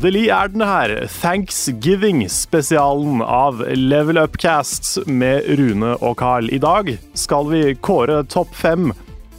Endelig 0.00 0.30
er 0.32 0.48
den 0.48 0.62
her. 0.64 1.04
Thanksgiving-spesialen 1.12 3.20
av 3.20 3.60
Level 3.76 4.16
Upcast 4.16 4.96
med 5.04 5.44
Rune 5.60 5.92
og 6.00 6.16
Carl. 6.16 6.48
I 6.48 6.56
dag 6.56 6.88
skal 7.12 7.44
vi 7.50 7.74
kåre 7.84 8.24
topp 8.24 8.54
fem 8.56 8.94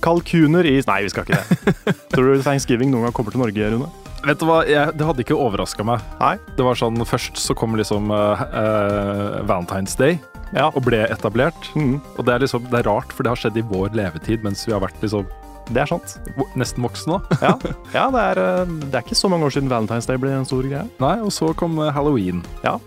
kalkuner 0.05 0.61
i 0.69 0.75
Nei, 0.85 0.99
vi 1.07 1.09
skal 1.09 1.25
ikke 1.25 1.41
det. 1.41 1.57
Tror 2.13 2.29
du 2.29 2.45
Thanksgiving 2.45 2.93
noen 2.93 3.07
gang 3.07 3.15
kommer 3.17 3.33
til 3.33 3.41
Norge, 3.41 3.57
Rune? 3.73 3.89
Vet 4.21 4.37
du 4.37 4.45
hva, 4.45 4.61
jeg, 4.69 4.93
Det 5.01 5.09
hadde 5.09 5.25
ikke 5.25 5.33
overraska 5.47 5.81
meg. 5.81 5.97
Nei? 6.21 6.37
Det 6.53 6.61
var 6.69 6.77
sånn, 6.77 6.93
Først 7.09 7.41
så 7.41 7.57
kom 7.57 7.73
liksom 7.81 8.13
uh, 8.13 8.37
uh, 8.53 9.41
Valentine's 9.49 9.97
Day 9.97 10.21
Ja. 10.53 10.69
og 10.69 10.85
ble 10.85 11.09
etablert. 11.09 11.57
Mm. 11.73 11.97
Og 12.19 12.21
det 12.29 12.37
er 12.37 12.45
liksom, 12.45 12.69
det 12.69 12.83
er 12.83 12.89
rart, 12.91 13.09
for 13.17 13.25
det 13.25 13.33
har 13.33 13.41
skjedd 13.47 13.57
i 13.57 13.65
vår 13.65 13.97
levetid 13.97 14.45
mens 14.45 14.61
vi 14.69 14.77
har 14.77 14.85
vært 14.85 15.01
liksom 15.01 15.25
Det 15.71 15.81
er 15.85 15.87
sant. 15.87 16.15
nesten 16.59 16.83
voksen 16.83 17.13
nå. 17.13 17.19
Ja, 17.41 17.53
ja 17.97 18.05
det, 18.11 18.23
er, 18.33 18.41
eh, 18.43 18.73
det 18.87 18.95
er 18.99 19.05
ikke 19.05 19.15
så 19.19 19.29
mange 19.31 19.47
år 19.47 19.53
siden 19.55 19.69
Valentine's 19.71 20.07
Day 20.09 20.17
ble 20.19 20.33
en 20.35 20.45
stor 20.49 20.63
greie. 20.67 20.83
Nei, 20.99 21.13
Og 21.23 21.31
så 21.35 21.53
kom 21.57 21.77
eh, 21.79 21.91
halloween. 21.95 22.41
Ja. 22.65 22.77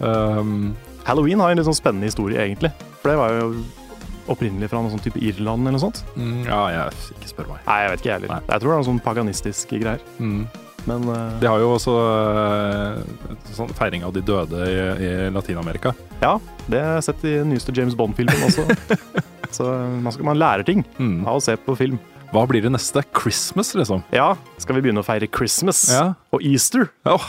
Um, 0.00 0.74
Halloween 1.04 1.40
har 1.40 1.52
en 1.52 1.58
litt 1.60 1.66
sånn 1.68 1.76
spennende 1.76 2.08
historie, 2.08 2.40
egentlig. 2.40 2.70
For 3.02 3.12
det 3.12 3.18
var 3.20 3.34
jo 3.36 3.48
opprinnelig 4.32 4.70
fra 4.72 4.80
noe 4.80 4.88
sånn 4.92 5.02
type 5.04 5.20
Irland 5.20 5.66
eller 5.66 5.74
noe 5.76 5.82
sånt. 5.82 5.98
mm, 6.16 6.46
ja, 6.48 6.60
jeg 6.72 7.16
ikke 7.18 7.28
spør 7.34 7.50
meg. 7.52 7.58
Nei, 7.66 7.74
jeg 7.82 7.90
vet 7.92 8.00
ikke 8.00 8.08
jeg 8.12 8.20
heller. 8.22 8.46
Jeg 8.48 8.62
tror 8.62 8.70
det 8.70 8.74
er 8.74 8.80
noe 8.80 8.88
sånn 8.88 9.02
paganistiske 9.04 9.80
greier. 9.82 10.04
Mm. 10.18 10.46
Men 10.88 11.04
uh, 11.08 11.36
De 11.40 11.48
har 11.48 11.60
jo 11.60 11.68
også 11.76 11.92
uh, 11.96 13.28
sånn 13.56 13.70
feiring 13.76 14.02
av 14.04 14.12
de 14.16 14.20
døde 14.24 14.64
i, 14.68 14.74
i 15.04 15.12
Latin-Amerika. 15.32 15.92
ja, 16.24 16.34
det 16.72 16.80
har 16.80 16.96
jeg 16.98 17.06
sett 17.10 17.24
i 17.28 17.34
den 17.42 17.52
nyeste 17.52 17.72
James 17.76 17.96
Bond-filmen 17.96 18.46
også. 18.48 18.64
Så 19.56 19.68
man, 19.68 20.10
skal, 20.12 20.24
man 20.32 20.40
lærer 20.40 20.64
ting 20.66 20.80
Mm. 20.98 21.20
av 21.28 21.36
å 21.38 21.42
se 21.44 21.54
på 21.60 21.76
film. 21.78 22.00
Hva 22.34 22.42
blir 22.50 22.64
det 22.64 22.72
neste? 22.74 23.02
Christmas, 23.14 23.70
liksom? 23.78 24.02
Ja, 24.14 24.32
skal 24.58 24.74
vi 24.78 24.82
begynne 24.88 25.02
å 25.04 25.06
feire 25.06 25.28
Christmas 25.30 25.84
Ja. 25.92 26.14
og 26.34 26.42
Easter? 26.42 26.88
Oh. 27.06 27.22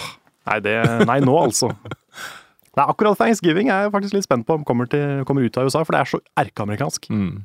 Nei, 0.50 0.60
det, 0.66 0.74
nei 1.06 1.20
nå 1.26 1.36
altså. 1.44 1.72
Nei, 2.76 2.84
akkurat 2.92 3.16
Thanksgiving 3.18 3.70
er 3.72 3.86
jeg 3.86 3.94
faktisk 3.94 4.18
litt 4.18 4.26
spent 4.28 4.44
på 4.48 4.58
om 4.58 4.66
kommer, 4.68 4.90
til, 4.92 5.22
kommer 5.30 5.46
ut 5.46 5.58
av 5.62 5.70
USA, 5.70 5.84
for 5.88 5.96
det 5.96 6.02
er 6.02 6.10
så 6.12 6.20
erkeamerikansk. 6.42 7.08
mm. 7.14 7.36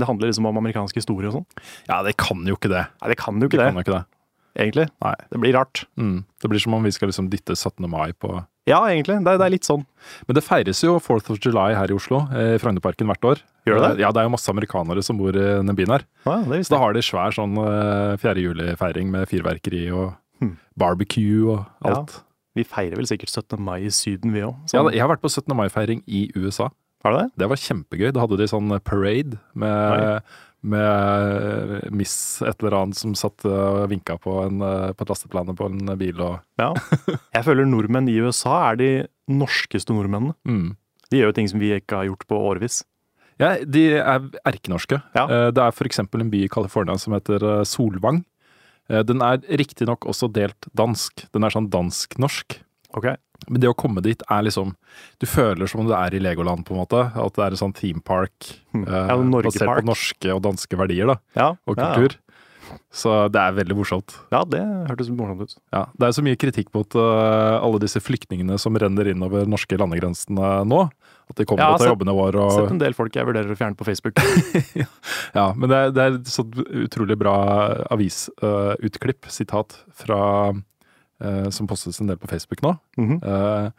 Det 0.00 0.06
handler 0.08 0.30
liksom 0.30 0.46
om 0.48 0.56
amerikansk 0.56 0.96
historie 0.96 1.28
og 1.28 1.34
sånn. 1.34 1.46
Ja, 1.90 1.98
det 2.06 2.14
kan 2.16 2.40
jo 2.48 2.54
ikke 2.56 2.70
det. 2.72 2.86
Nei, 3.02 3.08
det 3.12 3.16
kan 3.20 3.36
jo 3.42 3.48
ikke 3.50 3.58
Det 3.58 3.66
det. 3.66 3.72
kan 3.74 3.76
jo 3.76 3.82
ikke 3.84 3.96
det. 3.98 4.04
egentlig. 4.64 4.86
Nei. 5.04 5.14
Det 5.34 5.40
blir 5.42 5.52
rart. 5.58 5.82
Mm. 6.00 6.14
Det 6.40 6.48
blir 6.48 6.62
som 6.62 6.76
om 6.78 6.86
vi 6.86 6.92
skal 6.94 7.10
liksom 7.10 7.26
dytte 7.28 7.52
17. 7.58 7.84
mai 7.90 8.14
på 8.16 8.30
Ja, 8.70 8.78
egentlig. 8.88 9.18
Det, 9.26 9.34
det 9.42 9.46
er 9.48 9.52
litt 9.52 9.66
sånn. 9.68 9.82
Men 10.28 10.38
det 10.38 10.44
feires 10.46 10.80
jo 10.86 10.94
4th 11.02 11.30
of 11.34 11.40
July 11.44 11.74
her 11.76 11.90
i 11.92 11.96
Oslo, 11.98 12.22
eh, 12.32 12.54
i 12.56 12.60
Frognerparken 12.62 13.10
hvert 13.10 13.26
år. 13.32 13.42
Gjør 13.68 13.82
det 13.82 13.90
det? 13.98 14.00
Ja, 14.06 14.10
det 14.14 14.22
er 14.22 14.28
jo 14.30 14.32
masse 14.32 14.48
amerikanere 14.54 15.02
som 15.04 15.18
bor 15.20 15.36
i 15.36 15.44
den 15.60 15.76
byen 15.76 15.92
her. 15.98 16.06
Ja, 16.24 16.38
det 16.48 16.62
Så 16.64 16.72
da 16.76 16.80
har 16.86 16.94
de 16.96 17.02
svær 17.04 17.34
sånn 17.36 17.58
eh, 17.60 18.16
4. 18.22 18.40
juli-feiring 18.46 19.10
med 19.12 19.28
fyrverkeri 19.30 19.86
og 19.92 20.14
Hmm. 20.40 20.54
barbecue 20.80 21.52
og 21.52 21.66
alt. 21.84 22.14
Vi 22.56 22.64
feirer 22.64 22.96
vel 22.96 23.04
sikkert 23.06 23.28
17. 23.28 23.60
mai 23.60 23.82
i 23.84 23.90
Syden, 23.92 24.32
vi 24.32 24.40
òg. 24.40 24.56
Ja, 24.72 24.86
jeg 24.88 25.02
har 25.04 25.10
vært 25.12 25.20
på 25.20 25.28
17. 25.30 25.52
mai-feiring 25.54 26.00
i 26.08 26.30
USA. 26.34 26.70
Har 27.04 27.12
du 27.12 27.18
det? 27.18 27.28
Det 27.42 27.48
var 27.48 27.56
kjempegøy. 27.60 28.10
Da 28.12 28.20
hadde 28.24 28.36
de 28.40 28.46
sånn 28.48 28.72
parade 28.84 29.38
med, 29.54 29.68
Oi. 29.70 30.20
Med 30.62 31.88
Miss 31.96 32.42
et 32.44 32.60
eller 32.62 32.76
annet 32.82 32.98
som 32.98 33.14
satt 33.18 33.44
og 33.48 33.86
vinka 33.90 34.16
på, 34.20 34.34
en, 34.46 34.60
eh, 34.64 34.92
på 34.92 35.04
et 35.06 35.12
lasteplan 35.12 35.54
på 35.56 35.68
en 35.70 35.94
bil 36.00 36.20
og 36.20 36.40
Ja. 36.60 36.72
Jeg 37.34 37.46
føler 37.46 37.66
nordmenn 37.68 38.08
i 38.12 38.18
USA 38.20 38.70
er 38.72 38.76
de 38.80 38.90
norskeste 39.30 39.94
nordmennene. 39.96 40.34
mm. 40.44 40.76
De 41.10 41.18
gjør 41.18 41.32
jo 41.32 41.36
ting 41.40 41.48
som 41.50 41.58
vi 41.58 41.72
ikke 41.74 41.96
har 41.98 42.06
gjort 42.06 42.22
på 42.30 42.36
årevis. 42.38 42.84
Ja, 43.40 43.56
de 43.64 43.80
er 43.98 44.28
erkenorske. 44.46 45.00
Ja. 45.16 45.24
Eh, 45.26 45.48
Det 45.50 45.58
er 45.64 45.72
f.eks. 45.74 45.98
en 46.04 46.30
by 46.30 46.44
i 46.44 46.48
California 46.52 46.94
som 47.02 47.16
heter 47.16 47.42
eh, 47.42 47.64
Solvang. 47.66 48.20
Eh, 48.88 49.02
Den 49.02 49.20
er 49.26 49.40
riktignok 49.58 50.06
også 50.06 50.28
delt 50.30 50.68
dansk. 50.76 51.24
Den 51.34 51.42
er 51.42 51.50
sånn 51.50 51.66
dansk-norsk. 51.72 52.60
Ok. 52.94 53.08
Men 53.48 53.60
det 53.62 53.70
å 53.70 53.76
komme 53.78 54.02
dit 54.04 54.20
er 54.28 54.42
liksom 54.44 54.74
Du 55.22 55.26
føler 55.26 55.66
som 55.70 55.80
om 55.80 55.86
du 55.88 55.94
er 55.96 56.14
i 56.14 56.20
Legoland, 56.22 56.64
på 56.66 56.74
en 56.74 56.82
måte. 56.82 57.00
At 57.14 57.34
det 57.38 57.44
er 57.46 57.54
en 57.56 57.62
sånn 57.62 57.72
theme 57.76 58.02
park 58.04 58.50
eh, 58.74 58.84
Ja, 58.84 59.16
basert 59.16 59.64
Park. 59.66 59.80
på 59.84 59.88
norske 59.92 60.34
og 60.34 60.42
danske 60.44 60.76
verdier 60.80 61.06
da, 61.14 61.16
Ja, 61.38 61.48
og 61.66 61.78
ja, 61.80 61.94
kultur. 61.94 62.18
Så 62.94 63.10
det 63.34 63.40
er 63.42 63.54
veldig 63.56 63.74
morsomt. 63.74 64.12
Ja, 64.30 64.44
det 64.46 64.60
hørtes 64.86 65.08
morsomt 65.10 65.40
ut. 65.42 65.54
Ja, 65.74 65.86
det 65.98 66.06
er 66.06 66.12
så 66.14 66.22
mye 66.22 66.38
kritikk 66.38 66.68
mot 66.74 66.94
uh, 66.94 67.58
alle 67.58 67.80
disse 67.82 67.98
flyktningene 68.02 68.58
som 68.62 68.76
renner 68.78 69.10
innover 69.10 69.48
norske 69.50 69.74
landegrensene 69.80 70.60
nå. 70.70 70.84
At 71.30 71.38
de 71.40 71.46
kommer 71.50 71.64
Ja, 71.64 71.78
sett- 71.78 71.90
jobbene 71.90 72.14
våre. 72.14 72.38
Og, 72.44 72.52
Sett 72.54 72.70
en 72.74 72.78
del 72.82 72.94
folk 72.94 73.14
jeg 73.14 73.26
vurderer 73.26 73.50
å 73.50 73.58
fjerne 73.58 73.78
på 73.78 73.86
Facebook. 73.88 74.18
Ja, 75.38 75.48
men 75.54 75.70
det 75.70 75.76
er, 75.78 75.90
det 75.94 76.02
er 76.04 76.14
et 76.20 76.30
sånt 76.30 76.56
utrolig 76.58 77.14
bra 77.18 77.34
avisutklipp, 77.94 79.26
sitat, 79.30 79.76
fra 79.94 80.52
som 81.50 81.66
postes 81.70 82.00
en 82.00 82.06
del 82.12 82.16
på 82.20 82.28
Facebook 82.30 82.62
nå. 82.62 82.76
Mhm. 82.98 83.20
eh, 83.22 83.70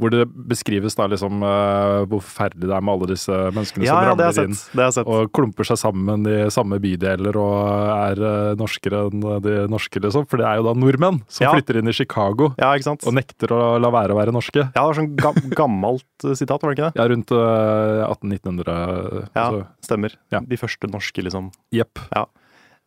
hvor 0.00 0.08
det 0.08 0.22
beskrives 0.48 0.94
da 0.96 1.04
liksom 1.12 1.42
uh, 1.44 2.06
hvor 2.08 2.22
forferdelig 2.24 2.70
det 2.70 2.72
er 2.72 2.80
med 2.80 2.94
alle 2.94 3.08
disse 3.10 3.34
menneskene 3.52 3.84
Ja, 3.84 3.98
som 3.98 4.06
ja, 4.06 4.12
ramler 4.14 4.38
inn 4.46 4.54
sett. 4.56 4.70
Det 4.72 4.80
har 4.80 4.86
jeg 4.88 4.94
sett. 4.96 5.10
og 5.12 5.28
klumper 5.36 5.68
seg 5.68 5.76
sammen 5.76 6.24
i 6.30 6.36
samme 6.48 6.78
bydeler 6.80 7.36
og 7.36 7.58
er 7.98 8.22
uh, 8.24 8.54
norskere 8.56 9.02
enn 9.10 9.20
de 9.44 9.58
norske, 9.68 10.00
liksom. 10.00 10.24
For 10.30 10.40
det 10.40 10.46
er 10.48 10.56
jo 10.56 10.64
da 10.70 10.72
nordmenn 10.72 11.20
som 11.28 11.44
Ja. 11.44 11.52
flytter 11.52 11.82
inn 11.82 11.92
i 11.92 11.92
Chicago 11.92 12.54
Ja, 12.56 12.70
ikke 12.72 12.88
sant? 12.88 13.04
og 13.04 13.12
nekter 13.12 13.52
å 13.52 13.60
la 13.78 13.90
være 13.92 14.16
å 14.16 14.20
være 14.22 14.32
norske. 14.32 14.62
Ja, 14.72 14.72
det 14.72 14.86
var 14.88 14.96
sånn 15.02 15.12
ga 15.20 15.34
gammelt 15.60 16.24
eh, 16.24 16.32
sitat, 16.32 16.62
var 16.64 16.72
det 16.72 16.78
ikke 16.80 16.88
det? 16.88 16.96
Ja, 16.96 17.08
rundt 17.12 17.36
uh, 17.36 18.08
1800-1900. 18.16 19.28
Ja, 19.36 19.50
så- 19.50 19.66
stemmer. 19.84 20.16
Ja. 20.32 20.40
De 20.40 20.56
første 20.56 20.88
norske, 20.88 21.20
liksom. 21.28 21.52
Jepp. 21.76 22.00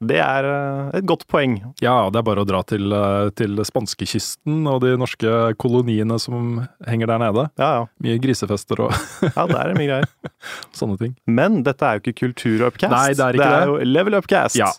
Det 0.09 0.19
er 0.21 0.45
eh, 0.49 0.97
et 0.99 1.05
godt 1.09 1.25
poeng. 1.31 1.55
Ja, 1.83 2.09
det 2.13 2.19
er 2.21 2.25
bare 2.27 2.43
å 2.43 2.47
dra 2.47 2.61
til, 2.67 2.91
eh, 2.95 3.29
til 3.37 3.57
spanskekysten 3.65 4.63
og 4.69 4.81
de 4.83 4.93
norske 4.99 5.33
koloniene 5.61 6.17
som 6.21 6.61
henger 6.87 7.11
der 7.13 7.21
nede. 7.23 7.45
Ja, 7.61 7.69
ja. 7.79 7.83
Mye 8.03 8.19
grisefester 8.23 8.83
og 8.87 8.95
Ja, 9.29 9.45
det 9.49 9.59
er 9.59 9.73
mye 9.77 9.89
greier. 9.89 10.09
sånne 10.79 10.97
ting. 11.01 11.15
Men 11.27 11.61
dette 11.67 11.85
er 11.87 11.99
jo 11.99 12.05
ikke 12.05 12.15
Kulturupcast. 12.23 12.93
Nei, 12.93 13.11
det 13.17 13.23
er 13.27 13.37
ikke 13.39 13.43
det. 13.43 13.51
er 13.59 13.65
det. 13.65 13.71
jo 13.71 13.91
Level 13.93 14.19
Upcast. 14.19 14.59
Ja. 14.59 14.71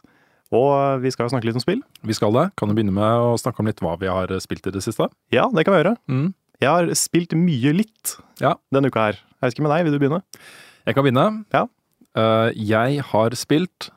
Og 0.54 0.70
eh, 0.76 0.96
vi 1.02 1.10
skal 1.14 1.26
jo 1.26 1.34
snakke 1.34 1.48
litt 1.48 1.58
om 1.58 1.64
spill. 1.64 1.80
Vi 2.06 2.14
skal 2.16 2.34
det. 2.36 2.46
Kan 2.60 2.70
du 2.70 2.76
begynne 2.78 2.94
med 2.94 3.26
å 3.28 3.34
snakke 3.40 3.62
om 3.64 3.70
litt 3.70 3.80
hva 3.84 3.96
vi 4.00 4.10
har 4.12 4.30
spilt 4.44 4.66
i 4.70 4.74
det 4.74 4.82
siste? 4.84 5.08
Ja, 5.34 5.48
det 5.54 5.64
kan 5.66 5.74
vi 5.76 5.80
gjøre. 5.82 5.96
Mm. 6.10 6.28
Jeg 6.62 6.70
har 6.70 6.92
spilt 6.98 7.32
mye 7.36 7.72
litt 7.74 8.16
Ja. 8.40 8.54
denne 8.72 8.88
uka 8.92 9.08
her. 9.08 9.18
Jeg 9.40 9.48
vet 9.48 9.56
ikke 9.58 9.64
med 9.66 9.74
deg, 9.74 9.88
vil 9.88 9.96
du 9.96 10.02
begynne? 10.04 10.20
Jeg 10.86 10.94
kan 10.96 11.04
begynne. 11.04 11.24
Ja. 11.52 11.64
Jeg 12.54 13.02
har 13.10 13.34
spilt, 13.34 13.88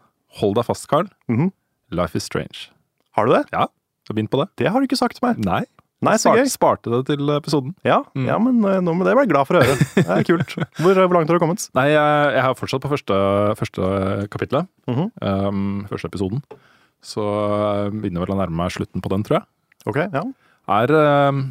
hold 0.41 0.57
deg 0.57 0.67
fast, 0.67 0.87
Karl. 0.87 1.09
Mm 1.29 1.39
-hmm. 1.39 1.51
Life 1.91 2.17
is 2.17 2.23
Strange. 2.23 2.69
Har 3.15 3.25
du 3.25 3.33
det? 3.33 3.45
Ja, 3.51 3.67
så 4.07 4.13
begynn 4.13 4.29
på 4.29 4.39
det. 4.41 4.49
Det 4.57 4.71
har 4.71 4.79
du 4.79 4.87
ikke 4.87 4.99
sagt 4.99 5.15
til 5.17 5.27
meg. 5.27 5.37
Nei. 5.43 5.65
Nei, 6.05 6.13
så 6.13 6.29
Sparte, 6.29 6.41
gøy. 6.43 6.49
sparte 6.53 6.91
det 6.93 6.99
til 7.07 7.29
episoden. 7.33 7.71
Ja, 7.83 8.03
ja 8.13 8.37
men 8.37 8.59
eh, 8.69 8.77
nå, 8.85 8.93
med 8.93 9.07
det 9.07 9.15
ble 9.17 9.23
jeg 9.25 9.31
glad 9.31 9.47
for 9.49 9.57
å 9.57 9.63
høre. 9.65 9.77
Det 9.95 10.05
er 10.05 10.25
kult. 10.27 10.53
Hvor, 10.77 10.93
hvor 10.93 11.15
langt 11.17 11.31
har 11.31 11.39
du 11.39 11.41
kommet? 11.41 11.63
Nei, 11.73 11.87
jeg, 11.89 12.33
jeg 12.35 12.43
har 12.45 12.53
fortsatt 12.53 12.83
på 12.83 12.91
første, 12.91 13.15
første 13.57 14.27
kapitlet. 14.29 14.69
-hmm. 14.85 15.09
um, 15.25 15.87
første 15.89 16.07
episoden. 16.07 16.43
Så 17.01 17.23
jeg 17.23 17.97
begynner 17.97 18.25
vel 18.25 18.35
å 18.35 18.37
nærme 18.37 18.61
meg 18.61 18.75
slutten 18.75 19.01
på 19.01 19.09
den, 19.09 19.25
tror 19.25 19.39
jeg. 19.39 19.45
Ok, 19.89 19.97
ja. 20.13 20.23
Er, 20.77 20.93
um, 21.29 21.41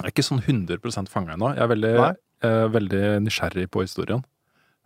jeg 0.00 0.08
er 0.08 0.14
ikke 0.14 0.26
sånn 0.26 0.42
100 0.42 1.06
fanga 1.12 1.36
ennå. 1.36 1.54
Jeg 1.54 1.62
er 1.62 1.70
veldig, 1.70 1.94
eh, 2.42 2.66
veldig 2.74 3.04
nysgjerrig 3.22 3.70
på 3.70 3.86
historien. 3.86 4.24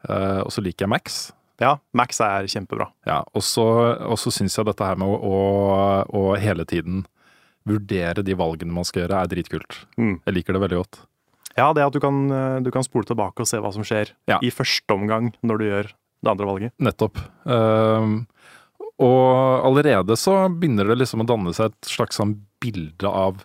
Uh, 0.05 0.45
og 0.45 0.53
så 0.53 0.61
liker 0.61 0.85
jeg 0.85 0.93
Max. 0.93 1.33
Ja, 1.59 1.75
Max 1.97 2.21
er 2.23 2.47
kjempebra. 2.51 2.87
Ja, 3.09 3.23
og 3.35 3.43
så, 3.43 3.65
og 4.07 4.19
så 4.23 4.31
syns 4.35 4.55
jeg 4.59 4.67
dette 4.69 4.87
her 4.87 4.99
med 5.01 5.11
å, 5.11 5.17
å, 5.19 5.39
å 6.07 6.23
hele 6.39 6.67
tiden 6.69 7.05
vurdere 7.69 8.23
de 8.25 8.37
valgene 8.39 8.73
man 8.73 8.87
skal 8.87 9.05
gjøre, 9.05 9.23
er 9.25 9.31
dritkult. 9.33 9.81
Mm. 9.99 10.19
Jeg 10.25 10.37
liker 10.37 10.57
det 10.57 10.63
veldig 10.65 10.79
godt. 10.81 11.01
Ja, 11.59 11.73
det 11.75 11.83
at 11.83 11.97
du 11.97 12.01
kan, 12.03 12.21
eh, 12.31 12.61
du 12.63 12.71
kan 12.75 12.87
spole 12.87 13.09
tilbake 13.09 13.43
og 13.43 13.51
se 13.51 13.59
hva 13.63 13.73
som 13.75 13.83
skjer 13.87 14.13
Ja. 14.31 14.39
i 14.41 14.53
første 14.55 14.95
omgang 14.95 15.33
når 15.43 15.59
du 15.59 15.65
gjør 15.67 15.91
det 16.23 16.31
andre 16.31 16.47
valget. 16.47 16.73
Nettopp. 16.79 17.19
Um, 17.45 18.27
og 18.99 19.67
allerede 19.67 20.17
så 20.19 20.47
begynner 20.51 20.87
det 20.91 21.01
liksom 21.03 21.23
å 21.23 21.29
danne 21.29 21.55
seg 21.55 21.73
et 21.73 21.91
slags 21.91 22.19
sånn 22.19 22.37
bilde 22.63 23.07
av 23.11 23.45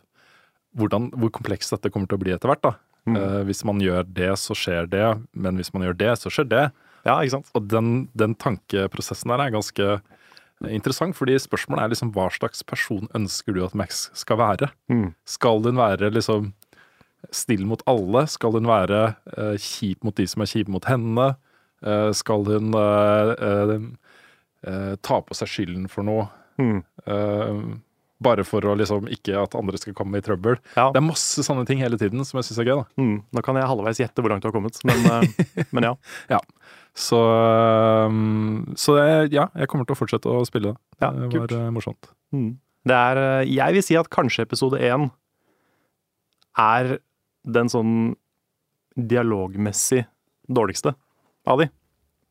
hvordan, 0.78 1.12
hvor 1.18 1.34
komplekst 1.34 1.74
dette 1.76 1.92
kommer 1.94 2.10
til 2.10 2.18
å 2.18 2.24
bli 2.24 2.34
etter 2.34 2.50
hvert. 2.50 2.64
da. 2.66 2.76
Mm. 3.10 3.18
Uh, 3.18 3.42
hvis 3.50 3.66
man 3.66 3.82
gjør 3.84 4.06
det, 4.08 4.32
så 4.42 4.56
skjer 4.58 4.88
det, 4.90 5.06
men 5.34 5.58
hvis 5.58 5.74
man 5.74 5.84
gjør 5.86 5.98
det, 5.98 6.14
så 6.22 6.32
skjer 6.34 6.50
det. 6.50 6.66
Ja, 7.04 7.20
ikke 7.20 7.38
sant? 7.38 7.52
Og 7.58 7.68
den, 7.72 7.94
den 8.18 8.36
tankeprosessen 8.40 9.32
der 9.34 9.44
er 9.44 9.54
ganske 9.54 9.88
interessant, 10.72 11.18
fordi 11.18 11.36
spørsmålet 11.42 11.84
er 11.84 11.92
liksom 11.92 12.14
hva 12.16 12.30
slags 12.32 12.64
person 12.64 13.10
ønsker 13.18 13.56
du 13.56 13.64
at 13.66 13.76
Max 13.76 14.06
skal 14.16 14.40
være? 14.40 14.70
Mm. 14.92 15.10
Skal 15.28 15.64
hun 15.66 15.80
være 15.80 16.12
liksom 16.14 16.54
snill 17.32 17.66
mot 17.68 17.84
alle? 17.90 18.26
Skal 18.32 18.56
hun 18.56 18.70
være 18.70 19.02
uh, 19.38 19.56
kjip 19.60 20.04
mot 20.04 20.16
de 20.16 20.28
som 20.30 20.44
er 20.44 20.52
kjipe 20.54 20.72
mot 20.72 20.88
henne? 20.88 21.34
Uh, 21.84 22.12
skal 22.16 22.48
hun 22.48 22.72
uh, 22.76 23.76
ta 25.04 25.20
på 25.20 25.36
seg 25.36 25.52
skylden 25.52 25.90
for 25.92 26.08
noe? 26.08 26.30
Mm. 26.62 26.84
Bare 28.24 28.46
for 28.48 28.66
å 28.68 28.76
liksom 28.80 29.10
ikke 29.12 29.36
at 29.42 29.58
andre 29.60 29.80
skal 29.82 29.96
komme 29.98 30.20
i 30.20 30.26
trøbbel. 30.26 30.58
Ja. 30.78 30.90
Det 30.94 31.02
er 31.02 31.06
masse 31.06 31.46
sånne 31.46 31.66
ting 31.70 31.82
hele 31.84 32.00
tiden 32.00 32.24
som 32.28 32.40
jeg 32.40 32.50
syns 32.50 32.62
er 32.64 32.70
gøy. 32.70 32.82
da. 32.82 33.04
Mm. 33.04 33.16
Nå 33.36 33.44
kan 33.46 33.60
jeg 33.60 33.70
halvveis 33.70 34.02
gjette 34.02 34.24
hvor 34.24 34.34
langt 34.34 34.46
du 34.46 34.50
har 34.50 34.56
kommet, 34.56 34.80
men, 34.88 35.06
eh, 35.12 35.66
men 35.76 35.90
ja. 35.90 35.94
Ja. 36.32 36.42
Så, 36.94 37.20
eh, 37.20 38.18
så 38.80 38.98
jeg, 39.00 39.34
ja, 39.36 39.48
jeg 39.60 39.72
kommer 39.72 39.90
til 39.90 39.98
å 39.98 40.02
fortsette 40.02 40.32
å 40.32 40.44
spille 40.50 40.74
det. 40.74 40.78
Ja, 41.04 41.12
det 41.16 41.30
kult. 41.34 41.46
var 41.46 41.58
eh, 41.60 41.74
morsomt. 41.76 42.12
Mm. 42.36 42.52
Det 42.84 42.96
er 43.00 43.46
Jeg 43.48 43.76
vil 43.78 43.86
si 43.86 43.96
at 43.96 44.12
kanskje 44.12 44.44
episode 44.44 44.82
én 44.84 45.08
er 46.60 46.98
den 47.44 47.70
sånn 47.72 47.94
dialogmessig 48.96 50.04
dårligste 50.52 50.94
av 51.50 51.64
de. 51.64 51.70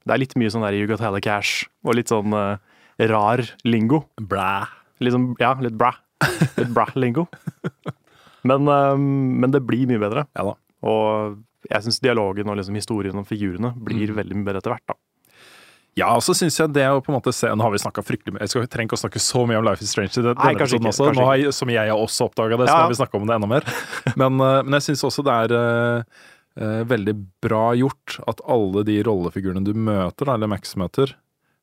Det 0.03 0.15
er 0.15 0.21
litt 0.23 0.37
mye 0.39 0.51
sånn 0.53 0.65
der 0.67 0.77
You 0.77 0.89
Got 0.91 1.03
Hella 1.03 1.23
Cash 1.23 1.67
og 1.87 1.97
litt 1.99 2.11
sånn 2.13 2.35
uh, 2.35 2.59
rar 3.11 3.43
lingo. 3.67 4.05
Blæ. 4.19 4.82
Sånn, 5.11 5.35
ja, 5.41 5.55
litt 5.55 5.77
bra. 5.77 5.93
Litt 6.57 6.73
bra-lingo. 6.73 7.27
Men, 8.45 8.67
eh, 8.69 8.97
men 8.97 9.51
det 9.51 9.63
blir 9.67 9.87
mye 9.87 9.99
bedre. 10.03 10.27
Ja 10.37 10.45
da. 10.45 10.55
Og 10.83 11.39
jeg 11.71 11.83
syns 11.83 12.01
dialogen 12.03 12.49
og 12.51 12.57
liksom 12.59 12.75
historien 12.75 13.15
om 13.17 13.25
figurene 13.25 13.73
blir 13.79 14.09
Mm. 14.11 14.17
veldig 14.17 14.35
mye 14.37 14.45
bedre 14.45 14.59
etter 14.63 14.71
hvert. 14.75 14.87
da. 14.89 14.95
Ja, 15.95 16.15
og 16.17 16.23
så 16.23 16.33
syns 16.35 16.57
jeg 16.59 16.73
det 16.73 16.87
å 16.89 17.03
på 17.05 17.13
en 17.13 17.21
måte 17.21 17.35
se 17.35 17.47
Nå 17.49 17.61
har 17.61 17.71
vi 17.71 17.77
snakka 17.77 18.01
fryktelig 18.03 18.33
mye 18.33 18.41
Jeg 18.41 18.49
skal, 18.49 18.67
trenger 18.67 18.89
ikke 18.89 18.97
å 18.97 19.03
snakke 19.05 19.21
så 19.21 19.47
mye 19.47 19.59
om 19.59 19.65
Life 19.65 19.83
is 19.83 19.91
Strange 19.91 20.17
i 20.17 20.23
det- 20.23 20.39
Nei, 20.39 20.55
episoden 20.55 20.81
ikke, 20.81 20.89
også. 20.89 21.13
Nå 21.15 21.25
har 21.27 21.37
jeg, 21.37 21.53
som 21.53 21.69
jeg 21.69 21.89
har 21.91 21.99
også 21.99 22.31
oppdaga 22.31 22.57
det, 22.57 22.69
så 22.69 22.73
Ja, 22.73 22.83
har 22.83 22.89
vi 22.89 22.95
snakka 22.95 23.15
om 23.21 23.27
det 23.27 23.35
enda 23.35 23.47
mer. 23.47 23.63
Men, 24.17 24.41
eh, 24.41 24.63
men 24.63 24.73
jeg 24.81 24.83
syns 24.89 25.05
også 25.05 25.23
det 25.23 25.51
er 25.51 25.53
uh, 25.53 26.03
uh, 26.59 26.85
veldig 26.85 27.27
bra 27.43 27.75
gjort 27.77 28.19
at 28.27 28.41
alle 28.49 28.83
de 28.85 29.03
rollefigurene 29.03 29.63
du 29.65 29.75
møter, 29.75 30.33
eller 30.33 30.47
Max 30.49 30.75
møter, 30.77 31.13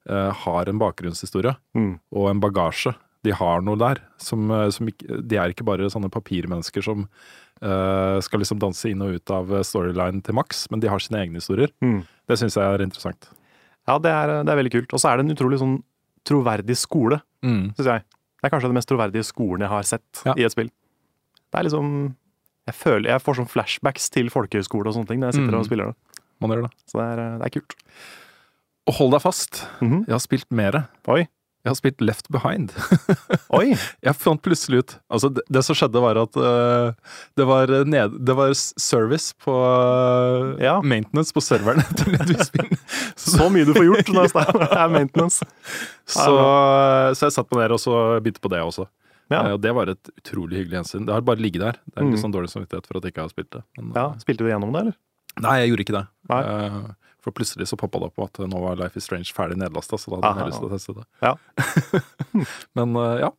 uh, 0.08 0.32
har 0.32 0.66
en 0.70 0.78
bakgrunnshistorie 0.80 1.56
Mm. 1.76 2.00
og 2.14 2.30
en 2.30 2.40
bagasje. 2.40 2.94
De 3.24 3.32
har 3.36 3.62
noe 3.62 3.76
der. 3.78 4.00
Som, 4.18 4.50
eh, 4.52 4.70
som 4.72 4.88
ikke, 4.88 5.20
de 5.28 5.36
er 5.38 5.50
ikke 5.54 5.66
bare 5.68 5.90
sånne 5.92 6.10
papirmennesker 6.14 6.84
som 6.86 7.08
uh, 7.62 8.20
skal 8.24 8.40
liksom 8.40 8.60
danse 8.62 8.88
inn 8.88 9.02
og 9.04 9.18
ut 9.18 9.32
av 9.36 9.50
storylinen 9.68 10.22
til 10.24 10.34
maks, 10.38 10.68
men 10.72 10.80
de 10.80 10.88
har 10.88 11.00
sine 11.04 11.20
egne 11.26 11.42
historier. 11.42 11.68
Mm. 11.84 12.06
Det 12.30 12.38
syns 12.40 12.56
jeg 12.56 12.64
er 12.64 12.80
interessant. 12.86 13.28
Ja, 13.90 13.98
det 14.00 14.12
er, 14.14 14.32
det 14.46 14.54
er 14.54 14.60
veldig 14.62 14.72
kult. 14.72 14.94
Og 14.96 15.02
så 15.04 15.10
er 15.12 15.18
det 15.20 15.26
en 15.28 15.36
utrolig 15.36 15.60
sånn 15.60 15.78
troverdig 16.24 16.78
skole, 16.80 17.22
Mm. 17.44 17.74
syns 17.76 17.86
jeg. 17.88 18.04
Det 18.40 18.48
er 18.48 18.52
kanskje 18.54 18.68
den 18.72 18.76
mest 18.80 18.88
troverdige 18.92 19.24
skolen 19.28 19.62
jeg 19.66 19.70
har 19.70 19.84
sett 19.84 20.22
Ja. 20.26 20.34
i 20.38 20.44
et 20.48 20.52
spill. 20.52 20.70
Det 21.52 21.60
er 21.60 21.64
liksom 21.68 22.16
Jeg 22.70 22.76
føler 22.76 23.10
jeg 23.10 23.22
får 23.24 23.36
sånn 23.40 23.50
flashbacks 23.50 24.10
til 24.14 24.30
folkehøyskole 24.30 24.86
og 24.88 24.94
sånne 24.94 25.08
ting 25.08 25.20
når 25.20 25.32
jeg 25.32 25.40
sitter 25.42 25.56
Mm. 25.56 25.60
og 25.60 25.66
spiller 25.66 25.86
det. 25.88 25.96
Man 26.40 26.52
gjør 26.52 26.62
det. 26.68 26.72
Så 26.86 27.00
det 27.00 27.06
er, 27.20 27.38
det 27.40 27.46
er 27.48 27.60
kult. 27.60 27.74
Og 28.88 28.94
hold 28.94 29.12
deg 29.12 29.22
fast. 29.22 29.68
Mhm. 29.82 30.06
Jeg 30.08 30.14
har 30.14 30.20
spilt 30.20 30.52
mere. 30.52 30.88
Oi. 31.08 31.28
Jeg 31.70 31.76
har 31.76 31.78
spilt 31.78 32.00
Left 32.02 32.30
Behind. 32.34 32.72
Oi! 33.60 33.76
Jeg 34.02 34.16
fant 34.18 34.42
plutselig 34.42 34.80
ut 34.82 34.94
Altså, 35.14 35.30
det, 35.38 35.44
det 35.54 35.62
som 35.68 35.78
skjedde, 35.78 36.02
var 36.02 36.18
at 36.18 36.34
uh, 36.42 36.96
det, 37.38 37.46
var 37.46 37.70
ned, 37.86 38.16
det 38.26 38.36
var 38.40 38.56
service 38.58 39.36
på 39.46 39.54
uh, 39.54 40.56
Ja. 40.58 40.80
maintenance 40.82 41.30
på 41.36 41.44
serveren. 41.46 41.86
Så 43.20 43.50
mye 43.54 43.68
du 43.70 43.76
får 43.78 43.86
gjort 43.86 44.10
når 44.18 44.32
det 44.34 44.70
er 44.82 44.94
maintenance. 44.96 45.46
Så, 46.10 46.26
så 47.14 47.28
jeg 47.28 47.36
satte 47.38 47.54
meg 47.54 47.68
ned 47.68 47.76
og 47.78 47.84
så 47.84 47.94
begynte 48.18 48.42
på 48.42 48.50
det 48.56 48.64
også. 48.66 48.88
Ja. 49.30 49.44
Uh, 49.46 49.52
Og 49.58 49.62
det 49.62 49.76
var 49.78 49.92
et 49.94 50.10
utrolig 50.18 50.64
hyggelig 50.64 50.80
gjensyn. 50.80 51.06
Det 51.06 51.14
har 51.14 51.22
bare 51.28 51.38
ligget 51.44 51.62
der. 51.68 51.78
Det 51.86 52.00
er 52.02 52.08
litt 52.08 52.18
Mm. 52.18 52.24
sånn 52.24 52.34
dårlig 52.34 52.50
samvittighet 52.50 52.90
for 52.90 52.98
at 52.98 53.06
jeg 53.06 53.14
ikke 53.14 53.28
har 53.28 53.34
spilt 53.36 53.52
det. 53.60 53.62
Men, 53.78 53.94
ja. 53.94 54.08
Spilte 54.26 54.42
du 54.42 54.50
gjennom 54.50 54.74
det, 54.74 54.82
eller? 54.88 54.98
Nei, 55.46 55.60
jeg 55.62 55.70
gjorde 55.76 55.86
ikke 55.86 55.98
det. 56.00 56.06
Nei. 56.34 56.40
Eh, 56.50 57.09
For 57.30 57.36
plutselig 57.38 57.68
så 57.70 57.78
poppa 57.78 58.00
det 58.02 58.08
opp 58.10 58.24
at 58.26 58.40
nå 58.50 58.60
var 58.64 58.80
Life 58.80 58.98
is 58.98 59.06
Strange 59.06 59.30
ferdig 59.38 59.60
nedlasta, 59.62 60.00
så 60.02 60.10
da 60.10 60.18
hadde 60.18 60.30
Aha. 60.32 60.42
jeg 60.42 60.50
lyst 60.50 60.64
til 60.64 60.70
å 60.70 60.74
teste 60.74 60.96
det. 60.98 61.04
Ja. 61.22 61.36
Men 62.80 62.96
øh, 62.98 63.18
ja. 63.22 63.30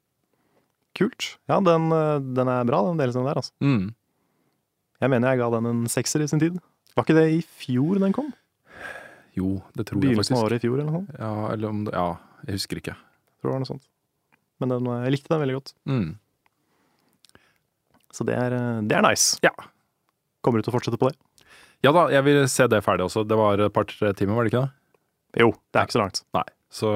Kult. 0.95 1.27
Ja, 1.51 1.59
den, 1.65 1.89
eh, 1.97 2.19
den 2.39 2.51
er 2.53 2.69
bra, 2.69 2.85
den 2.87 3.01
delen 3.01 3.27
der, 3.27 3.41
altså. 3.41 3.51
Mm. 3.59 3.89
Jeg 5.01 5.11
mener 5.11 5.33
jeg 5.33 5.41
ga 5.41 5.49
den 5.57 5.67
en 5.73 5.83
sekser 5.91 6.23
i 6.23 6.29
sin 6.31 6.43
tid. 6.43 6.61
Var 6.95 7.07
ikke 7.07 7.17
det 7.19 7.27
i 7.35 7.43
fjor 7.43 7.99
den 8.03 8.15
kom? 8.15 8.31
Jo, 9.35 9.59
det 9.75 9.89
tror 9.89 9.99
jeg 9.99 10.15
faktisk. 10.15 10.31
Begynnelsen 10.31 10.39
av 10.39 10.45
året 10.45 10.61
i 10.61 10.65
fjor, 10.67 10.77
eller 10.79 10.91
noe 10.91 11.01
sånt. 11.01 11.19
Ja, 11.19 11.35
eller 11.55 11.75
om 11.75 11.83
det, 11.87 11.95
ja, 11.99 12.09
jeg 12.47 12.61
husker 12.61 12.83
ikke. 12.83 12.97
Tror 13.41 13.51
det 13.51 13.55
var 13.57 13.65
noe 13.65 13.73
sånt. 13.73 13.87
Men 14.63 14.75
den, 14.75 14.91
eh, 14.93 15.05
jeg 15.07 15.17
likte 15.17 15.35
den 15.35 15.43
veldig 15.47 15.59
godt. 15.59 15.75
Mm. 15.91 16.09
Så 18.15 18.27
det 18.29 18.39
er, 18.39 18.55
eh, 18.55 18.83
det 18.91 18.99
er 18.99 19.07
nice. 19.07 19.41
Ja. 19.47 19.55
Kommer 20.45 20.61
du 20.61 20.67
til 20.67 20.75
å 20.75 20.79
fortsette 20.79 21.01
på 21.01 21.11
det? 21.11 21.17
Ja 21.85 21.93
da, 21.97 22.07
jeg 22.13 22.27
vil 22.27 22.43
se 22.53 22.67
det 22.69 22.83
ferdig 22.85 23.07
også. 23.07 23.25
Det 23.29 23.39
var 23.41 23.61
et 23.65 23.73
par-tre 23.73 24.13
timer, 24.17 24.37
var 24.37 24.45
det 24.47 24.53
ikke 24.53 24.65
det? 24.67 25.43
Jo, 25.45 25.53
det 25.71 25.81
er 25.81 25.87
ikke 25.87 25.97
så 25.97 26.03
langt. 26.03 26.23
Nei. 26.37 26.47
Så, 26.71 26.91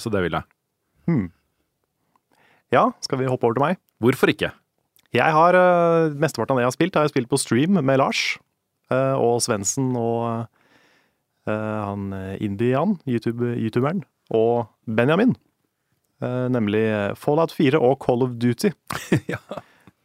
så 0.00 0.12
det 0.12 0.22
vil 0.24 0.36
jeg. 0.38 0.46
Hmm. 1.08 1.26
Ja, 2.72 2.88
skal 3.04 3.20
vi 3.20 3.28
hoppe 3.28 3.48
over 3.48 3.58
til 3.58 3.64
meg? 3.66 3.80
Hvorfor 4.02 4.30
ikke? 4.32 4.52
Jeg 5.14 5.34
har, 5.36 5.54
uh, 5.58 6.14
Mesteparten 6.18 6.54
av 6.54 6.58
det 6.58 6.64
jeg 6.64 6.70
har 6.70 6.76
spilt, 6.78 6.98
har 6.98 7.06
jeg 7.06 7.14
spilt 7.14 7.30
på 7.30 7.38
stream 7.38 7.78
med 7.78 8.00
Lars 8.00 8.22
eh, 8.90 9.14
og 9.14 9.38
Svendsen 9.44 9.92
og 9.98 10.46
eh, 11.46 11.52
han 11.84 12.08
eh, 12.16 12.36
Indian, 12.44 12.96
YouTube, 13.06 13.52
youtuberen, 13.54 14.02
og 14.34 14.66
Benjamin. 14.86 15.36
Eh, 16.24 16.46
nemlig 16.52 16.82
Fallout 17.20 17.54
4 17.54 17.80
og 17.80 17.98
Call 18.04 18.26
of 18.26 18.36
Duty. 18.42 18.74
Ja. 19.32 19.40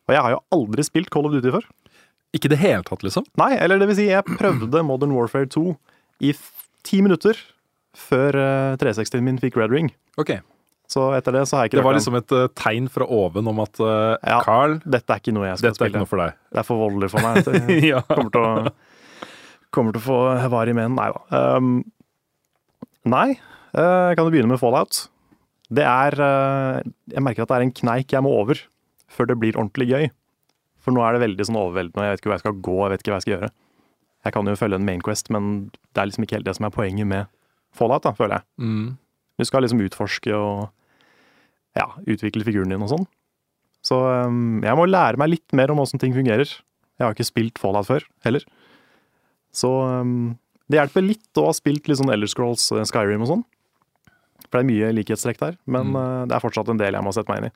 Og 0.10 0.16
jeg 0.16 0.24
har 0.26 0.34
jo 0.34 0.40
aldri 0.56 0.82
spilt 0.86 1.12
Call 1.14 1.28
of 1.30 1.36
Duty 1.36 1.52
før. 1.54 1.66
Ikke 2.36 2.50
i 2.50 2.54
det 2.54 2.60
hele 2.62 2.86
tatt, 2.86 3.02
liksom? 3.06 3.26
Nei, 3.42 3.56
eller 3.58 3.82
det 3.82 3.88
vil 3.90 3.98
si, 3.98 4.10
jeg 4.12 4.38
prøvde 4.38 4.84
Modern 4.86 5.16
Warfare 5.16 5.50
2 5.50 5.64
i 6.30 6.34
ti 6.86 7.02
minutter 7.02 7.40
før 7.98 8.38
eh, 8.38 8.78
360-en 8.80 9.26
min 9.26 9.40
fikk 9.42 9.58
Red 9.58 9.74
Ring. 9.74 9.90
Ok. 10.22 10.36
Så 10.90 11.10
etter 11.18 11.36
det 11.36 11.44
så 11.50 11.58
har 11.58 11.66
jeg 11.66 11.72
ikke 11.72 11.80
Det 11.82 11.86
var 11.86 11.98
liksom 11.98 12.16
et 12.18 12.32
uh, 12.34 12.46
tegn 12.58 12.88
fra 12.90 13.06
oven 13.06 13.50
om 13.52 13.60
at 13.62 13.82
uh, 13.82 14.16
Ja. 14.26 14.40
Carl, 14.46 14.80
Dette 14.86 15.14
er 15.14 15.22
ikke 15.22 15.34
noe 15.36 15.46
jeg 15.52 15.60
skal 15.60 15.70
dette 15.70 15.86
er 15.86 15.92
ikke 15.92 16.02
noe 16.02 16.10
for 16.10 16.24
deg. 16.24 16.40
Det 16.50 16.62
er 16.62 16.66
for 16.66 16.82
voldelig 16.82 17.12
for 17.14 17.26
meg. 17.26 17.52
Ja. 17.92 18.02
kommer 18.10 18.34
til 18.34 18.48
å, 18.48 18.74
kommer 19.74 19.94
til 19.94 20.02
å 20.02 20.08
få 20.08 20.18
var 20.54 20.72
i 20.72 20.74
men. 20.78 20.98
Nei 20.98 21.12
da. 21.14 21.44
Um, 21.60 21.76
nei, 23.10 23.28
Uh, 23.70 24.16
kan 24.18 24.26
du 24.26 24.34
begynne 24.34 24.50
med 24.50 24.62
Fallout. 24.62 25.04
Det 25.70 25.86
er 25.86 26.16
eh, 26.26 26.78
Jeg 27.14 27.22
merker 27.22 27.46
at 27.46 27.52
det 27.52 27.58
er 27.60 27.66
en 27.68 27.76
kneik 27.78 28.14
jeg 28.16 28.26
må 28.26 28.32
over 28.40 28.58
før 29.10 29.28
det 29.30 29.36
blir 29.42 29.58
ordentlig 29.58 29.86
gøy. 29.90 30.08
For 30.90 30.96
nå 30.98 31.04
er 31.06 31.14
det 31.16 31.22
veldig 31.28 31.46
sånn 31.46 31.60
overveldende, 31.62 32.06
jeg 32.08 32.16
vet 32.16 32.22
ikke 32.24 32.30
hvor 32.32 32.36
jeg 32.40 32.44
skal 32.48 32.62
gå, 32.66 32.78
jeg 32.82 32.92
vet 32.96 33.04
ikke 33.04 33.12
hva 33.14 33.18
jeg 33.20 33.26
skal 33.28 33.34
gjøre. 33.36 33.50
Jeg 34.26 34.34
kan 34.36 34.50
jo 34.50 34.56
følge 34.60 34.80
en 34.82 34.88
Mainquest, 34.88 35.30
men 35.32 35.46
det 35.94 36.02
er 36.02 36.10
liksom 36.10 36.26
ikke 36.26 36.36
helt 36.40 36.48
det 36.50 36.56
som 36.58 36.66
er 36.68 36.74
poenget 36.74 37.08
med 37.08 37.30
Fallout, 37.78 38.02
da, 38.08 38.12
føler 38.18 38.40
jeg. 38.40 38.46
Mm. 38.66 38.88
Du 39.40 39.46
skal 39.46 39.62
liksom 39.64 39.84
utforske 39.86 40.34
og 40.34 40.66
ja, 41.78 41.86
utvikle 42.10 42.44
figuren 42.48 42.74
din 42.74 42.82
og 42.84 42.90
sånn. 42.92 43.06
Så 43.86 43.96
um, 44.28 44.58
jeg 44.66 44.76
må 44.76 44.90
lære 44.90 45.22
meg 45.22 45.30
litt 45.38 45.54
mer 45.56 45.72
om 45.72 45.80
åssen 45.86 46.02
ting 46.02 46.12
fungerer. 46.18 46.50
Jeg 47.00 47.06
har 47.06 47.14
ikke 47.16 47.30
spilt 47.30 47.62
Fallout 47.62 47.88
før, 47.88 48.04
heller. 48.26 48.44
Så 49.56 49.70
um, 50.02 50.34
det 50.68 50.82
hjelper 50.82 51.06
litt 51.06 51.40
å 51.40 51.46
ha 51.48 51.54
spilt 51.56 51.88
litt 51.88 52.02
sånn 52.02 52.12
Elder 52.12 52.28
Scrolls, 52.34 52.66
eh, 52.76 52.84
Skyrim 52.90 53.24
og 53.24 53.30
sånn. 53.32 53.46
For 54.50 54.58
det 54.60 54.66
er 54.66 54.70
mye 54.74 54.92
likhetstrekk 54.98 55.40
der, 55.46 55.56
men 55.70 55.94
Mm. 55.94 55.96
uh, 55.96 56.26
det 56.28 56.36
er 56.36 56.44
fortsatt 56.44 56.70
en 56.74 56.82
del 56.82 56.98
jeg 56.98 57.06
må 57.06 57.14
sette 57.16 57.30
meg 57.32 57.44
inn 57.46 57.50
i. 57.54 57.56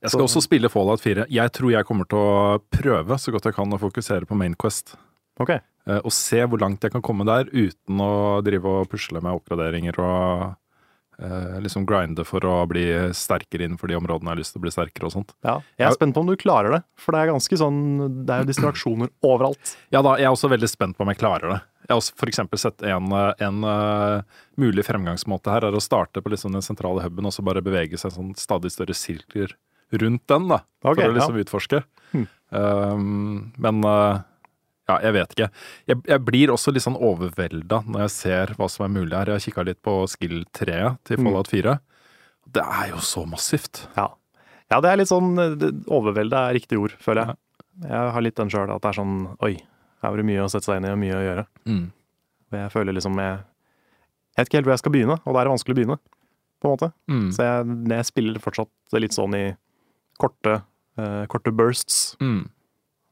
Jeg 0.00 0.10
skal 0.10 0.28
Så- 0.28 0.38
også 0.40 0.42
spille 0.48 0.68
Fallout 0.72 1.00
4. 1.00 1.26
Jeg 1.28 1.52
tror 1.52 1.70
jeg 1.72 1.84
kommer 1.84 2.08
til 2.08 2.18
å 2.18 2.58
prøve 2.72 3.18
så 3.20 3.32
godt 3.32 3.44
jeg 3.44 3.54
kan 3.54 3.70
å 3.70 3.78
fokusere 3.78 4.26
på 4.26 4.36
Main 4.36 4.54
Quest. 4.54 4.96
Ok, 5.38 5.50
eh, 5.50 6.00
Og 6.04 6.10
se 6.12 6.40
hvor 6.46 6.58
langt 6.58 6.80
jeg 6.80 6.92
kan 6.92 7.02
komme 7.02 7.24
der 7.24 7.44
uten 7.52 7.98
å 8.00 8.42
drive 8.42 8.64
og 8.64 8.88
pusle 8.88 9.20
med 9.22 9.32
oppgraderinger 9.40 9.98
og 9.98 10.56
eh, 11.20 11.60
liksom 11.60 11.84
grinde 11.84 12.24
for 12.24 12.40
å 12.40 12.66
bli 12.66 13.12
sterkere 13.12 13.66
innenfor 13.68 13.88
de 13.88 13.96
områdene 13.96 14.24
jeg 14.24 14.36
har 14.36 14.40
lyst 14.40 14.52
til 14.54 14.60
å 14.60 14.64
bli 14.64 14.70
sterkere 14.72 15.04
og 15.04 15.12
sånt. 15.12 15.34
ja. 15.44 15.60
Jeg 15.78 15.88
er 15.88 15.92
spent 15.92 16.14
på 16.14 16.20
om 16.20 16.26
du 16.26 16.36
klarer 16.36 16.70
det, 16.72 16.82
for 16.96 17.12
det 17.12 17.20
er 17.20 17.32
ganske 17.32 17.58
sånn 17.60 18.24
Det 18.24 18.30
er 18.30 18.44
jo 18.44 18.48
distraksjoner 18.52 19.10
overalt. 19.22 19.76
Ja 19.92 20.00
da, 20.00 20.16
jeg 20.16 20.24
er 20.24 20.32
også 20.32 20.48
veldig 20.48 20.68
spent 20.70 20.96
på 20.96 21.02
om 21.02 21.08
jeg 21.08 21.18
klarer 21.18 21.52
det. 21.52 21.60
Jeg 21.88 21.92
har 21.94 22.00
også 22.00 22.28
eksempel 22.30 22.58
sett 22.58 22.82
en, 22.82 23.12
eh, 23.12 23.34
en 23.40 23.64
uh, 23.64 24.22
mulig 24.56 24.84
fremgangsmåte 24.86 25.50
her, 25.50 25.64
er 25.64 25.72
å 25.76 25.80
starte 25.82 26.22
på 26.22 26.30
liksom 26.30 26.52
den 26.52 26.62
sentrale 26.62 27.02
huben 27.02 27.26
og 27.26 27.32
så 27.32 27.44
bare 27.44 27.60
bevege 27.60 27.98
seg 27.98 28.12
sånn 28.12 28.34
stadig 28.36 28.70
større 28.70 28.94
sirkler 28.94 29.52
rundt 29.92 30.26
den, 30.30 30.48
da. 30.50 30.60
okay, 30.84 31.02
for 31.04 31.10
å 31.10 31.16
liksom 31.16 31.38
utforske. 31.42 31.82
Hmm. 32.12 32.26
Um, 32.50 33.52
men 33.62 33.84
uh, 33.86 34.20
ja, 34.90 34.96
jeg 35.06 35.14
vet 35.14 35.34
ikke. 35.36 35.48
Jeg, 35.90 36.00
jeg 36.10 36.24
blir 36.26 36.50
også 36.54 36.72
litt 36.74 36.82
sånn 36.86 36.98
overvelda 36.98 37.82
når 37.86 38.06
jeg 38.06 38.14
ser 38.16 38.54
hva 38.58 38.66
som 38.72 38.86
er 38.86 38.94
mulig 38.94 39.14
her. 39.16 39.30
Jeg 39.30 39.38
har 39.38 39.44
kikka 39.46 39.66
litt 39.68 39.80
på 39.86 40.00
skill-treet 40.10 40.98
til 41.06 41.20
Hmm. 41.20 41.28
Fallout 41.30 41.50
4. 41.52 41.76
Det 42.50 42.64
er 42.64 42.88
jo 42.94 43.02
så 43.04 43.22
massivt. 43.30 43.84
Ja. 43.96 44.08
ja, 44.72 44.80
det 44.82 44.90
er 44.90 44.98
litt 44.98 45.10
sånn 45.10 45.36
Overvelda 45.86 46.48
er 46.48 46.56
riktig 46.58 46.80
ord, 46.80 46.96
føler 46.98 47.28
jeg. 47.30 47.38
Jeg 47.86 48.10
har 48.16 48.24
litt 48.26 48.36
den 48.40 48.50
sjøl, 48.50 48.70
at 48.74 48.82
det 48.82 48.90
er 48.90 48.96
sånn 48.98 49.14
Oi, 49.46 49.52
her 50.02 50.10
var 50.10 50.18
det 50.18 50.26
mye 50.26 50.42
å 50.42 50.48
sette 50.50 50.66
seg 50.66 50.80
inn 50.80 50.88
i 50.88 50.94
og 50.94 50.98
mye 51.00 51.14
å 51.16 51.22
gjøre. 51.22 51.44
Mm. 51.70 51.84
Jeg 52.58 52.72
føler 52.74 52.96
liksom 52.96 53.20
jeg, 53.22 53.36
jeg 54.34 54.40
vet 54.42 54.48
ikke 54.50 54.58
helt 54.58 54.66
hvor 54.66 54.74
jeg 54.74 54.82
skal 54.82 54.94
begynne, 54.96 55.16
og 55.22 55.30
da 55.36 55.38
er 55.40 55.46
det 55.46 55.52
vanskelig 55.54 55.76
å 55.76 55.78
begynne, 55.78 55.96
på 56.60 56.66
en 56.66 56.74
måte. 56.74 56.88
Mm. 57.12 57.28
Så 57.36 57.46
jeg, 57.46 57.76
jeg 57.94 58.08
spiller 58.10 58.42
fortsatt 58.42 58.98
litt 58.98 59.14
sånn 59.14 59.36
i 59.38 59.44
korte, 60.20 60.60
uh, 61.00 61.22
korte 61.32 61.52
bursts. 61.54 62.00
Mm. 62.22 62.48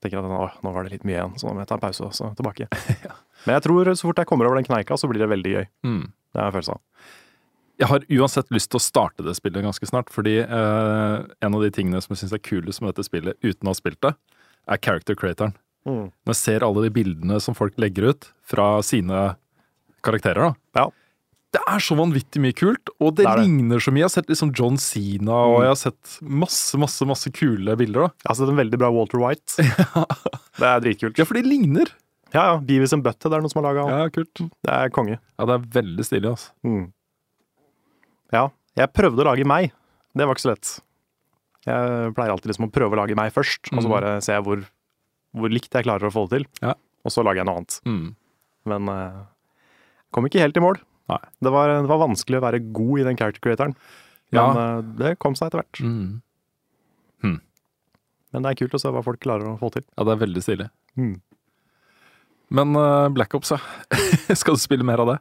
Tenker 0.02 0.20
at 0.20 0.30
å, 0.30 0.50
nå 0.62 0.72
var 0.74 0.86
det 0.86 0.94
litt 0.94 1.06
mye 1.08 1.16
igjen, 1.16 1.38
så 1.40 1.48
nå 1.48 1.56
må 1.56 1.64
jeg 1.64 1.70
ta 1.70 1.78
en 1.78 1.82
pause 1.82 2.04
og 2.06 2.14
så 2.14 2.30
tilbake. 2.38 2.68
Men 3.46 3.56
jeg 3.56 3.64
tror 3.66 3.90
så 3.94 4.06
fort 4.06 4.20
jeg 4.22 4.30
kommer 4.30 4.48
over 4.48 4.60
den 4.60 4.68
kneika, 4.68 4.98
så 4.98 5.10
blir 5.10 5.24
det 5.24 5.30
veldig 5.32 5.54
gøy. 5.56 5.66
Mm. 5.88 6.04
Det 6.34 6.42
er 6.44 6.52
følelsen 6.52 6.52
en 6.52 6.54
følelse 6.58 6.76
av. 6.76 7.16
Jeg 7.78 7.86
har 7.92 8.04
uansett 8.18 8.48
lyst 8.50 8.72
til 8.72 8.80
å 8.80 8.82
starte 8.82 9.22
det 9.22 9.36
spillet 9.38 9.62
ganske 9.62 9.86
snart, 9.86 10.08
fordi 10.10 10.40
uh, 10.42 11.22
en 11.44 11.54
av 11.54 11.62
de 11.62 11.70
tingene 11.74 12.00
som 12.02 12.14
jeg 12.14 12.24
syns 12.24 12.34
er 12.34 12.42
kulest 12.42 12.82
med 12.82 12.90
dette 12.90 13.06
spillet, 13.06 13.38
uten 13.44 13.70
å 13.70 13.74
ha 13.74 13.78
spilt 13.78 14.00
det, 14.02 14.14
er 14.68 14.80
character 14.82 15.18
creatoren. 15.18 15.54
Mm. 15.86 16.08
Når 16.10 16.34
jeg 16.34 16.40
ser 16.40 16.66
alle 16.66 16.84
de 16.84 16.94
bildene 16.94 17.38
som 17.40 17.56
folk 17.56 17.78
legger 17.80 18.10
ut 18.10 18.30
fra 18.46 18.66
sine 18.86 19.28
karakterer, 20.04 20.50
da. 20.50 20.67
Ja. 21.48 21.58
Det 21.58 21.62
er 21.64 21.80
så 21.80 21.96
vanvittig 21.96 22.40
mye 22.44 22.52
kult, 22.52 22.90
og 23.00 23.14
det, 23.16 23.24
Det 23.24 23.36
det. 23.38 23.44
ligner 23.46 23.80
så 23.80 23.92
mye. 23.92 24.02
Jeg 24.02 24.08
har 24.10 24.12
sett 24.18 24.28
liksom 24.28 24.50
John 24.52 24.76
Sina, 24.76 25.32
og 25.48 25.62
jeg 25.64 25.70
har 25.72 25.78
sett 25.80 26.18
masse, 26.20 26.76
masse 26.76 27.06
masse 27.08 27.30
kule 27.32 27.76
bilder. 27.76 28.08
da. 28.08 28.08
Jeg 28.24 28.28
har 28.28 28.36
sett 28.36 28.52
en 28.52 28.60
veldig 28.60 28.78
bra 28.78 28.90
Walter 28.92 29.18
White. 29.22 29.56
Det 30.60 30.66
er 30.68 30.80
dritkult. 30.84 31.16
Ja, 31.18 31.24
for 31.24 31.38
de 31.38 31.42
ligner! 31.46 31.88
Ja, 32.34 32.42
ja. 32.52 32.56
Beavis 32.60 32.92
and 32.92 33.02
Butthead 33.06 33.32
er 33.32 33.40
noen 33.40 33.48
som 33.48 33.62
har 33.62 33.70
laga. 33.72 33.86
Ja, 33.88 34.08
kult. 34.12 34.34
Det 34.36 34.74
er 34.74 34.90
konge. 34.92 35.16
Ja, 35.38 35.46
det 35.48 35.54
er 35.56 35.64
veldig 35.78 36.04
stilig, 36.04 36.34
altså. 36.34 36.52
Mm. 36.68 36.90
Ja. 38.36 38.44
Jeg 38.76 38.92
prøvde 38.92 39.24
å 39.24 39.28
lage 39.30 39.46
meg. 39.48 39.72
Det 40.12 40.26
var 40.28 40.36
ikke 40.36 40.44
så 40.44 40.52
lett. 40.52 40.74
Jeg 41.68 42.12
pleier 42.16 42.32
alltid 42.34 42.52
liksom 42.52 42.68
å 42.68 42.72
prøve 42.74 42.96
å 42.96 43.00
lage 43.00 43.16
meg 43.16 43.32
først, 43.32 43.72
og 43.72 43.80
så 43.80 43.88
bare 43.88 44.12
bare 44.18 44.24
se 44.24 44.36
hvor, 44.44 44.60
hvor 45.36 45.52
likt 45.52 45.72
jeg 45.72 45.86
klarer 45.86 46.08
å 46.08 46.12
få 46.12 46.26
det 46.28 46.42
til. 46.42 46.46
Ja. 46.64 46.74
Og 47.06 47.14
så 47.14 47.24
lager 47.24 47.40
jeg 47.42 47.48
noe 47.48 47.62
annet. 47.62 47.78
Mm. 47.88 48.04
Men 48.68 48.92
uh, 48.92 49.24
kom 50.12 50.28
ikke 50.28 50.42
helt 50.44 50.60
i 50.60 50.64
mål. 50.64 50.80
Nei. 51.08 51.20
Det 51.44 51.52
var, 51.54 51.72
det 51.80 51.90
var 51.90 52.04
vanskelig 52.04 52.40
å 52.40 52.44
være 52.44 52.62
god 52.76 53.00
i 53.00 53.06
den 53.08 53.18
character 53.20 53.44
creatoren. 53.44 53.76
Men 54.34 54.40
Ja. 54.40 54.64
eh, 54.78 54.88
det 55.00 55.18
kom 55.22 55.36
seg 55.38 55.48
etter 55.48 55.62
hvert. 55.62 55.80
Mm. 55.84 56.20
Men 58.34 58.44
det 58.44 58.50
er 58.50 58.58
kult 58.60 58.76
å 58.76 58.82
se 58.82 58.92
hva 58.92 59.04
folk 59.04 59.20
klarer 59.24 59.54
å 59.54 59.56
få 59.60 59.70
til. 59.72 59.84
Ja, 59.96 60.04
det 60.04 60.14
er 60.14 60.22
veldig 60.26 60.42
stilig. 60.44 60.68
Mm. 61.00 61.16
Men 62.58 62.76
uh, 62.76 63.08
Black 63.12 63.34
Ops, 63.36 63.54
ja. 63.54 63.60
Skal 64.40 64.56
du 64.56 64.62
spille 64.62 64.86
mer 64.86 65.00
av 65.04 65.12
det? 65.12 65.16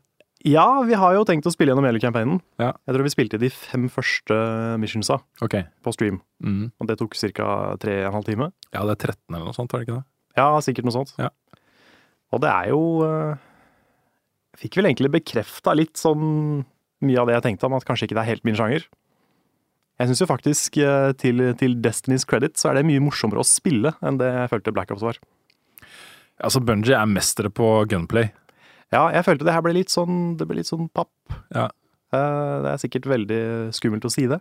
Ja, 0.47 0.65
vi 0.85 0.95
har 0.95 1.15
jo 1.15 1.25
tenkt 1.27 1.47
å 1.49 1.51
spille 1.51 1.73
gjennom 1.73 1.87
hele 1.87 1.99
campaignen. 1.99 2.39
Ja. 2.61 2.73
Jeg 2.87 2.95
tror 2.95 3.07
vi 3.07 3.11
spilte 3.11 3.39
de 3.41 3.49
fem 3.51 3.87
første 3.91 4.35
missionsa 4.79 5.17
okay. 5.43 5.65
på 5.83 5.91
stream. 5.95 6.21
Mm. 6.43 6.69
Og 6.77 6.91
det 6.91 6.99
tok 6.99 7.17
ca. 7.17 7.49
tre 7.81 7.97
og 8.03 8.11
en 8.11 8.17
halv 8.19 8.27
time. 8.27 8.51
Ja, 8.69 8.85
det 8.87 8.95
er 8.95 9.01
13 9.09 9.17
eller 9.33 9.47
noe 9.49 9.57
sånt, 9.57 9.73
er 9.73 9.81
det 9.81 9.87
ikke 9.87 9.97
det? 9.97 10.07
Ja, 10.37 10.47
sikkert 10.63 10.87
noe 10.87 10.95
sånt. 10.95 11.15
Ja. 11.19 11.31
Og 12.35 12.43
det 12.43 12.51
er 12.51 12.69
jo 12.69 12.81
eh, 13.07 13.43
Fikk 14.57 14.79
vel 14.79 14.89
egentlig 14.89 15.11
bekrefta 15.13 15.73
litt 15.77 15.99
sånn 16.01 16.63
mye 17.05 17.19
av 17.21 17.29
det 17.29 17.35
jeg 17.37 17.45
tenkte 17.45 17.67
om, 17.69 17.75
at 17.77 17.85
kanskje 17.85 18.07
ikke 18.07 18.17
det 18.17 18.23
er 18.23 18.31
helt 18.31 18.47
min 18.47 18.57
sjanger. 18.57 18.87
Jeg 19.97 20.09
syns 20.09 20.21
jo 20.21 20.27
faktisk, 20.29 20.77
eh, 20.81 21.11
til, 21.17 21.41
til 21.57 21.75
Destinys 21.81 22.25
credit, 22.29 22.57
så 22.57 22.69
er 22.71 22.79
det 22.79 22.87
mye 22.89 23.01
morsommere 23.01 23.41
å 23.41 23.47
spille 23.47 23.93
enn 24.05 24.17
det 24.21 24.29
jeg 24.29 24.51
følte 24.53 24.73
Black 24.73 24.93
Ops 24.93 25.05
var. 25.05 25.19
Altså, 26.37 26.61
Bungie 26.61 26.93
er 26.97 27.09
mestere 27.09 27.49
på 27.53 27.65
gunplay. 27.89 28.29
Ja, 28.93 29.07
jeg 29.13 29.25
følte 29.25 29.45
det 29.47 29.53
her 29.55 29.63
ble 29.65 29.73
litt 29.75 29.91
sånn 29.91 30.37
Det 30.39 30.45
ble 30.47 30.61
litt 30.61 30.69
sånn 30.69 30.85
papp. 30.95 31.09
Ja. 31.51 31.65
Eh, 32.13 32.53
Det 32.63 32.69
er 32.71 32.79
sikkert 32.79 33.09
veldig 33.09 33.39
skummelt 33.75 34.05
å 34.07 34.11
si 34.13 34.27
det 34.31 34.37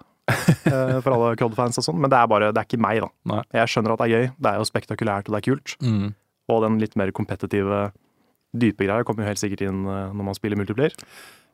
eh, 0.70 1.00
for 1.02 1.10
alle 1.16 1.32
COD-fans 1.40 1.80
og 1.80 1.86
sånn, 1.88 1.98
men 1.98 2.12
det 2.12 2.20
er 2.20 2.28
bare 2.30 2.52
Det 2.54 2.62
er 2.62 2.68
ikke 2.68 2.82
meg, 2.84 3.00
da. 3.02 3.08
Nei. 3.32 3.40
Jeg 3.58 3.72
skjønner 3.72 3.94
at 3.96 4.02
det 4.04 4.06
er 4.06 4.14
gøy, 4.14 4.28
det 4.38 4.52
er 4.52 4.60
jo 4.60 4.68
spektakulært 4.68 5.28
og 5.28 5.34
det 5.36 5.40
er 5.40 5.46
kult. 5.48 5.74
Mm. 5.82 6.06
Og 6.52 6.62
den 6.62 6.78
litt 6.84 6.94
mer 7.00 7.10
kompetitive, 7.16 7.80
dype 8.58 8.86
greier 8.86 9.04
kommer 9.06 9.24
jo 9.24 9.30
helt 9.32 9.42
sikkert 9.42 9.66
inn 9.66 9.84
eh, 9.86 10.12
når 10.12 10.30
man 10.30 10.38
spiller 10.38 10.58
multiplayer. 10.60 10.94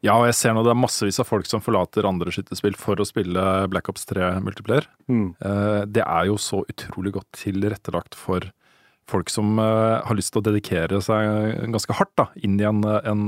Ja, 0.03 0.17
og 0.19 0.27
jeg 0.27 0.35
ser 0.35 0.55
nå 0.57 0.65
det 0.67 0.73
er 0.73 0.81
massevis 0.83 1.21
av 1.23 1.29
folk 1.29 1.47
som 1.47 1.63
forlater 1.63 2.07
andre 2.09 2.33
skytterspill 2.35 2.75
for 2.79 2.99
å 2.99 3.07
spille 3.07 3.43
Black 3.71 3.87
Ops 3.93 4.09
3 4.11 4.33
multiplayer. 4.43 4.89
Mm. 5.07 5.29
Eh, 5.39 5.85
Det 5.87 6.03
er 6.03 6.27
jo 6.27 6.41
så 6.43 6.65
utrolig 6.67 7.13
godt 7.15 7.31
tilrettelagt 7.39 8.19
for 8.19 8.49
folk 9.07 9.31
som 9.31 9.55
eh, 9.63 10.03
har 10.03 10.19
lyst 10.19 10.35
til 10.35 10.43
å 10.43 10.47
dedikere 10.49 10.99
seg 11.07 11.71
ganske 11.71 11.95
hardt 11.95 12.15
da, 12.19 12.27
inn 12.43 12.59
i 12.59 12.67
en, 12.67 12.83
en, 12.83 13.25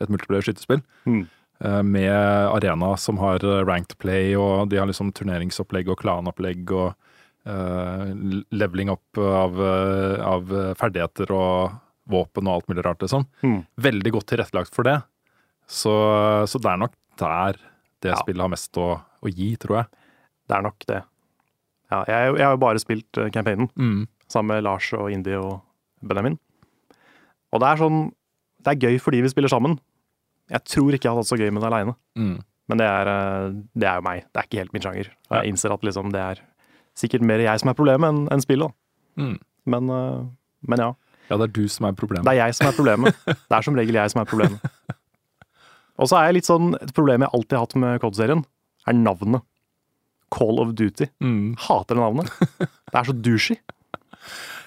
et 0.00 0.10
multiplayer-skytterspill. 0.10 0.82
Mm. 1.06 1.22
Eh, 1.62 1.80
Med 1.86 2.10
arena 2.50 2.96
som 2.98 3.22
har 3.22 3.38
ranked 3.62 3.94
play, 4.02 4.34
og 4.34 4.72
de 4.72 4.82
har 4.82 4.90
liksom 4.90 5.14
turneringsopplegg 5.14 5.94
og 5.94 6.02
klanopplegg 6.02 6.74
og 6.74 6.94
Uh, 7.44 8.08
leveling 8.56 8.88
opp 8.88 9.18
av, 9.20 9.58
av 10.24 10.52
ferdigheter 10.80 11.28
og 11.36 11.74
våpen 12.10 12.46
og 12.48 12.54
alt 12.58 12.68
mulig 12.68 12.84
rart, 12.84 13.00
liksom. 13.04 13.26
Mm. 13.42 13.60
Veldig 13.80 14.12
godt 14.12 14.26
tilrettelagt 14.32 14.74
for 14.74 14.84
det. 14.84 14.98
Så, 15.66 15.92
så 16.50 16.60
det 16.60 16.70
er 16.74 16.80
nok 16.82 16.92
der 17.20 17.56
det 18.04 18.10
Ja. 18.12 18.16
spillet 18.20 18.42
har 18.44 18.50
mest 18.52 18.76
å, 18.76 19.00
å 19.24 19.30
gi, 19.32 19.54
tror 19.56 19.78
jeg. 19.78 19.86
Det 20.48 20.56
er 20.58 20.62
nok 20.66 20.84
det. 20.90 20.98
Ja, 21.90 22.02
jeg, 22.08 22.34
jeg 22.36 22.44
har 22.44 22.52
jo 22.56 22.60
bare 22.60 22.82
spilt 22.82 23.16
eh, 23.22 23.30
campaignen 23.32 23.70
Mm. 23.80 24.06
sammen 24.28 24.56
med 24.56 24.64
Lars 24.66 24.90
og 24.92 25.10
Indi 25.12 25.32
og 25.38 25.62
Benjamin. 26.04 26.36
Og 27.54 27.60
det 27.62 27.68
er 27.70 27.80
sånn 27.80 28.00
Det 28.64 28.72
er 28.74 28.88
gøy 28.88 28.98
fordi 29.00 29.20
vi 29.24 29.28
spiller 29.32 29.48
sammen. 29.52 29.78
Jeg 30.50 30.64
tror 30.64 30.92
ikke 30.96 31.04
jeg 31.08 31.12
hadde 31.14 31.22
hatt 31.24 31.32
så 31.32 31.36
gøy 31.40 31.50
med 31.52 31.62
det 31.62 31.68
aleine. 31.70 31.94
Mm. 32.16 32.38
Men 32.68 32.78
det 32.80 32.86
er, 32.88 33.08
eh, 33.12 33.48
det 33.76 33.88
er 33.88 33.96
jo 34.00 34.04
meg. 34.06 34.22
Det 34.32 34.40
er 34.40 34.46
ikke 34.48 34.60
helt 34.62 34.72
min 34.72 34.82
sjanger. 34.84 35.08
Og 35.30 35.34
jeg 35.38 35.52
innser 35.52 35.72
at 35.74 35.82
liksom 35.84 36.12
det 36.12 36.20
er 36.20 36.40
sikkert 36.96 37.24
mer 37.28 37.40
jeg 37.44 37.60
som 37.60 37.68
er 37.72 37.76
problemet 37.76 38.08
enn 38.08 38.28
en 38.32 38.40
spillet. 38.44 38.72
Mm. 39.20 39.38
Men, 39.66 39.90
eh, 39.90 40.24
men 40.68 40.78
ja. 40.84 40.92
Ja, 41.30 41.38
det 41.40 41.48
er 41.48 41.54
du 41.56 41.64
som 41.72 41.88
er 41.88 41.96
problemet. 41.96 42.26
Det 42.26 42.34
er 42.34 42.42
jeg 42.42 42.56
som 42.58 42.68
er 42.68 42.76
problemet. 42.76 43.16
Det 43.48 43.56
er 43.56 43.66
som 43.66 43.78
regel 43.78 43.98
jeg 43.98 44.12
som 44.12 44.22
er 44.22 44.28
problemet. 44.28 44.94
Og 46.00 46.10
så 46.10 46.18
er 46.18 46.28
jeg 46.28 46.38
litt 46.40 46.48
sånn 46.48 46.72
Et 46.80 46.90
problem 46.96 47.22
jeg 47.22 47.32
alltid 47.36 47.56
har 47.56 47.66
hatt 47.66 47.76
med 47.78 48.00
COD-serien, 48.02 48.42
er 48.84 48.96
navnet. 48.98 49.44
Call 50.34 50.58
of 50.58 50.74
Duty. 50.74 51.06
Mm. 51.22 51.54
Hater 51.68 51.94
det 51.94 52.02
navnet. 52.02 52.32
Det 52.58 52.98
er 52.98 53.08
så 53.10 53.16
douchey. 53.16 53.60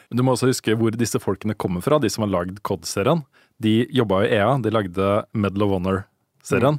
Du 0.08 0.22
må 0.24 0.32
også 0.32 0.48
huske 0.48 0.72
hvor 0.80 0.96
disse 0.96 1.20
folkene 1.20 1.52
kommer 1.60 1.84
fra, 1.84 1.98
de 2.00 2.08
som 2.08 2.24
har 2.24 2.30
lagd 2.32 2.62
COD-serien. 2.64 3.26
De 3.60 3.82
jobba 3.92 4.22
i 4.24 4.30
EA, 4.38 4.54
de 4.64 4.72
lagde 4.72 5.08
Medal 5.36 5.66
of 5.66 5.74
Honor-serien. 5.74 6.78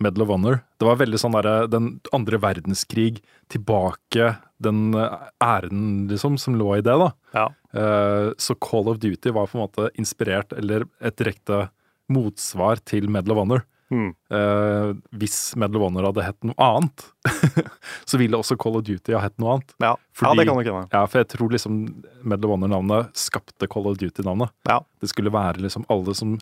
Medal 0.00 0.24
of 0.24 0.30
Honor. 0.32 0.62
Det 0.80 0.88
var 0.88 0.96
veldig 1.02 1.20
sånn 1.20 1.36
derre 1.36 1.66
den 1.68 1.90
andre 2.16 2.40
verdenskrig, 2.40 3.20
tilbake, 3.52 4.30
den 4.64 4.94
eh, 4.96 5.28
æren 5.44 6.06
liksom 6.08 6.38
som 6.40 6.56
lå 6.56 6.78
i 6.78 6.84
det, 6.86 6.96
da. 7.04 7.10
Ja. 7.36 7.44
Eh, 7.74 8.32
Så 8.38 8.54
Call 8.54 8.88
of 8.88 9.00
Duty 9.02 9.32
var 9.34 9.46
på 9.50 9.58
en 9.58 9.64
måte 9.66 9.90
inspirert, 9.98 10.52
eller 10.52 10.86
et 11.00 11.16
direkte 11.18 11.68
motsvar 12.12 12.82
til 12.86 13.08
Medal 13.10 13.34
of 13.34 13.42
Honor. 13.42 13.64
Mm. 13.94 14.08
Eh, 14.34 14.90
hvis 15.22 15.38
Medal 15.60 15.78
of 15.78 15.86
Honor 15.88 16.08
hadde 16.10 16.24
hett 16.26 16.46
noe 16.50 16.58
annet, 16.58 17.04
så 18.10 18.18
ville 18.18 18.36
også 18.40 18.56
Call 18.60 18.80
of 18.80 18.84
Duty 18.88 19.14
ha 19.14 19.22
hett 19.22 19.36
noe 19.38 19.54
annet. 19.56 19.74
Ja, 19.84 19.94
Fordi- 20.18 20.30
ja 20.34 20.40
det 20.40 20.46
kan 20.48 20.58
nok 20.58 20.68
hende. 20.70 20.88
Ja, 20.92 21.04
for 21.06 21.22
jeg 21.22 21.28
tror 21.34 21.54
liksom 21.54 21.78
Medal 22.24 22.50
of 22.50 22.56
Honor-navnet 22.58 23.14
skapte 23.18 23.68
Call 23.70 23.86
of 23.90 23.98
Duty-navnet. 24.00 24.50
Ja. 24.68 24.80
Det 25.00 25.10
skulle 25.12 25.30
være 25.34 25.62
liksom 25.62 25.84
alle 25.92 26.14
som 26.18 26.34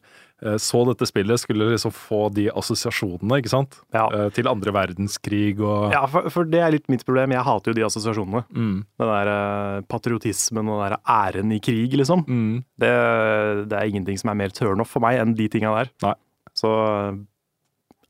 eh, 0.43 0.57
så 0.63 0.83
dette 0.89 1.07
spillet, 1.11 1.41
skulle 1.43 1.69
liksom 1.75 1.93
få 1.95 2.23
de 2.35 2.49
assosiasjonene, 2.51 3.41
ikke 3.43 3.53
sant? 3.53 3.77
Ja. 3.95 4.07
Eh, 4.15 4.29
til 4.35 4.49
andre 4.51 4.73
verdenskrig 4.75 5.61
og 5.61 5.93
Ja, 5.95 6.05
for, 6.11 6.31
for 6.33 6.49
det 6.49 6.63
er 6.65 6.73
litt 6.75 6.89
mitt 6.93 7.05
problem. 7.07 7.35
Jeg 7.37 7.45
hater 7.47 7.73
jo 7.73 7.79
de 7.81 7.87
assosiasjonene. 7.89 8.45
Mm, 8.55 8.77
Den 9.03 9.13
der 9.13 9.33
eh, 9.37 9.81
patriotismen 9.93 10.69
og 10.73 10.81
den 10.83 10.95
der 10.95 10.99
æren 11.19 11.53
i 11.55 11.61
krig, 11.63 11.93
liksom. 12.01 12.25
mm, 12.27 12.65
Det, 12.81 12.93
det 13.69 13.79
er 13.79 13.91
ingenting 13.93 14.19
som 14.23 14.33
er 14.33 14.41
mer 14.45 14.55
turnoff 14.55 14.95
for 14.97 15.05
meg 15.05 15.21
enn 15.23 15.35
de 15.39 15.49
tinga 15.53 15.75
der. 15.83 15.93
Nei. 16.07 16.15
Så 16.59 16.69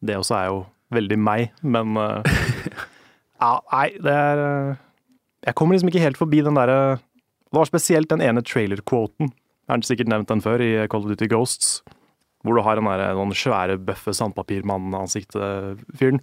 Det 0.02 0.16
også 0.18 0.34
er 0.38 0.46
jo 0.50 0.58
veldig 0.92 1.18
meg, 1.20 1.50
men 1.62 1.96
eh, 2.00 2.22
Ja, 3.42 3.56
nei, 3.72 3.88
det 4.02 4.12
er 4.12 4.36
eh, 4.42 4.76
Jeg 5.48 5.54
kommer 5.58 5.74
liksom 5.74 5.88
ikke 5.90 6.02
helt 6.04 6.18
forbi 6.20 6.42
den 6.44 6.58
derre 6.58 6.78
Det 6.98 7.56
var 7.58 7.66
spesielt 7.70 8.10
den 8.10 8.22
ene 8.24 8.42
trailer-quoten. 8.42 9.26
Jeg 9.32 9.70
har 9.72 9.80
sikkert 9.86 10.08
nevnt 10.10 10.28
den 10.30 10.42
før, 10.44 10.58
i 10.62 10.86
Call 10.90 11.04
of 11.04 11.08
Duty 11.12 11.28
Ghosts. 11.30 11.68
Hvor 12.42 12.54
du 12.58 12.62
har 12.66 12.74
den 12.78 12.86
der, 12.88 13.14
den 13.14 13.34
svære, 13.36 13.76
bøffe 13.78 14.12
sandpapirmann-ansiktet-fyren. 14.16 16.20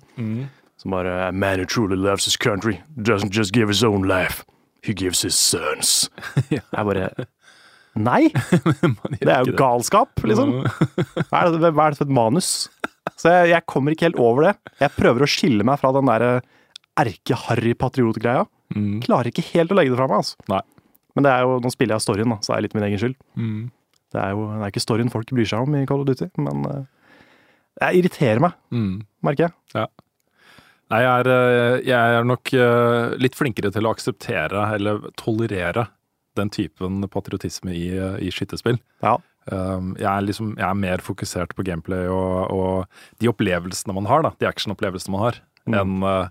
Som 0.79 0.91
bare 0.91 1.27
A 1.27 1.31
man 1.31 1.59
who 1.59 1.65
truly 1.65 1.95
loves 1.95 2.25
his 2.25 2.37
country 2.37 2.77
doesn't 2.97 3.31
just 3.31 3.53
give 3.53 3.67
his 3.67 3.83
own 3.83 4.03
life. 4.07 4.43
He 4.83 4.93
gives 4.93 5.21
his 5.21 5.35
sons. 5.35 6.09
Jeg 6.51 6.61
bare 6.71 7.09
Nei! 7.99 8.29
Det 9.19 9.27
er 9.27 9.41
jo 9.43 9.55
galskap, 9.57 10.09
liksom. 10.23 10.51
Hva 11.29 11.41
er 11.41 11.55
det, 11.57 11.71
hva 11.73 11.87
er 11.87 11.95
det 11.95 11.99
for 11.99 12.05
et 12.05 12.13
manus? 12.13 12.69
Så 13.19 13.31
jeg, 13.33 13.49
jeg 13.51 13.65
kommer 13.67 13.91
ikke 13.95 14.07
helt 14.07 14.19
over 14.23 14.45
det. 14.47 14.53
Jeg 14.79 14.93
prøver 14.95 15.25
å 15.25 15.29
skille 15.29 15.65
meg 15.67 15.79
fra 15.81 15.91
den 15.95 16.07
derre 16.07 16.29
erke-harry 16.99 17.73
patriot-greia. 17.79 18.45
Klarer 19.03 19.31
ikke 19.31 19.43
helt 19.53 19.71
å 19.73 19.77
legge 19.79 19.91
det 19.93 19.99
fra 19.99 20.07
meg, 20.11 20.21
altså. 20.21 20.37
Nei. 20.51 20.61
Men 21.17 21.25
det 21.25 21.31
er 21.33 21.43
jo, 21.47 21.55
nå 21.63 21.71
spiller 21.73 21.97
jeg 21.97 22.05
storyen, 22.05 22.31
da, 22.31 22.37
så 22.45 22.53
det 22.53 22.57
er 22.59 22.65
litt 22.67 22.75
min 22.77 22.85
egen 22.87 23.01
skyld. 23.01 23.17
Mm. 23.39 23.61
Det 24.13 24.21
er 24.23 24.31
jo 24.35 24.45
det 24.49 24.59
er 24.65 24.71
ikke 24.71 24.83
storyen 24.85 25.11
folk 25.13 25.31
bryr 25.35 25.49
seg 25.49 25.65
om 25.65 25.75
i 25.77 25.83
Call 25.89 26.03
of 26.03 26.07
Duty, 26.09 26.29
men 26.41 26.63
eh, 26.69 26.83
det 27.81 27.89
irriterer 27.99 28.43
meg, 28.45 28.55
Mm. 28.73 28.93
merker 29.25 29.47
jeg. 29.49 29.53
Ja. 29.75 29.87
Nei, 30.89 30.99
jeg 31.05 31.11
er, 31.21 31.29
eh, 31.33 31.79
jeg 31.85 32.15
er 32.19 32.23
nok 32.25 32.53
eh, 32.57 33.17
litt 33.21 33.35
flinkere 33.37 33.69
til 33.75 33.85
å 33.85 33.91
akseptere 33.93 34.63
eller 34.77 35.03
tolerere 35.19 35.87
den 36.39 36.49
typen 36.53 37.01
patriotisme 37.11 37.73
i, 37.75 37.89
eh, 37.97 38.15
i 38.25 38.31
skytterspill. 38.33 38.79
Ja. 39.05 39.17
Um, 39.49 39.93
jeg, 39.97 40.05
er 40.09 40.25
liksom, 40.27 40.51
jeg 40.59 40.67
er 40.67 40.77
mer 40.77 41.01
fokusert 41.01 41.55
på 41.57 41.65
gameplay 41.65 42.05
og, 42.11 42.51
og 42.53 43.21
de 43.21 43.31
opplevelsene 43.31 43.95
man 43.97 44.09
har, 44.09 44.21
da, 44.25 44.33
de 44.37 44.49
actionopplevelsene 44.49 45.15
man 45.15 45.27
har, 45.29 45.39
Mm. 45.69 45.75
enn 45.75 46.29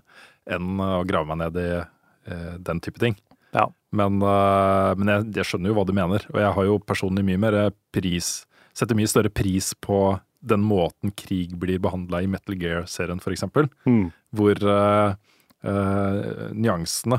en 0.49 0.79
å 0.81 1.03
grave 1.07 1.29
meg 1.29 1.37
ned 1.43 1.57
i 1.61 1.67
eh, 1.79 2.55
den 2.65 2.79
type 2.83 2.99
ting. 2.99 3.13
Ja. 3.55 3.67
Men, 3.95 4.17
eh, 4.21 4.91
men 4.99 5.11
jeg, 5.13 5.27
jeg 5.37 5.47
skjønner 5.47 5.71
jo 5.71 5.77
hva 5.77 5.85
du 5.87 5.93
mener, 5.95 6.25
og 6.33 6.39
jeg 6.41 6.55
har 6.57 6.67
jo 6.67 6.79
personlig 6.81 7.25
mye 7.27 7.41
mer 7.41 7.59
pris 7.95 8.39
Setter 8.79 8.95
mye 8.95 9.09
større 9.09 9.31
pris 9.33 9.73
på 9.81 9.97
den 10.45 10.61
måten 10.63 11.11
krig 11.17 11.55
blir 11.59 11.81
behandla 11.83 12.21
i 12.23 12.29
Metal 12.31 12.55
Gear-serien, 12.55 13.19
eksempel. 13.19 13.65
Mm. 13.83 14.05
Hvor 14.31 14.61
uh, 14.63 15.17
uh, 15.65 16.19
nyansene 16.55 17.17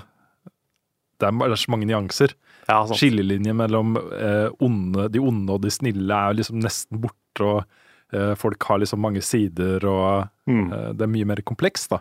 det 1.20 1.28
er, 1.28 1.36
det 1.44 1.54
er 1.56 1.60
så 1.62 1.72
mange 1.74 1.86
nyanser. 1.90 2.34
Ja, 2.68 2.80
sant. 2.86 2.98
Skillelinjer 3.00 3.56
mellom 3.56 3.96
eh, 3.98 4.48
onde, 4.62 5.08
de 5.12 5.20
onde 5.22 5.56
og 5.56 5.62
de 5.64 5.70
snille 5.74 6.14
er 6.16 6.36
liksom 6.38 6.60
nesten 6.62 7.00
borte, 7.02 7.44
og 7.44 7.64
eh, 8.14 8.34
folk 8.38 8.62
har 8.68 8.80
liksom 8.82 9.00
mange 9.04 9.22
sider, 9.26 9.84
og 9.88 10.28
Mm. 10.50 10.72
eh, 10.74 10.92
det 10.98 11.04
er 11.06 11.10
mye 11.12 11.26
mer 11.30 11.40
komplekst, 11.46 11.90
da. 11.92 12.00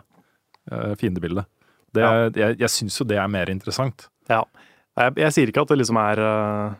Eh, 0.70 0.94
fiendebildet. 0.98 1.46
Det, 1.94 2.02
Ja. 2.02 2.28
Jeg, 2.34 2.58
jeg 2.58 2.68
syns 2.70 2.96
jo 3.00 3.04
det 3.06 3.16
er 3.18 3.28
mer 3.30 3.46
interessant. 3.50 4.08
Ja. 4.28 4.42
Jeg, 4.98 5.14
jeg 5.16 5.32
sier 5.36 5.50
ikke 5.50 5.62
at 5.62 5.68
det 5.70 5.78
liksom 5.78 5.96
er 5.98 6.18
eh, 6.22 6.74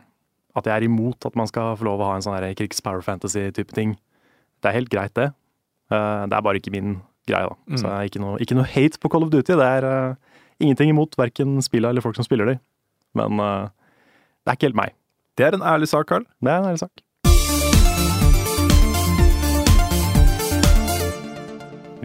At 0.55 0.65
jeg 0.67 0.73
er 0.75 0.83
imot 0.83 1.25
at 1.25 1.35
man 1.39 1.47
skal 1.47 1.77
få 1.79 1.85
lov 1.87 2.01
å 2.03 2.09
ha 2.09 2.15
en 2.17 2.21
sånn 2.25 2.35
krigs-power 2.59 2.99
fantasy-type 3.01 3.71
ting. 3.71 3.93
Det 4.61 4.67
er 4.67 4.75
helt 4.81 4.89
greit, 4.91 5.13
det. 5.15 5.29
Eh, 5.91 6.23
det 6.27 6.35
er 6.35 6.41
bare 6.43 6.59
ikke 6.59 6.73
min 6.75 6.97
greie, 7.27 7.47
da. 7.47 7.55
Så 7.77 7.87
det 7.87 7.93
er 7.95 8.09
ikke 8.09 8.19
noe, 8.23 8.37
ikke 8.43 8.55
noe 8.59 8.67
hate 8.67 8.99
på 8.99 9.09
Call 9.13 9.23
of 9.23 9.31
Duty. 9.31 9.55
Det 9.55 9.67
er 9.77 9.87
ingenting 10.61 10.93
imot 10.93 11.17
verken 11.19 11.59
spilla 11.65 11.91
eller 11.91 12.05
folk 12.05 12.17
som 12.17 12.27
spiller 12.27 12.53
de. 12.53 12.57
Men 13.17 13.39
eh, 13.43 13.69
det 14.41 14.53
er 14.53 14.59
ikke 14.59 14.69
helt 14.71 14.81
meg. 14.81 14.97
Det 15.39 15.47
er 15.47 15.57
en 15.57 15.65
ærlig 15.65 15.89
sak, 15.91 16.09
Carl. 16.09 16.27
Det 16.41 16.51
er 16.51 16.61
en 16.61 16.69
ærlig 16.71 16.83
sak. 16.83 17.03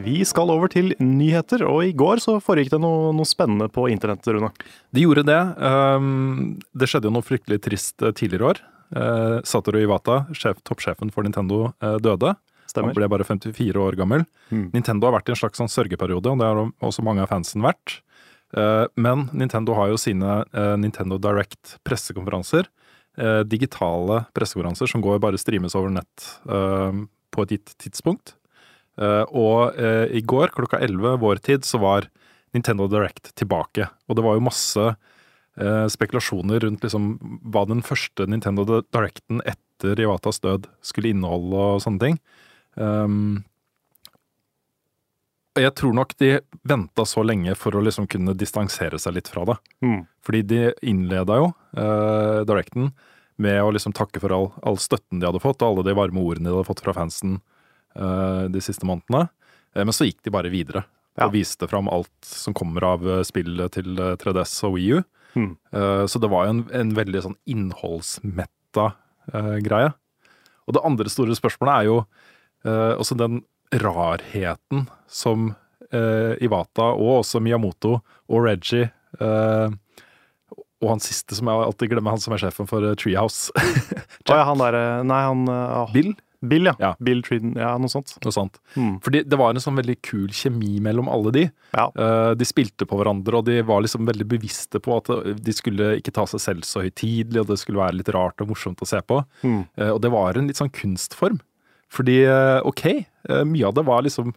Vi 0.07 0.21
skal 0.29 0.53
over 0.53 0.71
til 0.71 0.93
nyheter, 1.03 1.65
og 1.67 1.81
i 1.83 1.95
går 1.97 2.21
så 2.23 2.37
foregikk 2.39 2.71
det 2.77 2.79
noe, 2.79 3.11
noe 3.17 3.27
spennende 3.27 3.67
på 3.73 3.89
internett, 3.91 4.29
Rune. 4.31 4.53
De 4.95 5.03
gjorde 5.03 5.25
det. 5.27 5.41
Um, 5.59 6.61
det 6.79 6.87
skjedde 6.91 7.11
jo 7.11 7.17
noe 7.17 7.27
fryktelig 7.27 7.59
trist 7.65 8.05
eh, 8.05 8.15
tidligere 8.15 8.53
år. 8.53 8.61
Uh, 8.95 9.39
Satoru 9.43 9.81
Iwata, 9.83 10.21
sjef, 10.37 10.61
toppsjefen 10.69 11.11
for 11.11 11.27
Nintendo, 11.27 11.73
eh, 11.83 11.97
døde. 12.05 12.37
Stemmer. 12.71 12.93
Han 12.93 13.01
ble 13.01 13.11
bare 13.11 13.27
54 13.27 13.83
år 13.83 13.99
gammel. 13.99 14.23
Mm. 14.53 14.69
Nintendo 14.77 15.09
har 15.09 15.17
vært 15.17 15.33
i 15.33 15.35
en 15.35 15.41
slags 15.41 15.59
sånn 15.59 15.73
sørgeperiode, 15.73 16.31
og 16.31 16.39
det 16.39 16.51
har 16.53 16.63
også 16.87 17.03
mange 17.07 17.25
av 17.25 17.33
fansen 17.33 17.67
vært. 17.67 17.99
Eh, 18.57 18.87
men 18.97 19.29
Nintendo 19.37 19.77
har 19.77 19.93
jo 19.93 20.01
sine 20.01 20.41
eh, 20.53 20.75
Nintendo 20.81 21.19
Direct 21.21 21.77
pressekonferanser. 21.85 22.69
eh, 23.19 23.43
digitale 23.49 24.25
pressekonferanser 24.37 24.91
som 24.91 25.01
går 25.05 25.21
bare 25.21 25.41
streames 25.41 25.75
over 25.75 25.93
nett 25.93 26.25
på 26.47 27.45
et 27.45 27.53
gitt 27.57 27.73
tidspunkt. 27.81 28.35
Og 28.97 29.77
i 29.77 30.23
går 30.25 30.55
klokka 30.57 30.79
11 30.81 31.19
vår 31.21 31.41
tid 31.45 31.67
så 31.69 31.77
var 31.83 32.07
Nintendo 32.57 32.87
Direct 32.89 33.35
tilbake. 33.37 33.91
Og 34.09 34.17
det 34.17 34.25
var 34.25 34.37
jo 34.37 34.47
masse 34.47 34.85
spekulasjoner 35.93 36.65
rundt 36.65 36.85
liksom 36.85 37.19
hva 37.53 37.67
den 37.69 37.83
første 37.85 38.25
Nintendo 38.25 38.65
Directen 38.65 39.43
etter 39.45 40.01
Iwatas 40.01 40.41
død 40.41 40.65
skulle 40.81 41.13
inneholde 41.13 41.61
og 41.77 41.85
sånne 41.85 42.05
ting. 42.07 42.17
Og 42.81 43.45
jeg 45.61 45.73
tror 45.79 45.95
nok 45.97 46.15
de 46.21 46.31
venta 46.69 47.05
så 47.09 47.23
lenge 47.27 47.55
for 47.59 47.77
å 47.77 47.83
liksom 47.85 48.07
kunne 48.11 48.35
distansere 48.39 48.99
seg 49.01 49.17
litt 49.17 49.29
fra 49.33 49.45
det. 49.49 49.57
Mm. 49.85 50.01
Fordi 50.27 50.43
de 50.43 50.61
innleda 50.87 51.39
jo 51.41 51.51
uh, 51.79 52.43
Directen 52.49 52.91
med 53.43 53.61
å 53.63 53.71
liksom 53.75 53.93
takke 53.97 54.21
for 54.23 54.33
all, 54.33 54.47
all 54.65 54.79
støtten 54.81 55.21
de 55.21 55.29
hadde 55.29 55.43
fått, 55.43 55.61
og 55.61 55.69
alle 55.69 55.87
de 55.89 55.97
varme 55.97 56.23
ordene 56.25 56.49
de 56.49 56.55
hadde 56.57 56.69
fått 56.69 56.81
fra 56.85 56.95
fansen 56.97 57.39
uh, 57.99 58.45
de 58.53 58.63
siste 58.65 58.89
månedene. 58.89 59.27
Uh, 59.77 59.83
men 59.85 59.93
så 59.97 60.09
gikk 60.09 60.23
de 60.25 60.33
bare 60.35 60.53
videre 60.53 60.87
Ja. 61.17 61.27
og 61.27 61.33
viste 61.33 61.69
fram 61.69 61.89
alt 61.89 62.13
som 62.29 62.53
kommer 62.57 62.85
av 62.85 63.05
spillet 63.25 63.73
til 63.73 63.97
eh, 63.97 64.17
3DS 64.21 64.51
og 64.69 64.75
Wii 64.77 64.99
U. 64.99 65.05
Mm. 65.37 65.53
Så 66.09 66.21
det 66.21 66.29
var 66.33 66.45
jo 66.45 66.53
en, 66.55 66.61
en 66.77 66.91
veldig 66.97 67.23
sånn 67.25 67.37
innholdsmetta 67.49 68.87
greie. 69.65 69.95
Og 70.69 70.77
det 70.77 70.83
andre 70.85 71.13
store 71.13 71.37
spørsmålet 71.37 71.73
er 71.73 71.89
jo 71.89 71.97
også 73.01 73.17
den 73.17 73.41
rarheten 73.73 74.87
som 75.09 75.51
eh, 75.91 76.37
Iwata 76.45 76.93
og 76.95 77.23
også 77.23 77.43
Miyamoto 77.43 77.97
og 77.97 78.47
Reggie 78.47 78.89
eh, 79.21 79.75
og 80.85 80.93
han 80.93 81.01
siste 81.01 81.37
som 81.39 81.49
jeg 81.49 81.67
alltid 81.67 81.91
glemmer, 81.95 82.13
han 82.15 82.23
som 82.23 82.35
er 82.37 82.43
sjefen 82.43 82.69
for 82.69 82.85
eh, 82.85 82.97
Treehouse. 83.01 83.49
Å 84.29 84.37
ja, 84.37 84.45
han 84.45 84.61
derre 84.61 84.85
Nei, 85.09 85.23
han 85.25 85.49
eh, 85.49 85.93
Bill? 85.95 86.13
Bill, 86.47 86.69
ja. 86.69 86.75
Ja. 86.79 86.91
Bill 87.01 87.23
Triden, 87.25 87.55
ja, 87.59 87.73
noe 87.81 87.91
sånt. 87.91 88.13
Noe 88.25 88.35
sånt. 88.35 88.59
Mm. 88.77 88.99
Fordi 89.05 89.23
det 89.27 89.39
var 89.41 89.55
en 89.55 89.63
sånn 89.63 89.79
veldig 89.79 89.97
kul 90.05 90.29
kjemi 90.37 90.77
mellom 90.85 91.09
alle 91.11 91.33
de. 91.35 91.45
Ja. 91.73 91.89
Uh, 91.97 92.33
de 92.39 92.47
spilte 92.47 92.87
på 92.89 92.99
hverandre, 93.01 93.41
og 93.41 93.49
de 93.49 93.61
var 93.67 93.83
liksom 93.85 94.07
veldig 94.09 94.29
bevisste 94.37 94.81
på 94.83 94.99
at 94.99 95.11
eh, 95.15 95.33
de 95.41 95.57
skulle 95.57 95.95
ikke 96.01 96.15
ta 96.15 96.27
seg 96.31 96.43
selv 96.45 96.69
så 96.69 96.85
høytidelig, 96.85 97.43
og 97.43 97.51
det 97.51 97.59
skulle 97.63 97.83
være 97.83 97.99
litt 98.01 98.13
rart 98.15 98.45
og 98.45 98.53
morsomt 98.53 98.85
å 98.85 98.89
se 98.89 99.01
på. 99.03 99.23
Mm. 99.43 99.63
Uh, 99.81 99.91
og 99.95 100.01
det 100.05 100.13
var 100.15 100.39
en 100.39 100.51
litt 100.51 100.61
sånn 100.61 100.73
kunstform. 100.77 101.41
Fordi 101.93 102.21
eh, 102.27 102.61
ok, 102.67 102.85
eh, 103.31 103.43
mye 103.47 103.67
av 103.69 103.77
det 103.77 103.87
var 103.87 104.05
liksom 104.07 104.35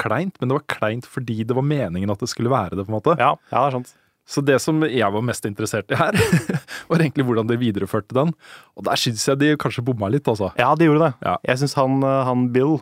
kleint, 0.00 0.36
men 0.40 0.50
det 0.50 0.58
var 0.58 0.64
kleint 0.70 1.06
fordi 1.06 1.44
det 1.46 1.56
var 1.56 1.66
meningen 1.66 2.10
at 2.12 2.22
det 2.22 2.30
skulle 2.32 2.52
være 2.52 2.78
det, 2.78 2.86
på 2.86 2.92
en 2.92 2.98
måte. 2.98 3.14
Ja, 3.20 3.34
ja, 3.50 3.60
det 3.60 3.68
er 3.68 3.76
sant. 3.78 3.94
Så 4.24 4.40
det 4.40 4.56
som 4.64 4.80
jeg 4.88 5.12
var 5.12 5.24
mest 5.24 5.44
interessert 5.44 5.92
i 5.92 5.98
her, 6.00 6.16
var 6.88 7.02
egentlig 7.02 7.26
hvordan 7.28 7.48
de 7.50 7.60
videreførte 7.60 8.16
den. 8.16 8.32
Og 8.74 8.86
der 8.88 9.00
syns 9.00 9.26
jeg 9.28 9.40
de 9.40 9.52
kanskje 9.60 9.84
bomma 9.84 10.08
litt, 10.12 10.28
altså. 10.30 10.50
Ja, 10.60 10.72
de 10.78 10.88
gjorde 10.88 11.10
det. 11.10 11.14
Ja. 11.26 11.36
Jeg 11.50 11.60
syns 11.60 11.76
han, 11.78 12.00
eh, 12.02 12.20
han 12.28 12.48
Bill 12.54 12.78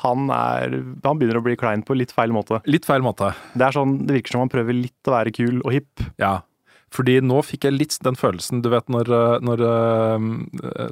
han, 0.00 0.26
er, 0.34 0.72
han 1.04 1.18
begynner 1.20 1.38
å 1.38 1.44
bli 1.44 1.54
klein 1.58 1.84
på 1.86 1.94
litt 1.94 2.10
feil 2.14 2.32
måte. 2.34 2.58
Litt 2.66 2.88
feil 2.88 3.04
måte. 3.04 3.30
Det 3.54 3.68
er 3.68 3.76
sånn, 3.76 4.00
det 4.08 4.16
virker 4.16 4.34
som 4.34 4.42
han 4.42 4.50
prøver 4.50 4.74
litt 4.74 5.10
å 5.10 5.14
være 5.14 5.34
kul 5.36 5.60
og 5.60 5.70
hipp. 5.74 6.02
Ja. 6.18 6.40
Fordi 6.94 7.18
nå 7.22 7.44
fikk 7.46 7.68
jeg 7.68 7.76
litt 7.76 7.98
den 8.02 8.18
følelsen, 8.18 8.64
du 8.64 8.72
vet 8.72 8.88
når, 8.90 9.12
når 9.44 9.62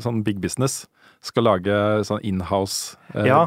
sånn 0.05 0.20
big 0.26 0.38
business 0.44 0.85
skal 1.24 1.44
lage 1.44 1.76
sånn 2.07 2.20
inhouse 2.22 2.96
eh, 3.14 3.26
Ja. 3.26 3.46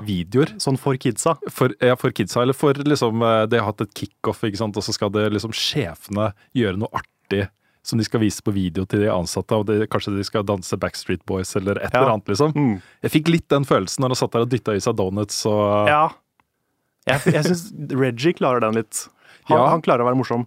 Sånn 0.60 0.78
for 0.80 0.96
kidsa. 1.00 1.38
For, 1.50 1.70
ja, 1.82 1.96
for 1.96 2.12
kidsa, 2.12 2.42
eller 2.42 2.54
for 2.58 2.74
liksom 2.74 3.22
eh, 3.24 3.46
De 3.48 3.58
har 3.60 3.66
hatt 3.70 3.82
et 3.82 3.94
kickoff, 3.94 4.42
ikke 4.44 4.58
sant, 4.58 4.76
og 4.78 4.84
så 4.84 4.94
skal 4.94 5.10
det 5.16 5.28
liksom 5.34 5.54
sjefene 5.56 6.34
gjøre 6.58 6.78
noe 6.82 6.90
artig 6.94 7.48
som 7.82 7.98
de 7.98 8.04
skal 8.04 8.20
vise 8.22 8.44
på 8.44 8.52
video 8.54 8.84
til 8.86 9.00
de 9.06 9.08
ansatte, 9.10 9.56
og 9.56 9.66
de, 9.66 9.86
kanskje 9.88 10.12
de 10.18 10.24
skal 10.28 10.44
danse 10.46 10.76
Backstreet 10.78 11.24
Boys 11.26 11.56
eller 11.56 11.78
et 11.80 11.94
Ja. 11.94 12.02
eller 12.02 12.12
annet, 12.18 12.28
liksom. 12.28 12.52
Mm. 12.54 12.82
Jeg 13.02 13.12
fikk 13.12 13.30
litt 13.32 13.48
den 13.50 13.64
følelsen 13.66 14.04
når 14.04 14.10
han 14.14 14.20
satt 14.20 14.32
der 14.36 14.44
og 14.46 14.50
dytta 14.52 14.76
i 14.76 14.80
seg 14.84 14.98
donuts 15.00 15.46
og 15.50 15.88
Ja. 15.88 16.10
Jeg, 17.08 17.22
jeg 17.34 17.44
syns 17.48 17.64
Reggie 17.96 18.34
klarer 18.36 18.60
den 18.62 18.76
litt. 18.76 19.08
Han, 19.48 19.58
Ja. 19.58 19.70
han 19.72 19.82
klarer 19.82 20.04
å 20.04 20.10
være 20.12 20.20
morsom 20.20 20.46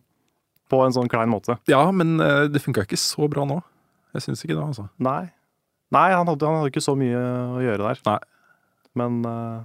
på 0.70 0.84
en 0.86 0.92
sånn 0.92 1.08
klein 1.10 1.28
måte. 1.32 1.56
Ja, 1.66 1.90
men 1.90 2.20
eh, 2.20 2.46
det 2.52 2.62
funka 2.62 2.84
ikke 2.84 3.00
så 3.00 3.26
bra 3.32 3.44
nå. 3.48 3.62
Jeg 4.14 4.22
syns 4.28 4.44
ikke 4.44 4.54
det, 4.54 4.62
altså. 4.68 4.88
Nei. 5.00 5.30
Nei, 5.92 6.08
han 6.14 6.26
hadde, 6.28 6.46
han 6.48 6.60
hadde 6.60 6.70
ikke 6.72 6.82
så 6.84 6.94
mye 6.98 7.18
å 7.20 7.60
gjøre 7.62 7.82
der. 7.84 8.00
Nei. 8.08 8.18
Men 8.98 9.20
eh, 9.28 9.58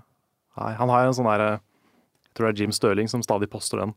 nei, 0.62 0.74
han 0.80 0.92
har 0.92 1.08
en 1.08 1.16
sånn 1.16 1.28
derre 1.28 1.50
Jeg 1.58 2.36
tror 2.38 2.48
det 2.48 2.54
er 2.54 2.62
Jim 2.64 2.72
Stirling 2.76 3.10
som 3.12 3.24
stadig 3.26 3.50
poster 3.52 3.82
den. 3.82 3.94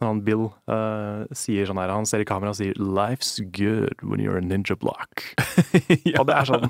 Når 0.00 0.10
han 0.10 0.18
Bill 0.26 0.42
uh, 0.68 1.22
sier 1.32 1.64
sånn 1.64 1.78
her 1.80 1.88
Han 1.94 2.04
ser 2.04 2.20
i 2.20 2.26
kamera 2.28 2.50
og 2.52 2.58
sier 2.58 2.76
'Life's 2.76 3.38
good 3.40 3.96
when 4.04 4.20
you're 4.20 4.36
a 4.36 4.42
ninja 4.44 4.76
block'. 4.76 5.22
Og 6.20 6.26
det 6.28 6.34
er 6.36 6.44
sånn 6.50 6.66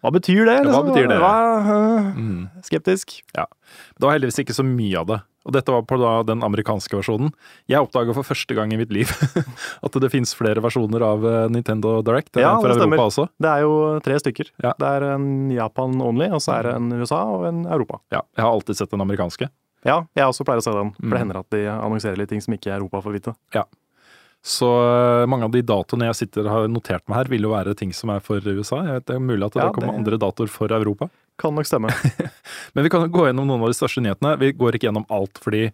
Hva 0.00 0.12
betyr 0.14 0.46
det? 0.48 0.54
hva 0.62 0.64
liksom? 0.64 0.88
betyr 0.88 1.08
det? 1.12 1.18
Hva, 1.20 1.34
uh, 1.60 2.08
Mm. 2.16 2.48
skeptisk. 2.64 3.18
Ja. 3.36 3.44
Det 3.98 4.06
var 4.06 4.16
heldigvis 4.16 4.38
ikke 4.40 4.56
så 4.56 4.64
mye 4.64 4.96
av 5.02 5.06
det. 5.10 5.18
Og 5.46 5.52
dette 5.54 5.70
var 5.70 5.84
på 5.86 5.94
da 6.00 6.12
den 6.26 6.40
amerikanske 6.42 6.90
versjonen. 6.98 7.30
Jeg 7.70 7.78
oppdaga 7.86 8.12
for 8.16 8.26
første 8.26 8.54
gang 8.58 8.72
i 8.74 8.78
mitt 8.80 8.90
liv 8.90 9.06
at 9.86 9.98
det 10.02 10.10
finnes 10.10 10.34
flere 10.34 10.58
versjoner 10.64 11.04
av 11.06 11.22
eh, 11.24 11.46
Nintendo 11.54 12.00
Direct 12.02 12.34
enn 12.36 12.42
Ja, 12.42 12.56
for 12.58 12.72
det 12.72 12.80
stemmer. 12.80 12.98
Også. 13.06 13.28
Det 13.38 13.52
er 13.52 13.62
jo 13.62 13.76
tre 14.02 14.18
stykker. 14.18 14.50
Ja. 14.64 14.72
Det 14.80 14.90
er 14.96 15.06
en 15.14 15.28
Japan 15.54 15.94
only, 16.02 16.26
og 16.34 16.42
så 16.42 16.56
er 16.58 16.66
det 16.70 16.74
en 16.80 16.90
USA 16.98 17.22
og 17.30 17.46
en 17.46 17.62
Europa. 17.70 18.00
Ja, 18.10 18.24
jeg 18.36 18.42
har 18.44 18.50
alltid 18.58 18.80
sett 18.82 18.90
den 18.90 19.00
amerikanske. 19.06 19.48
Ja, 19.86 20.00
jeg 20.18 20.26
også 20.26 20.42
pleier 20.48 20.58
å 20.58 20.66
se 20.66 20.72
den. 20.74 20.90
For 20.98 21.06
Mm. 21.06 21.10
det 21.14 21.18
hender 21.22 21.38
at 21.44 21.50
de 21.54 21.64
annonserer 21.70 22.18
litt 22.18 22.28
ting 22.34 22.40
som 22.42 22.54
ikke 22.58 22.74
Europa 22.74 23.04
får 23.06 23.12
vite. 23.20 23.36
Ja. 23.54 23.62
Så 24.46 24.66
eh, 24.66 25.26
mange 25.30 25.46
av 25.46 25.52
de 25.54 25.62
datoene 25.66 26.06
jeg 26.10 26.18
sitter 26.20 26.46
og 26.46 26.52
har 26.52 26.66
notert 26.70 27.02
meg 27.10 27.16
her, 27.20 27.30
vil 27.30 27.46
jo 27.46 27.54
være 27.54 27.74
ting 27.78 27.92
som 27.94 28.10
er 28.14 28.20
for 28.22 28.42
USA. 28.42 28.82
Det 28.98 29.14
er 29.16 29.22
mulig 29.22 29.46
at 29.48 29.54
det 29.54 29.62
Ja, 29.64 29.70
kommer 29.74 29.90
det- 29.94 29.98
andre 30.02 30.18
datoer 30.22 30.50
for 30.50 30.70
Europa. 30.74 31.08
Kan 31.40 31.56
nok 31.56 31.68
stemme. 31.68 31.92
Men 32.74 32.86
vi 32.86 32.92
kan 32.92 33.10
gå 33.12 33.26
gjennom 33.28 33.48
noen 33.48 33.64
av 33.64 33.72
de 33.72 33.78
største 33.78 34.02
nyhetene. 34.04 34.36
Vi 34.40 34.52
går 34.56 34.76
ikke 34.76 34.88
gjennom 34.88 35.08
alt, 35.12 35.40
fordi 35.42 35.66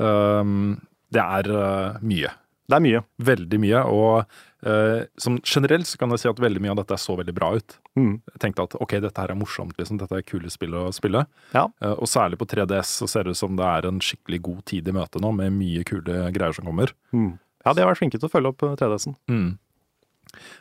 um, 0.00 0.78
det 1.12 1.24
er 1.24 1.50
uh, 1.52 1.98
mye. 2.00 2.32
Det 2.70 2.78
er 2.78 2.84
mye. 2.84 3.02
Veldig 3.28 3.60
mye. 3.60 3.82
Og 3.90 4.22
uh, 4.66 5.00
som 5.20 5.36
generelt 5.44 5.88
så 5.90 6.00
kan 6.00 6.14
jeg 6.14 6.22
si 6.22 6.30
at 6.30 6.40
veldig 6.40 6.62
mye 6.64 6.72
av 6.72 6.80
dette 6.82 6.98
så 7.02 7.16
veldig 7.18 7.34
bra 7.36 7.52
ut. 7.58 7.76
Mm. 7.98 8.14
Jeg 8.32 8.42
tenkte 8.46 8.68
at 8.68 8.76
ok, 8.80 8.96
dette 9.04 9.24
her 9.24 9.34
er 9.34 9.40
morsomt, 9.40 9.76
liksom. 9.80 10.00
Dette 10.00 10.20
er 10.20 10.26
kule 10.26 10.52
spill 10.52 10.76
å 10.78 10.86
spille. 10.94 11.26
Ja. 11.52 11.66
Uh, 11.82 11.96
og 11.96 12.08
særlig 12.10 12.40
på 12.40 12.48
3DS 12.48 12.96
så 13.02 13.10
ser 13.10 13.26
det 13.26 13.36
ut 13.36 13.42
som 13.42 13.58
det 13.60 13.66
er 13.66 13.90
en 13.90 14.00
skikkelig 14.04 14.42
god 14.48 14.64
tid 14.72 14.88
i 14.88 14.96
møte 14.96 15.22
nå, 15.22 15.34
med 15.36 15.56
mye 15.58 15.84
kule 15.88 16.30
greier 16.32 16.56
som 16.56 16.70
kommer. 16.70 16.94
Mm. 17.12 17.34
Ja, 17.66 17.74
de 17.74 17.84
har 17.84 17.90
vært 17.90 18.00
flinke 18.00 18.20
til 18.20 18.30
å 18.30 18.32
følge 18.32 18.54
opp 18.54 18.64
3DS-en. 18.80 19.18
Mm. 19.28 19.50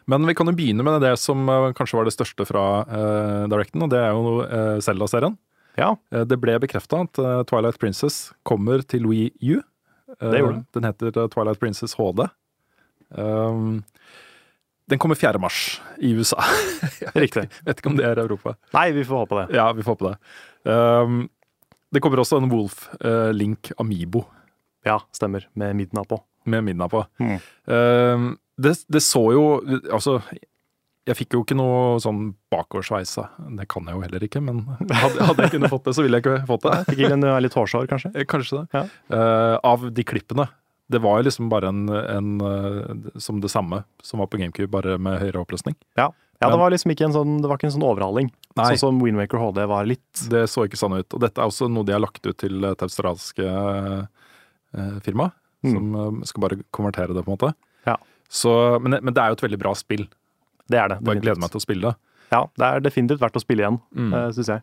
Men 0.09 0.25
vi 0.27 0.35
kan 0.37 0.49
jo 0.49 0.55
begynne 0.57 0.85
med 0.85 1.01
det 1.03 1.13
som 1.21 1.43
eh, 1.49 1.69
kanskje 1.77 1.99
var 1.99 2.09
det 2.09 2.15
største 2.15 2.47
fra 2.49 2.65
uh, 2.89 3.45
Directen, 3.51 3.85
og 3.85 3.91
det 3.93 4.01
er 4.01 4.15
jo 4.15 4.39
uh, 4.43 4.77
Zelda-serien. 4.83 5.37
Ja, 5.79 5.93
Uh, 6.11 6.25
det 6.27 6.39
ble 6.41 6.57
bekrefta 6.59 7.03
at 7.05 7.21
uh, 7.21 7.41
Twilight 7.47 7.79
Princess 7.79 8.33
kommer 8.47 8.83
til 8.83 9.05
Wii 9.07 9.29
U. 9.53 9.61
Det 10.19 10.41
gjorde 10.41 10.57
den. 10.57 10.65
Den 10.73 10.87
heter 10.89 11.27
Twilight 11.29 11.59
Princess 11.61 11.93
HD. 11.95 12.25
Um, 13.13 13.83
den 14.89 14.99
kommer 14.99 15.15
4. 15.15 15.37
mars 15.39 15.81
i 15.97 16.13
USA. 16.17 16.41
riktig. 17.13 17.45
Vet 17.65 17.81
ikke 17.81 17.91
om 17.91 17.97
det 17.99 18.07
er 18.09 18.21
Europa. 18.21 18.55
Nei, 18.73 18.89
vi 18.95 19.05
får 19.05 19.23
håpe 19.23 19.43
det. 19.43 19.57
Ja, 19.57 19.69
vi 19.77 19.85
får 19.85 19.95
håpe 19.95 20.09
det. 20.09 20.17
Um, 20.65 21.21
det 21.93 22.01
kommer 22.01 22.21
også 22.21 22.39
en 22.41 22.49
Wolf 22.51 22.87
uh, 23.01 23.29
Link 23.33 23.71
Amibo 23.81 24.25
Ja, 24.85 24.99
stemmer. 25.15 25.47
Med 25.53 25.75
Midna 25.77 26.03
på. 26.05 26.19
med 26.45 26.63
Midna 26.63 26.87
på. 26.89 27.03
Mm. 27.19 27.39
Um, 27.65 28.29
det, 28.59 28.75
det 28.91 29.01
så 29.05 29.21
jo 29.35 29.43
Altså, 29.95 30.19
jeg 31.09 31.17
fikk 31.17 31.33
jo 31.37 31.41
ikke 31.45 31.55
noe 31.57 31.97
sånn 32.03 32.33
bakoversveisa. 32.53 33.23
Det 33.57 33.65
kan 33.71 33.87
jeg 33.89 33.97
jo 33.97 34.03
heller 34.03 34.25
ikke, 34.27 34.41
men 34.45 34.59
hadde, 34.91 35.23
hadde 35.25 35.45
jeg 35.47 35.53
kunnet 35.55 35.71
fått 35.71 35.87
det, 35.87 35.93
så 35.97 36.03
ville 36.05 36.19
jeg 36.19 36.25
ikke 36.25 36.45
fått 36.49 36.65
det. 36.67 36.73
Fikk 36.91 37.01
ikke 37.05 37.15
en 37.17 37.27
litt 37.41 37.55
hårsår, 37.57 37.87
kanskje? 37.89 38.11
Eh, 38.13 38.27
Kanskje 38.29 38.59
det. 38.59 38.65
Ja. 38.77 38.83
Uh, 39.09 39.55
av 39.71 39.87
de 39.95 40.05
klippene. 40.05 40.45
Det 40.89 41.01
var 41.01 41.19
jo 41.21 41.25
liksom 41.29 41.49
bare 41.51 41.69
en, 41.69 41.81
en 41.89 42.29
eh, 42.41 43.09
som 43.21 43.39
det 43.41 43.49
samme 43.53 43.83
som 44.05 44.21
var 44.21 44.29
på 44.29 44.39
GameCube, 44.41 44.69
bare 44.73 44.97
med 45.01 45.19
høyere 45.21 45.41
oppløsning. 45.43 45.75
Ja. 45.99 46.07
ja, 46.41 46.49
det 46.49 46.57
var 46.61 46.73
liksom 46.73 46.93
ikke 46.93 47.05
en 47.05 47.13
sånn, 47.13 47.35
det 47.43 47.49
var 47.49 47.59
ikke 47.61 47.69
en 47.69 47.75
sånn 47.75 47.85
overhaling. 47.89 48.31
Nei. 48.57 48.69
Sånn 48.71 48.81
som 48.83 49.01
Windmaker 49.03 49.37
HD 49.41 49.65
var 49.69 49.85
litt. 49.89 50.23
Det 50.33 50.47
så 50.49 50.65
ikke 50.65 50.79
sånn 50.81 50.97
ut. 50.97 51.09
Og 51.13 51.21
dette 51.21 51.41
er 51.41 51.49
også 51.49 51.69
noe 51.69 51.85
de 51.85 51.93
har 51.93 52.01
lagt 52.01 52.25
ut 52.25 52.37
til 52.41 52.65
et 52.71 52.85
australsk 52.85 53.41
eh, 53.45 54.01
firma, 55.05 55.31
Mm. 55.59 55.73
som 55.75 56.19
skal 56.23 56.41
bare 56.45 56.57
konvertere 56.71 57.11
det, 57.11 57.19
på 57.25 57.33
en 57.33 57.35
måte. 57.35 57.49
Ja. 57.83 57.97
Så, 58.29 58.51
men, 58.83 58.99
men 59.01 59.13
det 59.15 59.21
er 59.23 59.31
jo 59.33 59.39
et 59.39 59.45
veldig 59.47 59.59
bra 59.61 59.71
spill. 59.77 60.03
Det 60.69 60.77
er 60.77 60.91
det. 60.91 60.99
Bare 61.01 61.21
gleder 61.21 61.41
meg 61.41 61.49
til 61.53 61.59
å 61.61 61.65
spille 61.65 61.89
det. 61.89 61.95
Ja, 62.29 62.43
det 62.61 62.67
er 62.67 62.83
definitivt 62.85 63.23
verdt 63.23 63.39
å 63.39 63.41
spille 63.41 63.63
igjen, 63.65 63.79
Mm. 63.95 64.11
mm. 64.13 64.17
syns 64.37 64.51
jeg. 64.53 64.61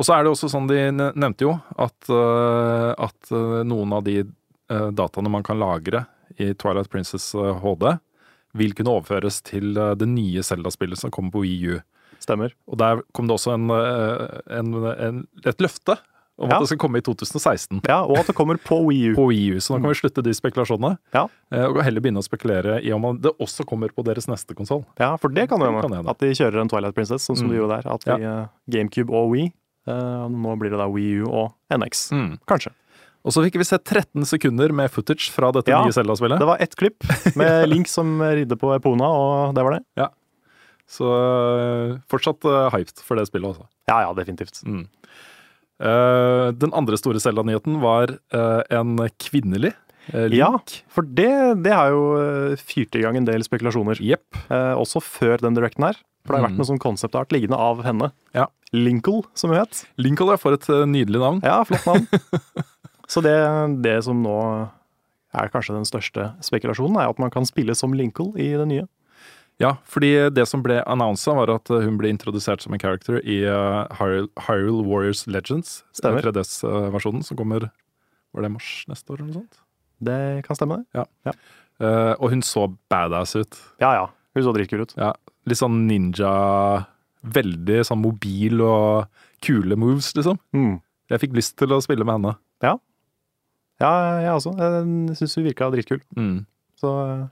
Og 0.00 0.06
så 0.08 0.14
er 0.16 0.24
det 0.24 0.30
også 0.32 0.48
sånn, 0.48 0.70
de 0.70 0.78
nevnte 0.96 1.44
jo 1.44 1.50
at, 1.76 2.08
eh, 2.08 2.90
at 2.96 3.28
eh, 3.36 3.58
noen 3.68 3.92
av 3.92 4.06
de 4.06 4.22
eh, 4.22 4.86
dataene 4.96 5.28
man 5.34 5.44
kan 5.44 5.60
lagre 5.60 6.06
i 6.40 6.54
Twilight 6.56 6.88
Princess 6.88 7.34
eh, 7.36 7.50
HD, 7.60 7.90
vil 8.56 8.72
kunne 8.78 8.94
overføres 8.96 9.42
til 9.44 9.76
eh, 9.76 9.92
det 10.00 10.08
nye 10.08 10.40
Zelda-spillet 10.48 10.96
som 11.02 11.12
kommer 11.12 11.34
på 11.36 11.42
Wii 11.44 11.74
U. 11.74 11.82
Stemmer. 12.24 12.54
Og 12.72 12.80
der 12.80 13.02
kom 13.12 13.28
det 13.28 13.36
også 13.36 13.52
en, 13.58 13.68
eh, 13.76 14.40
en, 14.56 14.72
en, 14.96 15.20
et 15.44 15.60
løfte 15.60 15.98
om 16.38 16.48
Ja. 16.48 16.56
at 16.56 16.60
det 16.62 16.68
skal 16.72 16.78
komme 16.78 16.98
i 16.98 17.02
2016 17.02 17.82
Ja, 17.86 18.02
og 18.04 18.18
at 18.18 18.26
det 18.26 18.34
kommer 18.34 18.56
på 18.56 18.78
Wii 18.88 19.12
U. 19.12 19.14
på 19.20 19.26
Wii 19.28 19.52
U. 19.54 19.60
Så 19.60 19.74
nå 19.76 19.82
kan 19.82 19.90
vi 19.92 19.98
slutte 20.00 20.22
de 20.24 20.32
spekulasjonene, 20.34 20.96
Ja. 21.14 21.26
eh, 21.52 21.64
og 21.66 21.82
heller 21.84 22.00
begynne 22.00 22.18
å 22.22 22.26
spekulere 22.26 22.80
i 22.82 22.90
om 22.92 23.02
det 23.20 23.32
også 23.38 23.64
kommer 23.68 23.88
på 23.92 24.02
deres 24.04 24.26
neste 24.26 24.54
konsoll. 24.54 24.84
Ja, 24.98 25.16
for 25.16 25.28
det 25.28 25.48
kan 25.48 25.60
jo 25.60 25.66
hende. 25.70 26.08
At 26.08 26.18
de 26.18 26.30
kjører 26.32 26.60
en 26.62 26.68
Twilight 26.68 26.94
Princess, 26.94 27.26
sånn 27.28 27.36
som 27.36 27.46
Mm. 27.46 27.50
de 27.52 27.58
gjorde 27.60 27.82
der. 27.82 27.92
At 27.92 28.04
vi, 28.04 28.24
eh, 28.24 28.46
GameCube 28.70 29.10
og 29.10 29.30
Wii. 29.32 29.52
eh, 29.86 30.28
nå 30.30 30.56
blir 30.58 30.70
det 30.70 30.78
da 30.78 30.86
Wii 30.88 31.22
U 31.22 31.26
og 31.30 31.52
NX. 31.70 32.10
Kanskje. 32.46 32.70
Og 33.24 33.30
så 33.32 33.42
fikk 33.44 33.54
vi 33.58 33.64
se 33.64 33.78
13 33.78 34.24
sekunder 34.24 34.72
med 34.72 34.90
footage 34.90 35.30
fra 35.30 35.52
dette 35.52 35.68
Ja, 35.68 35.84
nye 35.84 35.92
Zelda-spillet. 35.92 36.38
Det 36.40 36.46
var 36.46 36.56
ett 36.58 36.74
klipp 36.74 37.04
med 37.36 37.68
Link 37.72 37.86
som 37.86 38.18
ridde 38.20 38.56
på 38.58 38.74
Epona, 38.74 39.06
og 39.06 39.54
det 39.54 39.62
var 39.62 39.72
det. 39.78 39.84
Ja. 39.96 40.08
Så 40.88 41.06
fortsatt 42.10 42.42
hyped 42.72 42.98
for 43.02 43.16
det 43.16 43.26
spillet, 43.28 43.54
altså. 43.54 43.66
Ja 43.88 44.00
ja, 44.02 44.12
definitivt. 44.14 44.62
Mm. 44.66 44.86
Eh, 45.82 46.48
den 46.54 46.72
andre 46.78 46.98
store 47.00 47.18
Selda-nyheten 47.22 47.80
var 47.82 48.12
eh, 48.14 48.62
en 48.78 48.94
kvinnelig 49.18 49.72
uh, 50.14 50.28
Link. 50.30 50.38
Ja, 50.38 50.50
for 50.92 51.02
det, 51.06 51.30
det 51.64 51.72
har 51.74 51.90
jo 51.90 52.04
eh, 52.20 52.54
fyrt 52.60 52.94
i 52.98 53.02
gang 53.02 53.18
en 53.18 53.26
del 53.26 53.42
spekulasjoner. 53.46 53.98
Yep. 54.02 54.38
Eh, 54.48 54.72
også 54.78 55.02
før 55.02 55.42
den 55.42 55.58
directen 55.58 55.88
her. 55.90 55.98
For 56.22 56.34
det 56.36 56.38
har 56.38 56.46
vært 56.46 56.54
Mm. 56.54 56.60
noe 56.62 56.68
sånn 56.70 56.78
konseptart 56.82 57.32
liggende 57.34 57.58
av 57.58 57.80
henne. 57.82 58.12
Ja. 58.34 58.46
Linkle, 58.72 59.24
som 59.34 59.50
hun 59.50 59.58
het. 59.58 59.80
Linkle, 59.98 60.32
er 60.36 60.38
for 60.38 60.54
et 60.54 60.68
nydelig 60.86 61.18
navn. 61.18 61.40
Ja, 61.42 61.64
flott 61.66 61.82
navn. 61.88 62.06
Så 63.12 63.20
det, 63.26 63.34
det 63.82 63.96
som 64.06 64.22
nå 64.22 64.36
er 65.34 65.50
kanskje 65.50 65.74
den 65.74 65.88
største 65.88 66.28
spekulasjonen, 66.46 66.96
er 67.02 67.10
at 67.10 67.18
man 67.18 67.32
kan 67.34 67.44
spille 67.48 67.74
som 67.76 67.92
Linkle 67.96 68.30
i 68.38 68.52
det 68.54 68.68
nye. 68.70 68.86
Ja, 69.60 69.76
fordi 69.86 70.14
det 70.34 70.46
som 70.48 70.62
ble 70.64 70.80
annonsa, 70.90 71.34
var 71.36 71.50
at 71.52 71.70
øh, 71.70 71.84
hun 71.84 71.98
ble 72.00 72.10
introdusert 72.10 72.64
som 72.64 72.72
en 72.74 72.80
character 72.82 73.20
i 73.20 73.42
uh, 73.46 73.84
Hyrule, 73.98 74.82
Warriors 74.88 75.26
Legends. 75.26 75.82
Stemmer. 75.94 76.24
3DS-versjonen 76.24 77.22
som 77.26 77.38
kommer 77.38 77.68
Var 78.32 78.46
det 78.46 78.50
mars 78.54 78.70
neste 78.88 79.12
år, 79.12 79.20
eller 79.20 79.28
noe 79.28 79.42
sånt? 79.42 79.60
Det 80.02 80.20
kan 80.46 80.58
stemme, 80.58 80.80
det. 80.96 81.36
Eh, 81.82 82.14
og 82.18 82.30
hun 82.32 82.42
så 82.46 82.66
badass 82.90 83.36
ut. 83.38 83.58
Ja 83.82 83.92
ja, 83.96 84.06
hun 84.34 84.46
så 84.46 84.54
dritkul 84.54 84.84
ut. 84.84 84.94
Ja, 84.98 85.12
litt 85.48 85.60
sånn 85.60 85.84
ninja 85.88 86.32
Veldig 87.22 87.84
sånn 87.86 88.00
mobil 88.02 88.58
og 88.66 89.04
kule 89.46 89.76
moves, 89.78 90.08
liksom. 90.16 90.40
Mm. 90.56 90.80
Jeg 91.12 91.22
fikk 91.22 91.36
lyst 91.38 91.54
til 91.60 91.70
å 91.70 91.78
spille 91.84 92.02
med 92.06 92.18
henne. 92.18 92.32
Ja, 92.64 92.72
Ja, 93.82 93.92
jeg 94.22 94.32
også. 94.34 94.56
Jeg 94.58 95.16
syns 95.20 95.36
hun 95.38 95.46
virka 95.46 95.68
dritkul. 95.70 96.00
Mm. 96.18 96.40
Så 96.78 96.90
eh, 97.04 97.22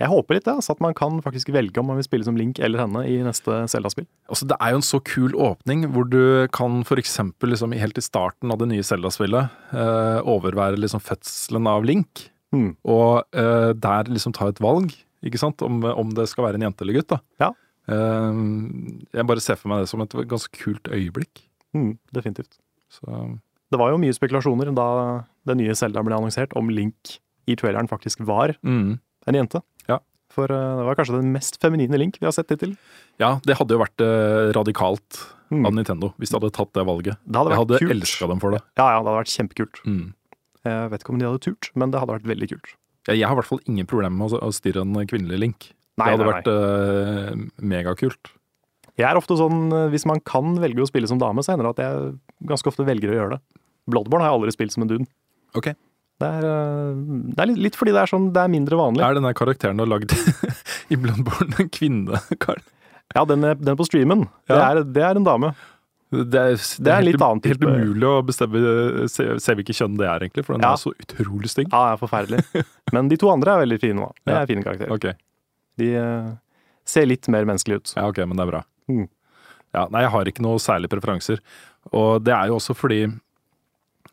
jeg 0.00 0.08
håper 0.08 0.34
litt 0.38 0.46
det, 0.46 0.54
altså, 0.56 0.72
at 0.72 0.80
man 0.80 0.94
kan 0.96 1.20
faktisk 1.22 1.50
velge 1.52 1.78
om 1.78 1.86
man 1.90 1.98
vil 2.00 2.06
spille 2.06 2.24
som 2.26 2.36
Link 2.38 2.58
eller 2.64 2.80
henne 2.80 3.04
i 3.06 3.18
neste 3.22 3.62
Zelda-spill. 3.68 4.06
Altså, 4.32 4.48
det 4.48 4.56
er 4.58 4.72
jo 4.72 4.80
en 4.80 4.86
så 4.88 5.00
kul 5.04 5.36
åpning, 5.36 5.84
hvor 5.92 6.08
du 6.08 6.48
kan 6.54 6.80
eksempel 6.96 7.52
liksom, 7.52 7.74
helt 7.76 8.00
i 8.00 8.04
starten 8.04 8.50
av 8.50 8.58
det 8.62 8.70
nye 8.72 8.82
Zelda-spillet 8.86 9.50
eh, 9.76 10.20
overvære 10.24 10.80
liksom, 10.80 11.02
fødselen 11.04 11.68
av 11.70 11.84
Link, 11.88 12.28
Mm. 12.52 12.74
og 12.84 13.22
eh, 13.32 13.70
der 13.80 14.10
liksom 14.12 14.34
ta 14.36 14.50
et 14.50 14.58
valg, 14.60 14.92
ikke 15.24 15.40
sant, 15.40 15.62
om, 15.64 15.78
om 15.88 16.10
det 16.12 16.26
skal 16.28 16.44
være 16.44 16.58
en 16.60 16.66
jente 16.66 16.84
eller 16.84 16.98
gutt. 16.98 17.14
da. 17.14 17.18
Ja. 17.40 17.48
Eh, 17.88 18.42
jeg 19.16 19.28
bare 19.28 19.40
ser 19.44 19.56
for 19.56 19.72
meg 19.72 19.80
det 19.80 19.88
som 19.88 20.02
et 20.04 20.16
ganske 20.28 20.52
kult 20.58 20.90
øyeblikk. 20.92 21.46
Mm, 21.72 21.94
definitivt. 22.12 22.58
Så, 22.92 23.08
Det 23.72 23.80
var 23.80 23.88
jo 23.94 24.00
mye 24.02 24.12
spekulasjoner 24.12 24.74
da 24.76 24.88
det 25.48 25.56
nye 25.62 25.74
Zelda 25.74 26.02
ble 26.04 26.18
annonsert, 26.18 26.52
om 26.58 26.68
Link 26.68 27.16
i 27.48 27.56
traileren 27.56 27.88
faktisk 27.88 28.20
var 28.20 28.52
mm. 28.60 28.98
en 29.26 29.38
jente. 29.38 29.62
Ja. 30.32 30.34
For 30.34 30.48
eh, 30.48 30.72
det 30.80 30.88
var 30.88 30.96
kanskje 30.96 31.18
den 31.20 31.32
mest 31.34 31.58
feminine 31.60 31.98
Link 32.00 32.16
vi 32.20 32.24
har 32.28 32.32
sett 32.32 32.48
hittil. 32.54 32.72
Ja, 33.20 33.34
det 33.44 33.58
hadde 33.58 33.76
jo 33.76 33.82
vært 33.84 34.00
eh, 34.04 34.50
radikalt 34.56 35.22
Mm. 35.52 35.66
av 35.68 35.74
Nintendo 35.76 36.08
hvis 36.16 36.30
de 36.32 36.38
hadde 36.38 36.48
tatt 36.56 36.70
det 36.72 36.80
valget. 36.88 37.18
Det 37.28 37.36
hadde 37.36 37.52
Jeg 37.52 37.60
hadde 37.60 37.92
elska 37.92 38.28
dem 38.30 38.38
for 38.40 38.54
det. 38.54 38.62
Ja, 38.80 38.86
ja, 38.94 39.00
det 39.02 39.10
hadde 39.10 39.18
vært 39.20 39.32
kjempekult. 39.34 39.80
Mm. 39.84 40.14
Jeg 40.64 40.90
vet 40.92 41.02
ikke 41.04 41.12
om 41.12 41.18
de 41.20 41.26
hadde 41.28 41.42
turt, 41.44 41.68
men 41.76 41.92
det 41.92 42.00
hadde 42.00 42.14
vært 42.16 42.28
veldig 42.30 42.48
kult. 42.54 42.70
Jeg, 43.04 43.18
jeg 43.18 43.26
har 43.28 43.34
i 43.36 43.40
hvert 43.42 43.50
fall 43.50 43.60
ingen 43.68 43.88
problemer 43.90 44.16
med 44.16 44.32
å, 44.38 44.48
stirre 44.54 44.80
en 44.80 44.94
kvinnelig 45.10 45.40
Link. 45.42 45.66
Nei, 46.00 46.06
det 46.08 46.14
hadde 46.14 46.24
nei, 46.24 46.32
vært 46.32 46.48
eh, 46.48 47.42
megakult. 47.60 48.32
Jeg 48.96 49.08
er 49.08 49.20
ofte 49.20 49.36
sånn, 49.36 49.68
hvis 49.92 50.06
man 50.08 50.24
kan 50.24 50.56
velge 50.62 50.80
å 50.84 50.88
spille 50.88 51.08
som 51.10 51.20
dame, 51.20 51.44
så 51.44 51.52
hender 51.52 51.68
det 51.68 51.74
at 51.76 51.84
jeg 51.84 52.48
ganske 52.48 52.72
ofte 52.72 52.86
velger 52.88 53.12
å 53.12 53.18
gjøre 53.18 53.36
det. 53.36 53.40
Bloodborne 53.92 54.24
har 54.24 54.32
jeg 54.32 54.40
aldri 54.40 54.56
spilt 54.56 54.72
som 54.72 54.84
en 54.86 54.92
dune. 54.94 55.08
Ok. 55.58 55.72
Det 56.22 56.28
er, 56.28 56.46
eh, 56.46 57.02
det 57.34 57.42
er 57.42 57.50
litt, 57.50 57.60
litt 57.66 57.76
fordi 57.80 57.94
det 57.96 58.02
er, 58.04 58.10
sånn, 58.12 58.30
det 58.34 58.42
er 58.44 58.50
mindre 58.52 58.78
vanlig. 58.78 59.02
Er 59.02 59.18
denne 59.18 59.34
karakteren 59.36 59.80
du 59.80 59.84
har 59.86 59.90
lagd 59.96 60.14
i 60.92 60.98
Bloodborne 61.02 61.58
en 61.64 61.70
kvinne, 61.74 62.20
Karl? 62.42 62.62
Ja, 63.16 63.26
den, 63.28 63.42
er- 63.44 63.58
den 63.60 63.76
på 63.76 63.84
streamen, 63.88 64.26
det, 64.48 64.56
er, 64.56 64.82
det 64.88 65.02
er 65.04 65.18
en 65.20 65.26
dame. 65.26 65.50
Det 66.12 66.36
er, 66.36 66.54
det 66.84 66.90
er 66.92 66.98
helt, 67.00 67.22
helt 67.24 67.42
type- 67.46 67.68
umulig 67.72 68.04
å 68.08 68.18
bestemme 68.28 68.60
se, 69.08 69.26
se 69.40 69.54
hvilket 69.56 69.78
kjønn 69.78 69.94
det 70.00 70.04
er, 70.08 70.24
egentlig, 70.26 70.44
for 70.44 70.54
den 70.58 70.64
Ja. 70.66 70.74
er 70.76 70.80
så 70.80 70.92
utrolig 70.92 71.48
stygg. 71.52 71.70
Ja, 71.72 71.80
det 71.86 71.94
er 71.96 72.00
forferdelig. 72.02 72.64
Men 72.92 73.08
de 73.08 73.16
to 73.20 73.30
andre 73.32 73.54
er 73.56 73.62
veldig 73.64 73.78
fine. 73.80 74.04
da. 74.04 74.10
Det 74.28 74.34
Ja. 74.34 74.40
er 74.42 74.50
fine 74.50 74.64
karakterer. 74.66 74.92
Okay. 74.98 75.14
De 75.80 75.88
uh, 75.96 76.30
ser 76.84 77.06
litt 77.08 77.28
mer 77.32 77.48
menneskelige 77.48 77.80
ut. 77.80 77.92
ja, 77.96 78.04
ok, 78.12 78.18
men 78.28 78.36
det 78.36 78.44
er 78.44 78.50
bra. 78.50 78.60
Mm. 78.92 79.06
Ja, 79.72 79.86
nei, 79.88 80.02
jeg 80.04 80.10
har 80.12 80.28
ikke 80.28 80.44
noe 80.44 80.60
særlige 80.60 80.92
preferanser. 80.92 81.40
Og 81.96 82.20
det 82.26 82.34
er 82.36 82.50
jo 82.52 82.58
også 82.60 82.76
fordi 82.76 83.06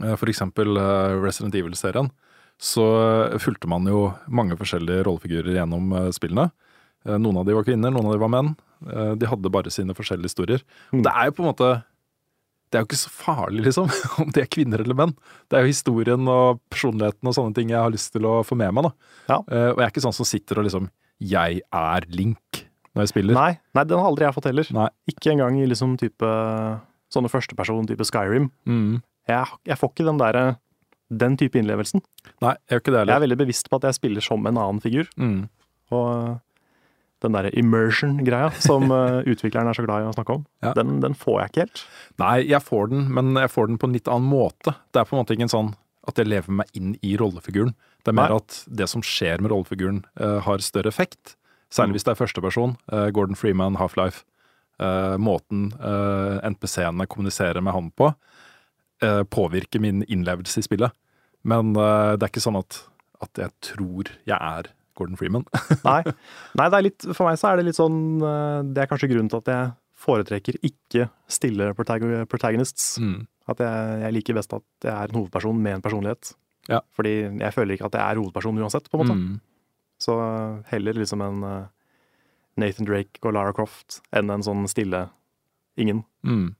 eh, 0.04 0.26
eksempel 0.32 0.78
eh, 0.78 1.18
Resident 1.24 1.56
Evil-serien, 1.56 2.10
så 2.60 2.86
eh, 3.32 3.38
fulgte 3.42 3.70
man 3.72 3.88
jo 3.88 4.10
mange 4.28 4.58
forskjellige 4.60 5.06
rollefigurer 5.08 5.56
gjennom 5.58 5.94
spillene. 6.16 6.50
Noen 7.08 7.38
av 7.40 7.46
de 7.48 7.54
var 7.56 7.64
kvinner, 7.64 7.94
noen 7.96 8.10
av 8.10 8.18
de 8.18 8.20
var 8.20 8.32
menn. 8.34 8.50
De 9.16 9.28
hadde 9.32 9.52
bare 9.54 9.72
sine 9.72 9.94
forskjellige 9.96 10.28
historier. 10.28 10.64
Og 10.92 11.06
det 11.06 11.14
er 11.16 11.30
jo 11.30 11.36
på 11.38 11.46
en 11.46 11.48
måte 11.48 11.70
Det 12.70 12.76
er 12.76 12.84
jo 12.84 12.90
ikke 12.90 13.00
så 13.00 13.12
farlig, 13.14 13.64
liksom, 13.66 13.88
om 14.22 14.34
de 14.36 14.44
er 14.44 14.50
kvinner 14.52 14.84
eller 14.84 14.98
menn. 15.00 15.14
Det 15.48 15.58
er 15.58 15.64
jo 15.64 15.72
historien 15.72 16.28
og 16.30 16.60
personligheten 16.70 17.32
og 17.32 17.38
sånne 17.38 17.56
ting 17.56 17.72
jeg 17.72 17.80
har 17.80 17.94
lyst 17.94 18.12
til 18.14 18.28
å 18.28 18.42
få 18.46 18.60
med 18.60 18.76
meg. 18.76 18.90
da. 18.90 19.14
Ja. 19.32 19.40
Og 19.40 19.80
jeg 19.80 19.86
er 19.88 19.94
ikke 19.94 20.04
sånn 20.04 20.18
som 20.20 20.28
sitter 20.28 20.60
og 20.60 20.68
liksom 20.68 20.92
Jeg 21.24 21.64
er 21.64 22.06
Link 22.12 22.62
når 22.94 23.08
jeg 23.08 23.14
spiller. 23.14 23.38
Nei, 23.40 23.54
nei, 23.78 23.88
den 23.88 24.02
har 24.02 24.12
aldri 24.12 24.28
jeg 24.28 24.36
fått 24.36 24.50
heller. 24.52 24.70
Nei. 24.76 24.90
Ikke 25.10 25.32
engang 25.34 25.58
i 25.58 25.66
liksom 25.72 25.96
type 26.02 26.30
sånne 27.14 27.32
førsteperson 27.32 27.88
type 27.90 28.06
Skyrim. 28.06 28.50
Mm. 28.70 29.00
Jeg, 29.30 29.60
jeg 29.70 29.80
får 29.80 29.94
ikke 29.94 30.08
den 30.10 30.20
derre 30.22 30.44
den 31.10 31.38
type 31.42 31.58
innlevelsen. 31.58 32.04
Nei, 32.44 32.54
jeg 32.70 32.76
gjør 32.76 32.84
ikke 32.84 32.94
det 32.94 33.00
Jeg 33.08 33.16
er 33.16 33.24
veldig 33.24 33.40
bevisst 33.40 33.70
på 33.72 33.80
at 33.80 33.88
jeg 33.90 33.98
spiller 33.98 34.22
som 34.22 34.46
en 34.46 34.60
annen 34.62 34.82
figur. 34.84 35.10
Mm. 35.18 35.48
Og 35.96 36.38
den 37.24 37.36
derre 37.36 37.52
immersion-greia 37.58 38.52
som 38.62 38.92
eh, 38.96 39.20
utvikleren 39.28 39.72
er 39.72 39.78
så 39.78 39.86
glad 39.88 40.06
i 40.06 40.10
å 40.12 40.16
snakke 40.16 40.38
om, 40.38 40.46
Ja. 40.64 40.76
den, 40.78 41.00
den 41.04 41.18
får 41.18 41.42
jeg 41.42 41.52
ikke 41.52 41.66
helt. 41.66 41.84
Nei, 42.22 42.36
jeg 42.48 42.62
får 42.64 42.92
den, 42.94 43.08
men 43.16 43.34
jeg 43.42 43.52
får 43.52 43.72
den 43.72 43.80
på 43.82 43.90
en 43.90 43.98
litt 43.98 44.12
annen 44.12 44.30
måte. 44.30 44.76
Det 44.94 45.02
er 45.02 45.10
på 45.10 45.18
en 45.18 45.24
måte 45.24 45.36
ikke 45.36 45.48
en 45.50 45.56
sånn 45.56 45.74
at 46.10 46.22
jeg 46.22 46.30
lever 46.30 46.56
meg 46.62 46.78
inn 46.78 46.94
i 47.06 47.16
rollefiguren. 47.20 47.74
Det 48.06 48.14
er 48.14 48.18
mer 48.18 48.32
Nei. 48.32 48.40
at 48.40 48.62
det 48.80 48.88
som 48.90 49.04
skjer 49.06 49.42
med 49.44 49.52
rollefiguren, 49.52 50.04
uh, 50.22 50.40
har 50.46 50.64
større 50.64 50.90
effekt. 50.90 51.36
Særlig 51.70 52.00
hvis 52.00 52.08
det 52.08 52.14
er 52.16 52.22
førsteperson. 52.22 52.78
Uh, 52.90 53.10
Gordon 53.14 53.38
Freeman, 53.38 53.78
Half-Life. 53.78 54.24
Uh, 54.80 55.20
måten 55.22 55.68
uh, 55.84 56.40
NPC-ene 56.48 57.06
kommuniserer 57.12 57.60
med 57.62 57.76
han 57.76 57.92
på, 58.00 58.14
eh, 59.06 59.24
påvirker 59.24 59.82
min 59.84 60.04
innlevelse 60.08 60.62
i 60.62 60.66
spillet. 60.66 60.96
Men 61.48 61.74
eh, 61.76 62.16
det 62.18 62.26
er 62.26 62.32
ikke 62.32 62.44
sånn 62.44 62.60
at, 62.60 62.82
at 63.24 63.42
jeg 63.44 63.56
tror 63.72 64.12
jeg 64.28 64.36
er 64.38 64.72
Gordon 65.00 65.20
Freeman. 65.20 65.46
Nei. 65.88 66.02
Nei, 66.60 66.68
det 66.68 66.80
er 66.80 66.86
litt, 66.86 67.08
for 67.14 67.30
meg 67.30 67.40
så 67.40 67.52
er 67.52 67.60
det 67.60 67.70
litt 67.70 67.80
sånn 67.80 68.20
eh, 68.20 68.60
Det 68.68 68.84
er 68.84 68.92
kanskje 68.92 69.12
grunnen 69.12 69.32
til 69.32 69.42
at 69.44 69.52
jeg 69.54 69.72
foretrekker 70.00 70.60
ikke 70.64 71.10
stille 71.32 71.74
protagonists. 71.76 72.94
Mm. 73.04 73.26
At 73.52 73.64
jeg, 73.64 73.98
jeg 74.06 74.16
liker 74.16 74.38
best 74.38 74.54
at 74.56 74.86
jeg 74.86 74.94
er 74.94 75.12
en 75.12 75.20
hovedperson 75.20 75.60
med 75.60 75.78
en 75.78 75.84
personlighet. 75.84 76.34
Ja. 76.70 76.84
Fordi 76.96 77.16
jeg 77.26 77.56
føler 77.56 77.76
ikke 77.76 77.90
at 77.90 77.98
jeg 77.98 78.06
er 78.06 78.22
hovedperson 78.22 78.62
uansett, 78.62 78.88
på 78.88 78.96
en 78.96 79.04
måte. 79.04 79.18
Mm. 79.18 79.36
Så 80.00 80.16
heller 80.70 80.96
liksom 80.96 81.24
en 81.26 81.42
Nathan 82.60 82.88
Drake 82.88 83.20
og 83.26 83.36
Lara 83.36 83.52
Croft 83.56 84.00
enn 84.16 84.32
en 84.32 84.46
sånn 84.46 84.64
stille 84.72 85.08
ingen. 85.80 86.06
Mm. 86.24 86.54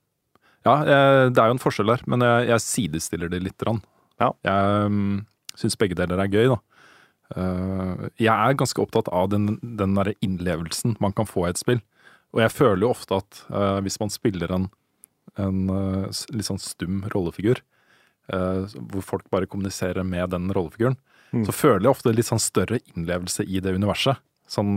Ja, 0.66 0.74
jeg, 0.84 1.30
det 1.34 1.40
er 1.40 1.48
jo 1.48 1.56
en 1.56 1.62
forskjell 1.62 1.88
der, 1.94 2.02
men 2.10 2.24
jeg, 2.26 2.48
jeg 2.50 2.64
sidestiller 2.66 3.30
det 3.32 3.40
litt. 3.44 3.56
grann. 3.60 3.80
Ja. 4.20 4.32
Jeg 4.44 4.90
um, 4.90 5.22
syns 5.56 5.78
begge 5.80 5.96
deler 5.96 6.20
er 6.20 6.28
gøy, 6.32 6.50
da. 6.52 6.58
Eh, 7.30 8.02
jeg 8.18 8.34
er 8.34 8.58
ganske 8.58 8.82
opptatt 8.82 9.08
av 9.14 9.28
den, 9.30 9.54
den 9.62 9.94
derre 9.94 10.16
innlevelsen 10.24 10.96
man 11.00 11.14
kan 11.16 11.28
få 11.28 11.46
i 11.46 11.52
et 11.52 11.60
spill. 11.60 11.80
Og 12.34 12.42
jeg 12.44 12.52
føler 12.52 12.84
jo 12.84 12.92
ofte 12.92 13.20
at 13.22 13.42
uh, 13.50 13.78
hvis 13.82 13.98
man 14.02 14.12
spiller 14.12 14.52
en, 14.54 14.68
en 15.40 15.60
uh, 15.70 16.24
litt 16.34 16.48
sånn 16.48 16.60
stum 16.62 17.04
rollefigur, 17.14 17.62
hvor 18.30 19.02
folk 19.02 19.24
bare 19.32 19.48
kommuniserer 19.50 20.04
med 20.06 20.30
den 20.30 20.52
rollefiguren, 20.54 21.00
Mm. 21.30 21.44
så 21.46 21.52
føler 21.54 21.84
jeg 21.84 21.90
ofte 21.92 22.10
litt 22.10 22.26
sånn 22.26 22.40
større 22.42 22.80
innlevelse 22.90 23.44
i 23.46 23.60
det 23.62 23.70
universet. 23.74 24.18
Sånn 24.50 24.72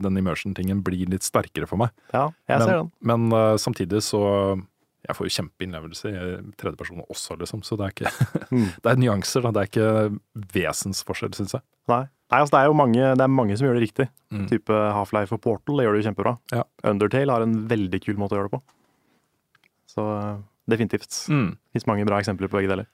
den 0.00 0.16
immersion-tingen 0.16 0.78
blir 0.80 1.08
litt 1.12 1.24
sterkere 1.24 1.68
for 1.68 1.76
meg. 1.82 1.92
Ja, 2.14 2.30
jeg 2.48 2.62
men, 2.62 2.64
ser 2.64 2.78
den. 2.78 2.88
Men 3.10 3.58
samtidig 3.60 4.00
så 4.06 4.22
Jeg 5.08 5.16
får 5.16 5.26
jo 5.28 5.34
kjempeinnlevelse 5.38 6.10
i 6.12 6.18
tredjeperson 6.60 7.00
også, 7.08 7.36
liksom. 7.40 7.62
Så 7.64 7.78
det 7.80 7.86
er 7.88 7.94
ikke 7.96 8.12
Mm. 8.54 8.66
Det 8.84 8.90
er 8.92 9.00
nyanser, 9.00 9.42
da. 9.44 9.50
Det 9.56 9.62
er 9.62 9.68
ikke 9.72 10.18
vesensforskjell, 10.54 11.34
syns 11.36 11.54
jeg. 11.56 11.64
Nei. 11.88 12.02
Nei, 12.28 12.38
altså 12.42 12.52
det 12.52 12.60
er 12.60 12.68
jo 12.68 12.76
mange, 12.76 13.00
det 13.16 13.24
er 13.24 13.30
mange 13.32 13.56
som 13.56 13.64
gjør 13.68 13.78
det 13.78 13.86
riktig. 13.86 14.06
Mm. 14.34 14.42
Type 14.50 14.78
Half-Life 14.92 15.32
og 15.32 15.40
Portal, 15.44 15.78
det 15.80 15.86
gjør 15.86 15.96
det 15.96 16.02
jo 16.02 16.06
kjempebra. 16.10 16.32
Ja. 16.52 16.64
Undertale 16.90 17.32
har 17.32 17.44
en 17.46 17.54
veldig 17.70 18.00
kul 18.04 18.18
måte 18.20 18.36
å 18.36 18.40
gjøre 18.42 18.50
det 18.50 18.58
på. 18.58 18.62
Så 19.88 20.04
eh, 20.18 20.34
definitivt. 20.68 21.22
Mm. 21.32 21.54
Finnes 21.72 21.88
mange 21.88 22.04
bra 22.08 22.20
eksempler 22.20 22.50
på 22.52 22.60
begge 22.60 22.68
deler. 22.74 22.88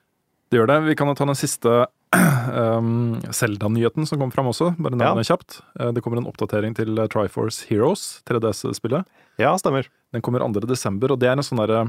Det 0.53 0.61
gjør 0.61 0.71
det. 0.71 0.79
Vi 0.87 0.95
kan 1.01 1.11
ta 1.19 1.27
den 1.27 1.39
siste 1.39 1.73
um, 2.15 3.17
Zelda-nyheten 3.35 4.07
som 4.07 4.21
kom 4.23 4.31
fram 4.35 4.53
også. 4.53 4.71
Bare 4.79 4.95
nevne 4.95 5.23
det 5.25 5.27
kjapt. 5.31 5.59
Eh, 5.81 5.91
Det 5.97 6.05
kommer 6.05 6.23
en 6.23 6.31
oppdatering 6.31 6.77
til 6.79 6.95
eh, 6.99 7.11
Triforce 7.11 7.67
Heroes, 7.71 8.21
3DS-spillet. 8.31 9.09
Ja, 9.39 9.55
stemmer. 9.59 9.89
Den 10.15 10.23
kommer 10.23 10.41
2. 10.45 10.61
desember, 10.71 11.11
og 11.13 11.19
det 11.21 11.29
er 11.29 11.33
en 11.39 11.43
sånn 11.47 11.59
derre 11.63 11.81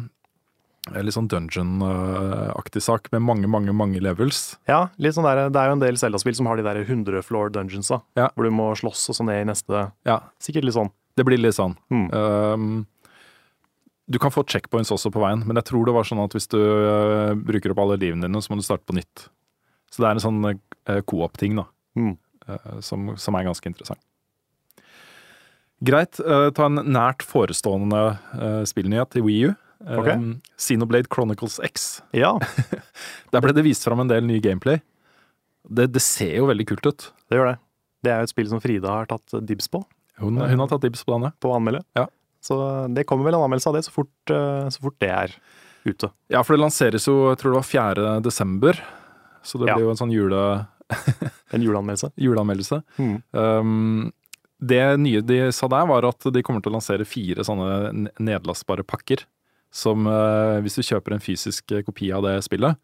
eh, 0.93 1.01
Litt 1.01 1.15
sånn 1.15 1.27
dungeon-aktig 1.29 2.81
sak 2.85 3.07
med 3.13 3.21
mange, 3.25 3.47
mange 3.49 3.73
mange 3.73 4.01
levels. 4.01 4.57
Ja, 4.69 4.87
litt 5.01 5.15
sånn 5.17 5.25
der, 5.25 5.49
Det 5.49 5.57
er 5.61 5.69
jo 5.71 5.77
en 5.77 5.81
del 5.83 5.97
Zelda-spill 5.97 6.35
som 6.37 6.45
har 6.49 6.57
de 6.57 6.63
der 6.65 6.83
100 6.85 7.23
floor 7.25 7.49
dungeonsa, 7.49 8.01
Ja. 8.17 8.29
hvor 8.35 8.43
du 8.45 8.51
må 8.51 8.71
slåss 8.77 9.09
og 9.09 9.15
så 9.17 9.25
ned 9.25 9.41
i 9.41 9.51
neste 9.51 9.91
Ja, 10.05 10.19
Sikkert 10.39 10.63
litt 10.65 10.75
sånn. 10.75 10.91
det 11.17 11.25
blir 11.25 11.37
litt 11.39 11.55
sånn. 11.55 11.75
Mm. 11.89 12.13
Um, 12.13 12.87
du 14.09 14.19
kan 14.19 14.29
få 14.29 14.43
checkpoints 14.45 14.91
også 14.91 15.09
på 15.11 15.21
veien, 15.21 15.41
men 15.47 15.55
jeg 15.57 15.65
tror 15.65 15.85
det 15.85 15.93
var 15.95 16.03
sånn 16.03 16.23
at 16.23 16.33
hvis 16.33 16.47
du 16.49 16.59
uh, 16.59 17.33
bruker 17.33 17.71
opp 17.71 17.79
alle 17.81 17.97
livene 17.97 18.21
dine, 18.27 18.37
så 18.41 18.51
må 18.53 18.57
du 18.57 18.65
starte 18.67 18.85
på 18.85 18.93
nytt. 18.93 19.29
Så 19.89 20.01
det 20.03 20.09
er 20.09 20.11
en 20.19 20.21
sånn 20.21 20.45
uh, 20.45 21.01
co-op-ting, 21.01 21.55
da, 21.57 21.65
Mm. 21.97 22.17
uh, 22.49 22.79
som, 22.81 23.15
som 23.17 23.33
er 23.35 23.45
ganske 23.45 23.65
interessant. 23.65 23.99
Greit. 25.83 26.19
Uh, 26.23 26.49
ta 26.55 26.65
en 26.69 26.79
nært 26.93 27.23
forestående 27.25 28.17
uh, 28.39 28.63
spillnyhet 28.67 29.17
i 29.19 29.23
Wii 29.25 29.45
U. 29.49 29.53
Um, 29.85 30.41
Xenoblade 30.57 31.09
Chronicles 31.13 31.59
X. 31.63 32.01
Ja, 32.15 32.37
Der 33.33 33.41
ble 33.43 33.51
det 33.53 33.65
vist 33.67 33.83
fram 33.85 33.99
en 34.01 34.07
del 34.09 34.23
ny 34.25 34.39
gameplay. 34.41 34.79
Det, 35.67 35.89
det 35.93 36.01
ser 36.01 36.37
jo 36.39 36.47
veldig 36.49 36.65
kult 36.69 36.85
ut. 36.87 37.07
det 37.29 37.37
gjør 37.39 37.51
det. 37.51 37.57
Det 38.05 38.11
er 38.13 38.21
jo 38.21 38.27
et 38.29 38.33
spill 38.33 38.49
som 38.51 38.61
Frida 38.61 38.91
har 38.93 39.07
tatt 39.09 39.33
dibs 39.49 39.67
på, 39.73 39.81
Hun, 40.21 40.37
hun 40.37 40.61
har 40.61 40.69
tatt 40.69 40.83
dibs 40.85 41.01
på 41.03 41.15
denne. 41.15 41.31
på 41.41 41.49
å 41.49 41.55
anmelde. 41.57 41.81
Ja. 41.97 42.05
Så 42.45 42.55
det 42.93 43.03
kommer 43.09 43.25
vel 43.25 43.33
en 43.39 43.47
anmeldelse 43.47 43.71
av 43.71 43.73
det 43.79 43.81
så 43.87 43.93
fort, 43.95 44.13
eh, 44.29 44.67
så 44.69 44.83
fort 44.85 44.95
det 45.01 45.09
er 45.09 45.33
ute. 45.89 46.11
Ja, 46.29 46.43
for 46.45 46.53
det 46.53 46.61
lanseres 46.61 47.07
jo, 47.09 47.15
jeg 47.31 47.39
tror 47.41 47.55
det 47.55 47.59
var 47.63 47.65
4. 47.71 48.11
desember. 48.25 48.77
Så 49.41 49.57
det 49.57 49.71
Ja. 49.71 49.75
blir 49.79 49.87
jo 49.87 49.95
en 49.95 49.97
sånn 49.97 50.13
jule, 50.13 50.43
En 51.51 51.61
juleanmeldelse. 51.65 52.11
juleanmeldelse. 52.21 52.83
Mm. 53.01 53.15
Um, 53.33 54.13
det 54.61 54.81
nye 55.01 55.21
de 55.21 55.39
sa 55.53 55.67
der, 55.71 55.85
var 55.89 56.05
at 56.07 56.27
de 56.31 56.43
kommer 56.45 56.61
til 56.63 56.71
å 56.71 56.77
lansere 56.77 57.05
fire 57.07 57.43
sånne 57.43 58.09
nedlastbare 58.23 58.85
pakker. 58.87 59.25
Som 59.75 60.07
eh, 60.07 60.61
hvis 60.63 60.77
du 60.79 60.83
kjøper 60.87 61.17
en 61.17 61.23
fysisk 61.23 61.73
eh, 61.75 61.83
kopi 61.83 62.07
av 62.15 62.23
det 62.23 62.37
spillet, 62.45 62.77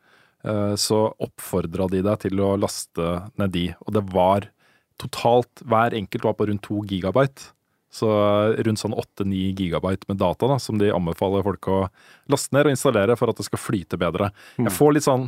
eh, 0.44 0.74
så 0.76 1.06
oppfordra 1.24 1.88
de 1.94 2.02
deg 2.04 2.20
til 2.26 2.42
å 2.44 2.58
laste 2.60 3.14
ned 3.40 3.54
de. 3.56 3.70
Og 3.88 3.94
det 3.96 4.04
var 4.12 4.50
totalt 5.02 5.64
Hver 5.66 5.96
enkelt 5.98 6.28
var 6.28 6.36
på 6.38 6.46
rundt 6.50 6.62
to 6.68 6.82
gigabyte. 6.86 7.48
Så 7.92 8.08
rundt 8.64 8.80
sånn 8.80 8.94
8-9 8.96 9.56
gigabyte 9.58 10.08
med 10.08 10.20
data 10.22 10.48
da, 10.48 10.60
som 10.64 10.78
de 10.80 10.92
anbefaler 10.96 11.44
folk 11.44 11.68
å 11.72 11.80
laste 12.32 12.54
ned 12.56 12.68
og 12.70 12.76
installere 12.76 13.16
for 13.20 13.32
at 13.32 13.40
det 13.40 13.48
skal 13.48 13.60
flyte 13.60 13.98
bedre. 14.00 14.30
Jeg 14.60 14.72
får 14.76 14.94
litt 14.96 15.08
sånn 15.08 15.26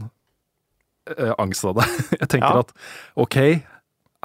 eh, 1.18 1.34
angst 1.40 1.66
av 1.68 1.80
det. 1.80 1.88
Jeg 2.22 2.30
tenker 2.36 2.60
Ja. 2.60 2.62
at 2.64 2.72
ok, 3.20 3.40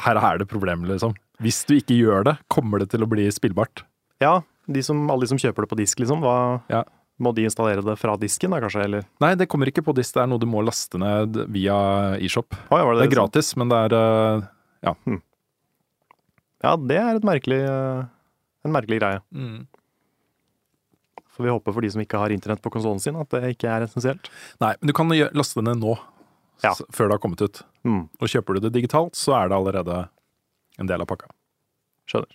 her 0.04 0.20
er 0.22 0.38
det 0.42 0.46
problemer, 0.50 0.87
liksom. 0.92 1.16
Hvis 1.42 1.61
du 1.68 1.77
ikke 1.79 1.94
gjør 1.98 2.24
det, 2.27 2.37
kommer 2.51 2.81
det 2.83 2.90
til 2.90 3.05
å 3.05 3.09
bli 3.11 3.29
spillbart. 3.31 3.85
Ja, 4.22 4.40
de 4.66 4.83
som, 4.83 5.05
alle 5.11 5.22
de 5.24 5.31
som 5.31 5.38
kjøper 5.38 5.64
det 5.64 5.70
på 5.70 5.79
disk, 5.79 6.01
liksom, 6.03 6.20
hva, 6.24 6.62
Ja. 6.72 6.83
må 7.22 7.33
de 7.35 7.44
installere 7.46 7.83
det 7.85 7.94
fra 7.98 8.16
disken 8.18 8.51
da, 8.51 8.59
kanskje? 8.61 8.85
Eller? 8.85 9.07
Nei, 9.22 9.35
det 9.38 9.46
kommer 9.48 9.66
ikke 9.70 9.85
på 9.87 9.94
disk. 9.94 10.14
Det 10.14 10.22
er 10.24 10.27
noe 10.31 10.38
du 10.42 10.46
må 10.51 10.62
laste 10.66 10.98
ned 10.98 11.38
via 11.55 11.79
eShop. 12.18 12.55
Oh, 12.70 12.79
ja, 12.79 12.85
det, 12.94 13.01
Det 13.05 13.09
er 13.12 13.14
gratis, 13.16 13.55
men 13.57 13.68
det 13.70 13.79
er 13.87 13.96
eh, 13.98 15.16
Ja, 16.64 16.77
det 16.77 16.98
er 16.98 17.16
et 17.20 17.27
merkelig, 17.27 17.61
eh, 17.70 18.05
en 18.66 18.72
merkelig 18.74 18.98
greie. 19.01 19.20
Får 21.38 21.44
vi 21.46 21.51
håpe 21.55 21.72
for 21.72 21.81
de 21.87 21.90
som 21.94 22.03
ikke 22.03 22.18
har 22.18 22.31
internett 22.35 22.62
på 22.64 22.70
konsollen 22.74 22.98
sin, 23.01 23.14
at 23.16 23.31
det 23.31 23.55
ikke 23.55 23.70
er 23.70 23.87
essensielt. 23.87 24.27
Nei, 24.61 24.72
men 24.81 24.90
du 24.90 24.92
kan 24.96 25.07
laste 25.38 25.61
det 25.62 25.68
ned 25.70 25.79
nå. 25.85 25.94
Ja. 26.64 26.72
Før 26.90 27.07
det 27.07 27.14
har 27.14 27.22
kommet 27.22 27.42
ut. 27.46 27.61
Mm, 27.87 28.09
Og 28.18 28.27
kjøper 28.27 28.55
du 28.59 28.64
det 28.66 28.72
digitalt, 28.74 29.14
så 29.14 29.37
er 29.38 29.48
det 29.53 29.55
allerede 29.61 30.09
en 30.79 30.91
del 30.91 31.03
av 31.03 31.09
pakka. 31.11 31.31
skjønner. 32.09 32.35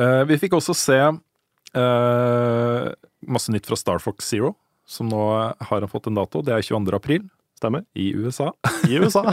Uh, 0.00 0.22
vi 0.28 0.38
fikk 0.40 0.56
også 0.56 0.74
se 0.76 0.98
uh, 0.98 2.86
masse 3.28 3.52
nytt 3.52 3.68
fra 3.68 3.78
Star 3.78 4.00
Fox 4.02 4.30
Zero, 4.32 4.54
som 4.88 5.10
nå 5.10 5.24
har 5.68 5.88
fått 5.90 6.08
en 6.10 6.18
dato. 6.18 6.42
Det 6.44 6.54
er 6.54 6.64
22. 6.64 6.96
april 6.96 7.28
Stemmer. 7.60 7.84
i 7.94 8.10
USA. 8.16 8.50
I 8.88 8.98
USA. 8.98 9.26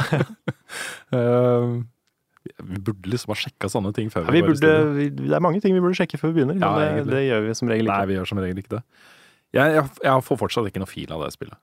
uh, 1.16 1.80
vi 2.58 2.82
burde 2.84 3.12
liksom 3.12 3.34
ha 3.34 3.38
sjekka 3.40 3.70
sånne 3.72 3.94
ting 3.96 4.12
før 4.12 4.28
Ja, 4.28 4.34
vi 4.34 4.44
går 4.44 4.52
i 4.52 4.52
burde, 4.52 4.74
vi, 4.96 5.08
det 5.16 5.36
er 5.36 5.44
mange 5.44 5.62
ting 5.64 5.76
vi 5.76 5.82
burde 5.84 5.98
sjekke 5.98 6.20
før 6.20 6.34
vi 6.34 6.42
begynner, 6.42 6.60
men 6.60 7.00
det, 7.00 7.08
det 7.12 7.24
gjør 7.26 7.48
vi 7.48 7.56
som 7.58 7.72
regel 7.72 7.88
ikke. 7.88 7.96
Nei, 7.96 8.10
vi 8.10 8.20
gjør 8.20 8.30
som 8.32 8.44
regel 8.44 8.62
ikke 8.62 8.76
det. 8.76 8.84
Jeg, 9.56 9.74
jeg, 9.76 9.86
jeg 10.06 10.26
får 10.28 10.40
fortsatt 10.44 10.70
ikke 10.70 10.84
noe 10.84 10.90
fil 10.90 11.16
av 11.16 11.26
det 11.26 11.32
spillet. 11.36 11.60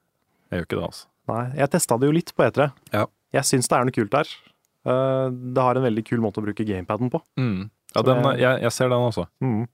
Jeg 0.50 0.60
gjør 0.60 0.68
ikke 0.68 0.78
det, 0.78 0.88
altså. 0.90 1.06
Nei, 1.30 1.44
jeg 1.58 1.72
testa 1.74 1.98
det 1.98 2.08
jo 2.08 2.14
litt 2.14 2.32
på 2.36 2.46
E3. 2.46 2.68
Ja. 2.94 3.06
Jeg 3.34 3.48
syns 3.48 3.70
det 3.70 3.78
er 3.78 3.88
noe 3.88 3.94
kult 3.94 4.12
der. 4.14 4.30
Eh, 4.86 5.28
det 5.56 5.62
har 5.66 5.74
en 5.80 5.82
veldig 5.86 6.04
kul 6.06 6.20
måte 6.22 6.38
å 6.38 6.44
bruke 6.46 6.64
gamepaden 6.66 7.10
på. 7.10 7.20
Mm. 7.40 7.70
Ja, 7.96 8.02
den, 8.06 8.22
jeg- 8.38 8.60
jeg, 8.62 8.72
ser 8.72 8.88
den 8.92 9.02
også. 9.08 9.26
Mm. 9.42 9.64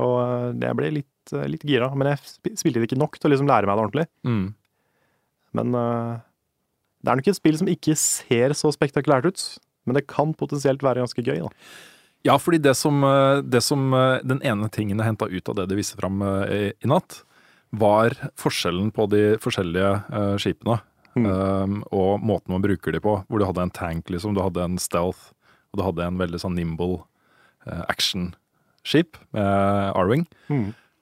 Og 0.00 0.14
eh, 0.24 0.66
jeg 0.66 0.76
ble 0.78 0.90
litt 0.98 1.06
litt, 1.30 1.34
eh, 1.36 1.68
gira. 1.68 1.90
Men 1.94 2.08
jeg 2.10 2.18
sp- 2.26 2.56
spilte 2.58 2.80
det 2.80 2.88
ikke 2.90 2.98
nok 2.98 3.18
til 3.20 3.30
å 3.30 3.32
liksom 3.34 3.46
lære 3.50 3.68
meg 3.68 3.76
det 3.76 3.84
ordentlig. 3.84 4.06
Mm. 4.26 4.54
Men 5.52 5.72
det 5.74 7.10
er 7.12 7.16
nok 7.20 7.28
et 7.28 7.36
spill 7.38 7.58
som 7.58 7.68
ikke 7.70 7.94
ser 7.98 8.54
så 8.58 8.70
spektakulært 8.74 9.26
ut. 9.30 9.44
Men 9.86 9.94
det 9.98 10.06
kan 10.10 10.32
potensielt 10.34 10.82
være 10.84 11.02
ganske 11.04 11.22
gøy. 11.24 11.40
da. 11.42 11.48
Ja, 12.24 12.36
fordi 12.38 12.58
det 12.62 12.74
som, 12.76 13.00
det 13.48 13.62
som 13.64 13.90
Den 14.22 14.40
ene 14.44 14.68
tingen 14.70 14.98
jeg 15.00 15.06
henta 15.08 15.26
ut 15.30 15.48
av 15.48 15.56
det 15.56 15.68
de 15.70 15.76
viste 15.78 15.96
fram 16.00 16.20
i, 16.22 16.72
i 16.76 16.86
natt, 16.90 17.22
var 17.72 18.10
forskjellen 18.38 18.90
på 18.92 19.06
de 19.10 19.36
forskjellige 19.38 19.90
uh, 20.10 20.36
skipene. 20.42 20.80
Um, 21.18 21.80
og 21.90 22.22
måten 22.22 22.54
man 22.54 22.62
bruker 22.62 22.94
de 22.94 23.00
på. 23.02 23.16
Hvor 23.26 23.40
du 23.40 23.46
hadde 23.48 23.64
en 23.66 23.74
tank, 23.74 24.10
liksom, 24.12 24.36
du 24.36 24.42
hadde 24.44 24.62
en 24.62 24.78
stealth, 24.78 25.32
og 25.72 25.80
du 25.80 25.86
hadde 25.86 26.06
en 26.06 26.20
veldig 26.20 26.38
sånn 26.42 26.54
nimble 26.58 27.00
uh, 27.66 27.82
action-skip 27.88 29.18
med 29.36 29.96
R-wing. 29.98 30.26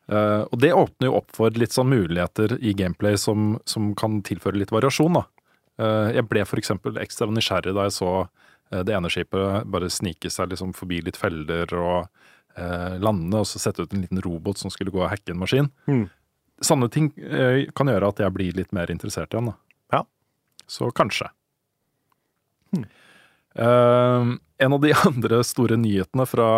Uh, 0.08 0.48
og 0.48 0.56
det 0.64 0.72
åpner 0.72 1.10
jo 1.10 1.18
opp 1.20 1.34
for 1.36 1.52
litt 1.60 1.74
sånn 1.76 1.90
muligheter 1.92 2.56
i 2.64 2.72
gameplay 2.76 3.18
som, 3.20 3.58
som 3.68 3.92
kan 3.98 4.22
tilføre 4.24 4.56
litt 4.56 4.72
variasjon, 4.72 5.20
da. 5.20 5.26
Uh, 5.78 6.08
jeg 6.16 6.24
ble 6.30 6.42
eksempel 6.42 6.96
ekstra 6.98 7.28
nysgjerrig 7.30 7.76
da 7.76 7.84
jeg 7.86 7.98
så 8.00 8.12
eh, 8.24 8.80
det 8.82 8.96
ene 8.96 9.10
skipet 9.12 9.68
bare 9.70 9.86
snike 9.92 10.26
seg 10.32 10.50
liksom 10.50 10.72
forbi 10.74 10.98
litt 11.06 11.20
feller 11.20 11.70
og 11.78 12.08
eh, 12.58 12.96
lande, 12.98 13.38
og 13.38 13.46
så 13.46 13.60
sette 13.62 13.84
ut 13.84 13.94
en 13.94 14.02
liten 14.02 14.18
robot 14.24 14.58
som 14.58 14.72
skulle 14.74 14.90
gå 14.90 15.04
og 15.04 15.12
hacke 15.12 15.34
en 15.34 15.38
maskin. 15.38 15.70
Mm. 15.86 16.08
Sånne 16.66 16.88
ting 16.90 17.12
eh, 17.22 17.68
kan 17.78 17.90
gjøre 17.92 18.10
at 18.10 18.24
jeg 18.24 18.34
blir 18.34 18.58
litt 18.58 18.74
mer 18.74 18.90
interessert 18.90 19.30
igjen, 19.30 19.52
da. 19.52 19.56
Så 20.68 20.90
kanskje. 20.94 21.30
Eh, 23.58 24.30
en 24.58 24.72
av 24.76 24.80
de 24.84 24.94
andre 25.08 25.42
store 25.46 25.78
nyhetene 25.80 26.26
fra 26.28 26.50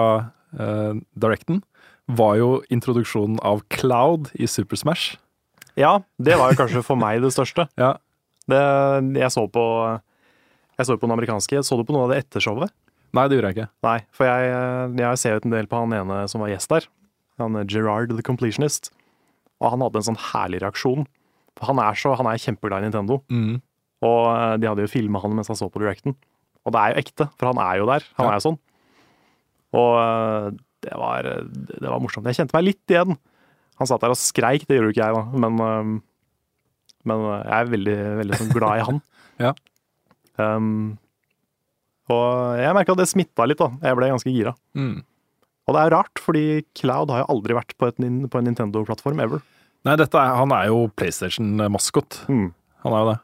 uh, 0.58 0.92
Directen 1.14 1.62
var 2.10 2.36
jo 2.40 2.52
introduksjonen 2.74 3.38
av 3.46 3.62
Cloud 3.70 4.32
i 4.34 4.48
Super 4.50 4.80
Smash. 4.80 5.16
Ja, 5.78 6.00
det 6.18 6.36
var 6.40 6.50
jo 6.50 6.58
kanskje 6.58 6.82
for 6.84 6.98
meg 7.00 7.22
det 7.24 7.34
største. 7.36 7.68
Ja, 7.80 7.96
Det, 8.50 8.60
jeg 9.20 9.30
så 9.30 9.44
på 9.46 9.64
jeg 10.80 10.88
så 10.88 10.96
på 10.96 11.06
den 11.06 11.14
amerikanske. 11.14 11.60
Så 11.62 11.76
du 11.76 11.84
på 11.84 11.92
noe 11.94 12.08
av 12.08 12.14
det 12.14 12.22
ettershowet? 12.24 12.72
Nei, 13.14 13.26
det 13.28 13.36
gjorde 13.36 13.50
jeg 13.50 13.56
ikke. 13.58 13.70
Nei, 13.84 13.98
for 14.16 14.26
jeg, 14.26 14.50
jeg 15.02 15.20
ser 15.20 15.36
ut 15.36 15.46
en 15.46 15.54
del 15.54 15.68
på 15.68 15.80
han 15.82 15.92
ene 15.92 16.22
som 16.30 16.42
var 16.42 16.50
gjest 16.50 16.72
der. 16.72 16.86
Han 17.42 17.58
er 17.60 17.68
Gerard 17.68 18.14
the 18.16 18.24
Completionist. 18.24 18.88
Og 19.60 19.74
han 19.74 19.84
hadde 19.84 20.00
en 20.00 20.08
sånn 20.08 20.20
herlig 20.30 20.62
reaksjon. 20.64 21.04
Han 21.68 21.82
er, 21.84 21.98
så, 22.00 22.14
han 22.16 22.30
er 22.30 22.40
kjempeglad 22.40 22.80
i 22.80 22.88
Nintendo. 22.88 23.20
Og 24.06 24.20
eh, 24.32 24.56
de 24.62 24.68
hadde 24.70 24.84
jo 24.86 24.90
filma 24.92 25.20
han 25.22 25.34
mens 25.36 25.50
han 25.52 25.58
så 25.58 25.68
på 25.72 25.82
Directen. 25.82 26.14
Og 26.66 26.72
det 26.74 26.80
er 26.80 26.92
jo 26.94 27.02
ekte, 27.04 27.26
for 27.40 27.50
han 27.50 27.60
er 27.64 27.80
jo 27.80 27.88
der. 27.88 28.04
Han 28.18 28.26
Ja. 28.26 28.30
er 28.32 28.38
jo 28.40 28.46
sånn. 28.50 28.58
Og 29.80 29.92
eh, 30.00 30.46
det 30.86 30.96
var, 30.96 31.28
det 31.52 31.84
var 31.88 32.00
morsomt. 32.00 32.24
Jeg 32.30 32.38
kjente 32.40 32.56
meg 32.56 32.64
litt 32.70 32.92
igjen. 32.94 33.18
Han 33.80 33.88
satt 33.88 34.00
der 34.04 34.12
og 34.12 34.18
skreik, 34.20 34.66
det 34.68 34.76
gjorde 34.78 34.90
jo 34.90 34.94
ikke 34.96 35.06
jeg, 35.06 35.16
da. 35.16 35.40
Men, 35.44 35.60
eh, 35.64 35.92
men 37.08 37.22
eh, 37.28 37.44
jeg 37.44 37.54
er 37.58 37.70
veldig, 37.76 37.98
veldig 38.22 38.40
sånn 38.40 38.52
glad 38.56 38.80
i 38.80 38.88
han. 38.88 39.00
Ja. 39.40 39.54
Um, 40.36 40.98
og 42.12 42.58
jeg 42.60 42.74
merka 42.76 42.92
at 42.92 42.98
det 43.00 43.06
smitta 43.08 43.46
litt, 43.48 43.60
da. 43.60 43.70
Jeg 43.86 43.96
ble 43.96 44.08
ganske 44.10 44.32
gira. 44.34 44.52
Mm. 44.76 44.98
Og 45.64 45.76
det 45.76 45.80
er 45.84 45.92
rart, 45.94 46.20
fordi 46.20 46.42
Cloud 46.76 47.12
har 47.14 47.22
jo 47.22 47.28
aldri 47.36 47.56
vært 47.56 47.72
på, 47.80 47.88
et, 47.88 47.96
på 47.96 48.40
en 48.40 48.44
Nintendo-plattform 48.50 49.22
ever. 49.24 49.40
Nei, 49.88 49.94
dette 49.96 50.18
er, 50.20 50.34
han 50.36 50.52
er 50.52 50.66
jo 50.68 50.82
PlayStation-maskot. 50.98 52.18
Mm. 52.28 52.50
Han 52.84 52.96
er 52.98 53.00
jo 53.04 53.08
det. 53.12 53.16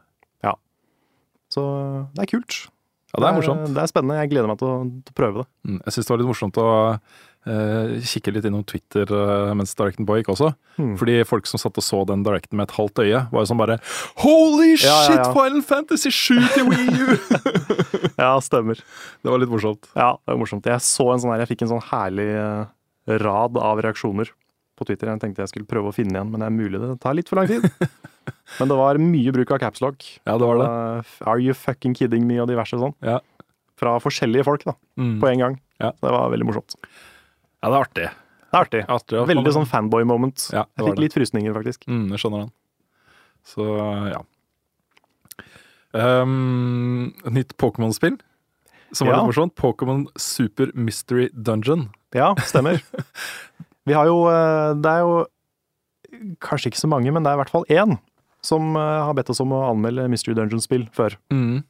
Så 1.56 1.62
det 2.16 2.26
er 2.26 2.32
kult. 2.36 2.58
Ja, 3.14 3.22
det 3.22 3.28
er 3.30 3.36
morsomt. 3.38 3.70
Det 3.72 3.80
er 3.80 3.88
spennende. 3.88 4.18
Jeg 4.20 4.32
gleder 4.34 4.50
meg 4.50 4.58
til 4.60 4.68
å, 4.68 4.76
til 5.06 5.14
å 5.14 5.16
prøve 5.16 5.40
det. 5.40 5.48
Mm. 5.64 5.78
Jeg 5.86 5.94
syns 5.94 6.08
det 6.08 6.12
var 6.12 6.20
litt 6.20 6.28
morsomt 6.28 6.58
å 6.60 6.66
eh, 7.46 7.94
kikke 8.10 8.34
litt 8.34 8.48
innom 8.50 8.64
Twitter 8.68 9.12
eh, 9.16 9.52
mens 9.56 9.72
Directen 9.78 10.08
pågikk 10.08 10.28
også. 10.34 10.50
Mm. 10.76 10.92
Fordi 11.00 11.14
folk 11.28 11.48
som 11.48 11.62
satt 11.62 11.78
og 11.80 11.86
så 11.86 12.02
den 12.10 12.24
Directen 12.26 12.58
med 12.60 12.68
et 12.68 12.74
halvt 12.76 13.00
øye, 13.06 13.22
var 13.32 13.46
jo 13.46 13.48
sånn 13.48 13.62
bare 13.62 13.78
Holy 14.20 14.74
Ja, 14.74 14.84
ja, 14.84 14.96
shit, 15.06 15.22
ja. 15.22 15.28
Final 15.32 15.64
Fantasy 15.64 16.12
7 16.12 16.42
til 16.56 16.68
Wii 16.68 16.88
U! 17.06 17.06
Ja, 18.20 18.34
stemmer. 18.40 18.78
det 19.22 19.28
var 19.32 19.40
litt 19.42 19.52
morsomt. 19.52 19.88
Ja, 19.92 20.14
det 20.16 20.32
var 20.34 20.40
morsomt. 20.40 20.66
Jeg 20.68 20.84
så 20.84 21.08
en 21.12 21.20
sånn 21.22 21.34
her, 21.34 21.42
jeg 21.44 21.50
fikk 21.54 21.64
en 21.66 21.72
sånn 21.74 21.86
herlig 21.90 22.28
eh, 22.32 23.18
rad 23.22 23.58
av 23.60 23.80
reaksjoner 23.84 24.30
på 24.76 24.86
Twitter. 24.88 25.10
Jeg 25.12 25.22
tenkte 25.22 25.44
jeg 25.44 25.52
skulle 25.52 25.68
prøve 25.68 25.92
å 25.92 25.96
finne 25.96 26.16
igjen, 26.16 26.30
men 26.32 26.42
det 26.42 26.48
er 26.48 26.56
mulig 26.56 26.80
det 26.82 26.96
tar 27.00 27.16
litt 27.16 27.28
for 27.32 27.40
lang 27.40 27.48
tid. 27.48 27.64
men 28.60 28.68
det 28.70 28.76
var 28.78 28.98
mye 29.02 29.32
bruk 29.34 29.50
av 29.54 29.58
capslock. 29.62 30.04
Ja, 30.26 30.36
det 30.38 30.46
var 30.48 30.60
det. 30.60 30.68
Are 31.26 31.40
you 31.42 31.54
fucking 31.54 31.94
kidding 31.98 32.26
me 32.28 32.38
og 32.42 32.48
diverse 32.50 32.78
sånn. 32.80 32.94
Ja. 33.04 33.20
Fra 33.76 33.96
forskjellige 34.00 34.44
folk, 34.48 34.64
da. 34.64 34.72
Mm. 34.98 35.16
På 35.20 35.28
en 35.30 35.42
gang. 35.42 35.58
Ja. 35.82 35.90
Det 36.00 36.12
var 36.14 36.30
veldig 36.32 36.46
morsomt. 36.48 36.76
Ja, 37.62 37.68
det 37.68 37.74
er 37.74 37.82
artig. 37.82 38.06
Det 38.46 38.54
er 38.56 38.62
artig. 38.64 38.82
artig 38.88 39.26
Veldig 39.28 39.42
man- 39.44 39.56
sånn 39.58 39.68
fanboy-moment. 39.68 40.46
Ja, 40.54 40.64
det 40.64 40.80
jeg 40.84 40.86
fikk 40.86 40.96
det. 40.96 41.02
litt 41.04 41.16
frysninger, 41.18 41.52
faktisk. 41.58 41.84
Mm, 41.90 42.06
jeg 42.14 42.22
skjønner 42.22 42.46
den. 42.46 42.52
Så 43.46 43.66
ja. 44.14 44.22
Um, 45.96 47.14
et 47.24 47.32
nytt 47.32 47.54
Pokémon-spill 47.60 48.18
som 48.92 49.08
var 49.08 49.16
litt 49.18 49.28
morsomt. 49.30 49.54
Pokémon 49.58 50.06
Super 50.20 50.70
Mystery 50.74 51.28
Dungeon. 51.32 51.88
Ja, 52.16 52.34
stemmer. 52.48 52.80
Vi 53.86 53.94
har 53.94 54.08
jo 54.08 54.24
eh, 54.30 54.74
Det 54.82 54.90
er 54.90 55.04
jo 55.04 55.16
kanskje 56.42 56.70
ikke 56.72 56.80
så 56.80 56.88
mange, 56.90 57.12
men 57.12 57.22
det 57.26 57.30
er 57.30 57.36
i 57.36 57.40
hvert 57.42 57.52
fall 57.52 57.66
én 57.70 57.96
som 58.46 58.76
eh, 58.78 59.00
har 59.06 59.14
bedt 59.18 59.32
oss 59.34 59.42
om 59.42 59.52
å 59.56 59.64
anmelde 59.72 60.06
Mystery 60.12 60.36
Dungeon-spill 60.38 60.86
før. 60.96 61.18
Mm. 61.34 61.64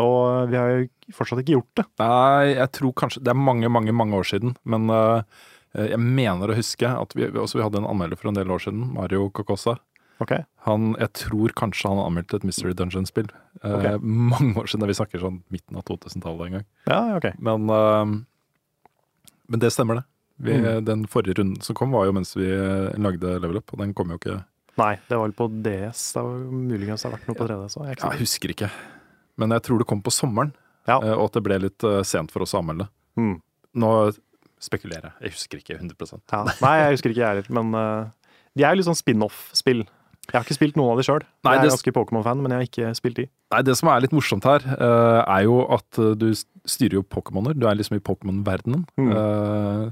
Og 0.00 0.50
vi 0.52 0.58
har 0.60 0.68
jo 0.70 1.14
fortsatt 1.16 1.42
ikke 1.42 1.56
gjort 1.58 1.80
det. 1.80 1.84
Nei, 1.98 2.52
jeg 2.54 2.70
tror 2.78 2.92
kanskje 3.00 3.24
Det 3.26 3.32
er 3.32 3.38
mange, 3.38 3.66
mange 3.74 3.90
mange 3.90 4.14
år 4.20 4.28
siden, 4.30 4.52
men 4.70 4.86
uh, 4.94 5.24
jeg 5.74 5.98
mener 5.98 6.50
å 6.52 6.54
huske 6.58 6.86
at 6.86 7.14
vi, 7.18 7.26
også 7.34 7.58
vi 7.58 7.64
hadde 7.66 7.80
en 7.82 7.88
anmelder 7.90 8.18
for 8.20 8.30
en 8.30 8.38
del 8.38 8.50
år 8.54 8.62
siden, 8.62 8.84
Mario 8.94 9.28
Kokosa. 9.34 9.76
Okay. 10.22 10.44
Han, 10.66 10.92
jeg 11.00 11.10
tror 11.16 11.54
kanskje 11.56 11.88
han 11.90 12.00
anmeldte 12.04 12.36
et 12.38 12.46
Mystery 12.46 12.74
Dungeon-spill. 12.76 13.30
eh, 13.64 13.74
Ok. 13.96 14.02
Mange 14.04 14.52
år 14.60 14.68
siden, 14.70 14.86
vi 14.90 14.96
snakker 14.98 15.22
sånn 15.22 15.38
midten 15.50 15.78
av 15.80 15.86
2000-tallet 15.88 16.46
en 16.50 16.56
gang. 16.58 16.66
Ja, 16.90 17.00
okay. 17.16 17.32
Men, 17.40 17.66
uh, 17.72 18.20
men 19.50 19.62
det 19.62 19.72
stemmer, 19.74 20.02
det. 20.02 20.06
Vi, 20.40 20.54
Mm. 20.56 20.84
Den 20.86 21.02
forrige 21.06 21.34
runden 21.36 21.60
som 21.62 21.74
kom, 21.76 21.90
var 21.92 22.06
jo 22.08 22.12
mens 22.16 22.30
vi 22.36 22.46
eh, 22.48 22.94
lagde 22.96 23.34
Level 23.42 23.58
Up, 23.60 23.72
og 23.74 23.80
den 23.82 23.90
kom 23.92 24.08
jo 24.14 24.16
ikke 24.20 24.38
Nei, 24.78 24.94
det 25.08 25.16
var 25.18 25.26
vel 25.26 25.34
på 25.36 25.48
DS. 25.64 26.12
Det 26.14 26.22
var 26.22 26.38
muligens 26.54 27.02
det 27.02 27.10
har 27.10 27.18
vært 27.18 27.28
noe 27.28 27.38
på 27.38 27.46
3DS 27.48 27.76
òg. 27.80 27.86
Jeg 27.90 27.98
Jeg 28.00 28.20
husker 28.22 28.54
ikke. 28.54 28.70
Men 29.40 29.50
jeg 29.56 29.62
tror 29.66 29.78
det 29.78 29.86
kom 29.88 30.02
på 30.02 30.12
sommeren, 30.12 30.52
Ja. 30.86 30.98
eh, 31.00 31.14
og 31.16 31.26
at 31.30 31.32
det 31.38 31.42
ble 31.42 31.58
litt 31.58 31.84
eh, 31.84 32.02
sent 32.02 32.30
for 32.30 32.42
oss 32.42 32.54
å 32.54 32.60
anmelde. 32.62 32.88
Mm. 33.16 33.40
Nå 33.76 33.90
spekulerer 34.60 35.10
jeg. 35.10 35.14
Jeg 35.22 35.32
husker 35.32 35.58
ikke 35.62 35.78
100 35.80 36.20
Ja. 36.32 36.44
Nei, 36.60 36.74
jeg 36.84 36.92
husker 36.96 37.10
ikke 37.14 37.22
jeg 37.24 37.30
heller. 37.32 37.48
Men 37.48 37.74
uh, 37.74 38.10
de 38.54 38.64
er 38.64 38.74
jo 38.74 38.80
litt 38.80 38.88
sånn 38.90 38.98
spin-off-spill. 38.98 39.86
Jeg 40.30 40.36
har 40.36 40.44
ikke 40.44 40.58
spilt 40.58 40.76
noen 40.76 40.92
av 40.92 40.98
de 41.00 41.04
sjøl. 41.06 41.22
Jeg 41.44 41.56
er 41.58 41.62
det- 41.62 41.70
ganske 41.72 41.92
Pokémon-fan, 41.96 42.42
men 42.42 42.52
jeg 42.52 42.58
har 42.60 42.68
ikke 42.68 42.96
spilt 42.98 43.16
de. 43.16 43.28
Nei, 43.50 43.62
Det 43.62 43.76
som 43.76 43.88
er 43.88 44.00
litt 44.00 44.12
morsomt 44.12 44.44
her, 44.44 44.60
uh, 44.78 45.24
er 45.26 45.44
jo 45.44 45.62
at 45.72 45.90
du 46.20 46.28
styrer 46.68 46.92
jo 47.00 47.02
Pokémoner. 47.02 47.56
Du 47.58 47.66
er 47.66 47.74
liksom 47.74 47.96
i 47.96 48.00
Pokémon-verdenen. 48.04 48.84
Mm. 48.98 49.10
Uh, 49.16 49.90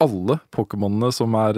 alle 0.00 0.38
Pokémonene 0.52 1.12
som 1.12 1.34
er 1.34 1.54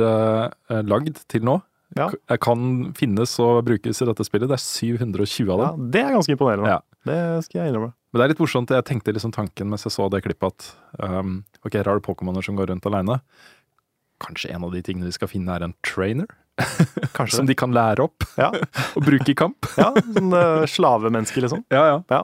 lagd 0.83 1.18
til 1.29 1.42
nå, 1.44 1.61
Ja. 1.98 2.09
kan 2.38 2.92
finnes 2.94 3.33
og 3.42 3.64
brukes 3.66 3.98
i 4.03 4.07
dette 4.07 4.24
spillet. 4.26 4.48
Det 4.50 4.57
er 4.59 4.62
720 4.62 5.50
av 5.55 5.59
Ja, 5.64 5.70
dem. 5.74 5.90
det 5.90 6.03
er 6.05 6.12
ganske 6.14 6.35
imponerende. 6.37 6.68
Ja. 6.70 6.81
Det 7.09 7.44
skal 7.46 7.62
jeg 7.62 7.72
innrømme. 7.72 7.92
Men 8.12 8.18
det 8.20 8.24
er 8.24 8.33
litt 8.35 8.42
morsomt. 8.42 8.70
Jeg 8.74 8.85
tenkte 8.85 9.12
liksom 9.14 9.33
tanken 9.33 9.70
mens 9.70 9.85
jeg 9.87 9.92
så 9.94 10.09
det 10.11 10.22
klippet 10.22 10.50
at 10.53 10.68
um, 11.03 11.44
ok, 11.64 11.72
her 11.81 11.85
har 11.90 11.98
du 11.98 12.05
Pokémoner 12.07 12.44
som 12.44 12.57
går 12.59 12.70
rundt 12.70 12.87
alene. 12.87 13.20
Kanskje 14.20 14.50
en 14.55 14.64
av 14.66 14.72
de 14.74 14.83
tingene 14.85 15.07
de 15.09 15.12
skal 15.16 15.31
finne, 15.33 15.48
er 15.55 15.64
en 15.64 15.74
trainer? 15.87 16.26
Kanskje 17.16 17.38
Som 17.38 17.46
de 17.48 17.55
kan 17.57 17.72
lære 17.72 18.03
opp 18.05 18.26
Ja, 18.37 18.50
og 18.98 19.05
bruke 19.07 19.31
i 19.33 19.37
kamp? 19.38 19.64
ja 19.81 19.94
sånn 19.96 20.35
uh, 20.35 20.66
slavemenneske, 20.68 21.40
liksom. 21.40 21.62
Ja, 21.72 21.87
ja. 21.88 22.03
Ja. 22.11 22.20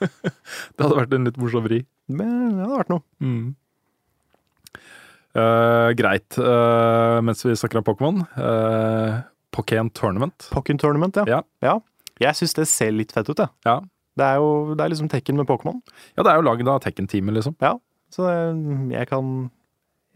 det 0.00 0.82
hadde 0.82 0.96
vært 0.98 1.14
en 1.14 1.28
litt 1.28 1.38
morsom 1.38 1.62
vri. 1.68 1.84
Men 2.10 2.56
det 2.56 2.64
hadde 2.64 2.80
vært 2.80 2.90
noe. 2.96 3.04
Mm. 3.22 3.54
Eh, 5.36 5.90
greit. 5.98 6.38
Uh, 6.40 7.18
mens 7.26 7.42
vi 7.44 7.52
snakker 7.58 7.80
om 7.82 7.84
Pokémon 7.84 8.22
uh, 8.38 9.18
Pokémon 9.52 9.90
Tournament. 9.92 10.48
Pokken 10.52 10.78
Tournament, 10.80 11.16
ja. 11.28 11.42
Ja. 11.64 11.74
Jeg 12.22 12.38
syns 12.38 12.54
det 12.56 12.64
ser 12.70 12.94
litt 12.96 13.12
fett 13.12 13.28
ut, 13.28 13.36
jeg. 13.42 13.50
Ja. 13.68 13.80
Det 14.16 14.24
er 14.24 14.38
jo 14.40 14.74
det 14.74 14.80
er 14.86 14.92
liksom 14.94 15.10
Tekken 15.12 15.36
med 15.36 15.48
Pokémon. 15.48 15.82
ja, 16.16 16.22
det 16.24 16.32
er 16.32 16.38
jo 16.40 16.46
lagd 16.46 16.68
av 16.72 16.80
Tekken-teamet, 16.84 17.36
liksom. 17.36 17.56
Så 18.14 18.24
det- 18.24 18.94
jeg 18.96 19.08
kan 19.10 19.50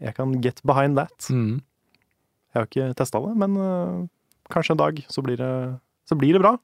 jeg 0.01 0.15
kan 0.17 0.31
get 0.41 0.61
behind 0.65 0.97
that. 0.97 1.13
Mm. 1.29 1.61
Jeg 2.53 2.57
har 2.57 2.65
ikke 2.65 2.95
testa 2.97 3.19
det, 3.21 3.35
men 3.37 3.57
uh, 3.57 4.07
kanskje 4.49 4.71
en 4.73 4.77
dag 4.81 5.05
så 5.07 5.21
blir 5.21 5.37
det, 5.37 5.79
så 6.09 6.17
blir 6.17 6.33
det 6.33 6.41
bra. 6.41 6.55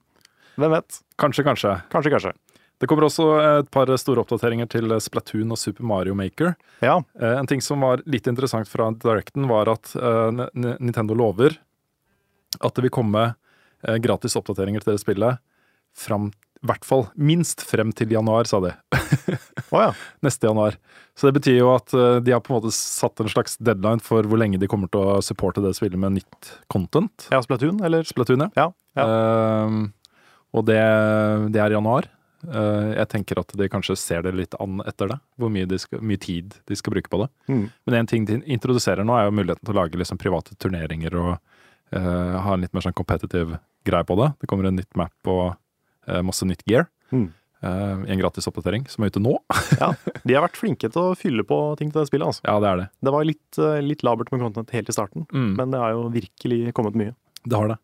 Hvem 0.58 0.70
vet? 0.74 0.98
Kanskje, 1.16 1.44
kanskje. 1.46 1.76
Kanskje, 1.92 2.10
kanskje. 2.10 2.32
Det 2.78 2.86
kommer 2.86 3.08
også 3.08 3.24
et 3.60 3.70
par 3.74 3.90
store 3.98 4.22
oppdateringer 4.22 4.68
til 4.70 4.92
Splatoon 5.02 5.50
og 5.54 5.58
Super 5.58 5.86
Mario 5.86 6.14
Maker. 6.14 6.52
Ja. 6.84 7.00
Eh, 7.20 7.36
En 7.40 7.46
ting 7.50 7.62
som 7.64 7.82
var 7.82 8.02
litt 8.06 8.26
interessant 8.30 8.68
fra 8.70 8.90
Directen, 8.94 9.48
var 9.50 9.70
at 9.72 9.94
eh, 9.98 10.44
Nintendo 10.78 11.16
lover 11.18 11.58
at 12.62 12.74
det 12.74 12.86
vil 12.86 12.94
komme 12.94 13.24
eh, 13.84 13.98
gratis 14.02 14.36
oppdateringer 14.38 14.84
til 14.84 14.94
det 14.94 15.02
spillet 15.02 15.40
fram 15.98 16.30
i 16.58 16.66
hvert 16.66 16.82
fall 16.86 17.04
minst 17.14 17.62
frem 17.62 17.92
til 17.94 18.10
januar, 18.10 18.48
sa 18.50 18.58
de. 18.58 18.72
oh, 19.70 19.78
ja. 19.78 19.92
neste 20.26 20.48
januar. 20.48 20.74
Så 21.14 21.28
det 21.28 21.36
betyr 21.36 21.58
jo 21.60 21.68
at 21.76 21.94
eh, 21.94 22.16
de 22.26 22.34
har 22.34 22.42
på 22.42 22.50
en 22.50 22.58
måte 22.58 22.72
satt 22.74 23.22
en 23.22 23.30
slags 23.30 23.54
deadline 23.62 24.02
for 24.02 24.26
hvor 24.26 24.40
lenge 24.42 24.58
de 24.58 24.66
kommer 24.70 24.90
til 24.90 25.02
å 25.02 25.20
supporte 25.22 25.62
det 25.62 25.74
spillet 25.78 25.98
med 25.98 26.16
nytt 26.18 26.50
content. 26.70 27.28
ja. 27.30 27.38
Splatoon, 27.42 27.78
eller? 27.86 28.06
Splatoon, 28.06 28.46
ja. 28.48 28.50
Ja. 28.58 28.68
ja. 28.98 29.06
Uh, 29.06 29.86
og 30.58 30.66
det, 30.66 30.80
det 31.54 31.62
er 31.62 31.74
januar. 31.76 32.08
Eh, 32.46 32.90
jeg 32.94 33.08
tenker 33.10 33.40
at 33.40 33.50
de 33.58 33.66
kanskje 33.72 33.96
ser 33.98 34.22
det 34.22 34.34
litt 34.38 34.54
an 34.62 34.78
etter 34.86 35.10
det, 35.10 35.16
hvor 35.40 35.50
mye, 35.50 35.66
de 35.66 35.78
skal, 35.82 35.98
mye 36.06 36.20
tid 36.22 36.54
de 36.70 36.76
skal 36.78 36.94
bruke 36.94 37.10
på 37.10 37.18
det. 37.24 37.28
Mm. 37.50 37.64
Men 37.88 37.96
en 37.98 38.06
ting 38.10 38.28
de 38.28 38.36
introduserer 38.46 39.02
nå, 39.06 39.16
er 39.18 39.26
jo 39.26 39.34
muligheten 39.40 39.64
til 39.66 39.74
å 39.74 39.78
lage 39.80 39.98
liksom 39.98 40.20
private 40.22 40.54
turneringer 40.62 41.16
og 41.18 41.32
uh, 41.34 42.36
ha 42.44 42.54
en 42.54 42.62
litt 42.62 42.74
mer 42.76 42.84
sånn 42.86 42.94
competitive 42.94 43.58
greie 43.88 44.06
på 44.06 44.14
det. 44.20 44.28
Det 44.38 44.46
kommer 44.50 44.68
en 44.70 44.78
nytt 44.78 44.94
map 44.98 45.30
og 45.32 45.56
uh, 45.56 46.22
masse 46.26 46.46
nytt 46.46 46.62
gear 46.68 46.86
Mm. 47.08 47.30
Uh, 47.64 48.04
en 48.06 48.18
gratis 48.20 48.44
oppdatering 48.46 48.82
som 48.92 49.02
er 49.02 49.08
ute 49.10 49.18
nå. 49.24 49.32
ja. 49.80 49.88
De 50.22 50.34
har 50.36 50.44
vært 50.44 50.58
flinke 50.60 50.90
til 50.92 51.00
å 51.08 51.14
fylle 51.18 51.42
på 51.48 51.56
ting 51.80 51.88
til 51.90 52.02
det 52.04 52.10
spillet. 52.10 52.28
altså. 52.28 52.44
ja, 52.44 52.58
det 52.62 52.68
er 52.68 52.76
det. 52.82 52.86
Det 53.08 53.14
var 53.14 53.24
litt, 53.26 53.58
litt 53.82 54.04
labert 54.06 54.28
med 54.30 54.44
content 54.44 54.70
helt 54.76 54.92
i 54.92 54.94
starten, 54.94 55.24
Mm. 55.32 55.54
men 55.56 55.72
det 55.72 55.80
har 55.80 55.96
jo 55.96 56.04
virkelig 56.12 56.74
kommet 56.76 56.94
mye. 57.00 57.14
Det 57.48 57.56
har 57.58 57.72
det. 57.72 57.78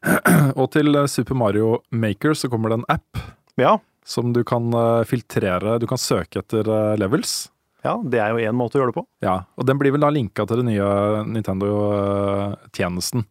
og 0.60 0.70
til 0.72 0.96
Super 1.10 1.36
Mario 1.36 1.80
Maker 1.92 2.32
så 2.38 2.48
kommer 2.48 2.70
det 2.72 2.78
en 2.80 2.86
app 2.96 3.18
Ja, 3.60 3.74
som 4.10 4.32
du 4.34 4.42
kan 4.46 4.66
eh, 4.74 5.04
filtrere 5.06 5.78
Du 5.78 5.86
kan 5.90 6.00
søke 6.02 6.42
etter 6.42 6.66
eh, 6.66 6.96
levels. 6.98 7.50
ja 7.86 7.94
det 8.02 8.18
er 8.20 8.34
jo 8.34 8.42
én 8.50 8.56
måte 8.58 8.76
å 8.76 8.82
gjøre 8.82 8.92
det 8.92 8.98
på. 9.00 9.06
Ja, 9.24 9.36
og 9.56 9.66
den 9.68 9.78
blir 9.80 9.94
vel 9.94 10.02
da 10.02 10.10
linka 10.12 10.44
til 10.50 10.60
den 10.64 10.68
nye 10.72 10.88
Nintendo-tjenesten. 11.30 13.24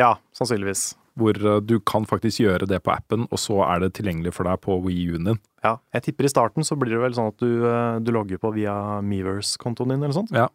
Ja, 0.00 0.14
sannsynligvis. 0.34 0.92
Hvor 1.18 1.36
eh, 1.38 1.60
du 1.62 1.76
kan 1.86 2.06
faktisk 2.10 2.40
gjøre 2.42 2.66
det 2.70 2.80
på 2.82 2.90
appen, 2.94 3.26
og 3.30 3.38
så 3.38 3.60
er 3.68 3.84
det 3.84 3.92
tilgjengelig 3.98 4.32
for 4.34 4.48
deg 4.48 4.58
på 4.64 4.78
Wii 4.82 5.04
U-en 5.14 5.28
din. 5.32 5.40
Ja, 5.62 5.76
Jeg 5.94 6.08
tipper 6.08 6.26
i 6.26 6.32
starten 6.32 6.66
så 6.66 6.76
blir 6.78 6.96
det 6.96 7.02
vel 7.04 7.14
sånn 7.16 7.30
at 7.30 7.38
du, 7.42 7.50
eh, 7.68 7.98
du 8.02 8.10
logger 8.14 8.40
på 8.42 8.50
via 8.56 8.74
Meverse-kontoen 9.04 9.94
din 9.94 10.02
eller 10.02 10.16
sånt. 10.16 10.34
Ja. 10.34 10.48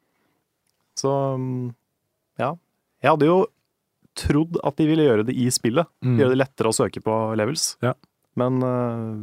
Så 0.99 1.13
mm, 1.39 1.69
ja. 2.41 2.53
Jeg 2.99 3.13
hadde 3.13 3.29
jo 3.29 3.39
trodd 4.19 4.59
at 4.67 4.75
de 4.75 4.87
ville 4.89 5.05
gjøre 5.05 5.23
det 5.29 5.35
i 5.39 5.47
spillet. 5.53 5.87
Mm. 6.03 6.17
Gjøre 6.19 6.33
det 6.33 6.41
lettere 6.41 6.71
å 6.73 6.75
søke 6.75 6.99
på 7.05 7.15
levels. 7.39 7.71
Ja. 7.85 7.93
Men 8.39 8.59
eh, 8.65 9.13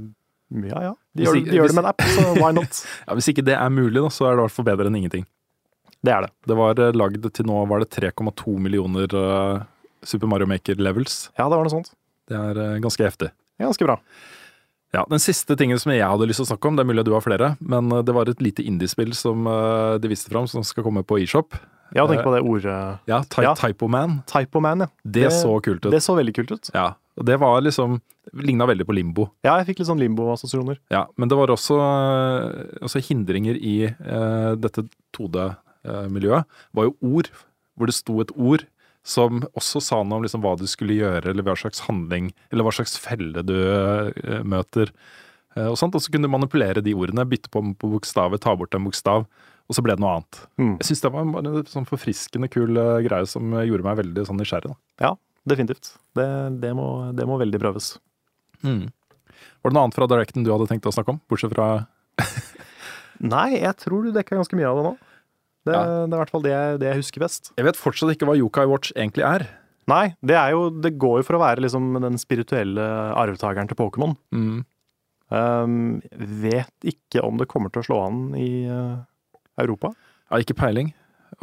ja 0.51 0.83
ja. 0.83 0.93
De, 1.17 1.25
gjør, 1.25 1.39
ikke- 1.41 1.51
de 1.51 1.57
gjør 1.59 1.67
det 1.73 1.77
med 1.79 1.85
en 1.85 1.91
app, 1.91 2.03
så 2.03 2.27
why 2.39 2.53
not? 2.55 2.83
Ja, 3.07 3.15
Hvis 3.19 3.29
ikke 3.33 3.45
det 3.47 3.57
er 3.59 3.71
mulig, 3.73 3.99
da, 4.03 4.11
så 4.13 4.29
er 4.29 4.37
det 4.37 4.39
i 4.39 4.45
hvert 4.47 4.57
fall 4.57 4.69
bedre 4.69 4.87
enn 4.91 4.99
ingenting. 5.01 5.27
Det 6.07 6.13
er 6.13 6.27
det. 6.27 6.31
Det 6.47 6.57
var 6.59 6.79
eh, 6.79 6.93
lagd 6.95 7.25
til 7.35 7.47
nå 7.49 7.65
var 7.67 7.83
det 7.83 7.89
3,2 7.97 8.55
millioner 8.63 9.11
uh, 9.17 9.65
Super 10.07 10.31
Mario 10.31 10.47
Maker-levels. 10.47 11.31
Ja, 11.39 11.49
det 11.49 11.57
var 11.57 11.65
noe 11.67 11.73
sånt. 11.73 11.91
Det 12.31 12.37
er 12.39 12.61
uh, 12.61 12.79
ganske 12.85 13.03
heftig. 13.09 13.33
Ganske 13.59 13.89
bra. 13.89 13.97
Ja, 14.95 15.03
Den 15.11 15.19
siste 15.21 15.57
tingen 15.59 15.81
som 15.83 15.91
jeg 15.93 16.07
hadde 16.07 16.29
lyst 16.31 16.39
til 16.39 16.47
å 16.47 16.51
snakke 16.53 16.69
om, 16.71 16.77
det 16.79 16.85
er 16.85 16.91
mulig 16.93 17.03
at 17.03 17.09
du 17.09 17.15
har 17.17 17.25
flere, 17.25 17.49
men 17.61 17.91
det 18.07 18.15
var 18.15 18.31
et 18.31 18.45
lite 18.45 18.63
indiespill 18.63 19.17
som 19.19 19.49
uh, 19.51 19.97
de 19.99 20.13
viste 20.13 20.31
fram, 20.31 20.47
som 20.49 20.63
skal 20.65 20.87
komme 20.87 21.03
på 21.03 21.19
eShop. 21.25 21.59
Ja, 21.95 22.07
tenk 22.11 22.23
på 22.27 22.33
det 22.35 22.41
ordet 22.43 22.77
Ja, 23.07 23.21
Ty 23.31 23.45
Ja. 23.45 23.53
Typoman. 23.59 24.21
Typoman, 24.31 24.87
ja. 24.87 24.89
Det. 25.03 25.27
Det, 25.27 25.33
så 25.41 25.53
kult 25.63 25.85
ut. 25.87 25.91
Det 25.93 26.01
så 26.03 26.17
veldig 26.19 26.35
kult 26.35 26.51
ut. 26.55 26.71
Ja, 26.75 26.93
og 27.17 27.27
det 27.29 27.39
var 27.41 27.63
liksom 27.65 27.99
Ligna 28.37 28.67
veldig 28.67 28.85
på 28.89 28.95
Limbo. 28.97 29.29
Ja, 29.47 29.55
jeg 29.61 29.69
fikk 29.71 29.79
litt 29.81 29.89
sånn 29.89 30.01
limbo-assosiasjoner. 30.03 30.81
Ja, 30.91 31.05
Men 31.17 31.31
det 31.31 31.37
var 31.39 31.53
også, 31.55 31.77
eh, 31.79 32.79
også 32.83 33.01
hindringer 33.07 33.55
i 33.57 33.77
eh, 33.87 34.55
dette 34.59 34.83
2D-miljøet. 35.17 36.45
var 36.75 36.89
jo 36.89 36.97
ord, 37.03 37.31
hvor 37.77 37.87
det 37.87 37.95
sto 37.95 38.21
et 38.21 38.33
ord 38.37 38.67
som 39.07 39.45
også 39.55 39.81
sa 39.81 40.01
noe 40.03 40.19
om 40.19 40.25
liksom 40.27 40.43
hva 40.43 40.57
du 40.59 40.67
skulle 40.67 40.97
gjøre, 40.99 41.31
eller 41.31 41.47
hva 41.47 41.55
slags 41.55 41.85
handling, 41.87 42.33
eller 42.51 42.67
hva 42.67 42.75
slags 42.75 42.97
felle 42.99 43.45
du 43.47 43.55
eh, 43.55 44.43
møter. 44.43 44.91
eh, 45.55 45.69
og 45.71 45.79
sånt, 45.79 45.95
og 45.95 46.03
så 46.03 46.11
kunne 46.11 46.27
du 46.27 46.33
manipulere 46.35 46.83
de 46.83 46.95
ordene, 46.99 47.25
bytte 47.29 47.53
på, 47.55 47.63
på 47.79 47.93
bokstaver, 47.95 48.43
ta 48.43 48.57
bort 48.59 48.75
en 48.75 48.89
bokstav, 48.89 49.29
og 49.67 49.75
så 49.75 49.83
ble 49.83 49.95
det 49.97 50.03
noe 50.03 50.17
annet. 50.19 50.41
Mm. 50.59 50.75
Jeg 50.81 50.89
syns 50.91 51.05
det 51.05 51.13
var 51.15 51.23
en 51.39 51.63
sånn 51.71 51.87
forfriskende 51.89 52.51
kul 52.51 52.77
eh, 52.83 52.99
greie 53.07 53.31
som 53.31 53.55
eh, 53.55 53.65
gjorde 53.71 53.87
meg 53.87 54.03
veldig 54.03 54.27
sånn 54.27 54.43
nysgjerrig. 54.43 54.75
Da. 54.75 55.07
Ja, 55.07 55.15
definitivt. 55.49 55.93
Det, 56.19 56.27
det, 56.63 56.73
må, 56.77 56.87
det 57.17 57.27
må 57.29 57.39
veldig 57.41 57.61
prøves. 57.63 57.93
Var 58.63 59.71
det 59.71 59.75
noe 59.77 59.85
annet 59.87 59.97
fra 59.99 60.09
Directen 60.11 60.45
du 60.47 60.51
hadde 60.53 60.67
tenkt 60.71 60.87
å 60.89 60.95
snakke 60.95 61.13
om, 61.15 61.21
bortsett 61.31 61.53
fra 61.55 61.87
Nei, 63.35 63.57
jeg 63.63 63.77
tror 63.81 64.05
du 64.05 64.13
dekka 64.15 64.37
ganske 64.37 64.57
mye 64.59 64.69
av 64.69 64.79
det 64.81 64.85
nå. 64.91 64.95
Det, 65.67 65.75
Ja. 65.75 65.85
det 66.07 66.13
er 66.13 66.17
i 66.17 66.21
hvert 66.21 66.31
fall 66.35 66.43
det, 66.45 66.51
jeg- 66.53 66.79
det 66.81 66.87
jeg 66.93 67.01
husker 67.01 67.21
best. 67.25 67.53
Jeg 67.57 67.65
vet 67.67 67.77
fortsatt 67.81 68.13
ikke 68.15 68.27
hva 68.29 68.37
Yokai 68.39 68.67
Watch 68.71 68.93
egentlig 68.95 69.25
er. 69.27 69.47
Nei, 69.89 70.15
det 70.23 70.35
er 70.37 70.51
jo 70.51 70.69
Det 70.71 70.97
går 70.99 71.21
jo 71.21 71.27
for 71.27 71.37
å 71.39 71.43
være 71.43 71.63
liksom 71.63 72.01
den 72.03 72.19
spirituelle 72.19 72.83
arvtakeren 73.15 73.69
til 73.71 73.77
Pokémon. 73.79 74.17
Mm. 74.35 74.65
Um, 75.31 76.03
vet 76.15 76.71
ikke 76.87 77.23
om 77.27 77.37
det 77.39 77.49
kommer 77.49 77.71
til 77.73 77.83
å 77.83 77.87
slå 77.87 78.07
an 78.07 78.35
i 78.39 78.67
uh, 78.71 79.03
Europa. 79.59 79.91
Ja, 80.31 80.39
ikke 80.39 80.55
peiling. 80.59 80.93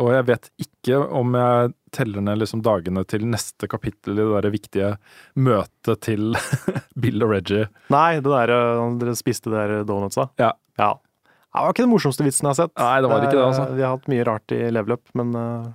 Og 0.02 0.10
jeg 0.16 0.26
vet 0.26 0.48
ikke 0.64 0.98
om 1.14 1.36
jeg 1.38 1.74
teller 1.94 2.24
ned 2.26 2.40
liksom 2.42 2.64
dagene 2.66 3.04
til 3.06 3.26
neste 3.30 3.68
kapittel 3.70 4.16
i 4.18 4.24
det 4.24 4.42
der 4.44 4.54
viktige 4.54 4.92
møtet 5.38 6.02
til 6.08 6.34
Bill 7.04 7.22
og 7.26 7.34
Reggie. 7.36 7.68
Nei, 7.94 8.16
det 8.24 8.32
der 8.34 8.54
uh, 8.82 8.88
dere 9.02 9.14
spiste 9.20 9.52
de 9.54 9.60
der 9.60 9.84
donutsa. 9.86 10.30
Ja. 10.42 10.54
ja. 10.82 10.92
Det 11.54 11.62
var 11.62 11.76
ikke 11.76 11.84
den 11.86 11.92
morsomste 11.94 12.26
vitsen 12.26 12.48
jeg 12.48 12.56
har 12.56 12.60
sett. 12.64 12.74
Nei, 12.82 12.96
det 13.06 13.12
var 13.12 13.22
det 13.22 13.28
ikke 13.30 13.38
det, 13.38 13.46
altså. 13.52 13.68
er- 13.70 13.78
Vi 13.78 13.86
har 13.86 13.94
hatt 13.98 14.10
mye 14.10 14.26
rart 14.32 14.56
i 14.58 14.62
level 14.74 14.96
up, 14.98 15.04
men, 15.14 15.36
uh, 15.38 15.70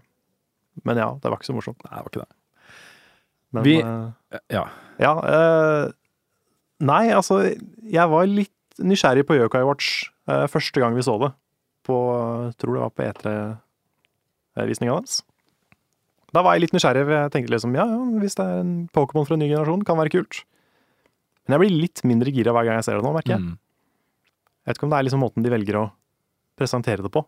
men 0.88 0.98
ja, 1.04 1.12
det 1.22 1.30
var 1.30 1.38
ikke 1.38 1.50
så 1.52 1.54
morsomt. 1.60 1.78
Nei, 1.86 1.92
det 1.94 2.02
var 2.02 2.10
ikke 2.12 2.24
det. 2.24 2.32
Men, 3.54 3.62
Vi- 3.64 4.42
Ja. 4.52 4.64
Ja, 5.00 5.12
eh, 5.24 5.92
nei, 6.84 7.04
altså 7.14 7.38
Jeg 7.86 8.10
var 8.10 8.26
litt 8.26 8.52
nysgjerrig 8.82 9.22
på 9.28 9.38
Yokai 9.38 9.62
Watch 9.64 10.08
eh, 10.28 10.44
første 10.50 10.82
gang 10.82 10.94
vi 10.98 11.06
så 11.06 11.14
det. 11.22 11.30
På, 11.86 11.96
tror 12.58 12.74
det 12.74 12.82
var 12.82 12.90
på 12.98 13.06
E3-visninga 14.58 14.98
hans. 14.98 15.22
Da 16.34 16.42
var 16.44 16.56
jeg 16.56 16.66
litt 16.66 16.74
nysgjerrig, 16.76 17.06
for 17.06 17.14
jeg 17.16 17.32
tenkte 17.32 17.54
liksom 17.54 17.76
ja, 17.78 17.86
ja, 17.88 18.02
hvis 18.20 18.36
det 18.36 18.44
er 18.44 18.60
en 18.60 18.74
Pokémon 18.92 19.24
fra 19.24 19.38
en 19.38 19.42
ny 19.44 19.48
generasjon, 19.48 19.86
kan 19.88 19.96
være 20.00 20.12
kult. 20.18 20.42
Men 21.46 21.56
jeg 21.56 21.62
blir 21.64 21.80
litt 21.86 22.04
mindre 22.04 22.34
gira 22.34 22.52
hver 22.52 22.68
gang 22.68 22.76
jeg 22.76 22.88
ser 22.90 22.98
det 23.00 23.06
nå, 23.06 23.14
merker 23.16 23.38
jeg. 23.38 23.46
Mm. 23.46 23.56
Jeg 24.60 24.68
vet 24.68 24.78
ikke 24.78 24.88
om 24.88 24.92
det 24.92 24.98
er 24.98 25.06
liksom 25.08 25.22
måten 25.24 25.46
de 25.46 25.52
velger 25.54 25.78
å 25.80 25.84
presentere 26.60 27.06
det 27.06 27.12
på. 27.14 27.22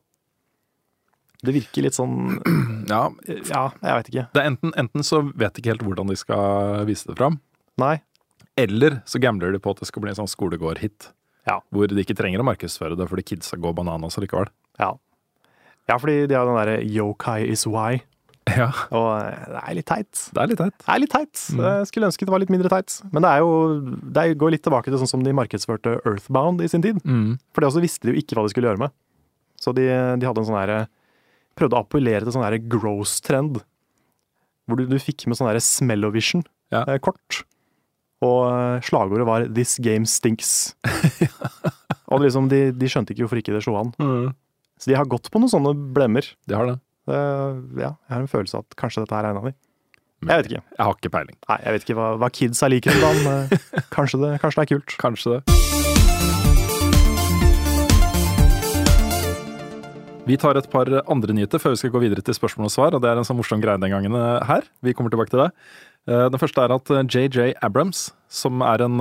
Det 1.40 1.54
virker 1.56 1.86
litt 1.86 1.96
sånn 1.96 2.42
ja. 2.92 3.06
Ja, 3.48 3.62
jeg 3.80 3.94
veit 3.96 4.10
ikke. 4.12 4.26
Det 4.36 4.44
enten, 4.44 4.74
enten 4.76 5.06
så 5.06 5.22
vet 5.30 5.56
de 5.56 5.62
ikke 5.62 5.72
helt 5.72 5.86
hvordan 5.86 6.12
de 6.12 6.18
skal 6.20 6.84
vise 6.90 7.08
det 7.08 7.16
fram, 7.16 7.40
Nei. 7.80 7.94
eller 8.60 9.00
så 9.08 9.22
gambler 9.22 9.56
de 9.56 9.62
på 9.62 9.72
at 9.72 9.80
det 9.80 9.88
skal 9.88 10.04
bli 10.04 10.12
en 10.12 10.20
sånn 10.20 10.28
skolegård-hit. 10.28 11.14
Ja. 11.48 11.62
Hvor 11.72 11.88
de 11.88 12.04
ikke 12.04 12.18
trenger 12.18 12.42
å 12.42 12.46
markedsføre 12.50 12.98
det 13.00 13.08
fordi 13.08 13.24
kidsa 13.32 13.56
går 13.56 13.72
bananas 13.78 14.20
likevel. 14.20 14.52
Ja. 14.76 14.92
Ja, 15.90 15.96
fordi 15.98 16.22
de 16.30 16.36
har 16.38 16.46
den 16.48 16.56
derre 16.60 16.78
Yokai 16.86 17.42
is 17.50 17.66
why. 17.68 17.98
Ja, 18.50 18.70
Og 18.96 19.08
eh, 19.20 19.42
det 19.52 19.60
er 19.60 19.74
litt 19.76 19.86
teit. 19.90 20.20
det 20.34 20.40
er 20.42 20.48
litt 20.50 20.58
teit. 20.58 20.76
Det 20.80 20.90
er 20.94 21.00
litt 21.02 21.12
teit. 21.12 21.42
Mm. 21.54 21.60
Jeg 21.66 21.88
skulle 21.90 22.08
ønske 22.08 22.26
det 22.26 22.32
var 22.34 22.42
litt 22.42 22.50
mindre 22.54 22.70
teit. 22.72 22.96
Men 23.12 23.22
det 23.26 23.30
er 23.30 23.42
jo 23.44 23.50
Det 24.16 24.24
går 24.40 24.54
litt 24.56 24.64
tilbake 24.64 24.90
til 24.90 24.98
sånn 25.02 25.10
som 25.12 25.26
de 25.26 25.34
markedsførte 25.36 25.98
Earthbound 26.08 26.62
i 26.64 26.70
sin 26.72 26.82
tid. 26.82 26.98
Mm. 27.04 27.36
For 27.52 27.62
det 27.62 27.68
også 27.70 27.82
visste 27.84 28.08
de 28.08 28.14
jo 28.14 28.22
ikke 28.22 28.38
hva 28.38 28.46
de 28.46 28.54
skulle 28.54 28.70
gjøre 28.70 28.82
med. 28.86 28.94
Så 29.60 29.74
de, 29.76 29.84
de 30.18 30.26
hadde 30.26 30.42
en 30.42 30.48
sånn 30.48 30.58
herre 30.62 30.80
Prøvde 31.58 31.76
å 31.76 31.82
appellere 31.84 32.24
til 32.24 32.32
sånn 32.32 32.46
herre 32.46 32.60
gross-trend. 32.72 33.58
Hvor 34.70 34.78
du, 34.78 34.86
du 34.88 34.98
fikk 35.02 35.26
med 35.28 35.36
sånn 35.36 35.50
herre 35.50 35.60
Ja. 35.60 35.66
Smellovision-kort. 35.66 37.40
Og 38.24 38.38
eh, 38.46 38.84
slagordet 38.86 39.26
var 39.28 39.44
'This 39.48 39.76
game 39.82 40.06
stinks'. 40.08 40.72
Og 42.10 42.22
liksom, 42.24 42.48
de, 42.50 42.70
de 42.72 42.88
skjønte 42.90 43.12
ikke 43.12 43.26
hvorfor 43.26 43.40
ikke 43.42 43.54
det 43.54 43.62
slo 43.66 43.76
an. 43.82 43.92
Så 44.80 44.88
de 44.90 44.96
har 44.96 45.04
gått 45.12 45.28
på 45.30 45.40
noen 45.42 45.50
sånne 45.52 45.74
blemmer. 45.94 46.24
De 46.48 46.56
har 46.56 46.64
det. 46.70 46.78
Eh, 47.10 47.58
ja, 47.82 47.90
jeg 48.08 48.14
har 48.14 48.22
en 48.24 48.30
følelse 48.32 48.56
av 48.56 48.64
at 48.64 48.76
kanskje 48.80 49.02
dette 49.04 49.12
her 49.18 49.26
er 49.28 49.34
en 49.34 49.40
av 49.42 49.48
de. 49.50 49.54
Jeg 50.20 50.36
vet 50.40 50.48
ikke. 50.50 50.62
Jeg 50.76 50.84
har 50.86 50.96
ikke 50.96 51.10
peiling. 51.12 51.36
Nei, 51.48 51.58
jeg 51.64 51.72
vet 51.76 51.84
ikke 51.86 51.96
hva, 51.98 52.08
hva 52.20 52.28
kidsa 52.32 52.68
liker 52.72 52.96
dagen. 53.00 53.28
Eh, 53.50 53.84
Kanskje 53.92 54.20
det, 54.22 54.30
kanskje 54.42 54.60
det 54.60 54.64
er 54.64 54.72
kult. 54.74 54.96
Kanskje 55.00 55.36
det. 55.36 55.40
Vi 60.30 60.36
tar 60.38 60.54
et 60.60 60.68
par 60.70 60.86
andre 61.10 61.34
nyheter 61.34 61.58
før 61.58 61.72
vi 61.74 61.80
skal 61.80 61.92
gå 61.94 62.02
videre 62.04 62.22
til 62.22 62.36
spørsmål 62.36 62.68
og 62.68 62.74
svar. 62.74 62.94
og 62.94 63.02
Det 63.02 63.08
er 63.10 63.18
en 63.18 63.26
sånn 63.26 63.38
morsom 63.40 63.62
greie 63.62 63.80
den 63.82 63.90
gangen 63.92 64.14
eh, 64.16 64.44
her. 64.46 64.68
Vi 64.84 64.92
kommer 64.96 65.10
tilbake 65.12 65.32
til 65.32 65.42
det. 65.44 65.50
Eh, 66.08 66.26
Den 66.30 66.40
første 66.40 66.64
er 66.64 66.72
at 66.76 66.92
JJ 67.10 67.54
Abrams, 67.66 68.10
som 68.30 68.62
er 68.62 68.84
en, 68.86 69.00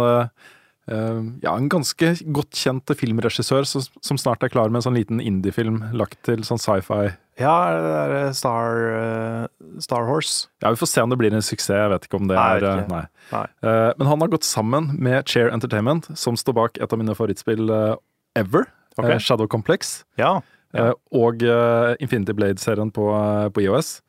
ja, 0.89 1.53
en 1.53 1.69
ganske 1.69 2.11
godt 2.33 2.57
kjent 2.57 2.91
filmregissør 2.97 3.67
som, 3.69 3.83
som 4.01 4.17
snart 4.17 4.41
er 4.45 4.49
klar 4.49 4.71
med 4.71 4.81
en 4.81 4.87
sånn 4.87 4.97
liten 4.97 5.21
indiefilm 5.21 5.83
lagt 5.93 6.17
til 6.25 6.41
sånn 6.47 6.61
sci-fi. 6.61 7.11
Ja, 7.39 7.55
det 7.71 7.91
der 7.93 8.33
Star, 8.35 8.81
uh, 8.91 9.77
Star 9.79 10.07
Horse. 10.09 10.49
Ja, 10.63 10.73
Vi 10.73 10.81
får 10.81 10.89
se 10.91 11.03
om 11.05 11.13
det 11.13 11.19
blir 11.21 11.35
en 11.35 11.45
suksess. 11.45 11.77
Jeg 11.77 11.91
vet 11.93 12.07
ikke 12.09 12.19
om 12.19 12.27
det 12.27 12.35
Nei, 12.35 12.47
er 12.57 12.65
eh, 12.67 12.81
ikke. 12.81 12.91
Nei. 12.91 13.03
Nei. 13.31 13.45
Uh, 13.63 13.91
Men 14.01 14.09
han 14.11 14.25
har 14.25 14.31
gått 14.33 14.47
sammen 14.47 14.89
med 14.99 15.29
Chair 15.29 15.53
Entertainment, 15.53 16.09
som 16.19 16.35
står 16.39 16.57
bak 16.57 16.81
et 16.81 16.91
av 16.91 16.99
mine 16.99 17.15
favorittspill 17.15 17.71
uh, 17.71 17.95
ever. 18.35 18.67
okay. 18.97 19.13
eh, 19.13 19.19
Shadow 19.19 19.47
Complex. 19.47 20.03
Ja. 20.19 20.41
Ja. 20.73 20.89
Eh, 20.89 20.93
og 21.17 21.43
eh, 21.43 21.95
Infinity 22.03 22.35
Blade-serien 22.37 22.91
på, 22.93 23.07
eh, 23.15 23.47
på 23.49 23.63
IOS 23.63 24.01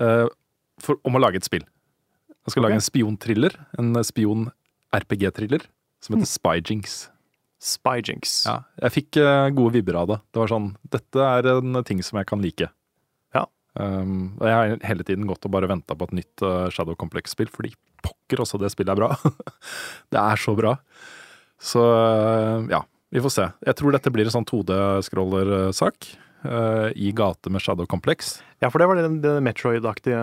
eh, 0.00 0.24
for, 0.80 1.00
om 1.04 1.18
å 1.18 1.20
lage 1.20 1.36
et 1.42 1.48
spill. 1.48 1.66
Han 2.46 2.52
skal 2.52 2.62
okay. 2.62 2.68
lage 2.68 2.78
en 2.78 2.86
spionthriller, 2.86 3.58
en 3.78 3.98
spion-RPG-thriller, 4.06 5.66
som 6.04 6.16
heter 6.16 6.30
Spy 6.30 6.60
Jinx. 6.62 7.06
Spyjinx. 7.58 8.44
Ja, 8.46 8.60
jeg 8.84 8.94
fikk 8.94 9.18
eh, 9.18 9.48
gode 9.54 9.74
vibber 9.74 9.98
av 9.98 10.10
det. 10.12 10.18
Det 10.30 10.42
var 10.42 10.50
sånn 10.52 10.68
Dette 10.86 11.24
er 11.26 11.48
en 11.56 11.80
ting 11.86 12.02
som 12.06 12.20
jeg 12.20 12.28
kan 12.30 12.42
like. 12.42 12.68
Ja. 13.34 13.44
Um, 13.74 14.36
og 14.38 14.46
jeg 14.46 14.54
har 14.54 14.84
hele 14.86 15.06
tiden 15.06 15.26
gått 15.28 15.46
og 15.46 15.54
bare 15.54 15.70
venta 15.70 15.96
på 15.98 16.06
et 16.08 16.20
nytt 16.20 16.44
eh, 16.46 16.68
Shadow 16.74 16.94
Complex-spill, 16.98 17.50
fordi 17.50 17.72
pokker 18.04 18.44
også 18.44 18.60
det 18.62 18.70
spillet 18.74 18.94
er 18.94 19.00
bra. 19.00 19.10
det 20.14 20.22
er 20.22 20.38
så 20.38 20.54
bra. 20.58 20.76
Så 21.58 21.82
eh, 21.82 22.70
ja, 22.76 22.84
vi 23.10 23.24
får 23.24 23.34
se. 23.34 23.48
Jeg 23.66 23.80
tror 23.80 23.96
dette 23.96 24.14
blir 24.14 24.30
en 24.30 24.36
sånn 24.38 24.48
2D-scroller-sak. 24.48 26.12
Eh, 26.44 26.88
I 26.96 27.12
gate 27.16 27.50
med 27.50 27.62
Shadow 27.62 27.86
Complex. 27.86 28.42
Ja, 28.60 28.70
for 28.70 28.78
det 28.82 28.88
var 28.90 28.96
det, 28.98 29.08
det 29.22 29.36
Metroid-aktige 29.46 30.18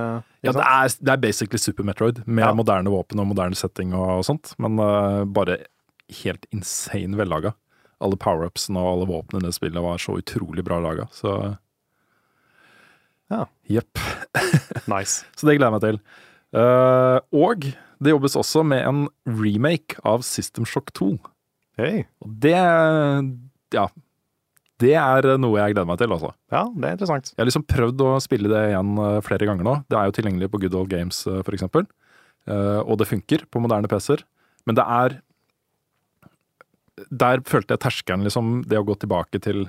Ja, 0.45 0.51
det 0.51 0.63
er, 0.63 0.89
det 1.01 1.11
er 1.13 1.21
basically 1.23 1.57
Super 1.59 1.83
Metroid, 1.87 2.23
med 2.27 2.43
Ja. 2.45 2.53
moderne 2.53 2.91
våpen 2.91 3.19
og 3.19 3.27
moderne 3.31 3.55
setting 3.55 3.93
og, 3.93 4.23
sånt. 4.27 4.53
Men 4.59 4.77
uh, 4.79 5.23
bare 5.25 5.59
helt 6.21 6.45
insane 6.53 7.17
vellaga. 7.17 7.53
Alle 8.03 8.17
power-upsene 8.19 8.77
og 8.77 8.91
alle 8.91 9.07
våpnene 9.09 9.45
i 9.45 9.49
det 9.49 9.55
spillet 9.57 9.81
var 9.81 9.97
så 9.97 10.17
utrolig 10.19 10.63
bra 10.67 10.79
laga, 10.83 11.07
så 11.15 11.57
Ja. 13.31 13.45
Jepp. 13.67 13.97
Nice. 14.91 15.23
Så 15.35 15.47
det 15.47 15.55
gleder 15.57 15.71
jeg 15.71 15.77
meg 15.79 15.85
til. 15.87 15.99
Uh, 16.55 17.17
og 17.33 17.63
det 18.03 18.11
jobbes 18.11 18.35
også 18.37 18.61
med 18.67 18.83
en 18.85 19.05
remake 19.25 19.97
av 20.05 20.21
System 20.27 20.67
Shock 20.69 20.91
2. 20.93 21.07
Hei. 21.79 22.05
Og 22.21 22.35
det 22.43 22.53
Ja. 23.73 23.87
Det 24.83 24.95
er 24.99 25.27
noe 25.39 25.59
jeg 25.61 25.75
gleder 25.75 25.87
meg 25.87 25.99
til, 26.01 26.11
altså. 26.11 26.33
Ja, 26.51 26.65
det 26.67 26.87
er 26.87 26.97
interessant. 26.97 27.29
Jeg 27.31 27.39
har 27.39 27.47
liksom 27.47 27.67
prøvd 27.69 28.01
å 28.03 28.15
spille 28.23 28.51
det 28.51 28.63
igjen 28.73 28.97
eh, 28.99 29.19
flere 29.23 29.47
ganger 29.47 29.67
nå. 29.67 29.75
Det 29.91 29.99
er 29.99 30.09
jo 30.09 30.15
tilgjengelig 30.17 30.49
på 30.51 30.59
Good 30.65 30.75
Old 30.75 30.91
Games, 30.91 31.21
f.eks. 31.45 31.63
Eh, 31.71 32.81
og 32.83 32.99
det 32.99 33.07
funker 33.07 33.45
på 33.47 33.61
moderne 33.63 33.89
PC-er. 33.91 34.25
Men 34.67 34.77
det 34.79 34.85
er 34.97 35.19
Der 37.11 37.41
følte 37.47 37.75
jeg 37.75 37.83
terskelen, 37.83 38.23
liksom, 38.23 38.61
det 38.67 38.79
å 38.79 38.85
gå 38.87 38.95
tilbake 38.99 39.39
til 39.43 39.65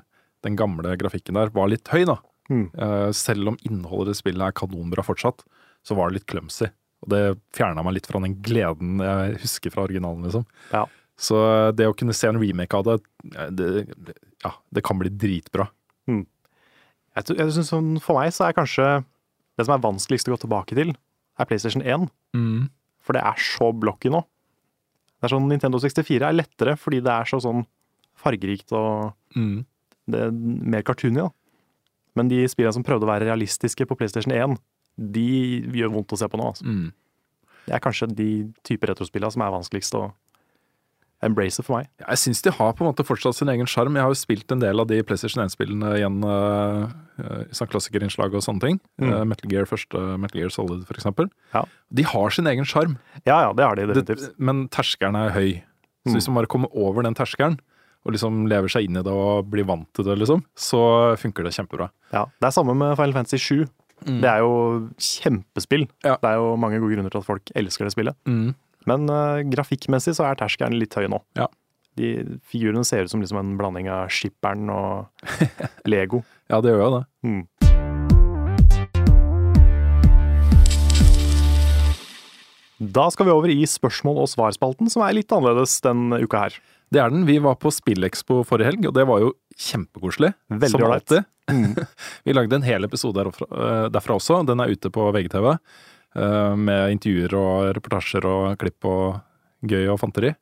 den 0.46 0.56
gamle 0.58 0.94
grafikken 0.98 1.38
der, 1.38 1.50
var 1.54 1.70
litt 1.70 1.88
høy, 1.90 2.04
da. 2.06 2.20
Mm. 2.50 2.68
Eh, 2.70 3.10
selv 3.16 3.50
om 3.52 3.56
innholdet 3.66 4.14
i 4.14 4.20
spillet 4.20 4.46
er 4.46 4.54
kanonbra 4.58 5.02
fortsatt, 5.06 5.42
så 5.86 5.96
var 5.98 6.10
det 6.10 6.20
litt 6.20 6.28
clumsy. 6.30 6.68
Og 7.04 7.10
det 7.12 7.22
fjerna 7.56 7.82
meg 7.84 7.98
litt 7.98 8.06
fra 8.08 8.22
den 8.22 8.38
gleden 8.42 9.02
jeg 9.02 9.40
husker 9.42 9.74
fra 9.74 9.86
originalen, 9.86 10.26
liksom. 10.28 10.46
Ja. 10.72 10.86
Så 11.16 11.40
eh, 11.40 11.72
det 11.76 11.88
å 11.88 11.96
kunne 11.96 12.14
se 12.16 12.30
en 12.30 12.40
remake 12.40 12.76
av 12.76 12.86
det, 12.86 12.96
eh, 13.32 13.50
det, 13.56 14.16
ja, 14.46 14.52
det 14.72 14.82
kan 14.86 14.98
bli 15.00 15.10
dritbra. 15.10 15.66
Jeg, 16.06 17.36
jeg 17.38 17.52
synes 17.54 17.70
sånn, 17.72 17.90
For 18.04 18.18
meg 18.18 18.32
så 18.36 18.46
er 18.48 18.56
kanskje 18.56 18.86
det 19.56 19.64
som 19.66 19.72
er 19.76 19.84
vanskeligst 19.84 20.28
å 20.28 20.34
gå 20.34 20.40
tilbake 20.44 20.76
til, 20.76 20.90
er 21.40 21.48
PlayStation 21.48 21.82
1. 21.84 22.08
For 23.06 23.16
det 23.16 23.22
er 23.24 23.38
så 23.40 23.70
blocky 23.72 24.10
nå. 24.12 24.20
Det 25.16 25.28
er 25.28 25.32
sånn 25.32 25.46
Nintendo 25.48 25.78
64 25.80 26.28
er 26.28 26.36
lettere 26.36 26.74
fordi 26.76 26.98
det 27.06 27.12
er 27.14 27.24
så 27.30 27.38
sånn 27.40 27.64
fargerikt 28.20 28.72
og 28.76 29.14
Mm. 29.36 29.64
det 30.08 30.20
er 30.26 30.30
mer 30.32 30.82
cartoony. 30.82 31.16
da. 31.24 31.30
Men 32.16 32.28
de 32.28 32.44
spillene 32.48 32.72
som 32.72 32.82
prøvde 32.84 33.04
å 33.04 33.10
være 33.10 33.26
realistiske 33.28 33.84
på 33.86 33.96
PlayStation 33.96 34.32
1, 34.32 34.56
de 34.96 35.60
gjør 35.76 35.92
vondt 35.92 36.12
å 36.12 36.16
se 36.20 36.28
på 36.28 36.38
nå. 36.40 36.46
Altså. 36.52 36.64
Mm. 36.64 36.92
Det 37.66 37.74
er 37.74 37.80
kanskje 37.84 38.08
de 38.14 38.28
typer 38.64 38.88
retrospillene 38.92 39.32
som 39.32 39.42
er 39.42 39.50
vanskeligst 39.52 39.94
å 39.98 40.12
embrace 41.24 41.62
for 41.64 41.78
meg. 41.78 41.86
Jeg 42.02 42.18
syns 42.20 42.42
de 42.44 42.50
har 42.52 42.72
på 42.76 42.84
en 42.84 42.90
måte 42.92 43.04
fortsatt 43.06 43.34
sin 43.38 43.48
egen 43.48 43.66
sjarm. 43.66 43.94
Jeg 43.96 44.02
har 44.04 44.10
jo 44.12 44.18
spilt 44.20 44.52
en 44.52 44.60
del 44.60 44.78
av 44.80 44.86
de 44.90 45.02
PlayStation 45.02 45.42
1-spillene 45.44 45.94
igjen 45.96 46.18
uh, 46.24 46.90
i 47.48 47.54
sånn 47.56 47.70
klassikerinnslag 47.72 48.34
og 48.36 48.42
sånne 48.44 48.60
ting. 48.60 48.80
Mm. 49.00 49.08
Uh, 49.12 49.24
Metal 49.24 49.50
Gear 49.50 49.64
første, 49.70 50.02
Metal 50.20 50.40
Gear 50.42 50.50
Solid 50.52 50.84
eksempel. 50.92 51.30
Ja. 51.54 51.64
De 51.90 52.02
har 52.04 52.30
sin 52.36 52.46
egen 52.46 52.64
sjarm, 52.68 52.98
Ja, 53.24 53.40
ja, 53.46 53.52
det 53.56 53.64
har 53.64 53.74
de 53.76 53.86
definitivt. 53.86 54.20
Det- 54.28 54.38
men 54.38 54.68
terskelen 54.68 55.16
er 55.16 55.30
høy. 55.32 55.62
Så 56.06 56.12
Mm. 56.12 56.14
hvis 56.14 56.28
man 56.28 56.34
bare 56.36 56.46
kommer 56.46 56.68
over 56.76 57.02
den 57.02 57.14
terskelen, 57.14 57.58
og 58.04 58.12
liksom 58.12 58.46
lever 58.46 58.68
seg 58.68 58.84
inn 58.84 58.96
i 58.96 59.02
det 59.02 59.10
og 59.12 59.50
blir 59.50 59.64
vant 59.66 59.88
til 59.94 60.04
det, 60.04 60.18
liksom, 60.18 60.44
så 60.54 61.16
funker 61.18 61.42
det 61.42 61.52
kjempebra. 61.56 61.90
Ja, 62.12 62.26
Det 62.40 62.46
er 62.46 62.50
samme 62.52 62.76
med 62.76 62.94
Final 62.96 63.12
Fantasy 63.12 63.36
7. 63.38 63.66
Mm. 64.06 64.20
Det 64.20 64.28
er 64.28 64.38
jo 64.44 64.90
kjempespill. 65.00 65.88
Ja. 66.04 66.16
Det 66.20 66.28
er 66.30 66.36
jo 66.36 66.54
mange 66.56 66.78
gode 66.78 66.94
grunner 66.94 67.10
til 67.10 67.18
at 67.18 67.24
folk 67.26 67.50
elsker 67.56 67.84
det 67.88 67.92
spillet. 67.96 68.14
Men 68.86 69.08
uh, 69.10 69.42
grafikkmessig 69.50 70.14
så 70.16 70.28
er 70.28 70.38
terskelen 70.38 70.78
litt 70.78 70.94
høy 70.94 71.08
nå. 71.10 71.18
Ja. 71.38 71.48
De 71.96 72.38
figurene 72.46 72.84
ser 72.86 73.06
ut 73.06 73.10
som 73.10 73.22
liksom 73.22 73.40
en 73.40 73.56
blanding 73.58 73.88
av 73.90 74.12
Skipperen 74.12 74.70
og 74.70 75.26
Lego. 75.90 76.22
Ja, 76.52 76.60
det 76.62 76.74
gjør 76.74 76.84
jo 76.84 76.90
det. 76.98 77.04
Mm. 77.26 77.44
Da 82.76 83.06
skal 83.08 83.26
vi 83.26 83.32
over 83.32 83.50
i 83.50 83.62
spørsmål 83.64 84.20
og 84.26 84.28
svar-spalten, 84.28 84.90
som 84.92 85.02
er 85.02 85.16
litt 85.16 85.32
annerledes 85.32 85.78
denne 85.84 86.20
uka 86.20 86.44
her. 86.44 86.58
Det 86.92 87.00
er 87.02 87.10
den. 87.10 87.24
Vi 87.26 87.38
var 87.42 87.56
på 87.58 87.72
Spillekspo 87.72 88.42
forrige 88.46 88.68
helg, 88.70 88.84
og 88.90 88.94
det 88.94 89.06
var 89.08 89.24
jo 89.24 89.32
kjempekoselig. 89.56 90.34
Veldig 90.52 90.84
ålreit. 90.84 91.16
Mm. 91.50 91.72
Vi 92.28 92.36
lagde 92.36 92.60
en 92.60 92.66
hel 92.66 92.86
episode 92.86 93.16
derfra, 93.18 93.48
eh, 93.48 93.86
derfra 93.94 94.18
også. 94.20 94.42
Den 94.46 94.62
er 94.62 94.70
ute 94.76 94.92
på 94.92 95.08
VGTV. 95.16 95.54
Eh, 96.14 96.54
Med 96.56 96.96
intervjuer 96.96 97.36
og 97.38 97.70
reportasjer 97.76 98.26
og 98.28 98.58
klipp 98.60 98.86
og 98.88 99.20
gøy 99.66 99.88
og 99.92 100.00
fanteri. 100.02 100.34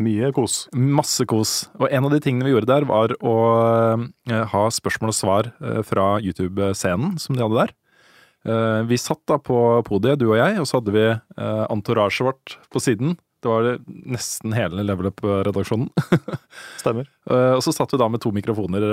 Mye 0.00 0.30
kos. 0.32 0.64
Masse 0.72 1.26
kos. 1.28 1.68
Og 1.76 1.90
en 1.92 2.06
av 2.08 2.14
de 2.14 2.22
tingene 2.24 2.46
vi 2.46 2.54
gjorde 2.54 2.70
der, 2.70 2.86
var 2.88 3.12
å 3.20 3.36
eh, 4.30 4.44
ha 4.52 4.62
spørsmål 4.72 5.12
og 5.12 5.18
svar 5.18 5.50
eh, 5.60 5.82
fra 5.84 6.14
YouTube-scenen 6.24 7.18
som 7.20 7.36
de 7.36 7.44
hadde 7.44 7.66
der. 7.66 7.76
Vi 8.88 8.96
satt 8.96 9.20
da 9.28 9.36
på 9.36 9.54
podiet, 9.84 10.16
du 10.16 10.30
og 10.30 10.38
jeg, 10.38 10.54
og 10.62 10.64
så 10.64 10.78
hadde 10.78 10.94
vi 10.94 11.02
antorasjet 11.36 12.24
vårt 12.24 12.54
på 12.72 12.80
siden. 12.80 13.18
Det 13.44 13.50
var 13.52 13.66
nesten 13.84 14.54
hele 14.56 14.80
Level 14.80 15.10
Up-redaksjonen. 15.10 15.90
Stemmer. 16.80 17.10
Og 17.28 17.60
så 17.60 17.74
satt 17.76 17.92
vi 17.92 18.00
da 18.00 18.08
med 18.08 18.24
to 18.24 18.32
mikrofoner. 18.32 18.86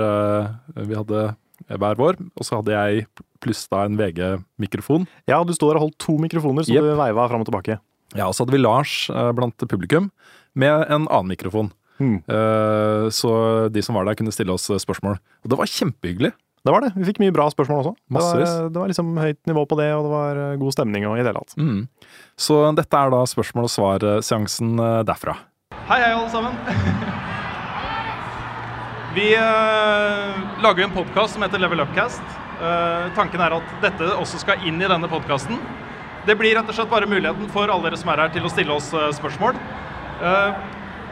Vi 0.76 0.98
hadde 1.00 1.22
hver 1.66 1.98
vår, 1.98 2.18
og 2.38 2.46
så 2.46 2.60
hadde 2.60 2.74
jeg 2.76 3.06
pluss 3.42 3.64
da 3.70 3.84
en 3.86 3.98
VG-mikrofon. 3.98 5.06
Ja, 5.30 5.40
du 5.46 5.52
står 5.56 5.78
og 5.78 5.88
holdt 5.88 5.98
to 6.02 6.16
mikrofoner, 6.20 6.66
så 6.66 6.74
yep. 6.74 6.86
du 6.86 6.98
veiva 6.98 7.26
fram 7.30 7.44
og 7.44 7.50
tilbake. 7.50 7.78
Ja, 8.16 8.28
og 8.28 8.34
så 8.36 8.44
hadde 8.44 8.56
vi 8.56 8.62
Lars 8.62 8.94
eh, 9.12 9.30
blant 9.36 9.68
publikum 9.68 10.10
med 10.58 10.86
en 10.88 11.06
annen 11.06 11.32
mikrofon. 11.34 11.72
Mm. 11.98 12.20
Eh, 12.24 13.08
Så 13.10 13.30
de 13.74 13.82
som 13.82 13.98
var 13.98 14.06
der, 14.06 14.16
kunne 14.18 14.32
stille 14.32 14.54
oss 14.54 14.68
eh, 14.70 14.80
spørsmål. 14.80 15.18
Og 15.44 15.50
det 15.52 15.58
var 15.58 15.70
kjempehyggelig. 15.70 16.32
Det 16.66 16.74
var 16.74 16.82
det. 16.82 16.90
Vi 16.96 17.06
fikk 17.06 17.20
mye 17.22 17.34
bra 17.34 17.46
spørsmål 17.52 17.84
også. 17.84 17.94
Det 18.08 18.22
var, 18.22 18.70
det 18.72 18.80
var 18.82 18.90
liksom 18.90 19.12
høyt 19.20 19.38
nivå 19.46 19.62
på 19.70 19.78
det, 19.78 19.92
og 19.94 20.08
det 20.08 20.10
var 20.12 20.40
god 20.60 20.74
stemning 20.74 21.06
og 21.06 21.14
i 21.16 21.22
det 21.22 21.30
hele 21.30 21.44
tatt. 21.44 21.54
Mm. 21.60 21.84
Så 22.38 22.58
dette 22.76 23.04
er 23.04 23.14
da 23.14 23.22
spørsmål 23.30 23.68
og 23.68 23.72
svar-seansen 23.76 24.74
derfra. 25.08 25.38
Hei, 25.88 26.02
hei, 26.02 26.12
alle 26.12 26.28
sammen. 26.34 27.16
Vi 29.14 29.34
eh, 29.34 30.62
lager 30.62 30.84
en 30.84 30.90
podkast 30.90 31.34
som 31.34 31.42
heter 31.42 31.58
Level 31.58 31.80
Upcast. 31.80 32.22
Eh, 32.60 33.06
tanken 33.16 33.40
er 33.40 33.54
at 33.56 33.70
dette 33.80 34.08
også 34.20 34.42
skal 34.42 34.66
inn 34.68 34.76
i 34.82 34.90
denne 34.90 35.08
podkasten. 35.08 35.56
Det 36.28 36.36
blir 36.36 36.52
rett 36.58 36.68
og 36.68 36.76
slett 36.76 36.90
bare 36.90 37.08
muligheten 37.08 37.48
for 37.54 37.72
alle 37.72 37.88
dere 37.88 37.96
som 37.96 38.10
er 38.12 38.20
her, 38.20 38.34
til 38.34 38.44
å 38.44 38.52
stille 38.52 38.74
oss 38.74 38.90
eh, 38.92 39.08
spørsmål. 39.16 39.56
Eh, 40.20 40.60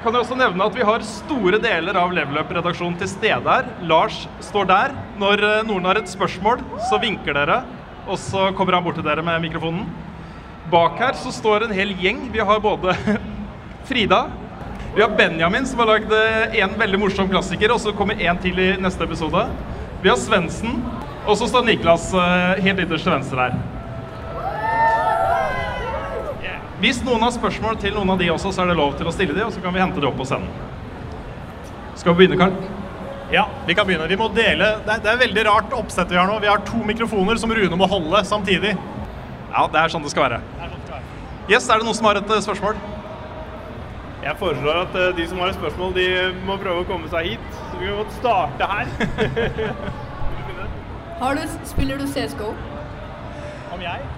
kan 0.05 0.13
jeg 0.13 0.27
også 0.27 0.37
nevne 0.37 0.69
at 0.69 0.77
vi 0.77 0.85
har 0.85 1.09
store 1.09 1.63
deler 1.63 1.97
av 1.97 2.13
Level 2.13 2.37
Up-redaksjonen 2.43 2.99
til 3.01 3.09
stede 3.15 3.49
her. 3.49 3.73
Lars 3.89 4.27
står 4.45 4.69
der. 4.69 4.97
Når 5.23 5.47
eh, 5.49 5.65
noen 5.71 5.89
har 5.89 5.97
et 5.97 6.13
spørsmål, 6.13 6.61
så 6.91 7.01
vinker 7.01 7.41
dere, 7.41 7.63
og 8.05 8.21
så 8.21 8.51
kommer 8.59 8.77
han 8.77 8.85
bort 8.85 9.01
til 9.01 9.09
dere 9.09 9.25
med 9.25 9.41
mikrofonen. 9.49 9.89
Bak 10.69 11.01
her 11.01 11.17
så 11.17 11.33
står 11.33 11.65
en 11.65 11.79
hel 11.81 11.97
gjeng. 11.97 12.27
Vi 12.35 12.45
har 12.45 12.61
både 12.61 12.93
Frida, 13.89 14.27
vi 14.97 15.03
har 15.03 15.11
Benjamin 15.17 15.67
som 15.67 15.79
har 15.79 15.87
lagd 15.91 16.13
eh, 16.17 16.55
en 16.65 16.73
veldig 16.81 16.99
morsom 17.03 17.29
klassiker, 17.29 17.69
og 17.75 17.81
så 17.83 17.93
kommer 17.93 18.17
en 18.17 18.39
til 18.41 18.57
i 18.57 18.71
neste 18.81 19.05
episode. 19.05 19.43
Vi 20.01 20.09
har 20.09 20.17
Svendsen, 20.17 20.79
og 21.27 21.37
så 21.37 21.49
står 21.51 21.67
Niklas 21.67 22.07
eh, 22.17 22.63
helt 22.65 22.81
ytterst 22.87 23.05
til 23.05 23.13
venstre 23.13 23.45
her. 23.45 23.59
Hvis 26.81 27.03
noen 27.05 27.21
har 27.27 27.35
spørsmål 27.37 27.77
til 27.83 27.93
noen 27.93 28.15
av 28.15 28.25
de 28.25 28.31
også, 28.33 28.55
så 28.57 28.65
er 28.65 28.73
det 28.73 28.79
lov 28.81 28.97
til 28.97 29.09
å 29.09 29.13
stille 29.13 29.37
de, 29.37 29.45
og 29.45 29.53
så 29.53 29.61
kan 29.61 29.77
vi 29.77 29.85
hente 29.85 30.01
de 30.01 30.09
opp 30.09 30.17
på 30.17 30.25
scenen. 30.29 30.49
Skal 32.01 32.17
vi 32.17 32.25
begynne, 32.25 32.41
Karl? 32.41 32.57
Ja, 33.37 33.47
vi 33.69 33.77
kan 33.77 33.85
begynne. 33.85 34.09
Vi 34.09 34.17
må 34.17 34.33
dele. 34.33 34.79
Det 34.81 34.97
er, 34.97 35.05
det 35.05 35.13
er 35.13 35.25
veldig 35.27 35.49
rart 35.51 35.77
oppsett 35.77 36.09
vi 36.09 36.17
har 36.17 36.29
nå. 36.29 36.41
Vi 36.41 36.49
har 36.49 36.65
to 36.65 36.81
mikrofoner 36.89 37.37
som 37.43 37.53
Rune 37.53 37.77
må 37.77 37.89
holde 37.93 38.25
samtidig. 38.25 38.73
Ja, 39.53 39.69
det 39.69 39.83
er 39.83 39.93
sånn 39.93 40.09
det 40.09 40.17
skal 40.17 40.31
være. 40.31 40.45
Yes, 41.53 41.69
er 41.69 41.81
det 41.81 41.85
noen 41.85 42.01
som 42.01 42.09
har 42.09 42.25
et 42.25 42.33
eh, 42.33 42.45
spørsmål? 42.49 42.81
Jeg 44.27 44.35
foreslår 44.41 44.81
at 44.81 44.97
eh, 44.99 45.13
de 45.15 45.25
som 45.31 45.39
har 45.39 45.53
et 45.53 45.59
spørsmål, 45.59 45.93
de 45.95 46.07
må 46.49 46.57
prøve 46.59 46.83
å 46.83 46.87
komme 46.89 47.07
seg 47.13 47.29
hit. 47.31 47.45
Så 47.71 47.79
vi 47.79 47.87
kan 47.87 48.01
godt 48.01 48.17
starte 48.17 48.67
her. 48.73 48.89
Har 51.21 51.39
du, 51.39 51.45
spiller 51.65 52.01
du 52.01 52.09
CSGO? 52.11 52.49
Om 53.77 53.85
jeg? 53.85 54.09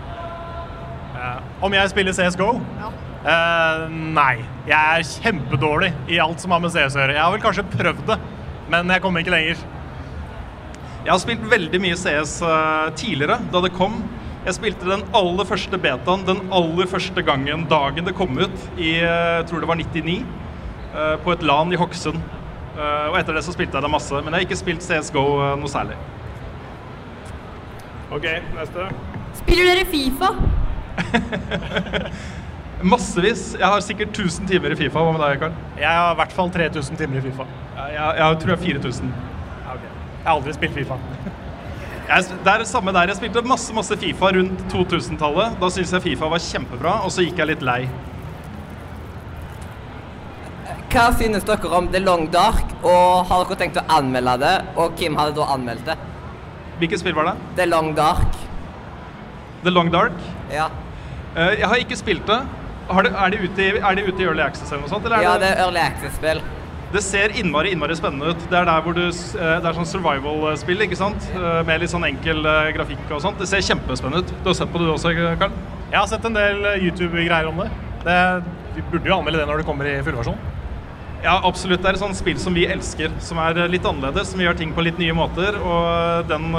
Uh, 1.13 1.37
om 1.67 1.77
jeg 1.77 1.91
spiller 1.93 2.17
CSGO? 2.17 2.49
Ja. 2.81 2.89
Uh, 3.27 3.85
nei. 4.17 4.39
Jeg 4.71 4.79
er 4.79 5.07
kjempedårlig 5.11 5.93
i 6.09 6.19
alt 6.25 6.41
som 6.41 6.55
har 6.55 6.63
med 6.65 6.73
CS 6.73 6.97
å 6.97 7.03
gjøre. 7.03 7.19
Jeg 7.19 7.23
har 7.23 7.35
vel 7.35 7.45
kanskje 7.45 7.67
prøvd 7.75 8.03
det, 8.09 8.19
men 8.73 8.95
jeg 8.95 9.05
kommer 9.05 9.23
ikke 9.23 9.35
lenger. 9.37 9.61
Jeg 11.05 11.13
har 11.13 11.21
spilt 11.23 11.45
veldig 11.53 11.83
mye 11.85 11.99
CS 12.01 12.39
tidligere, 12.99 13.39
da 13.53 13.63
det 13.65 13.77
kom. 13.77 14.01
Jeg 14.49 14.57
spilte 14.57 14.87
den 14.89 15.03
aller 15.13 15.45
første 15.45 15.77
betaen 15.77 16.23
den 16.25 16.39
aller 16.57 16.89
første 16.89 17.21
gangen, 17.21 17.67
dagen 17.69 18.07
det 18.09 18.15
kom 18.17 18.39
ut, 18.41 18.55
i 18.81 18.95
eh, 18.97 19.33
jeg 19.43 19.49
tror 19.51 19.61
det 19.61 19.69
var 19.69 19.77
99, 19.77 20.15
eh, 20.89 21.17
på 21.21 21.35
et 21.35 21.43
LAN 21.45 21.75
i 21.75 21.77
Hokksund. 21.77 22.17
Eh, 22.79 23.09
og 23.11 23.19
etter 23.19 23.37
det 23.37 23.43
så 23.45 23.53
spilte 23.53 23.77
jeg 23.77 23.85
det 23.85 23.91
masse. 23.93 24.15
Men 24.15 24.33
jeg 24.33 24.39
har 24.39 24.47
ikke 24.47 24.57
spilt 24.63 24.87
CSGO 24.87 25.25
eh, 25.45 25.53
noe 25.61 25.69
særlig. 25.69 25.99
OK, 28.15 28.25
neste. 28.57 28.87
Spiller 29.43 29.69
dere 29.69 29.85
Fifa? 29.91 30.31
Massevis. 32.95 33.51
Jeg 33.59 33.67
har 33.67 33.85
sikkert 33.85 34.17
1000 34.17 34.49
timer 34.49 34.73
i 34.73 34.79
Fifa. 34.81 35.03
Hva 35.03 35.13
med 35.13 35.27
deg, 35.27 35.43
Karl? 35.43 35.59
Jeg 35.77 35.91
har 35.91 36.15
i 36.15 36.21
hvert 36.23 36.33
fall 36.39 36.55
3000 36.57 37.03
timer 37.03 37.21
i 37.21 37.27
Fifa. 37.27 37.45
Jeg, 37.75 37.99
jeg, 37.99 38.17
jeg 38.23 38.41
tror 38.41 38.55
jeg 38.55 38.57
har 38.57 38.65
4000. 38.65 39.13
Jeg 39.69 40.25
har 40.25 40.33
aldri 40.39 40.57
spilt 40.57 40.81
Fifa. 40.81 40.99
Jeg, 42.09 42.25
det 42.45 42.49
er 42.53 42.63
det 42.63 42.69
samme 42.71 42.93
der. 42.97 43.11
Jeg 43.11 43.19
spilte 43.19 43.43
masse 43.45 43.75
masse 43.77 43.97
Fifa 44.01 44.31
rundt 44.33 44.63
2000-tallet. 44.73 45.59
Da 45.61 45.69
syntes 45.73 45.93
jeg 45.93 46.05
Fifa 46.07 46.31
var 46.33 46.41
kjempebra, 46.41 46.95
og 47.05 47.13
så 47.13 47.25
gikk 47.27 47.43
jeg 47.43 47.51
litt 47.51 47.65
lei. 47.69 47.83
Hva 50.89 51.11
synes 51.19 51.45
dere 51.45 51.69
om 51.77 51.91
The 51.93 52.01
Long 52.01 52.31
Dark, 52.33 52.71
og 52.81 53.29
har 53.29 53.45
dere 53.45 53.59
tenkt 53.61 53.77
å 53.77 53.85
anmelde 53.99 54.39
det? 54.41 54.55
Og 54.81 54.97
hvem 54.97 55.19
hadde 55.21 55.37
da 55.37 55.51
anmeldt 55.53 55.85
det? 55.91 55.99
Hvilket 56.81 57.03
spill 57.03 57.17
var 57.19 57.29
det? 57.29 57.35
The 57.59 57.67
Long 57.69 57.93
Dark. 57.99 58.39
The 59.67 59.75
Long 59.75 59.93
Dark? 59.93 60.17
Ja. 60.55 60.71
Eh, 61.35 61.59
jeg 61.61 61.69
har 61.69 61.83
ikke 61.83 61.99
spilt 62.01 62.25
det. 62.31 62.41
Har 62.89 63.05
det 63.05 63.13
er, 63.13 63.35
det 63.35 63.43
ute 63.45 63.67
i, 63.67 63.73
er 63.77 63.99
det 63.99 64.07
ute 64.09 64.23
i 64.23 64.31
Early 64.31 64.47
Access 64.47 64.73
eller 64.73 64.87
noe 64.87 64.95
sånt? 64.95 65.05
Eller 65.05 65.27
Ja, 65.27 65.37
det 65.37 65.53
er 65.53 65.61
Early 65.67 65.83
Access-spill. 65.83 66.41
Det 66.89 67.03
ser 67.05 67.35
innmari 67.37 67.75
innmari 67.75 67.93
spennende 67.99 68.31
ut. 68.33 68.45
Det 68.49 68.57
er 68.57 68.65
der 68.65 68.85
hvor 68.85 68.95
du, 68.97 69.03
eh, 69.05 69.57
det 69.61 69.69
er 69.69 69.77
sånn 69.77 69.89
survival-spill, 69.91 70.87
ikke 70.87 70.97
sant? 70.97 71.27
Eh, 71.37 71.63
Med 71.69 71.83
litt 71.83 71.93
sånn 71.93 72.07
enkel 72.09 72.41
eh, 72.41 72.71
grafikk 72.73 73.11
og 73.13 73.21
sånt. 73.21 73.37
Det 73.39 73.49
ser 73.51 73.61
kjempespennende 73.61 74.23
ut. 74.25 74.33
Du 74.41 74.49
har 74.49 74.57
sett 74.57 74.73
på 74.73 74.81
det 74.81 74.87
du 74.89 74.95
også, 74.95 75.13
Karl? 75.37 75.53
Jeg 75.91 75.99
har 75.99 76.07
sett 76.09 76.25
en 76.25 76.39
del 76.39 76.65
YouTube-greier 76.81 77.51
om 77.51 77.61
det. 77.61 77.69
det. 78.07 78.17
Vi 78.79 78.87
burde 78.89 79.11
jo 79.11 79.19
anmelde 79.19 79.43
det 79.43 79.51
når 79.51 79.61
det 79.61 79.67
kommer 79.69 79.85
i 79.91 79.99
fullversjon. 80.07 80.41
Ja, 81.21 81.35
absolutt. 81.45 81.83
Det 81.83 81.91
er 81.91 81.99
et 81.99 82.01
sånt 82.01 82.17
spill 82.17 82.41
som 82.41 82.57
vi 82.57 82.65
elsker, 82.71 83.13
som 83.21 83.41
er 83.43 83.61
litt 83.69 83.85
annerledes, 83.85 84.33
som 84.33 84.41
gjør 84.41 84.57
ting 84.57 84.73
på 84.73 84.87
litt 84.87 85.01
nye 85.03 85.17
måter. 85.19 85.61
Og 85.61 86.29
den, 86.31 86.53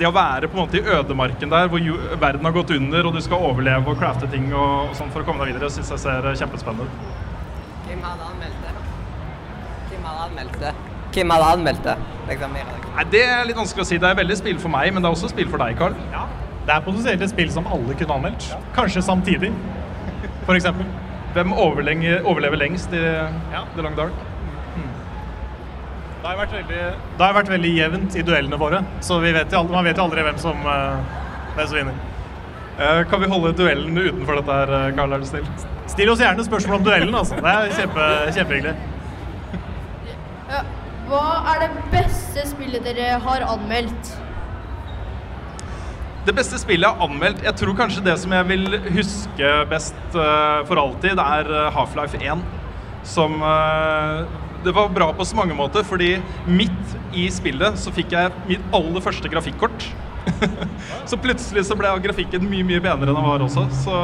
det 0.00 0.08
å 0.08 0.14
være 0.14 0.48
på 0.48 0.56
en 0.56 0.64
måte 0.64 0.80
i 0.80 0.86
ødemarken 0.96 1.52
der 1.52 1.68
hvor 1.68 1.82
verden 2.22 2.48
har 2.48 2.56
gått 2.56 2.72
under, 2.78 3.04
og 3.04 3.18
du 3.18 3.20
skal 3.20 3.42
overleve 3.50 3.90
og 3.90 4.00
crafte 4.00 4.30
ting 4.32 4.48
og, 4.54 4.92
og 4.94 4.96
sånn 4.96 5.12
for 5.12 5.20
å 5.20 5.28
komme 5.28 5.44
deg 5.44 5.52
videre, 5.58 5.72
syns 5.74 5.92
jeg 5.92 6.06
ser 6.06 6.30
kjempespennende 6.40 6.88
ut. 6.88 7.24
Hvem 7.84 8.06
hadde 8.06 8.30
anmeldt 8.30 8.63
Hvem 11.14 11.30
hadde 11.30 11.50
anmeldt 11.54 11.84
det? 11.86 11.96
Liksom. 12.28 12.56
Nei, 12.96 13.04
Det 13.12 13.22
er 13.22 13.44
litt 13.46 13.56
vanskelig 13.58 13.84
å 13.84 13.88
si. 13.88 13.98
Det 14.02 14.08
er 14.08 14.18
veldig 14.18 14.36
spill 14.40 14.58
for 14.58 14.72
meg, 14.72 14.92
men 14.94 15.04
det 15.04 15.10
er 15.10 15.16
også 15.16 15.30
spill 15.30 15.48
for 15.52 15.62
deg, 15.62 15.76
Carl. 15.78 15.96
Ja. 16.12 16.26
Det 16.64 16.72
er 16.74 16.84
potensielt 16.84 17.22
et 17.22 17.30
spill 17.30 17.50
som 17.52 17.66
alle 17.68 17.96
kunne 18.00 18.18
anmeldt. 18.18 18.46
Kanskje 18.76 19.02
samtidig, 19.04 19.52
for 20.46 20.56
eksempel. 20.56 20.88
Hvem 21.34 21.52
overlever 21.52 22.56
lengst 22.56 22.94
i 22.94 23.02
The 23.02 23.82
Long 23.82 23.98
Dark? 23.98 24.14
Det 26.24 26.30
har 26.30 26.38
vært 26.38 26.52
veldig, 26.56 26.84
det 27.18 27.20
har 27.20 27.34
vært 27.36 27.50
veldig 27.52 27.70
jevnt 27.74 28.14
i 28.16 28.22
duellene 28.24 28.56
våre, 28.56 28.78
så 29.04 29.18
vi 29.20 29.28
vet 29.36 29.50
jo 29.52 29.58
aldri, 29.58 29.74
man 29.76 29.84
vet 29.84 29.98
jo 30.00 30.06
aldri 30.06 30.22
hvem 30.24 30.38
som, 30.40 30.62
eh, 30.72 31.18
hvem 31.52 31.66
som 31.68 31.76
vinner. 31.76 31.98
Uh, 32.78 33.02
kan 33.10 33.20
vi 33.20 33.28
holde 33.28 33.52
duellen 33.54 33.98
utenfor 33.98 34.40
dette 34.40 34.54
her, 34.56 34.72
eh, 34.72 34.94
Karl? 34.96 35.12
Er 35.12 35.20
du 35.20 35.26
snill? 35.28 35.44
Still 35.86 36.10
oss 36.10 36.22
gjerne 36.24 36.46
spørsmål 36.46 36.78
om 36.78 36.86
duellen, 36.86 37.14
altså. 37.14 37.36
Det 37.36 37.52
er 37.52 37.76
kjempe, 37.76 38.06
kjempehyggelig. 38.38 38.74
Ja. 40.50 40.62
Hva 41.08 41.24
er 41.52 41.66
det 41.66 41.82
beste 41.92 42.46
spillet 42.48 42.84
dere 42.86 43.18
har 43.20 43.44
anmeldt? 43.46 44.14
Det 46.24 46.32
beste 46.32 46.56
spillet 46.56 46.88
jeg 46.88 46.96
har 46.96 47.04
anmeldt 47.04 47.42
Jeg 47.44 47.52
tror 47.60 47.76
kanskje 47.76 48.04
det 48.06 48.14
som 48.22 48.32
jeg 48.32 48.48
vil 48.48 48.78
huske 48.94 49.50
best 49.68 50.16
eh, 50.16 50.62
for 50.68 50.80
alltid, 50.80 51.20
er 51.20 51.50
eh, 51.52 51.68
Half-Life 51.76 52.16
1. 52.16 52.40
Som 53.04 53.36
eh, 53.44 54.24
Det 54.64 54.72
var 54.72 54.88
bra 54.88 55.10
på 55.12 55.26
så 55.28 55.36
mange 55.36 55.56
måter, 55.56 55.84
fordi 55.84 56.14
midt 56.48 56.96
i 57.12 57.28
spillet 57.32 57.76
så 57.76 57.92
fikk 57.92 58.16
jeg 58.16 58.32
mitt 58.48 58.64
aller 58.72 59.04
første 59.04 59.28
grafikkort. 59.28 59.90
så 61.10 61.20
plutselig 61.20 61.66
så 61.68 61.76
ble 61.76 61.92
grafikken 62.06 62.48
mye 62.48 62.64
mye 62.64 62.80
penere 62.80 63.12
enn 63.12 63.20
den 63.20 63.28
var 63.28 63.44
også. 63.44 63.68
Så 63.84 64.00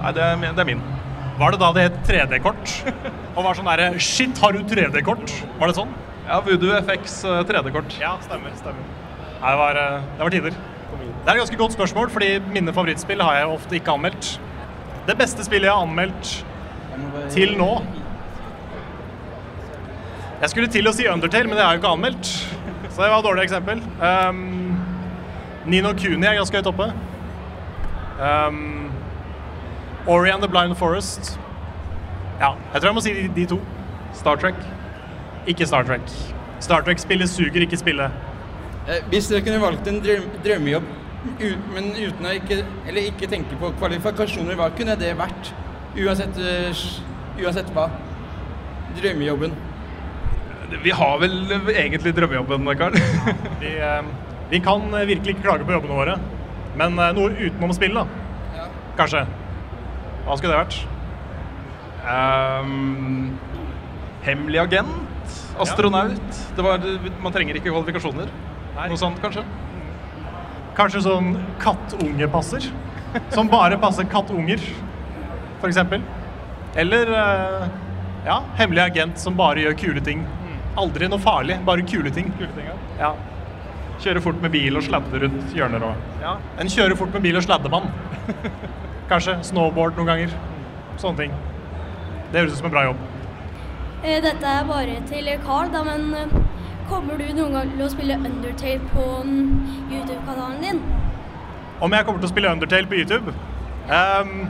nei, 0.00 0.14
det 0.16 0.24
er 0.24 0.68
min. 0.72 0.86
Var 1.38 1.54
det 1.54 1.60
da 1.62 1.70
det 1.72 1.84
het 1.86 2.00
3D-kort? 2.08 2.74
Og 3.36 3.44
var 3.46 3.56
sånn 3.56 3.68
derre 3.70 3.92
Shit, 4.02 4.36
har 4.42 4.52
du 4.52 4.60
3D-kort? 4.68 5.32
Var 5.58 5.70
det 5.70 5.76
sånn? 5.78 5.94
Ja, 6.26 6.40
Voodoo 6.44 6.74
FX 6.82 7.22
3D-kort. 7.48 7.96
Ja, 8.00 8.16
stemmer. 8.24 8.52
stemmer. 8.58 8.84
Det, 9.40 9.54
var, 9.58 9.80
eh, 9.80 10.04
det 10.18 10.22
var 10.22 10.34
tider. 10.34 10.58
Det 10.92 11.30
er 11.30 11.36
et 11.36 11.40
ganske 11.40 11.56
godt 11.56 11.74
spørsmål, 11.74 12.10
fordi 12.10 12.36
mine 12.52 12.72
favorittspill 12.74 13.22
har 13.22 13.40
jeg 13.40 13.50
ofte 13.54 13.78
ikke 13.78 13.94
anmeldt. 13.96 14.32
Det 15.06 15.16
beste 15.18 15.44
spillet 15.46 15.70
jeg 15.70 15.74
har 15.74 15.86
anmeldt 15.86 16.44
til 17.32 17.56
nå 17.58 17.70
Jeg 20.42 20.50
skulle 20.50 20.70
til 20.70 20.86
å 20.90 20.92
si 20.94 21.06
Undertale, 21.06 21.48
men 21.48 21.56
det 21.56 21.62
er 21.64 21.76
jo 21.76 21.80
ikke 21.80 21.92
anmeldt. 21.94 22.30
Så 22.90 22.98
det 22.98 23.08
var 23.08 23.20
et 23.20 23.26
dårlig 23.26 23.44
eksempel. 23.46 23.82
Um, 24.02 24.74
Nino 25.70 25.92
Kuni 25.94 26.26
er 26.26 26.34
ganske 26.34 26.58
høyt 26.58 26.70
oppe. 26.72 26.88
Um, 28.18 28.81
Ori 30.06 30.30
and 30.30 30.42
the 30.42 30.48
Blind 30.48 30.74
Forest. 30.76 31.38
Ja, 32.40 32.54
jeg 32.72 32.80
tror 32.80 32.88
jeg 32.88 32.94
må 32.96 33.02
si 33.04 33.12
de, 33.14 33.28
de 33.36 33.46
to. 33.54 33.58
Star 34.18 34.36
Trek. 34.36 34.58
Ikke 35.46 35.66
Star 35.66 35.86
Trek. 35.86 36.02
Star 36.62 36.82
Trek-spillet 36.86 37.30
suger, 37.30 37.62
ikke 37.66 37.78
spillet. 37.78 38.10
Eh, 38.88 39.02
Hvis 39.12 39.28
dere 39.30 39.44
kunne 39.46 39.60
valgt 39.62 39.86
en 39.90 40.00
drøm, 40.02 40.26
drømmejobb, 40.44 40.88
ut, 41.38 41.66
men 41.74 41.92
uten 41.94 42.26
å 42.26 42.32
ikke, 42.34 42.62
eller 42.90 43.06
ikke 43.12 43.28
tenke 43.30 43.58
på 43.60 43.70
kvalifikasjoner, 43.78 44.58
hva 44.58 44.70
kunne 44.74 44.96
det 44.98 45.12
vært? 45.18 45.52
Uansett, 45.98 46.38
eh, 46.38 46.82
uansett 47.42 47.70
hva. 47.76 47.88
Drømmejobben. 48.98 49.54
Vi 50.82 50.90
har 50.96 51.18
vel 51.20 51.36
egentlig 51.76 52.14
drømmejobben, 52.16 52.70
Karl. 52.80 52.96
Vi, 53.60 53.74
eh, 53.78 54.02
vi 54.50 54.60
kan 54.64 54.82
eh, 54.94 55.06
virkelig 55.06 55.36
ikke 55.36 55.46
klage 55.46 55.68
på 55.68 55.76
jobbene 55.78 55.98
våre, 55.98 56.18
men 56.80 56.98
eh, 56.98 57.12
noe 57.16 57.30
utenom 57.38 57.74
spill, 57.76 57.94
da. 58.02 58.06
Kanskje. 58.98 59.22
Hva 60.32 60.38
skulle 60.40 60.54
det 60.54 60.60
vært? 60.62 60.76
Um, 62.08 63.34
hemmelig 64.24 64.62
agent? 64.62 65.34
Astronaut? 65.60 66.38
Det 66.56 66.64
var, 66.64 66.86
man 67.20 67.34
trenger 67.34 67.58
ikke 67.58 67.68
kvalifikasjoner. 67.68 68.30
Noe 68.78 68.96
sånt, 68.96 69.18
kanskje? 69.20 69.42
Kanskje 70.78 71.02
sånn 71.04 71.34
kattungepasser? 71.60 72.64
Som 73.34 73.50
bare 73.52 73.76
passer 73.82 74.08
kattunger, 74.08 74.64
eksempel. 75.68 76.00
Eller 76.80 77.12
eh, 77.12 77.66
ja, 78.24 78.38
hemmelig 78.56 78.86
agent 78.86 79.20
som 79.20 79.36
bare 79.36 79.66
gjør 79.66 79.76
kule 79.82 80.04
ting. 80.06 80.22
Aldri 80.80 81.10
noe 81.12 81.20
farlig, 81.20 81.58
bare 81.66 81.84
kule 81.84 82.08
ting. 82.08 82.32
Kule 82.38 82.48
ting 82.56 82.72
ja. 83.02 83.12
Kjøre 84.00 84.24
fort 84.24 84.40
med 84.40 84.56
bil 84.56 84.80
og 84.80 84.88
sladde 84.88 85.20
rundt 85.26 85.52
hjørner 85.52 85.84
og 85.90 86.24
Ja. 86.24 86.38
En 86.56 86.72
kjøre 86.72 86.96
fort 86.96 87.12
med 87.12 87.28
bil 87.28 87.36
og 87.36 87.44
sladdemann. 87.44 87.92
Kanskje. 89.12 89.36
Snowboard 89.44 89.98
noen 89.98 90.08
ganger. 90.08 90.36
Sånne 91.00 91.24
ting. 91.24 91.34
Det 92.32 92.40
høres 92.40 92.54
ut 92.54 92.62
som 92.62 92.70
en 92.70 92.72
bra 92.72 92.86
jobb. 92.86 93.00
Eh, 94.02 94.18
Dette 94.24 94.48
er 94.48 94.64
bare 94.66 94.96
til 95.10 95.28
Carl, 95.44 95.68
da, 95.74 95.82
men 95.84 96.14
eh, 96.16 96.32
kommer 96.88 97.20
du 97.20 97.28
noen 97.36 97.58
gang 97.58 97.72
til 97.74 97.84
å 97.84 97.90
spille 97.92 98.16
Undertale 98.16 98.80
på 98.94 99.04
YouTube-kanalen 99.92 100.64
din? 100.64 100.80
Om 101.82 101.94
jeg 101.96 102.06
kommer 102.08 102.22
til 102.22 102.30
å 102.30 102.32
spille 102.32 102.54
Undertale 102.56 102.88
på 102.88 102.98
YouTube? 103.02 103.34
Um, 103.90 104.48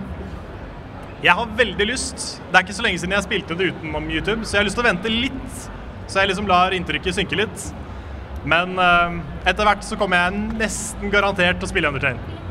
jeg 1.25 1.35
har 1.39 1.55
veldig 1.59 1.89
lyst. 1.91 2.27
Det 2.51 2.59
er 2.59 2.67
ikke 2.67 2.79
så 2.79 2.87
lenge 2.87 3.03
siden 3.03 3.17
jeg 3.17 3.27
spilte 3.27 3.59
det 3.59 3.73
utenom 3.73 4.11
YouTube, 4.11 4.45
så 4.45 4.57
jeg 4.57 4.63
har 4.63 4.69
lyst 4.71 4.79
til 4.79 4.85
å 4.85 4.89
vente 4.89 5.13
litt. 5.13 5.59
Så 6.07 6.21
jeg 6.21 6.31
liksom 6.33 6.51
lar 6.51 6.75
inntrykket 6.77 7.19
synke 7.19 7.39
litt. 7.39 7.67
Men 8.45 8.75
ehm, 8.83 9.21
etter 9.47 9.69
hvert 9.69 9.87
så 9.87 9.97
kommer 9.99 10.19
jeg 10.25 10.41
nesten 10.59 11.13
garantert 11.15 11.61
til 11.61 11.69
å 11.69 11.71
spille 11.71 11.93
Undertale. 11.93 12.42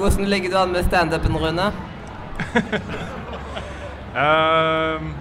Hvordan 0.00 0.30
ligger 0.32 0.50
du 0.50 0.56
an 0.56 0.70
med 0.72 0.86
standupen, 0.86 1.36
Rune? 1.36 1.72
Ehm, 4.10 5.12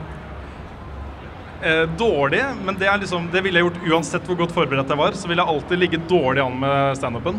eh, 1.62 1.84
dårlig, 1.98 2.42
men 2.66 2.76
det, 2.80 2.98
liksom, 3.04 3.28
det 3.32 3.44
ville 3.46 3.60
jeg 3.60 3.68
gjort 3.68 3.84
uansett 3.92 4.26
hvor 4.26 4.40
godt 4.40 4.56
forberedt 4.56 4.90
jeg 4.90 4.98
var. 4.98 5.14
Så 5.14 5.30
ville 5.30 5.44
jeg 5.44 5.54
alltid 5.54 5.82
ligge 5.84 6.00
dårlig 6.10 6.42
an 6.42 6.56
med 6.64 6.98
standupen. 6.98 7.38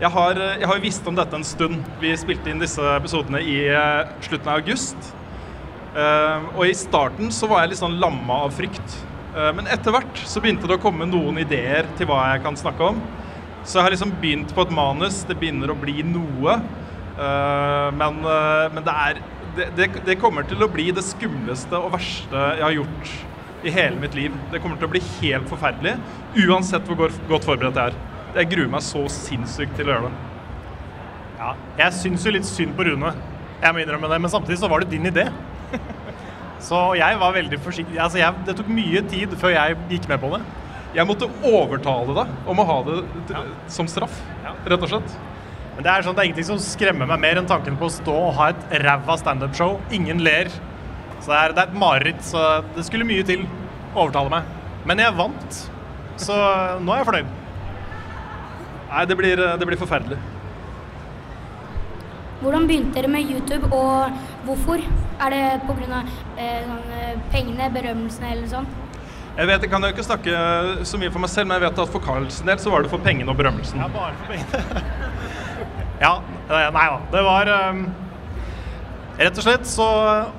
Jeg 0.00 0.10
har, 0.16 0.40
eh, 0.42 0.56
jeg 0.58 0.70
har 0.72 0.82
visst 0.82 1.06
om 1.06 1.14
dette 1.14 1.38
en 1.38 1.46
stund. 1.46 1.86
Vi 2.02 2.10
spilte 2.18 2.50
inn 2.50 2.64
disse 2.64 2.82
episodene 2.96 3.44
i 3.46 3.60
eh, 3.68 4.10
slutten 4.26 4.50
av 4.50 4.58
august. 4.58 5.12
Ehm, 5.94 6.50
og 6.56 6.66
i 6.66 6.74
starten 6.74 7.30
så 7.34 7.46
var 7.52 7.62
jeg 7.62 7.76
litt 7.76 7.84
sånn 7.84 8.00
lamma 8.02 8.42
av 8.48 8.58
frykt. 8.58 8.98
Eh, 9.36 9.52
men 9.54 9.70
etter 9.70 9.94
hvert 9.94 10.24
så 10.26 10.42
begynte 10.42 10.66
det 10.66 10.80
å 10.80 10.82
komme 10.82 11.06
noen 11.06 11.38
ideer 11.44 11.86
til 12.00 12.10
hva 12.10 12.24
jeg 12.32 12.42
kan 12.48 12.58
snakke 12.58 12.90
om. 12.90 13.00
Så 13.68 13.76
jeg 13.76 13.84
har 13.84 13.92
liksom 13.92 14.14
begynt 14.22 14.52
på 14.56 14.64
et 14.64 14.70
manus. 14.72 15.20
Det 15.28 15.36
begynner 15.36 15.68
å 15.68 15.76
bli 15.76 16.00
noe. 16.06 16.54
Eh, 17.18 17.88
men, 18.00 18.22
eh, 18.24 18.68
men 18.72 18.86
det 18.86 18.94
er 18.94 19.20
det, 19.76 19.88
det, 20.06 20.14
kommer 20.22 20.46
til 20.48 20.62
å 20.62 20.70
bli 20.70 20.86
det 20.94 21.02
skumleste 21.02 21.76
og 21.76 21.90
verste 21.96 22.44
jeg 22.56 22.62
har 22.62 22.76
gjort 22.76 23.10
i 23.66 23.72
hele 23.74 23.98
mitt 24.00 24.14
liv. 24.16 24.36
Det 24.52 24.62
kommer 24.62 24.78
til 24.80 24.88
å 24.88 24.92
bli 24.92 25.02
helt 25.18 25.48
forferdelig, 25.50 25.96
uansett 26.46 26.86
hvor 26.86 27.10
godt 27.28 27.48
forberedt 27.48 27.80
jeg 27.80 27.92
er. 27.92 27.98
Jeg 28.38 28.50
gruer 28.52 28.70
meg 28.70 28.84
så 28.86 29.02
sinnssykt 29.10 29.74
til 29.76 29.90
å 29.90 29.96
gjøre 29.96 30.08
det. 30.08 30.24
Ja, 31.38 31.50
jeg 31.80 31.96
syns 31.98 32.24
jo 32.26 32.32
litt 32.34 32.46
synd 32.48 32.76
på 32.78 32.86
Rune. 32.86 33.12
Jeg 33.58 33.74
må 33.74 33.82
innrømme 33.82 34.10
det, 34.12 34.20
men 34.22 34.32
samtidig 34.32 34.60
så 34.62 34.70
var 34.70 34.84
det 34.84 34.92
din 34.94 35.10
idé. 35.10 35.26
Så 36.68 36.78
jeg 36.98 37.18
var 37.20 37.36
veldig 37.36 37.58
forsiktig. 37.62 38.00
Altså, 38.02 38.18
jeg, 38.18 38.34
det 38.46 38.56
tok 38.58 38.70
mye 38.74 39.02
tid 39.06 39.34
før 39.38 39.52
jeg 39.54 39.76
gikk 39.92 40.08
med 40.10 40.18
på 40.18 40.30
det. 40.32 40.40
Jeg 40.96 41.04
måtte 41.08 41.28
overtale 41.44 42.14
deg 42.16 42.48
om 42.48 42.60
å 42.62 42.64
ha 42.68 42.76
det 42.86 43.00
ja. 43.34 43.42
som 43.70 43.88
straff, 43.90 44.14
rett 44.64 44.84
og 44.86 44.88
slett. 44.88 45.16
Men 45.76 45.84
det 45.84 45.90
er 45.92 46.06
sånn, 46.06 46.16
det 46.16 46.22
er 46.22 46.28
ingenting 46.30 46.46
som 46.48 46.62
skremmer 46.62 47.06
meg 47.06 47.20
mer 47.22 47.38
enn 47.38 47.46
tanken 47.46 47.76
på 47.78 47.86
å 47.86 47.92
stå 47.92 48.14
og 48.18 48.32
ha 48.38 48.48
et 48.50 48.72
ræva 48.82 49.14
standup-show. 49.20 49.76
Ingen 49.94 50.24
ler. 50.26 50.50
Så 51.20 51.30
det 51.30 51.36
er, 51.36 51.54
det 51.54 51.62
er 51.62 51.68
et 51.68 51.76
mareritt. 51.78 52.24
Så 52.26 52.46
det 52.74 52.86
skulle 52.88 53.06
mye 53.06 53.26
til 53.28 53.44
å 53.44 54.06
overtale 54.06 54.32
meg. 54.32 54.48
Men 54.88 55.04
jeg 55.04 55.14
vant, 55.18 55.60
så 56.18 56.40
nå 56.82 56.94
er 56.94 57.02
jeg 57.02 57.08
fornøyd. 57.10 57.30
Nei, 58.88 59.04
det 59.06 59.18
blir, 59.20 59.44
det 59.60 59.68
blir 59.68 59.78
forferdelig. 59.78 60.18
Hvordan 62.40 62.66
begynte 62.70 62.94
dere 62.94 63.10
med 63.10 63.30
YouTube, 63.30 63.68
og 63.74 64.18
hvorfor? 64.46 64.82
Er 65.18 65.34
det 65.34 65.44
pga. 65.66 66.02
Eh, 66.38 66.60
sånn, 66.66 66.92
eh, 66.94 67.16
pengene, 67.32 67.70
berømmelsene 67.74 68.34
eller 68.34 68.50
sånn? 68.50 68.68
Jeg 69.38 69.46
vet, 69.46 69.62
jeg 69.62 69.70
kan 69.70 69.84
jo 69.86 69.88
ikke 69.92 70.02
snakke 70.02 70.38
så 70.88 70.98
mye 70.98 71.12
for 71.14 71.22
meg 71.22 71.30
selv, 71.30 71.46
men 71.46 71.60
jeg 71.60 71.68
vet 71.68 71.80
at 71.84 71.90
for 71.92 72.02
Carls 72.02 72.40
del 72.42 72.58
så 72.58 72.72
var 72.72 72.82
det 72.82 72.90
for 72.90 73.02
pengene 73.04 73.30
og 73.30 73.38
berømmelsen. 73.38 73.78
Ja, 73.78 73.86
bare 73.92 74.16
for 74.18 74.32
pengene. 74.32 74.82
ja, 76.04 76.14
nei 76.50 76.86
da. 76.90 76.96
Det 77.12 77.22
var 77.22 77.50
um, 77.68 77.84
Rett 79.18 79.38
og 79.38 79.46
slett 79.46 79.66
så 79.66 79.86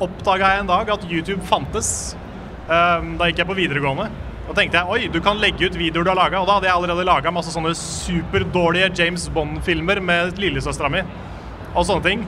oppdaga 0.03 0.49
jeg 0.51 0.63
en 0.65 0.71
dag 0.71 0.91
at 0.91 1.05
YouTube 1.07 1.47
fantes. 1.47 1.93
Um, 2.67 3.15
da 3.19 3.29
gikk 3.29 3.39
jeg 3.41 3.49
på 3.49 3.55
videregående. 3.57 4.09
Og 4.49 4.57
tenkte 4.57 4.81
jeg 4.81 4.91
oi, 4.91 5.07
du 5.11 5.19
kan 5.23 5.39
legge 5.39 5.69
ut 5.69 5.79
videoer 5.79 6.07
du 6.07 6.11
har 6.11 6.19
laga. 6.19 6.43
Og 6.43 6.47
da 6.47 6.57
hadde 6.57 6.67
jeg 6.67 6.75
allerede 6.75 7.07
laga 7.07 7.31
masse 7.31 7.55
sånne 7.55 7.71
superdårlige 7.79 8.91
James 8.99 9.29
Bond-filmer 9.31 10.03
med 10.03 10.39
lillesøstera 10.43 10.91
mi. 10.91 11.05
Og 11.71 11.87
sånne 11.87 12.03
ting. 12.07 12.27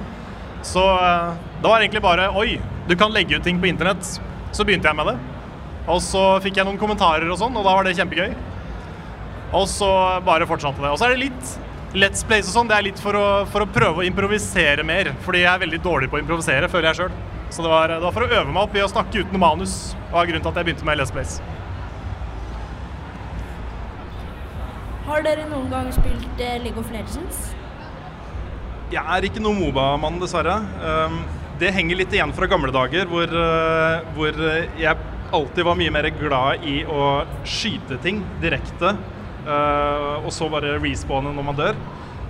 Så 0.64 0.84
eh, 0.88 1.36
det 1.60 1.68
var 1.68 1.84
egentlig 1.84 2.04
bare 2.04 2.32
oi, 2.38 2.62
du 2.88 2.96
kan 3.00 3.12
legge 3.12 3.40
ut 3.40 3.48
ting 3.48 3.60
på 3.60 3.72
internett. 3.72 4.08
Så 4.56 4.68
begynte 4.68 4.92
jeg 4.92 5.00
med 5.00 5.12
det. 5.12 5.41
Og 5.92 6.00
så 6.04 6.24
fikk 6.44 6.60
jeg 6.60 6.68
noen 6.68 6.80
kommentarer 6.80 7.28
og 7.28 7.40
sånn, 7.42 7.56
og 7.58 7.68
da 7.68 7.76
var 7.76 7.88
det 7.88 7.98
kjempegøy. 7.98 8.32
Og 9.58 9.68
så 9.68 9.90
bare 10.24 10.48
fortsatte 10.48 10.80
det. 10.80 10.94
Og 10.94 11.00
så 11.00 11.10
er 11.10 11.16
det 11.16 11.26
litt 11.26 11.58
Let's 11.92 12.24
Plays 12.24 12.48
og 12.48 12.56
sånn, 12.56 12.70
det 12.72 12.78
er 12.78 12.86
litt 12.86 13.00
for 13.04 13.18
å, 13.20 13.26
for 13.52 13.66
å 13.66 13.68
prøve 13.68 14.00
å 14.00 14.08
improvisere 14.08 14.86
mer. 14.88 15.12
Fordi 15.26 15.44
jeg 15.44 15.52
er 15.52 15.64
veldig 15.66 15.82
dårlig 15.84 16.08
på 16.12 16.20
å 16.20 16.22
improvisere, 16.24 16.70
føler 16.72 16.92
jeg 16.92 17.02
sjøl. 17.02 17.18
Så 17.52 17.66
det 17.66 17.72
var, 17.74 17.92
det 17.92 18.06
var 18.06 18.16
for 18.16 18.24
å 18.24 18.32
øve 18.32 18.48
meg 18.48 18.62
opp 18.62 18.78
i 18.80 18.84
å 18.86 18.88
snakke 18.88 19.26
uten 19.26 19.42
manus. 19.42 19.74
Det 20.06 20.16
var 20.16 20.30
grunnen 20.30 20.46
til 20.46 20.54
at 20.54 20.62
jeg 20.62 20.70
begynte 20.70 20.88
med 20.88 21.02
Let's 21.02 21.12
Plays. 21.12 21.42
Har 25.10 25.26
dere 25.26 25.44
noen 25.50 25.68
gang 25.74 25.90
spilt 25.92 26.40
eh, 26.40 26.56
League 26.64 26.80
of 26.80 26.88
Legends? 26.96 27.50
Jeg 28.92 29.04
er 29.04 29.28
ikke 29.28 29.44
noen 29.44 29.60
Moba-mann, 29.60 30.20
dessverre. 30.22 30.62
Um, 30.80 31.20
det 31.60 31.74
henger 31.76 32.00
litt 32.00 32.16
igjen 32.16 32.32
fra 32.36 32.48
gamle 32.48 32.72
dager, 32.76 33.04
hvor, 33.12 33.28
uh, 33.28 34.08
hvor 34.16 34.40
jeg 34.80 34.96
alltid 35.36 35.66
var 35.68 35.80
mye 35.80 35.94
mer 35.94 36.08
glad 36.20 36.66
i 36.68 36.82
å 36.86 37.24
skyte 37.48 37.98
ting 38.04 38.22
direkte, 38.42 38.96
uh, 39.48 40.22
og 40.22 40.32
så 40.36 40.50
bare 40.52 40.78
respawne 40.80 41.34
når 41.36 41.48
man 41.48 41.60
dør. 41.60 41.80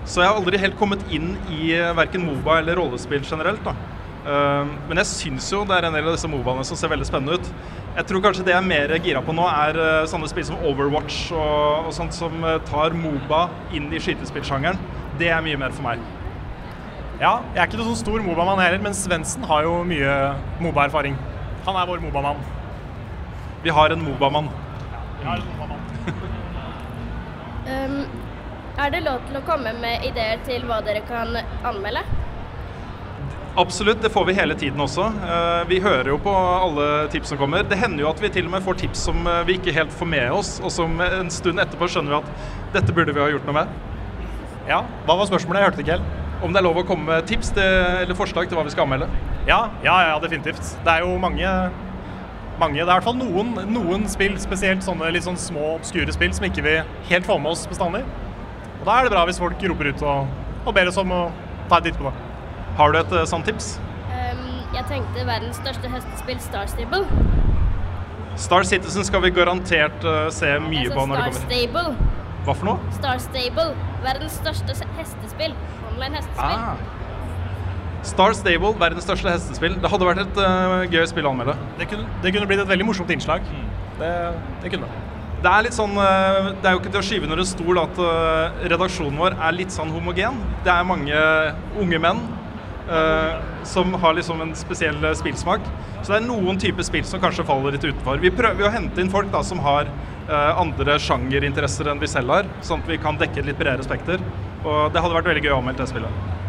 Så 0.05 0.23
jeg 0.23 0.31
har 0.31 0.39
aldri 0.39 0.59
helt 0.61 0.77
kommet 0.79 1.03
inn 1.13 1.35
i 1.53 1.73
verken 1.97 2.23
Moba 2.25 2.59
eller 2.61 2.79
rollespill 2.79 3.25
generelt. 3.27 3.61
da. 3.65 3.75
Um, 4.21 4.75
men 4.85 5.01
jeg 5.01 5.09
syns 5.09 5.47
jo 5.49 5.63
det 5.65 5.79
er 5.79 5.87
en 5.87 5.95
del 5.97 6.05
av 6.05 6.13
disse 6.13 6.29
Mobaene 6.29 6.65
som 6.65 6.77
ser 6.77 6.91
veldig 6.93 7.07
spennende 7.09 7.39
ut. 7.41 7.51
Jeg 7.97 8.07
tror 8.07 8.21
kanskje 8.23 8.45
det 8.45 8.53
jeg 8.53 8.61
er 8.61 8.69
mer 8.69 8.95
gira 9.01 9.21
på 9.25 9.33
nå, 9.33 9.45
er 9.49 9.77
uh, 9.81 10.07
sånne 10.09 10.29
spill 10.29 10.45
som 10.47 10.61
Overwatch 10.61 11.31
og, 11.33 11.89
og 11.89 11.93
sånt 11.97 12.17
som 12.17 12.41
tar 12.69 12.97
Moba 12.97 13.47
inn 13.73 13.89
i 13.93 14.01
skytespillsjangeren. 14.01 14.81
Det 15.21 15.29
er 15.33 15.45
mye 15.45 15.59
mer 15.59 15.73
for 15.73 15.85
meg. 15.89 16.01
Ja, 17.21 17.35
jeg 17.53 17.61
er 17.61 17.67
ikke 17.67 17.77
noen 17.77 17.91
sånn 17.91 17.99
stor 17.99 18.23
Moba-mann 18.25 18.61
heller, 18.61 18.81
men 18.81 18.95
Svendsen 18.97 19.45
har 19.45 19.67
jo 19.67 19.75
mye 19.85 20.15
Moba-erfaring. 20.63 21.17
Han 21.67 21.77
er 21.77 21.89
vår 21.89 22.01
Moba-mann. 22.01 22.41
Vi 23.64 23.70
har 23.70 23.89
en 23.89 24.01
Moba-mann. 24.03 24.49
Ja. 25.24 25.36
Um, 27.86 27.99
er 28.82 28.89
det 28.89 29.03
lov 29.05 29.22
til 29.28 29.38
å 29.38 29.43
komme 29.45 29.74
med 29.78 30.05
ideer 30.07 30.41
til 30.47 30.66
hva 30.66 30.80
dere 30.86 31.03
kan 31.05 31.36
anmelde? 31.68 32.01
Absolutt, 33.62 33.99
det 34.01 34.09
får 34.09 34.26
vi 34.30 34.34
hele 34.34 34.55
tiden 34.55 34.80
også. 34.80 35.09
Eh, 35.28 35.64
Vi 35.68 35.80
hører 35.84 36.07
jo 36.14 36.18
på 36.24 36.32
alle 36.32 37.07
tips 37.12 37.34
som 37.34 37.38
kommer. 37.38 37.66
Det 37.68 37.78
hender 37.78 38.05
jo 38.05 38.09
at 38.09 38.22
vi 38.24 38.30
til 38.32 38.47
og 38.47 38.53
med 38.53 38.64
får 38.64 38.80
tips 38.80 39.03
som 39.09 39.28
eh, 39.28 39.41
vi 39.45 39.57
ikke 39.59 39.74
helt 39.76 39.91
får 39.91 40.07
med 40.07 40.32
oss, 40.32 40.53
og 40.64 40.72
som 40.72 40.95
en 41.03 41.30
stund 41.30 41.59
etterpå 41.59 41.89
skjønner 41.91 42.16
vi 42.16 42.20
at 42.22 42.47
dette 42.78 42.95
burde 42.95 43.12
vi 43.14 43.20
ha 43.20 43.28
gjort 43.34 43.45
noe 43.49 43.57
med. 43.59 43.76
Ja, 44.70 44.80
hva 45.03 45.18
var 45.20 45.28
spørsmålet? 45.28 45.59
Jeg 45.59 45.68
hørte 45.68 45.82
det 45.82 45.86
ikke 45.86 45.99
helt. 45.99 46.18
Om 46.41 46.55
det 46.55 46.62
er 46.62 46.66
lov 46.70 46.80
å 46.80 46.86
komme 46.88 47.12
med 47.12 47.28
tips 47.28 47.51
til, 47.57 47.76
eller 48.05 48.18
forslag 48.18 48.47
til 48.47 48.57
hva 48.57 48.64
vi 48.66 48.72
skal 48.74 48.88
anmelde? 48.88 49.12
Ja, 49.49 49.66
ja, 49.84 49.97
ja, 50.07 50.16
definitivt. 50.24 50.64
Det 50.86 50.95
er 50.95 51.03
jo 51.03 51.18
mange 51.22 51.51
mange, 52.59 52.79
Det 52.79 52.83
er 52.83 52.89
i 52.89 52.93
hvert 52.99 53.03
fall 53.03 53.17
noen, 53.17 53.53
noen 53.73 54.07
spill, 54.09 54.35
spesielt 54.39 54.83
sånne 54.85 55.11
litt 55.13 55.25
sånn 55.25 55.39
små, 55.39 55.75
obskure 55.77 56.11
spill, 56.13 56.33
som 56.33 56.45
ikke 56.45 56.65
vi 56.65 56.75
helt 57.09 57.25
får 57.25 57.39
med 57.41 57.51
oss 57.51 57.67
bestandig. 57.67 58.03
Og 58.79 58.85
Da 58.85 58.97
er 58.97 59.03
det 59.07 59.13
bra 59.13 59.25
hvis 59.25 59.39
folk 59.39 59.61
roper 59.69 59.91
ut 59.91 60.01
og, 60.01 60.27
og 60.65 60.73
ber 60.75 60.89
oss 60.89 60.97
om 60.97 61.11
å 61.11 61.23
ta 61.69 61.77
en 61.77 61.83
titt 61.83 61.97
på 61.97 62.09
det. 62.09 62.13
Har 62.77 62.91
du 62.91 62.99
et 62.99 63.11
uh, 63.13 63.25
sånt 63.29 63.45
tips? 63.45 63.75
Um, 64.11 64.47
jeg 64.75 64.85
tenkte 64.89 65.25
verdens 65.27 65.59
største 65.61 65.91
hestespill, 65.91 66.39
Star 66.39 66.69
Stable. 66.71 67.03
Star 68.39 68.63
Citizen 68.63 69.05
skal 69.05 69.21
vi 69.25 69.33
garantert 69.35 70.07
uh, 70.07 70.29
se 70.31 70.53
mye 70.63 70.87
Altså 70.87 70.97
på 70.97 71.05
når 71.11 71.15
Star 71.15 71.27
det 71.27 71.35
kommer. 71.35 71.51
Stable. 71.51 72.17
Hva 72.45 72.55
for 72.57 72.69
noe? 72.71 72.95
Star 72.97 73.21
Stable. 73.21 73.67
Verdens 74.01 74.39
største 74.41 74.89
hestespill. 74.97 75.53
Online 75.91 76.21
hestespill. 76.21 76.57
Ah. 76.57 77.00
Star 78.07 78.33
Stable, 78.33 78.73
verdens 78.81 79.05
største 79.05 79.29
hestespill. 79.29 79.77
Det 79.81 79.91
hadde 79.93 80.07
vært 80.07 80.23
et 80.23 80.41
uh, 80.41 80.81
gøy 80.89 81.05
spill 81.09 81.29
å 81.29 81.35
anmelde. 81.35 81.55
Det 81.77 81.87
kunne, 81.91 82.09
det 82.23 82.33
kunne 82.33 82.49
blitt 82.49 82.63
et 82.63 82.71
veldig 82.71 82.87
morsomt 82.87 83.13
innslag. 83.13 83.45
Det, 84.01 84.11
det 84.63 84.73
kunne 84.73 84.89
det. 84.89 85.07
Det 85.41 85.49
er 85.49 85.63
litt 85.65 85.73
sånn, 85.73 85.95
eh, 85.97 86.51
det 86.61 86.69
er 86.69 86.75
jo 86.75 86.79
ikke 86.83 86.91
til 86.93 86.99
å 86.99 87.05
skyve 87.05 87.25
under 87.25 87.39
en 87.41 87.47
stol 87.49 87.79
at 87.81 87.99
eh, 88.05 88.59
redaksjonen 88.69 89.17
vår 89.17 89.35
er 89.47 89.55
litt 89.57 89.73
sånn 89.73 89.89
homogen. 89.89 90.37
Det 90.61 90.69
er 90.69 90.85
mange 90.85 91.23
unge 91.81 92.01
menn 92.03 92.19
eh, 92.85 93.39
som 93.65 93.95
har 94.03 94.13
liksom 94.19 94.43
en 94.45 94.53
spesiell 94.57 95.01
spillsmak. 95.17 95.65
Så 96.03 96.13
det 96.13 96.19
er 96.19 96.27
noen 96.27 96.61
typer 96.61 96.85
spill 96.85 97.07
som 97.09 97.23
kanskje 97.23 97.47
faller 97.49 97.73
litt 97.73 97.87
utenfor. 97.87 98.21
Vi 98.21 98.33
prøver 98.37 98.67
å 98.67 98.73
hente 98.73 99.01
inn 99.01 99.09
folk 99.13 99.33
da 99.33 99.41
som 99.45 99.63
har 99.65 99.89
eh, 99.89 100.61
andre 100.61 100.99
sjangerinteresser 101.01 101.89
enn 101.89 102.01
vi 102.01 102.11
selv 102.11 102.37
har, 102.37 102.53
sånn 102.61 102.85
at 102.85 102.93
vi 102.93 103.01
kan 103.01 103.17
dekke 103.17 103.41
et 103.41 103.49
litt 103.49 103.57
bredere 103.57 103.85
spekter. 103.87 104.21
Og 104.61 104.93
det 104.93 105.01
hadde 105.01 105.17
vært 105.17 105.33
veldig 105.33 105.45
gøy 105.47 105.55
å 105.55 105.59
anmelde 105.63 105.81
det 105.81 105.89
spillet. 105.89 106.40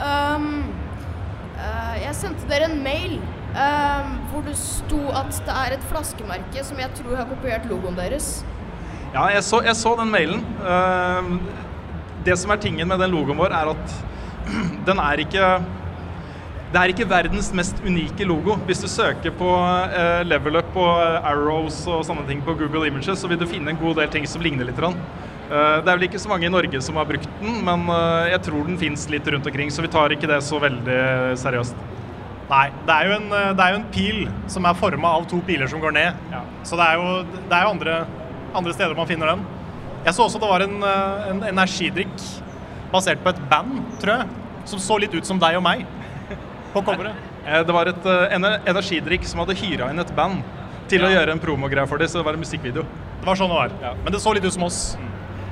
Um, 0.00 0.48
uh, 1.58 1.96
jeg 2.00 2.16
sendte 2.16 2.48
dere 2.48 2.70
en 2.70 2.78
mail 2.84 3.18
um, 3.52 4.14
hvor 4.30 4.46
det 4.46 4.56
sto 4.58 5.00
at 5.12 5.42
det 5.46 5.56
er 5.64 5.76
et 5.76 5.84
flaskemerke 5.90 6.64
som 6.64 6.80
jeg 6.80 6.92
tror 7.00 7.18
har 7.20 7.28
kopiert 7.28 7.68
logoen 7.70 7.98
deres. 7.98 8.40
Ja, 9.10 9.26
jeg 9.34 9.42
så, 9.42 9.58
jeg 9.66 9.74
så 9.74 9.96
den 9.98 10.12
mailen. 10.12 10.44
Eh, 10.62 11.30
det 12.26 12.36
som 12.38 12.52
er 12.54 12.60
tingen 12.62 12.86
med 12.86 13.00
den 13.02 13.10
logoen 13.10 13.40
vår, 13.40 13.50
er 13.50 13.72
at 13.72 13.94
den 14.88 15.02
er 15.02 15.22
ikke 15.24 15.52
Det 16.70 16.78
er 16.78 16.92
ikke 16.92 17.08
verdens 17.10 17.48
mest 17.50 17.80
unike 17.82 18.22
logo. 18.24 18.54
Hvis 18.68 18.78
du 18.78 18.86
søker 18.86 19.32
på 19.34 19.48
uh, 19.58 20.20
level 20.22 20.60
up 20.60 20.76
og 20.78 21.00
arrows 21.26 21.80
og 21.90 22.04
sånne 22.06 22.22
ting 22.28 22.44
på 22.46 22.54
Google 22.54 22.86
Images, 22.86 23.18
så 23.18 23.26
vil 23.26 23.40
du 23.40 23.46
finne 23.50 23.72
en 23.72 23.80
god 23.80 23.98
del 23.98 24.12
ting 24.12 24.28
som 24.30 24.44
ligner 24.44 24.68
litt. 24.68 24.78
Eh, 25.50 25.78
det 25.82 25.90
er 25.90 25.96
vel 25.98 26.06
ikke 26.06 26.20
så 26.22 26.30
mange 26.30 26.46
i 26.46 26.52
Norge 26.52 26.80
som 26.84 26.98
har 27.00 27.06
brukt 27.08 27.26
den, 27.40 27.56
men 27.66 27.88
eh, 27.90 28.28
jeg 28.36 28.42
tror 28.46 28.68
den 28.68 28.78
fins 28.78 29.08
litt 29.10 29.26
rundt 29.34 29.48
omkring, 29.50 29.70
så 29.74 29.82
vi 29.82 29.90
tar 29.90 30.14
ikke 30.14 30.30
det 30.30 30.38
så 30.46 30.60
veldig 30.62 30.98
seriøst. 31.40 31.80
Nei, 32.50 32.66
det 32.86 32.94
er 32.94 33.08
jo 33.08 33.16
en, 33.16 33.26
eh, 33.34 33.48
det 33.58 33.64
er 33.64 33.74
jo 33.74 33.80
en 33.80 33.88
pil 33.90 34.20
som 34.50 34.68
er 34.70 34.78
forma 34.78 35.10
av 35.18 35.26
to 35.30 35.40
piler 35.46 35.70
som 35.70 35.82
går 35.82 35.96
ned. 35.96 36.28
Så 36.66 36.78
det 36.78 36.86
er 36.86 37.00
jo, 37.00 37.40
det 37.50 37.56
er 37.56 37.66
jo 37.66 37.72
andre, 37.74 37.96
andre 38.54 38.76
steder 38.76 38.94
man 38.98 39.10
finner 39.10 39.34
den. 39.34 39.42
Jeg 40.06 40.16
så 40.16 40.28
også 40.28 40.38
det 40.40 40.48
var 40.48 40.62
en, 40.64 40.78
en 41.32 41.42
energidrikk 41.50 42.14
basert 42.94 43.20
på 43.24 43.34
et 43.34 43.42
band, 43.50 43.82
tror 44.00 44.20
jeg, 44.20 44.30
som 44.70 44.80
så 44.80 44.96
litt 45.02 45.12
ut 45.12 45.26
som 45.26 45.42
deg 45.42 45.58
og 45.58 45.66
meg 45.66 45.82
på 46.72 46.84
coveret. 46.86 47.18
Det 47.40 47.72
var 47.72 47.88
et 47.88 48.04
energidrikk 48.06 49.24
som 49.26 49.40
hadde 49.40 49.56
hyra 49.58 49.86
inn 49.90 49.98
et 49.98 50.10
band 50.14 50.42
til 50.92 51.02
å 51.02 51.08
gjøre 51.10 51.32
en 51.32 51.40
promogreie 51.40 51.88
for 51.88 51.98
dem, 51.98 52.10
så 52.10 52.20
det 52.20 52.26
var 52.26 52.36
en 52.36 52.42
musikkvideo. 52.44 52.84
Det 52.84 53.26
var 53.26 53.38
sånn 53.40 53.50
det 53.50 53.56
var. 53.56 53.96
Men 54.04 54.14
det 54.14 54.20
så 54.22 54.34
litt 54.36 54.44
ut 54.44 54.54
som 54.54 54.66
oss. 54.68 54.80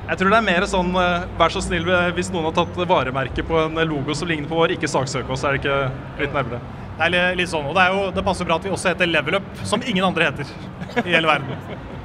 Jeg 0.09 0.17
tror 0.17 0.31
det 0.33 0.37
er 0.39 0.45
mer 0.47 0.65
sånn 0.65 0.89
eh, 0.97 1.25
vær 1.37 1.53
så 1.53 1.61
snill 1.61 1.85
eh, 1.93 2.07
hvis 2.17 2.31
noen 2.33 2.47
har 2.49 2.55
tatt 2.57 2.77
varemerke 2.89 3.43
på 3.45 3.59
en 3.67 3.77
logo 3.85 4.15
som 4.17 4.29
ligner 4.29 4.49
på 4.49 4.57
vår, 4.57 4.73
ikke 4.73 4.89
saksøk 4.89 5.29
oss, 5.29 5.43
er 5.45 5.53
det 5.55 5.61
ikke 5.61 6.23
litt 6.23 6.33
nærmere? 6.33 6.61
Det 6.99 7.19
er 7.19 7.37
litt 7.37 7.51
sånn, 7.51 7.67
og 7.69 7.77
det, 7.77 7.83
er 7.85 7.93
jo, 7.93 8.07
det 8.15 8.23
passer 8.25 8.47
bra 8.49 8.57
at 8.57 8.65
vi 8.65 8.73
også 8.73 8.89
heter 8.89 9.07
Level 9.07 9.37
Up, 9.37 9.53
som 9.69 9.85
ingen 9.85 10.03
andre 10.07 10.31
heter 10.31 10.49
i 11.05 11.13
hele 11.13 11.29
verden. 11.29 11.55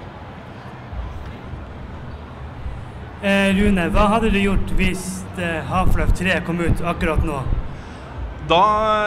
Eh, 3.24 3.54
Rune, 3.56 3.86
hva 3.88 4.02
hadde 4.12 4.28
du 4.34 4.36
gjort 4.36 4.72
hvis 4.76 5.22
eh, 5.40 5.62
Half-Life 5.64 6.12
3 6.18 6.34
kom 6.44 6.58
ut 6.60 6.82
akkurat 6.84 7.22
nå? 7.24 7.38
Da 8.50 8.58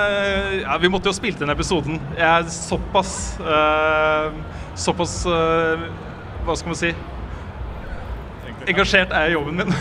eh, 0.07 0.55
Ja, 0.63 0.77
vi 0.81 0.89
måtte 0.89 1.11
jo 1.11 1.13
spilt 1.13 1.43
inn 1.45 1.53
episoden. 1.53 1.99
Jeg 2.17 2.25
er 2.25 2.47
såpass 2.49 3.11
eh, 3.37 4.39
Såpass 4.73 5.19
eh, 5.29 5.85
Hva 6.47 6.57
skal 6.57 6.73
man 6.73 6.79
si? 6.79 6.89
Engasjert 8.67 9.13
er 9.15 9.27
jeg 9.27 9.33
i 9.33 9.37
jobben 9.37 9.61
min. 9.61 9.73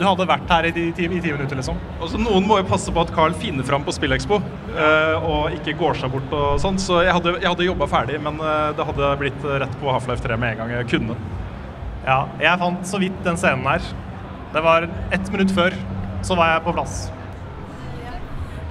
Du 0.00 0.06
hadde 0.08 0.24
vært 0.26 0.48
her 0.50 0.66
i 0.66 0.72
ti, 0.74 0.86
ti, 0.96 1.04
i 1.06 1.20
ti 1.20 1.30
minutter, 1.30 1.58
liksom. 1.58 1.76
Også 2.02 2.18
noen 2.18 2.46
må 2.48 2.56
jo 2.58 2.66
passe 2.66 2.90
på 2.90 3.02
at 3.04 3.12
Carl 3.14 3.34
finner 3.38 3.66
fram 3.66 3.84
på 3.86 3.92
Spillekspo, 3.94 4.40
uh, 4.72 5.26
og 5.28 5.54
ikke 5.58 5.76
går 5.78 6.00
seg 6.00 6.14
bort 6.14 6.32
og 6.34 6.56
sånn. 6.62 6.80
Så 6.80 7.02
jeg 7.04 7.14
hadde, 7.14 7.36
jeg 7.38 7.50
hadde 7.50 7.68
jobba 7.68 7.88
ferdig, 7.90 8.18
men 8.24 8.40
eh, 8.40 8.72
det 8.78 8.86
hadde 8.88 9.12
blitt 9.20 9.48
rett 9.62 9.74
på 9.82 9.92
Half-Life 9.92 10.24
3 10.24 10.38
med 10.40 10.56
en 10.56 10.62
gang 10.62 10.76
jeg 10.78 10.88
kunne. 10.94 11.18
Ja, 12.02 12.22
jeg 12.42 12.58
fant 12.64 12.88
så 12.88 12.98
vidt 13.02 13.18
den 13.26 13.38
scenen 13.38 13.68
her. 13.68 13.90
Det 14.52 14.62
var 14.64 14.88
ett 15.14 15.32
minutt 15.34 15.52
før, 15.54 15.76
så 16.26 16.38
var 16.40 16.56
jeg 16.56 16.64
på 16.66 16.74
plass. 16.74 17.02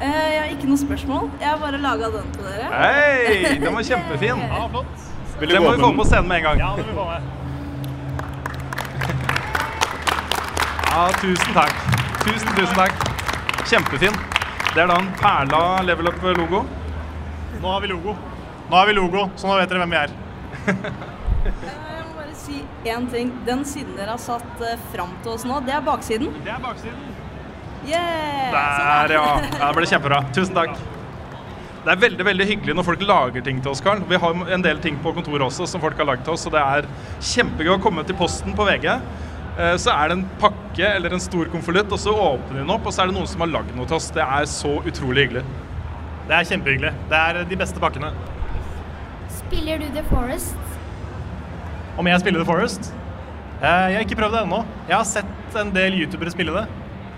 Eh, 0.02 0.10
jeg 0.10 0.40
har 0.42 0.50
ikke 0.56 0.68
noe 0.68 0.82
spørsmål. 0.82 1.30
Jeg 1.40 1.48
har 1.48 1.62
bare 1.62 1.80
laga 1.82 2.10
den 2.18 2.34
til 2.34 2.50
dere. 2.50 2.72
Hei, 2.74 3.60
den 3.62 3.78
var 3.78 3.86
kjempefin. 3.86 4.42
Ja, 4.52 4.66
flott. 4.74 5.08
Den 5.42 5.64
må 5.64 5.72
vi 5.78 5.82
få 5.82 5.94
på 5.98 6.10
scenen 6.10 6.28
med 6.30 6.42
en 6.42 6.50
gang. 6.50 6.66
Ja, 6.66 6.74
det 6.76 6.84
vil 6.84 6.92
vi 6.92 6.98
få 6.98 7.06
med. 7.08 7.41
Ja, 10.92 11.06
tusen 11.22 11.54
takk. 11.56 11.76
Tusen, 12.26 12.50
tusen 12.52 12.76
takk. 12.76 13.04
Kjempefin. 13.64 14.16
Det 14.74 14.82
er 14.84 14.90
da 14.90 14.98
en 15.00 15.06
perla 15.22 15.62
level 15.88 16.10
up-logo. 16.12 16.66
Nå 17.62 17.72
har 17.72 17.80
vi 17.86 17.92
logo. 17.94 18.16
Nå 18.68 18.76
har 18.76 18.90
vi 18.90 18.96
logo, 18.98 19.24
så 19.40 19.48
nå 19.48 19.56
vet 19.62 19.72
dere 19.72 19.86
hvem 19.86 19.96
vi 19.96 20.00
er. 20.02 20.12
Jeg 20.68 22.04
må 22.10 22.18
bare 22.18 22.36
si 22.36 22.60
én 22.84 23.08
ting. 23.14 23.32
Den 23.48 23.64
siden 23.64 23.96
dere 23.96 24.18
har 24.18 24.20
satt 24.20 24.60
uh, 24.60 24.76
fram 24.92 25.16
til 25.24 25.38
oss 25.38 25.48
nå, 25.48 25.62
det 25.64 25.78
er 25.78 25.88
baksiden. 25.88 26.36
Det 26.44 26.52
er 26.58 26.60
baksiden. 26.68 27.08
Yeah! 27.88 28.52
Der, 28.52 29.16
ja. 29.16 29.26
ja. 29.48 29.64
Det 29.64 29.74
ble 29.80 29.90
kjempebra. 29.96 30.22
Tusen 30.36 30.60
takk. 30.60 30.76
Det 31.82 31.96
er 31.96 32.04
veldig 32.04 32.28
veldig 32.34 32.52
hyggelig 32.52 32.76
når 32.78 32.92
folk 32.92 33.08
lager 33.08 33.48
ting 33.48 33.64
til 33.64 33.72
oss, 33.72 33.80
Karl. 33.88 34.04
Vi 34.12 34.20
har 34.20 34.44
en 34.60 34.68
del 34.68 34.84
ting 34.84 35.00
på 35.00 35.16
kontoret 35.16 35.48
også 35.48 35.72
som 35.72 35.80
folk 35.82 35.96
har 36.04 36.12
lagd 36.12 36.28
til 36.28 36.36
oss, 36.36 36.44
og 36.52 36.60
det 36.60 36.68
er 36.68 36.94
kjempegøy 37.32 37.78
å 37.80 37.84
komme 37.88 38.04
til 38.04 38.20
posten 38.20 38.60
på 38.60 38.68
VG. 38.68 38.92
Eh, 39.62 39.76
så 39.78 39.92
er 39.94 40.10
det 40.10 40.16
en 40.18 40.24
pakke 40.42 40.88
eller 40.96 41.14
en 41.14 41.22
stor 41.22 41.50
konvolutt, 41.54 41.92
og 41.94 42.00
så 42.02 42.14
åpner 42.18 42.62
den 42.64 42.72
opp, 42.74 42.88
og 42.90 42.94
så 42.96 43.04
er 43.04 43.12
det 43.12 43.16
noen 43.20 43.30
som 43.30 43.44
har 43.44 43.52
lagd 43.52 43.76
noe 43.78 43.86
til 43.90 44.00
oss. 44.00 44.08
Det 44.16 44.24
er 44.24 44.48
så 44.50 44.72
utrolig 44.90 45.28
hyggelig. 45.28 45.44
Det 46.30 46.38
er 46.38 46.48
kjempehyggelig. 46.50 46.94
Det 47.12 47.20
er 47.20 47.42
de 47.52 47.60
beste 47.60 47.82
pakkene. 47.84 48.10
Spiller 49.42 49.82
du 49.84 49.88
The 49.94 50.04
Forest? 50.10 50.58
Om 52.00 52.08
jeg 52.10 52.24
spiller 52.24 52.42
The 52.42 52.48
Forest? 52.48 52.92
Eh, 53.62 53.92
Jeg 53.92 53.98
har 54.00 54.06
ikke 54.08 54.18
prøvd 54.18 54.38
det 54.38 54.44
ennå. 54.48 54.64
Jeg 54.90 54.96
har 54.98 55.06
sett 55.06 55.60
en 55.62 55.74
del 55.76 56.00
youtubere 56.00 56.32
spille 56.34 56.56
det. 56.56 56.66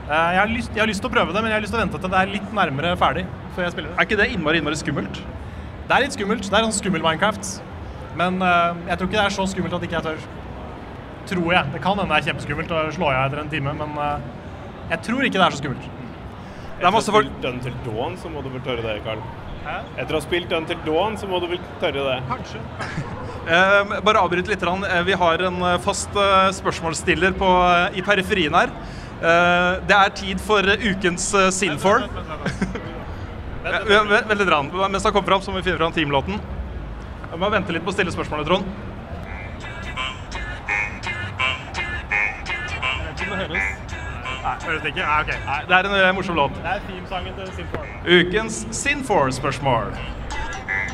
Eh, 0.10 0.32
Jeg 0.34 0.40
har, 0.42 0.48
lyst, 0.52 0.72
jeg 0.76 0.82
har 0.84 0.88
lyst 0.92 1.02
til 1.06 1.12
å 1.12 1.14
prøve 1.14 1.32
det, 1.32 1.42
men 1.42 1.52
jeg 1.52 1.60
har 1.62 1.64
lyst 1.64 1.72
til 1.72 1.80
å 1.80 1.86
vente 1.86 2.02
til 2.02 2.10
det 2.12 2.20
er 2.20 2.34
litt 2.36 2.52
nærmere 2.54 2.98
ferdig. 2.98 3.26
før 3.56 3.64
jeg 3.68 3.72
spiller 3.72 3.90
det. 3.92 3.98
Er 4.00 4.06
ikke 4.10 4.18
det 4.18 4.32
innmari, 4.34 4.58
innmari 4.60 4.76
skummelt? 4.76 5.22
Det 5.88 5.94
er 5.96 6.02
litt 6.02 6.16
skummelt. 6.18 6.42
Det 6.50 6.58
er 6.58 6.66
sånn 6.66 6.80
skummel 6.82 7.04
Minecraft. 7.06 7.62
Men 8.18 8.40
jeg 8.42 8.98
tror 8.98 9.08
ikke 9.08 9.20
det 9.20 9.26
er 9.28 9.30
så 9.38 9.46
skummelt 9.48 9.74
at 9.78 9.84
ikke 9.86 9.94
jeg 10.02 10.04
tør. 10.04 10.43
Tror 11.30 11.54
jeg. 11.56 11.72
Det 11.74 11.80
kan 11.84 11.98
hende 12.00 12.12
det 12.12 12.20
er 12.22 12.32
kjempeskummelt 12.32 12.72
å 12.76 12.82
slå 12.96 13.12
jeg 13.14 13.28
etter 13.30 13.40
en 13.44 13.52
time, 13.52 13.74
men 13.80 13.94
eh, 14.04 14.26
jeg 14.92 15.04
tror 15.08 15.24
ikke 15.28 15.40
det 15.40 15.46
er 15.48 15.56
så 15.56 15.62
skummelt. 15.62 15.86
Etter 16.74 16.90
å 16.90 16.98
ha 16.98 17.02
spilt 17.06 17.46
Until 17.48 17.76
Dawn, 17.86 18.18
så 18.20 18.30
må 18.34 18.42
du 18.44 18.50
vel 18.52 18.64
tørre 18.66 18.84
det, 18.84 19.18
Hæ? 19.64 19.76
Etter 20.02 20.12
å 20.12 20.20
ha 20.20 20.24
spilt 20.26 20.52
Until 20.58 20.80
Dawn, 20.84 21.16
så 21.22 21.30
må 21.32 21.40
du 21.40 21.48
vel 21.54 21.62
tørre 21.80 22.04
det. 22.10 22.18
Kanskje. 22.28 22.60
Eh, 23.44 23.94
bare 24.04 24.20
avbryt 24.24 24.48
litt. 24.52 24.60
grann. 24.64 24.84
Eh, 24.84 25.04
Vi 25.08 25.16
har 25.20 25.42
en 25.48 25.62
fast 25.84 26.12
spørsmålsstiller 26.60 27.32
på, 27.40 27.50
i 27.96 28.02
periferien 28.04 28.54
her. 28.56 28.72
Eh, 29.24 29.80
det 29.88 29.96
er 29.96 30.10
tid 30.20 30.42
for 30.44 30.60
ukens 30.64 31.30
Sinfor. 31.56 32.04
Vent 33.64 33.88
litt. 33.88 34.48
vent. 34.50 34.74
Mens 34.92 35.04
han 35.04 35.14
kommer 35.14 35.28
fram, 35.28 35.42
så 35.42 35.52
må 35.52 35.62
vi 35.62 35.70
finne 35.70 35.80
fram 35.80 35.96
teamlåten. 35.96 36.40
Jeg 37.32 37.40
må 37.40 37.50
vente 37.50 37.72
litt 37.74 37.86
på 37.86 37.94
å 37.94 37.96
stille 37.96 38.12
spørsmålet, 38.12 38.46
Trond. 38.50 38.68
Nei, 43.34 44.56
høres 44.66 44.82
det 44.84 44.92
ikke? 44.92 45.04
Nei, 45.04 45.20
ok. 45.24 45.32
Nei, 45.48 45.60
det 45.70 45.76
er 45.78 45.88
en 45.90 45.96
eh, 46.00 46.10
morsom 46.18 46.36
låt. 46.38 46.56
Det 46.60 46.72
er 46.74 46.82
teamsangen 46.88 47.38
til 47.38 47.52
Sinfor. 47.58 47.86
Ukens 48.18 48.58
Sinfor-spørsmål. 48.80 49.94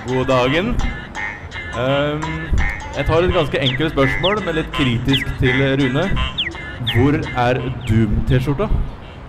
God 0.07 0.25
dagen. 0.29 0.69
Ehm, 1.79 2.27
jeg 2.95 3.05
tar 3.09 3.25
et 3.27 3.33
ganske 3.35 3.61
enkelt 3.65 3.91
spørsmål, 3.95 4.43
men 4.45 4.55
litt 4.61 4.69
kritisk 4.77 5.33
til 5.41 5.63
Rune. 5.81 6.05
Hvor 6.93 7.17
er 7.37 7.59
Doom-T-skjorta? 7.89 8.69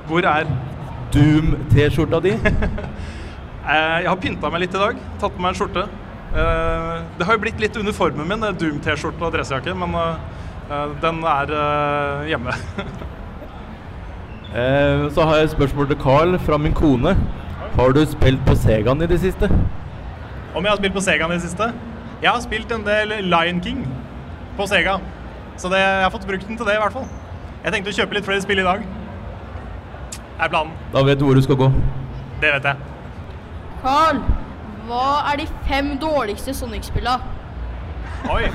Hvor 0.09 0.29
er 0.35 0.53
Doom-T-skjorta 1.15 2.23
di? 2.29 2.37
Eh, 3.71 3.99
Jeg 4.03 4.09
har 4.09 4.17
pynta 4.19 4.49
meg 4.51 4.63
litt 4.65 4.73
i 4.75 4.79
dag. 4.81 4.97
Tatt 5.21 5.35
på 5.37 5.43
meg 5.45 5.53
en 5.53 5.57
skjorte. 5.59 5.83
Eh, 6.33 7.03
Det 7.19 7.27
har 7.29 7.37
jo 7.37 7.43
blitt 7.43 7.61
litt 7.61 7.77
uniformen 7.77 8.27
min, 8.27 8.41
det 8.41 8.55
Doom-T-skjorte 8.59 9.23
og 9.29 9.35
dressjakke, 9.35 9.75
men 9.79 9.93
eh, 10.01 10.40
den 10.71 11.23
er 11.27 11.55
eh, 11.61 12.29
hjemme. 12.33 12.57
Eh, 14.51 15.05
så 15.15 15.23
har 15.23 15.37
jeg 15.39 15.45
et 15.47 15.53
spørsmål 15.53 15.87
til 15.87 15.99
Carl 16.03 16.33
fra 16.43 16.57
min 16.59 16.73
kone. 16.75 17.13
Har 17.77 17.93
du 17.95 18.01
spilt 18.03 18.41
på 18.43 18.57
Segaen 18.59 18.99
i 18.99 19.07
det 19.07 19.21
siste? 19.23 19.47
Om 20.59 20.65
jeg 20.65 20.73
har 20.73 20.81
spilt 20.81 20.97
på 20.97 21.03
Segaen 21.05 21.31
i 21.31 21.37
det 21.37 21.45
siste? 21.45 21.69
Jeg 22.19 22.31
har 22.33 22.41
spilt 22.43 22.73
en 22.75 22.83
del 22.83 23.15
Lion 23.31 23.61
King 23.63 23.85
på 24.59 24.67
Sega. 24.67 24.97
Så 25.57 25.71
det, 25.71 25.79
jeg 25.79 26.03
har 26.03 26.11
fått 26.11 26.27
brukt 26.27 26.49
den 26.49 26.59
til 26.59 26.67
det, 26.67 26.75
i 26.75 26.83
hvert 26.83 26.97
fall. 26.99 27.07
Jeg 27.63 27.77
tenkte 27.77 27.95
å 27.95 27.97
kjøpe 28.01 28.19
litt 28.19 28.27
flere 28.27 28.43
spill 28.43 28.59
i 28.59 28.67
dag. 28.67 28.83
Det 30.11 30.49
er 30.49 30.51
planen. 30.51 30.75
Da 30.97 31.05
vet 31.07 31.23
du 31.23 31.29
hvor 31.29 31.39
du 31.39 31.45
skal 31.47 31.61
gå. 31.63 31.71
Det 32.43 32.51
vet 32.57 32.67
jeg. 32.73 32.91
Carl, 33.85 34.19
hva 34.91 35.07
er 35.31 35.45
de 35.45 35.47
fem 35.71 35.95
dårligste 36.03 36.59
Sonic-spilla? 36.59 37.21
Oi. 38.29 38.51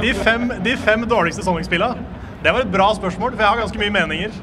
De 0.00 0.14
fem, 0.14 0.52
de 0.62 0.76
fem 0.76 1.08
dårligste 1.08 1.42
Sonic-spillene. 1.42 2.04
Det 2.42 2.52
var 2.54 2.62
et 2.62 2.72
bra 2.72 2.92
spørsmål, 2.94 3.32
for 3.34 3.42
jeg 3.42 3.48
har 3.48 3.58
ganske 3.58 3.78
mye 3.80 3.90
meninger. 3.90 4.36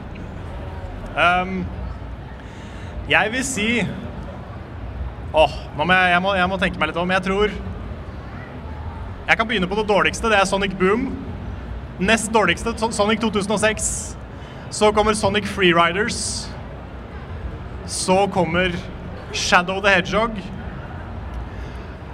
Um, 1.15 1.61
jeg 3.09 3.31
vil 3.31 3.45
si 3.47 3.69
Åh, 5.35 5.53
nå 5.77 5.83
må 5.83 5.95
jeg, 5.95 6.11
jeg, 6.11 6.21
må, 6.23 6.33
jeg 6.35 6.49
må 6.51 6.57
tenke 6.59 6.79
meg 6.79 6.91
litt 6.91 6.99
om. 6.99 7.11
Jeg 7.11 7.23
tror 7.23 7.53
Jeg 9.27 9.37
kan 9.37 9.47
begynne 9.47 9.67
på 9.67 9.77
det 9.79 9.87
dårligste. 9.89 10.29
Det 10.31 10.39
er 10.39 10.47
Sonic 10.47 10.75
Boom. 10.79 11.09
Nest 11.99 12.33
dårligste 12.33 12.75
Sonic 12.91 13.19
2006. 13.23 14.17
Så 14.75 14.91
kommer 14.91 15.13
Sonic 15.13 15.47
Freeriders. 15.47 16.49
Så 17.87 18.27
kommer 18.27 18.75
Shadow 19.33 19.81
the 19.81 19.95
Hedgehog. 19.95 20.39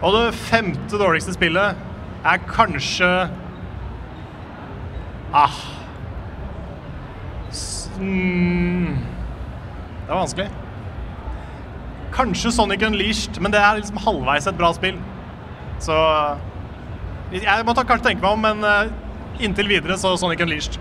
Og 0.01 0.14
det 0.14 0.34
femte 0.34 0.97
dårligste 0.97 1.34
spillet 1.34 1.78
er 2.26 2.41
kanskje 2.49 3.11
Ah. 5.34 5.55
S 7.49 7.89
mm. 7.99 8.97
Det 10.05 10.11
er 10.11 10.17
vanskelig. 10.17 10.49
Kanskje 12.11 12.51
Sonic 12.51 12.84
Unleashed, 12.84 13.39
men 13.39 13.53
det 13.53 13.61
er 13.63 13.80
liksom 13.80 14.01
halvveis 14.03 14.47
et 14.47 14.57
bra 14.59 14.74
spill. 14.76 14.99
Så 15.80 15.95
Jeg 17.32 17.63
må 17.65 17.74
ta, 17.74 17.86
kanskje 17.88 18.09
tenke 18.09 18.22
meg 18.26 18.34
om, 18.34 18.41
men 18.43 18.65
eh, 18.67 18.91
inntil 19.39 19.69
videre 19.72 19.95
så 19.97 20.17
Sonic 20.19 20.43
Unleashed. 20.43 20.76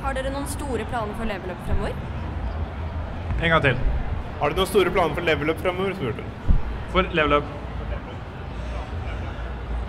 Har 0.00 0.16
dere 0.16 0.32
noen 0.32 0.48
store 0.48 0.88
planer 0.88 1.12
for 1.18 1.28
level 1.28 1.52
up 1.52 1.60
fremover? 1.68 1.92
En 3.42 3.52
gang 3.52 3.62
til. 3.62 3.82
Har 4.40 4.48
du 4.48 4.56
noen 4.56 4.70
store 4.72 4.90
planer 4.94 5.14
for 5.18 5.28
level 5.28 5.52
up 5.52 5.60
fremover? 5.60 5.92
spurte 6.00 6.24
hun. 6.24 6.60
For 6.94 7.12
level 7.12 7.42
up. 7.42 7.57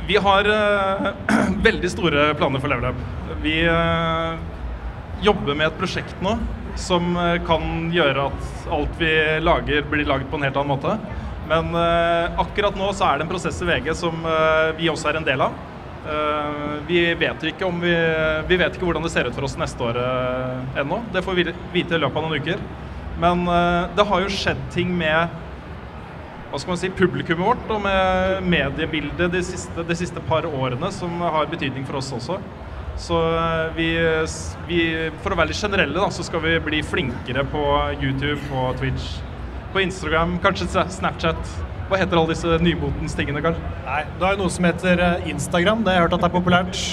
Vi 0.10 0.18
har 0.18 0.46
eh, 0.50 1.08
veldig 1.68 1.90
store 1.92 2.32
planer 2.34 2.62
for 2.62 2.72
LevelUp. 2.72 3.02
Vi 3.44 3.60
eh, 3.62 4.40
jobber 5.22 5.54
med 5.54 5.68
et 5.68 5.76
prosjekt 5.78 6.24
nå 6.26 6.34
som 6.82 7.12
eh, 7.14 7.36
kan 7.46 7.92
gjøre 7.94 8.24
at 8.32 8.72
alt 8.74 8.96
vi 8.98 9.12
lager, 9.46 9.84
blir 9.92 10.10
laget 10.10 10.32
på 10.32 10.40
en 10.40 10.48
helt 10.48 10.58
annen 10.58 10.72
måte. 10.74 10.96
Men 11.50 11.74
akkurat 12.38 12.76
nå 12.78 12.92
så 12.94 13.08
er 13.08 13.18
det 13.18 13.26
en 13.26 13.30
prosess 13.32 13.58
i 13.64 13.66
VG 13.66 13.88
som 13.98 14.20
vi 14.78 14.86
også 14.92 15.08
er 15.10 15.18
en 15.18 15.24
del 15.26 15.42
av. 15.42 15.56
Vi 16.86 17.00
vet 17.18 17.46
ikke 17.50 17.66
om 17.66 17.80
vi 17.82 17.96
Vi 18.46 18.60
vet 18.62 18.78
ikke 18.78 18.86
hvordan 18.86 19.02
det 19.02 19.10
ser 19.10 19.26
ut 19.26 19.34
for 19.34 19.48
oss 19.48 19.58
neste 19.58 19.82
år 19.82 19.98
uh, 19.98 20.78
ennå. 20.78 21.00
Det 21.10 21.24
får 21.26 21.40
vi 21.40 21.48
vite 21.74 21.98
i 21.98 22.04
løpet 22.04 22.22
av 22.22 22.28
noen 22.28 22.38
uker. 22.38 22.62
Men 23.18 23.42
det 23.98 24.06
har 24.12 24.22
jo 24.22 24.30
skjedd 24.30 24.62
ting 24.76 24.94
med 24.94 25.34
hva 26.50 26.58
skal 26.58 26.74
man 26.74 26.80
si, 26.82 26.90
publikummet 26.98 27.46
vårt 27.46 27.72
og 27.74 27.84
med 27.84 28.48
mediebildet 28.50 29.30
de 29.34 29.42
siste, 29.46 29.86
de 29.86 29.98
siste 29.98 30.22
par 30.30 30.48
årene 30.50 30.90
som 30.94 31.22
har 31.22 31.50
betydning 31.52 31.86
for 31.86 32.00
oss 32.02 32.10
også. 32.16 32.40
Så 33.00 33.16
eh, 33.16 33.76
vi, 33.78 33.88
vi 34.68 34.80
For 35.24 35.32
å 35.32 35.40
være 35.40 35.54
litt 35.54 35.62
generelle, 35.62 35.96
da, 35.96 36.10
så 36.12 36.26
skal 36.26 36.44
vi 36.44 36.58
bli 36.64 36.82
flinkere 36.84 37.46
på 37.48 37.64
YouTube, 38.02 38.40
på 38.50 38.66
Twitch, 38.82 39.20
på 39.74 39.84
Instagram, 39.86 40.40
kanskje 40.44 40.88
Snapchat. 40.98 41.54
Hva 41.90 41.98
heter 41.98 42.20
alle 42.20 42.34
disse 42.36 42.58
nymotens 42.62 43.16
tingene, 43.18 43.42
Karl? 43.42 43.56
Nei, 43.86 44.02
du 44.18 44.26
har 44.26 44.36
jo 44.36 44.44
noe 44.44 44.54
som 44.54 44.68
heter 44.68 45.00
eh, 45.06 45.30
Instagram. 45.32 45.86
Det 45.86 45.94
har 45.94 46.02
jeg 46.02 46.08
hørt 46.08 46.18
at 46.18 46.26
det 46.26 46.30
er 46.30 46.36
populært. 46.36 46.84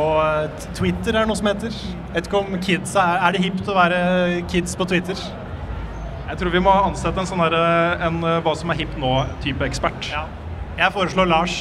Og 0.00 0.16
eh, 0.24 0.66
Twitter 0.76 1.20
er 1.20 1.28
noe 1.28 1.38
som 1.38 1.52
heter. 1.52 1.76
Jeg 2.16 2.26
kids 2.64 2.96
er, 2.98 3.20
er 3.20 3.36
det 3.36 3.44
hipt 3.44 3.70
å 3.70 3.76
være 3.76 4.00
kids 4.50 4.74
på 4.76 4.88
Twitter? 4.90 5.20
Jeg 6.30 6.38
tror 6.38 6.52
vi 6.54 6.60
må 6.62 6.70
ansette 6.70 7.18
en 7.18 7.26
sånn 7.26 7.40
der, 7.42 7.54
en 8.06 8.20
eh, 8.22 8.36
hva 8.44 8.52
som 8.54 8.70
er 8.70 8.78
hipp 8.78 8.92
nå-type 9.02 9.66
ekspert. 9.66 10.12
Jeg 10.78 10.94
foreslår 10.94 11.26
Lars. 11.26 11.56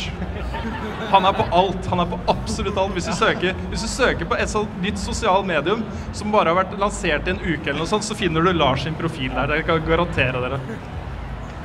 Han 1.10 1.26
er 1.26 1.34
på 1.34 1.46
alt. 1.58 1.88
Han 1.90 2.04
er 2.04 2.08
på 2.12 2.20
absolutt 2.30 2.78
alt. 2.78 2.94
Hvis 2.94 3.10
du 3.10 3.16
søker, 3.18 3.58
hvis 3.72 3.82
du 3.84 3.90
søker 3.90 4.30
på 4.30 4.38
et 4.38 4.52
sånt 4.52 4.78
nytt 4.84 5.02
sosialt 5.02 5.50
medium 5.50 5.82
som 6.14 6.30
bare 6.32 6.54
har 6.54 6.60
vært 6.62 6.78
lansert 6.80 7.26
i 7.26 7.34
en 7.34 7.42
uke, 7.42 7.66
eller 7.66 7.82
noe 7.82 7.90
sånt, 7.90 8.06
så 8.06 8.16
finner 8.16 8.46
du 8.46 8.54
Lars 8.54 8.86
sin 8.86 8.96
profil 9.00 9.34
der. 9.34 9.50
Det 9.50 9.66
kan 9.66 9.82
jeg 9.82 9.90
garantere 9.90 10.46
dere. 10.46 10.62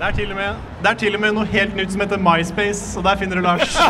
Det 0.00 0.08
er, 0.08 0.16
til 0.16 0.32
og 0.32 0.40
med, 0.40 0.64
det 0.82 0.90
er 0.90 0.98
til 1.04 1.14
og 1.14 1.22
med 1.22 1.36
noe 1.36 1.46
helt 1.52 1.76
nytt 1.76 1.92
som 1.92 2.02
heter 2.02 2.24
MySpace, 2.24 2.96
og 2.98 3.04
der 3.06 3.20
finner 3.20 3.36
du 3.38 3.44
Lars. 3.44 3.76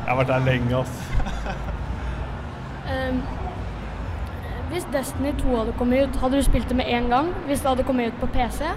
Jeg 0.00 0.12
har 0.12 0.20
vært 0.20 0.30
der 0.30 0.46
lenge, 0.46 0.84
ass. 0.84 0.94
Ehm, 2.90 3.18
hvis 4.70 4.86
Destiny 4.92 5.32
2 5.40 5.56
hadde 5.56 5.72
kommet 5.78 6.04
ut, 6.06 6.18
hadde 6.22 6.38
du 6.38 6.46
spilt 6.46 6.68
det 6.70 6.76
med 6.78 6.86
en 6.94 7.08
gang? 7.10 7.32
Hvis 7.46 7.62
det 7.62 7.68
hadde 7.68 7.86
kommet 7.88 8.12
ut 8.12 8.20
på 8.20 8.28
PC? 8.30 8.68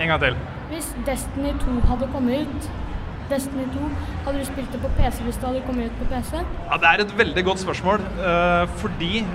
En 0.00 0.08
gang 0.08 0.20
til. 0.22 0.36
Hvis 0.70 0.92
Destiny 1.06 1.52
2 1.64 1.80
hadde 1.88 2.08
kommet 2.12 2.46
ut, 2.46 2.70
Destiny 3.30 3.66
2, 3.74 3.90
hadde 4.24 4.38
du 4.38 4.46
spilt 4.46 4.72
det 4.72 4.80
på 4.82 4.90
PC 4.98 5.22
hvis 5.26 5.38
det 5.38 5.48
hadde 5.48 5.62
kommet 5.66 5.90
ut 5.90 5.98
på 5.98 6.08
PC? 6.12 6.36
Ja, 6.70 6.76
Det 6.76 6.88
er 6.92 7.04
et 7.04 7.18
veldig 7.18 7.44
godt 7.44 7.60
spørsmål, 7.66 8.06
Uh, 8.20 8.68
fordi 8.82 9.26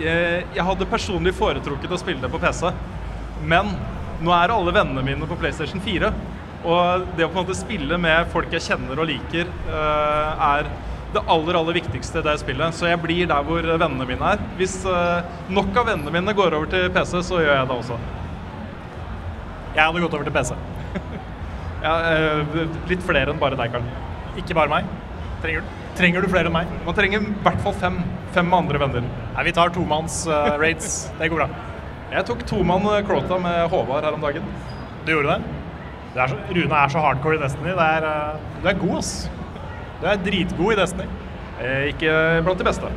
jeg, 0.00 0.44
jeg 0.54 0.64
hadde 0.64 0.86
personlig 0.86 1.34
foretrukket 1.34 1.92
å 1.92 2.00
spille 2.00 2.20
det 2.20 2.30
på 2.30 2.40
PC. 2.40 2.68
Men 3.42 3.72
nå 4.20 4.32
er 4.32 4.52
alle 4.52 4.74
vennene 4.74 5.04
mine 5.04 5.28
på 5.28 5.38
PlayStation 5.40 5.80
4. 5.80 6.12
Og 6.66 7.06
det 7.16 7.24
å 7.24 7.30
på 7.30 7.38
en 7.38 7.46
måte 7.46 7.56
spille 7.56 7.96
med 8.00 8.28
folk 8.32 8.52
jeg 8.52 8.64
kjenner 8.68 9.00
og 9.00 9.08
liker, 9.08 9.48
uh, 9.70 10.52
er 10.56 10.68
det 11.14 11.22
aller 11.32 11.58
aller 11.58 11.78
viktigste 11.78 12.20
i 12.20 12.26
det 12.26 12.34
spillet. 12.42 12.74
Så 12.76 12.88
jeg 12.90 13.00
blir 13.02 13.28
der 13.30 13.46
hvor 13.46 13.62
vennene 13.66 14.08
mine 14.08 14.32
er. 14.34 14.42
Hvis 14.58 14.78
eh, 14.90 15.28
nok 15.54 15.70
av 15.76 15.90
vennene 15.92 16.12
mine 16.14 16.34
går 16.36 16.56
over 16.58 16.70
til 16.72 16.90
PC, 16.94 17.20
så 17.28 17.40
gjør 17.42 17.54
jeg 17.54 17.70
det 17.70 17.76
også. 17.76 17.98
Jeg 19.76 19.84
hadde 19.84 20.02
gått 20.04 20.18
over 20.18 20.28
til 20.28 20.36
PC. 20.36 20.56
Ja, 21.86 21.92
eh, 22.08 22.62
litt 22.88 23.02
flere 23.04 23.30
enn 23.30 23.38
bare 23.38 23.54
deg, 23.58 23.70
Karl. 23.70 23.84
Ikke 24.40 24.56
bare 24.56 24.72
meg. 24.72 24.86
Trenger 25.42 25.62
du, 25.62 25.74
trenger 25.98 26.24
du 26.24 26.30
flere 26.32 26.48
enn 26.48 26.54
meg? 26.56 26.70
Man 26.86 26.96
trenger 26.96 27.22
i 27.22 27.34
hvert 27.44 27.60
fall 27.62 27.76
fem. 27.78 28.00
Fem 28.34 28.48
andre 28.56 28.80
venner. 28.80 29.04
Nei, 29.36 29.44
vi 29.46 29.52
tar 29.54 29.70
tomanns 29.72 30.22
uh, 30.28 30.56
raids. 30.60 31.06
Det 31.20 31.28
går 31.30 31.44
bra. 31.44 31.46
Jeg 32.10 32.26
tok 32.28 32.42
tomann 32.48 32.88
eh, 32.90 33.02
Crota 33.06 33.38
med 33.40 33.68
Håvard 33.72 34.04
her 34.08 34.16
om 34.16 34.24
dagen. 34.24 34.48
Du 35.06 35.12
gjorde 35.14 35.36
det? 35.36 35.54
det 36.16 36.24
er 36.24 36.32
så, 36.32 36.40
Rune 36.56 36.80
er 36.80 36.92
så 36.92 37.04
hardcore 37.04 37.38
i 37.38 37.42
Destiny. 37.44 37.72
Det 37.76 37.86
er, 38.00 38.08
uh, 38.08 38.60
du 38.64 38.68
er 38.72 38.80
god, 38.80 38.98
ass. 38.98 39.14
Du 40.00 40.08
er 40.10 40.18
dritgod 40.20 40.74
i 40.74 40.78
Destiny. 40.78 41.06
Eh, 41.60 41.84
ikke 41.92 42.16
blant 42.44 42.60
de 42.60 42.66
beste. 42.68 42.90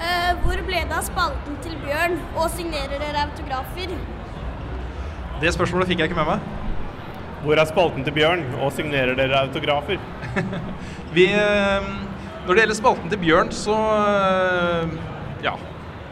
Eh, 0.00 0.30
hvor 0.42 0.62
ble 0.66 0.80
det 0.80 0.96
av 0.96 1.04
spalten 1.06 1.58
til 1.64 1.76
Bjørn, 1.84 2.16
og 2.34 2.48
signerer 2.54 2.98
dere 2.98 3.26
autografer? 3.28 3.92
Det 5.40 5.52
spørsmålet 5.54 5.90
fikk 5.90 6.02
jeg 6.02 6.10
ikke 6.10 6.18
med 6.18 6.32
meg. 6.32 6.48
Hvor 7.44 7.60
er 7.60 7.68
spalten 7.68 8.04
til 8.04 8.16
Bjørn, 8.16 8.42
og 8.60 8.72
signerer 8.76 9.14
dere 9.16 9.44
autografer? 9.46 10.00
Vi, 11.16 11.28
eh, 11.30 11.90
når 12.46 12.54
det 12.54 12.64
gjelder 12.64 12.80
spalten 12.80 13.12
til 13.12 13.22
Bjørn, 13.22 13.54
så 13.54 13.76
eh, 13.76 14.98
ja. 15.46 15.54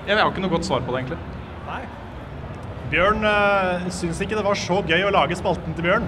Jeg 0.07 0.17
har 0.17 0.31
ikke 0.31 0.45
noe 0.45 0.55
godt 0.55 0.69
svar 0.69 0.85
på 0.87 0.95
det, 0.95 1.03
egentlig. 1.03 1.19
Nei. 1.67 1.83
Bjørn 2.89 3.27
uh, 3.29 3.89
syns 3.93 4.23
ikke 4.25 4.39
det 4.39 4.45
var 4.47 4.57
så 4.57 4.79
gøy 4.89 5.03
å 5.05 5.13
lage 5.13 5.37
spalten 5.37 5.75
til 5.77 5.85
Bjørn. 5.85 6.07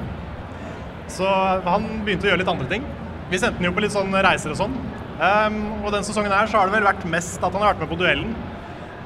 Så 1.10 1.26
han 1.66 1.86
begynte 2.06 2.28
å 2.28 2.30
gjøre 2.30 2.42
litt 2.42 2.52
andre 2.52 2.68
ting. 2.70 2.86
Vi 3.30 3.38
sendte 3.38 3.60
den 3.60 3.68
jo 3.68 3.74
på 3.76 3.82
litt 3.84 3.94
sånn 3.94 4.14
reiser 4.14 4.54
og 4.54 4.60
sånn. 4.60 4.74
Um, 5.20 5.58
og 5.84 5.90
den 5.92 6.06
sesongen 6.06 6.32
her 6.32 6.48
så 6.48 6.60
har 6.60 6.70
det 6.70 6.78
vel 6.78 6.86
vært 6.86 7.02
mest 7.12 7.42
at 7.42 7.52
han 7.52 7.60
har 7.60 7.74
vært 7.74 7.82
med 7.84 7.90
på 7.92 7.98
duellen. 8.00 8.32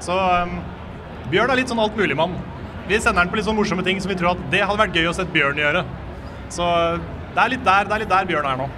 Så 0.05 0.15
um, 0.15 0.59
Bjørn 1.33 1.51
er 1.51 1.59
litt 1.59 1.73
sånn 1.73 1.83
altmuligmann. 1.83 2.37
Vi 2.87 3.01
sender 3.01 3.25
den 3.25 3.33
på 3.33 3.41
litt 3.41 3.49
sånn 3.49 3.59
morsomme 3.59 3.85
ting 3.87 4.01
som 4.03 4.13
vi 4.13 4.19
tror 4.21 4.35
at 4.35 4.45
det 4.53 4.63
hadde 4.63 4.81
vært 4.81 4.97
gøy 4.97 5.09
å 5.11 5.17
se 5.17 5.27
Bjørn 5.35 5.59
gjøre. 5.59 5.83
Så 6.53 6.67
det 7.35 7.43
er 7.43 7.55
litt 7.57 7.65
der, 7.67 7.89
det 7.89 7.97
er 7.97 8.05
litt 8.05 8.13
der 8.13 8.29
Bjørn 8.29 8.49
er 8.53 8.61
nå. 8.61 8.69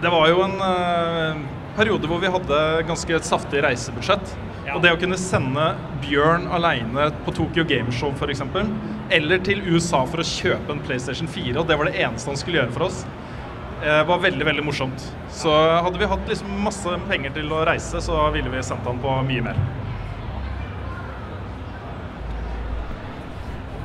Det 0.00 0.12
var 0.12 0.28
jo 0.30 0.44
en 0.46 0.56
uh, 0.62 1.42
periode 1.76 2.08
hvor 2.10 2.20
vi 2.22 2.30
hadde 2.32 2.60
ganske 2.88 3.16
et 3.16 3.26
saftig 3.26 3.62
reisebudsjett. 3.64 4.34
Ja. 4.66 4.76
Og 4.76 4.84
det 4.84 4.92
å 4.94 4.98
kunne 5.00 5.18
sende 5.18 5.70
Bjørn 6.04 6.46
aleine 6.52 7.08
på 7.24 7.34
Tokyo 7.34 7.64
Gameshow 7.66 8.12
f.eks., 8.14 8.42
eller 9.10 9.42
til 9.46 9.64
USA 9.66 10.04
for 10.06 10.22
å 10.22 10.26
kjøpe 10.26 10.74
en 10.74 10.82
PlayStation 10.84 11.30
4, 11.30 11.56
og 11.58 11.66
det 11.66 11.78
var 11.80 11.90
det 11.90 11.96
eneste 12.04 12.30
han 12.30 12.38
skulle 12.38 12.60
gjøre 12.60 12.74
for 12.76 12.86
oss, 12.86 13.00
uh, 13.82 14.02
var 14.06 14.22
veldig, 14.22 14.46
veldig 14.46 14.66
morsomt. 14.66 15.06
Så 15.34 15.50
hadde 15.50 15.98
vi 15.98 16.10
hatt 16.12 16.28
liksom 16.30 16.52
masse 16.62 16.98
penger 17.10 17.34
til 17.40 17.50
å 17.50 17.64
reise, 17.66 18.02
så 18.04 18.20
ville 18.34 18.52
vi 18.52 18.62
sendt 18.66 18.86
han 18.86 19.00
på 19.02 19.16
mye 19.26 19.46
mer. 19.48 19.58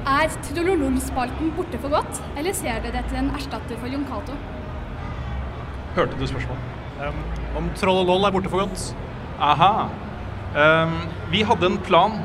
Er 0.05 0.29
Trololom-spalten 0.51 1.49
borte 1.57 1.79
for 1.81 1.97
godt, 1.97 2.21
eller 2.37 2.53
ser 2.53 2.83
dere 2.83 3.01
etter 3.01 3.17
en 3.23 3.31
erstatter 3.33 3.79
for 3.81 3.89
Jon 3.89 4.05
Cato? 4.05 4.37
Hørte 5.95 6.19
du 6.19 6.27
spørsmålet? 6.29 6.71
Um, 7.01 7.44
om 7.55 7.69
Troll 7.79 8.03
og 8.03 8.09
loll 8.09 8.27
er 8.27 8.33
borte 8.35 8.51
for 8.51 8.65
godt? 8.65 8.89
Aha. 9.41 9.87
Um, 10.55 10.95
vi 11.33 11.43
hadde 11.43 11.67
en 11.67 11.81
plan 11.83 12.15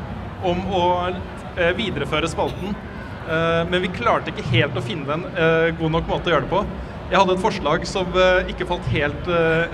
om 0.46 0.60
å 0.70 0.84
uh, 1.10 1.72
videreføre 1.78 2.28
spalten, 2.30 2.76
uh, 3.26 3.62
men 3.70 3.82
vi 3.82 3.90
klarte 3.94 4.30
ikke 4.30 4.46
helt 4.52 4.78
å 4.78 4.84
finne 4.84 5.16
en 5.16 5.26
uh, 5.34 5.66
god 5.80 5.96
nok 5.96 6.08
måte 6.10 6.30
å 6.30 6.34
gjøre 6.36 6.46
det 6.46 6.52
på. 6.52 6.62
Jeg 7.10 7.18
hadde 7.18 7.34
et 7.34 7.42
forslag 7.42 7.84
som 7.90 8.18
ikke 8.52 8.68
falt 8.70 8.84
helt, 8.92 9.24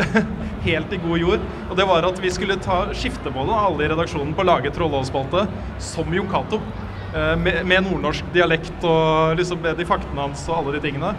helt, 0.64 0.92
i 0.96 0.98
god 1.02 1.18
jord. 1.20 1.42
Og 1.66 1.74
det 1.76 1.84
var 1.84 2.06
at 2.08 2.20
vi 2.24 2.30
skulle 2.32 2.56
ta 2.64 2.78
skiftemålet 2.96 3.52
av 3.52 3.66
alle 3.66 3.84
i 3.84 3.90
redaksjonen, 3.92 4.30
på 4.32 4.40
å 4.40 4.48
lage 4.48 4.72
Trollål-spalte 4.72 5.42
som 5.84 6.16
Jon 6.16 6.30
Cato. 6.32 6.62
Med, 7.12 7.60
med, 7.68 7.84
nordnorsk 7.84 8.32
dialekt 8.32 8.82
og 8.88 9.36
liksom 9.36 9.60
de 9.64 9.84
faktene 9.88 10.24
hans 10.24 10.46
og 10.48 10.62
alle 10.62 10.78
de 10.78 10.82
tingene. 10.88 11.12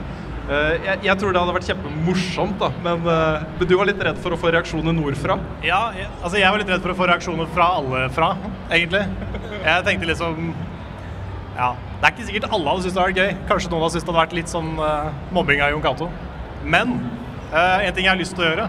Jeg, 0.48 1.00
jeg, 1.04 1.14
tror 1.20 1.34
det 1.36 1.41
hadde 1.41 1.54
vært 1.58 1.68
kjempemorsomt, 1.68 2.62
da. 2.62 2.70
Men 2.86 3.02
men 3.04 3.68
du 3.68 3.74
var 3.76 3.89
litt 3.89 4.00
redd 4.00 4.20
for 4.24 4.32
å 4.32 4.38
få 4.39 4.52
reaksjoner 4.56 4.95
nordfra? 4.95 5.36
Ja, 5.66 5.89
jeg, 5.98 6.08
altså 6.22 6.39
jeg 6.39 6.54
var 6.54 6.62
litt 6.62 6.72
redd 6.72 6.86
for 6.86 6.93
å 6.93 6.98
få 7.02 7.08
reaksjoner 7.10 7.50
fra 7.52 7.68
alle 7.82 8.06
fra, 8.16 8.30
egentlig. 8.72 9.04
Jeg 9.66 9.86
tenkte 9.88 10.08
liksom 10.08 10.54
Ja, 11.58 11.74
det 12.00 12.06
er 12.06 12.14
ikke 12.14 12.28
sikkert 12.28 12.52
alle 12.54 12.70
hadde 12.70 12.86
syntes 12.86 12.95
det 12.95 13.02
hadde 13.02 13.12
vært 13.12 13.22
gøy. 13.24 13.48
Kanskje 13.50 13.72
noen 13.72 13.84
hadde 13.84 13.93
syntes 13.95 14.06
det 14.06 14.14
hadde 14.14 14.22
vært 14.22 14.36
litt 14.38 14.52
sånn 14.52 14.70
uh, 14.80 15.10
mobbing 15.36 15.64
av 15.66 15.74
Jon 15.74 15.84
Cato. 15.84 16.08
Men 16.64 16.93
uh, 17.52 17.80
en 17.82 17.95
ting 17.98 18.06
jeg 18.06 18.12
har 18.14 18.20
lyst 18.20 18.38
til 18.38 18.45
å 18.45 18.52
gjøre, 18.52 18.68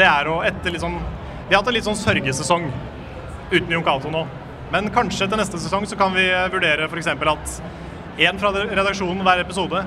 det 0.00 0.08
er 0.08 0.30
å 0.32 0.40
etter 0.46 0.72
litt 0.72 0.82
sånn 0.82 0.96
Vi 0.96 1.54
har 1.54 1.60
hatt 1.60 1.68
en 1.70 1.76
litt 1.76 1.86
sånn 1.86 1.98
sørgesesong 2.00 2.66
uten 3.52 3.70
Jon 3.76 3.84
Cato 3.86 4.10
nå. 4.10 4.24
Men 4.72 4.90
kanskje 4.94 5.28
til 5.30 5.38
neste 5.38 5.60
sesong 5.62 5.84
så 5.86 5.98
kan 6.00 6.16
vi 6.16 6.24
vurdere 6.50 6.88
f.eks. 6.88 7.12
at 7.12 7.52
én 8.18 8.40
fra 8.40 8.50
redaksjonen 8.56 9.22
hver 9.22 9.44
episode 9.44 9.84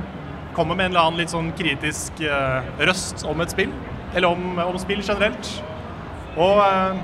kommer 0.59 0.75
med 0.75 0.89
en 0.89 0.91
eller 0.91 1.07
annen 1.07 1.21
litt 1.21 1.31
sånn 1.31 1.53
kritisk 1.55 2.19
uh, 2.27 2.65
røst 2.83 3.23
om 3.27 3.39
et 3.39 3.53
spill. 3.53 3.71
Eller 4.11 4.27
om, 4.33 4.59
om 4.59 4.79
spill 4.81 4.99
generelt. 4.99 5.51
Og 6.35 6.59
uh, 6.59 6.97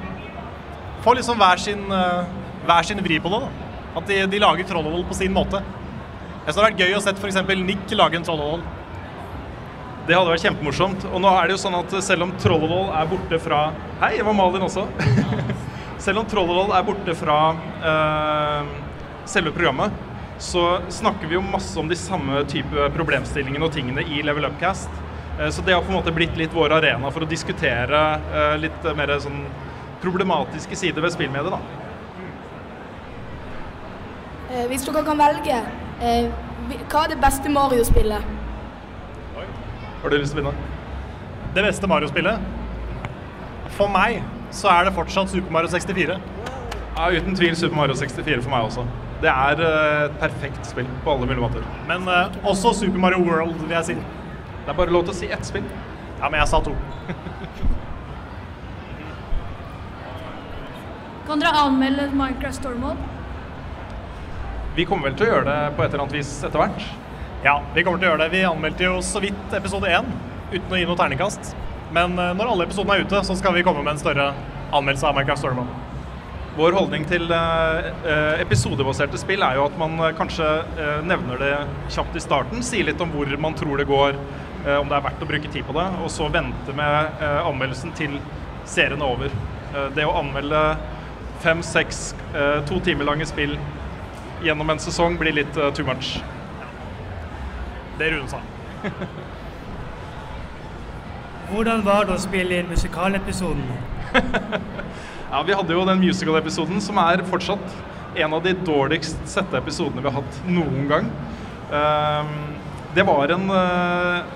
får 1.06 1.22
liksom 1.22 1.40
hver 1.40 1.62
sin, 1.64 1.86
uh, 1.88 2.28
hver 2.68 2.88
sin 2.88 3.04
vri 3.06 3.22
på 3.24 3.32
det. 3.32 3.46
da. 3.46 3.76
At 3.96 4.10
de, 4.10 4.18
de 4.34 4.42
lager 4.44 4.68
Trollhold 4.68 5.06
på 5.08 5.16
sin 5.16 5.32
måte. 5.36 5.62
Jeg 5.62 6.52
synes 6.52 6.58
det 6.58 6.64
hadde 6.64 6.66
vært 6.68 6.82
gøy 6.84 6.98
å 6.98 7.04
sett 7.06 7.22
f.eks. 7.22 7.40
Nick 7.64 7.96
lage 7.96 8.20
en 8.20 8.28
Trollhold. 8.28 8.66
Det 10.06 10.14
hadde 10.14 10.34
vært 10.34 10.44
kjempemorsomt. 10.44 11.08
Og 11.14 11.24
nå 11.24 11.32
er 11.32 11.48
det 11.48 11.56
jo 11.56 11.62
sånn 11.64 11.80
at 11.80 11.96
selv 12.06 12.28
om 12.28 12.36
Trollvoll 12.42 12.92
er 12.94 13.08
borte 13.10 13.40
fra 13.42 13.62
Hei, 14.04 14.18
det 14.20 14.28
var 14.28 14.36
Malin 14.38 14.68
også. 14.68 14.84
selv 16.06 16.22
om 16.22 16.28
Trollvoll 16.30 16.76
er 16.76 16.86
borte 16.86 17.16
fra 17.18 17.40
selve 19.26 19.56
programmet, 19.56 19.96
så 20.42 20.82
snakker 20.92 21.30
vi 21.30 21.38
jo 21.38 21.42
masse 21.42 21.80
om 21.80 21.88
de 21.88 21.96
samme 22.00 22.42
type 22.52 22.90
problemstillingene 22.96 23.66
og 23.66 23.74
tingene 23.76 24.04
i 24.04 24.22
Level 24.26 24.50
Upcast. 24.50 24.90
Så 25.52 25.64
det 25.68 25.74
har 25.76 25.84
på 25.84 25.92
en 25.92 25.98
måte 25.98 26.14
blitt 26.16 26.36
litt 26.40 26.54
vår 26.56 26.78
arena 26.78 27.10
for 27.12 27.26
å 27.26 27.28
diskutere 27.28 28.02
litt 28.60 28.86
mer 28.96 29.12
sånn 29.20 29.42
problematiske 30.04 30.78
sider 30.80 31.04
ved 31.04 31.16
spillmediet, 31.16 31.56
da. 31.56 31.60
Eh, 34.56 34.68
hvis 34.70 34.86
dere 34.86 35.02
kan 35.04 35.18
velge, 35.20 35.56
eh, 36.02 36.28
hva 36.92 37.04
er 37.04 37.14
det 37.16 37.20
beste 37.22 37.50
Mario-spillet? 37.50 38.22
Har 40.02 40.10
du 40.10 40.18
lyst 40.18 40.36
til 40.36 40.44
å 40.44 40.44
begynne? 40.44 40.54
Det 41.56 41.64
beste 41.66 41.88
Mario-spillet? 41.90 42.40
For 43.76 43.90
meg 43.90 44.22
så 44.52 44.70
er 44.72 44.86
det 44.86 44.94
fortsatt 44.94 45.30
Super 45.30 45.52
Mario 45.52 45.68
64. 45.68 46.20
Ja, 46.96 47.10
uten 47.10 47.36
tvil 47.36 47.56
Super 47.56 47.76
Mario 47.76 47.96
64 47.98 48.44
for 48.44 48.54
meg 48.54 48.70
også. 48.70 48.86
Det 49.24 49.32
er 49.32 49.62
et 49.64 50.16
perfekt 50.20 50.68
spill 50.68 50.88
på 51.06 51.12
alle 51.14 51.26
mulige 51.30 51.44
måter. 51.46 51.64
Men 51.88 52.08
eh, 52.12 52.36
også 52.44 52.74
Super 52.76 53.00
Mario 53.00 53.22
World, 53.24 53.56
vil 53.64 53.76
jeg 53.78 53.86
si. 53.90 53.96
Det 53.96 54.70
er 54.74 54.78
bare 54.78 54.94
lov 54.94 55.04
til 55.08 55.14
å 55.14 55.20
si 55.22 55.28
ett 55.32 55.46
spill. 55.48 55.68
Ja, 56.20 56.26
men 56.30 56.40
jeg 56.42 56.48
sa 56.52 56.60
to. 56.66 56.74
kan 61.28 61.42
dere 61.42 61.62
anmelde 61.66 62.10
Minecraft 62.14 62.58
Stormhold? 62.60 63.00
Vi 64.76 64.86
kommer 64.88 65.10
vel 65.10 65.18
til 65.20 65.28
å 65.28 65.32
gjøre 65.32 65.48
det 65.48 65.60
på 65.78 65.84
et 65.84 65.90
eller 65.94 66.04
annet 66.04 66.18
vis 66.18 66.32
etter 66.44 66.60
hvert. 66.60 66.82
Ja, 67.46 67.56
vi 67.76 67.84
kommer 67.86 68.00
til 68.02 68.08
å 68.08 68.12
gjøre 68.12 68.24
det. 68.26 68.34
Vi 68.36 68.44
anmeldte 68.48 68.88
jo 68.88 68.96
så 69.06 69.20
vidt 69.24 69.54
episode 69.56 69.88
én 69.88 70.08
uten 70.52 70.74
å 70.74 70.80
gi 70.80 70.88
noe 70.90 71.00
terningkast. 71.00 71.56
Men 71.96 72.18
uh, 72.20 72.34
når 72.36 72.52
alle 72.52 72.66
episodene 72.68 72.98
er 72.98 73.06
ute, 73.08 73.20
så 73.28 73.34
skal 73.40 73.56
vi 73.56 73.64
komme 73.66 73.84
med 73.86 73.94
en 73.96 74.02
større 74.02 74.32
anmeldelse 74.76 75.08
av 75.08 75.16
Minecraft 75.16 75.44
Stormode. 75.44 75.85
Vår 76.56 76.72
holdning 76.72 77.04
til 77.04 77.28
eh, 77.36 77.88
eh, 78.08 78.38
episodebaserte 78.40 79.20
spill 79.20 79.42
er 79.44 79.58
jo 79.58 79.66
at 79.68 79.74
man 79.80 79.98
eh, 80.00 80.14
kanskje 80.16 80.46
eh, 80.80 81.02
nevner 81.04 81.42
det 81.42 81.50
kjapt 81.92 82.16
i 82.16 82.22
starten, 82.24 82.64
sier 82.64 82.88
litt 82.88 83.02
om 83.04 83.12
hvor 83.12 83.28
man 83.44 83.58
tror 83.60 83.82
det 83.82 83.88
går, 83.90 84.16
eh, 84.64 84.78
om 84.80 84.88
det 84.88 84.96
er 84.96 85.04
verdt 85.04 85.26
å 85.26 85.28
bruke 85.28 85.52
tid 85.52 85.68
på 85.68 85.76
det, 85.76 85.84
og 86.00 86.08
så 86.14 86.30
vente 86.32 86.76
med 86.78 87.20
eh, 87.20 87.42
anmeldelsen 87.42 87.92
til 88.00 88.16
serien 88.64 89.04
er 89.04 89.18
over. 89.18 89.36
Eh, 89.74 89.90
det 89.98 90.08
å 90.08 90.16
anmelde 90.16 90.62
fem, 91.44 91.60
seks, 91.60 92.16
eh, 92.32 92.62
to 92.72 92.80
timer 92.88 93.12
lange 93.12 93.28
spill 93.28 93.58
gjennom 94.46 94.72
en 94.72 94.80
sesong 94.80 95.20
blir 95.20 95.36
litt 95.36 95.60
eh, 95.60 95.74
too 95.76 95.84
much. 95.92 96.16
Det 98.00 98.14
Rune 98.16 98.32
sa. 98.32 98.40
Hvordan 101.52 101.84
var 101.84 102.08
det 102.08 102.16
å 102.16 102.24
spille 102.32 102.64
inn 102.64 102.72
musikalepisoden? 102.72 103.68
Ja, 105.32 105.42
Vi 105.44 105.54
hadde 105.58 105.74
jo 105.74 105.86
den 105.88 106.02
musical-episoden 106.04 106.82
som 106.84 107.00
er 107.02 107.24
fortsatt 107.26 107.78
en 108.16 108.34
av 108.38 108.44
de 108.46 108.54
dårligst 108.66 109.26
sette 109.28 109.58
episodene 109.58 110.04
vi 110.04 110.12
har 110.12 110.22
hatt 110.22 110.38
noen 110.48 110.86
gang. 110.88 111.08
Ehm, 111.74 112.36
det 112.96 113.04
var 113.08 113.34
en 113.34 113.50
eh, 113.52 114.36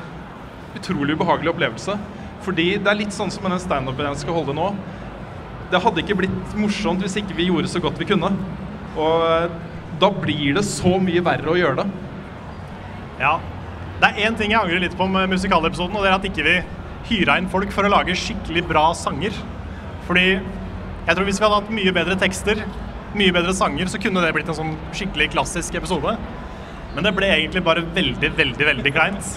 utrolig 0.79 1.15
ubehagelig 1.15 1.53
opplevelse. 1.53 1.95
Fordi 2.43 2.71
det 2.81 2.89
er 2.89 2.99
litt 2.99 3.15
sånn 3.15 3.31
som 3.31 3.45
med 3.45 3.53
den 3.53 3.63
standupen 3.63 4.09
jeg 4.09 4.23
skal 4.23 4.35
holde 4.39 4.55
nå. 4.57 4.71
Det 5.69 5.81
hadde 5.83 6.01
ikke 6.01 6.17
blitt 6.23 6.57
morsomt 6.57 7.05
hvis 7.05 7.19
ikke 7.21 7.37
vi 7.37 7.47
gjorde 7.51 7.69
så 7.71 7.81
godt 7.83 8.01
vi 8.01 8.09
kunne. 8.09 8.33
Og 8.97 9.29
eh, 9.29 9.47
da 10.01 10.11
blir 10.15 10.57
det 10.57 10.65
så 10.67 10.97
mye 10.99 11.23
verre 11.23 11.53
å 11.53 11.59
gjøre 11.59 11.83
det. 11.83 11.87
Ja. 13.21 13.37
Det 13.99 14.09
er 14.09 14.25
én 14.25 14.37
ting 14.39 14.55
jeg 14.55 14.59
angrer 14.59 14.81
litt 14.81 14.95
på 14.97 15.05
med 15.11 15.29
musikalepisoden, 15.29 15.95
og 15.95 16.03
det 16.03 16.09
er 16.09 16.17
at 16.17 16.27
ikke 16.27 16.45
vi 16.45 16.59
hyra 17.09 17.35
inn 17.37 17.49
folk 17.51 17.71
for 17.75 17.85
å 17.85 17.91
lage 17.91 18.15
skikkelig 18.17 18.63
bra 18.67 18.89
sanger. 18.95 19.35
Fordi 20.07 20.39
jeg 21.09 21.17
tror 21.17 21.25
hvis 21.25 21.39
vi 21.41 21.45
hadde 21.47 21.57
hatt 21.57 21.69
mye 21.73 21.91
bedre 21.95 22.15
tekster, 22.21 22.59
mye 23.17 23.33
bedre 23.33 23.53
sanger, 23.57 23.89
så 23.89 23.97
kunne 23.97 24.21
det 24.21 24.29
blitt 24.35 24.49
en 24.51 24.57
sånn 24.59 24.75
skikkelig 24.93 25.31
klassisk 25.33 25.73
episode. 25.79 26.11
Men 26.93 27.07
det 27.07 27.15
ble 27.17 27.31
egentlig 27.33 27.63
bare 27.65 27.81
veldig, 27.95 28.29
veldig, 28.37 28.67
veldig 28.67 28.91
kleint. 28.93 29.31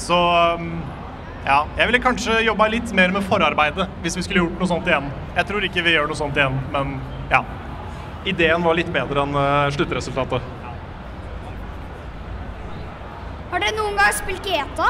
Så 0.00 0.16
um, 0.56 0.70
ja, 1.44 1.58
jeg 1.76 1.90
ville 1.90 2.00
kanskje 2.00 2.38
jobba 2.46 2.70
litt 2.72 2.94
mer 2.96 3.12
med 3.12 3.26
forarbeidet 3.28 3.84
hvis 4.00 4.16
vi 4.16 4.24
skulle 4.24 4.46
gjort 4.46 4.62
noe 4.62 4.70
sånt 4.70 4.88
igjen. 4.88 5.10
Jeg 5.36 5.50
tror 5.50 5.68
ikke 5.68 5.84
vi 5.84 5.92
gjør 5.92 6.08
noe 6.08 6.20
sånt 6.22 6.40
igjen, 6.40 6.56
men 6.72 6.96
ja. 7.34 7.42
Ideen 8.32 8.64
var 8.64 8.78
litt 8.78 8.88
bedre 8.94 9.26
enn 9.26 9.36
eh, 9.36 9.68
sluttresultatet. 9.76 10.48
Har 13.52 13.60
dere 13.60 13.76
noen 13.76 14.00
gang 14.00 14.16
spilt 14.16 14.48
GTA? 14.48 14.88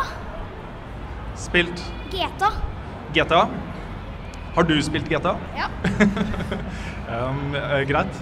Spilt 1.49 1.87
GTA? 2.15 2.55
GTA. 3.17 3.47
Har 4.55 4.69
du 4.69 4.75
spilt 4.85 5.09
GTA? 5.09 5.37
Ja. 5.57 5.71
Um, 7.13 7.55
eh, 7.55 7.83
greit. 7.85 8.21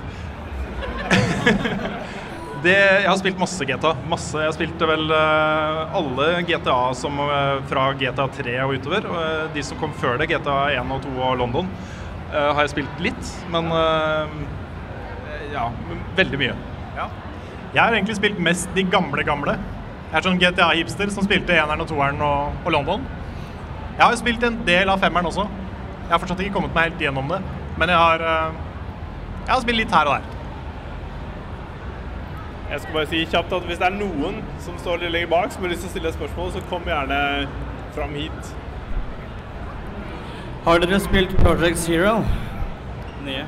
det, 2.64 2.72
jeg 2.74 3.06
har 3.06 3.18
spilt 3.20 3.38
masse 3.38 3.62
GTA. 3.62 3.92
Masse. 4.10 4.40
Jeg 4.42 4.56
spilte 4.56 4.88
vel 4.90 5.12
uh, 5.14 5.94
alle 5.94 6.40
GTA 6.48 6.78
som, 6.98 7.20
uh, 7.22 7.60
fra 7.70 7.84
GTA 8.00 8.26
3 8.34 8.56
og 8.64 8.74
utover. 8.74 9.06
Eh, 9.06 9.44
de 9.54 9.62
som 9.62 9.78
kom 9.78 9.94
før 10.00 10.18
det, 10.18 10.26
GTA 10.32 10.56
1 10.80 10.90
og 10.96 11.06
2 11.06 11.14
og 11.28 11.38
London, 11.38 11.70
har 12.32 12.58
jeg 12.64 12.72
spilt 12.74 13.00
litt. 13.02 13.30
Men 13.50 13.70
ja, 15.50 15.64
veldig 16.18 16.38
mye. 16.42 16.58
Ja. 16.98 17.08
Jeg 17.72 17.80
har 17.80 17.94
egentlig 17.94 18.18
spilt 18.18 18.42
mest 18.42 18.70
de 18.74 18.84
gamle, 18.86 19.22
gamle. 19.26 19.56
Jeg 20.10 20.18
er 20.18 20.26
sånn 20.26 20.38
GTA-hipster 20.42 21.10
som 21.14 21.26
spilte 21.26 21.54
eneren 21.54 21.82
og 21.82 21.90
toeren 21.90 22.22
og, 22.26 22.60
og 22.64 22.74
London. 22.74 23.06
Jeg 23.96 24.02
har 24.04 24.14
jo 24.14 24.22
spilt 24.22 24.46
en 24.46 24.60
del 24.66 24.90
av 24.90 25.02
femmeren 25.02 25.30
også. 25.30 25.46
Jeg 26.10 26.16
har 26.16 26.18
fortsatt 26.24 26.40
ikke 26.42 26.56
kommet 26.56 26.72
meg 26.74 26.88
helt 26.88 27.02
gjennom 27.04 27.28
det. 27.30 27.36
Men 27.78 27.90
jeg 27.92 27.98
har, 28.02 28.22
eh, 28.26 28.54
jeg 29.46 29.52
har 29.52 29.60
spilt 29.62 29.78
litt 29.78 29.92
her 29.94 30.08
og 30.10 30.16
der. 30.16 30.24
Jeg 32.72 32.80
skal 32.80 32.96
bare 32.96 33.06
si 33.12 33.20
kjapt 33.30 33.52
at 33.52 33.68
hvis 33.68 33.78
det 33.78 33.86
er 33.86 33.94
noen 33.94 34.40
som 34.58 34.74
står 34.82 35.04
litt 35.04 35.12
lenger 35.14 35.30
bak 35.30 35.54
som 35.54 35.62
har 35.62 35.70
lyst 35.70 35.84
til 35.86 35.90
å 35.90 35.92
stille 35.92 36.10
et 36.10 36.18
spørsmål, 36.18 36.50
så 36.50 36.62
kom 36.66 36.82
gjerne 36.82 37.20
fram 37.94 38.18
hit. 38.18 38.50
Har 40.64 40.82
dere 40.82 40.98
spilt 40.98 41.36
Project 41.38 41.78
Zero? 41.78 42.16
Nye. 43.22 43.46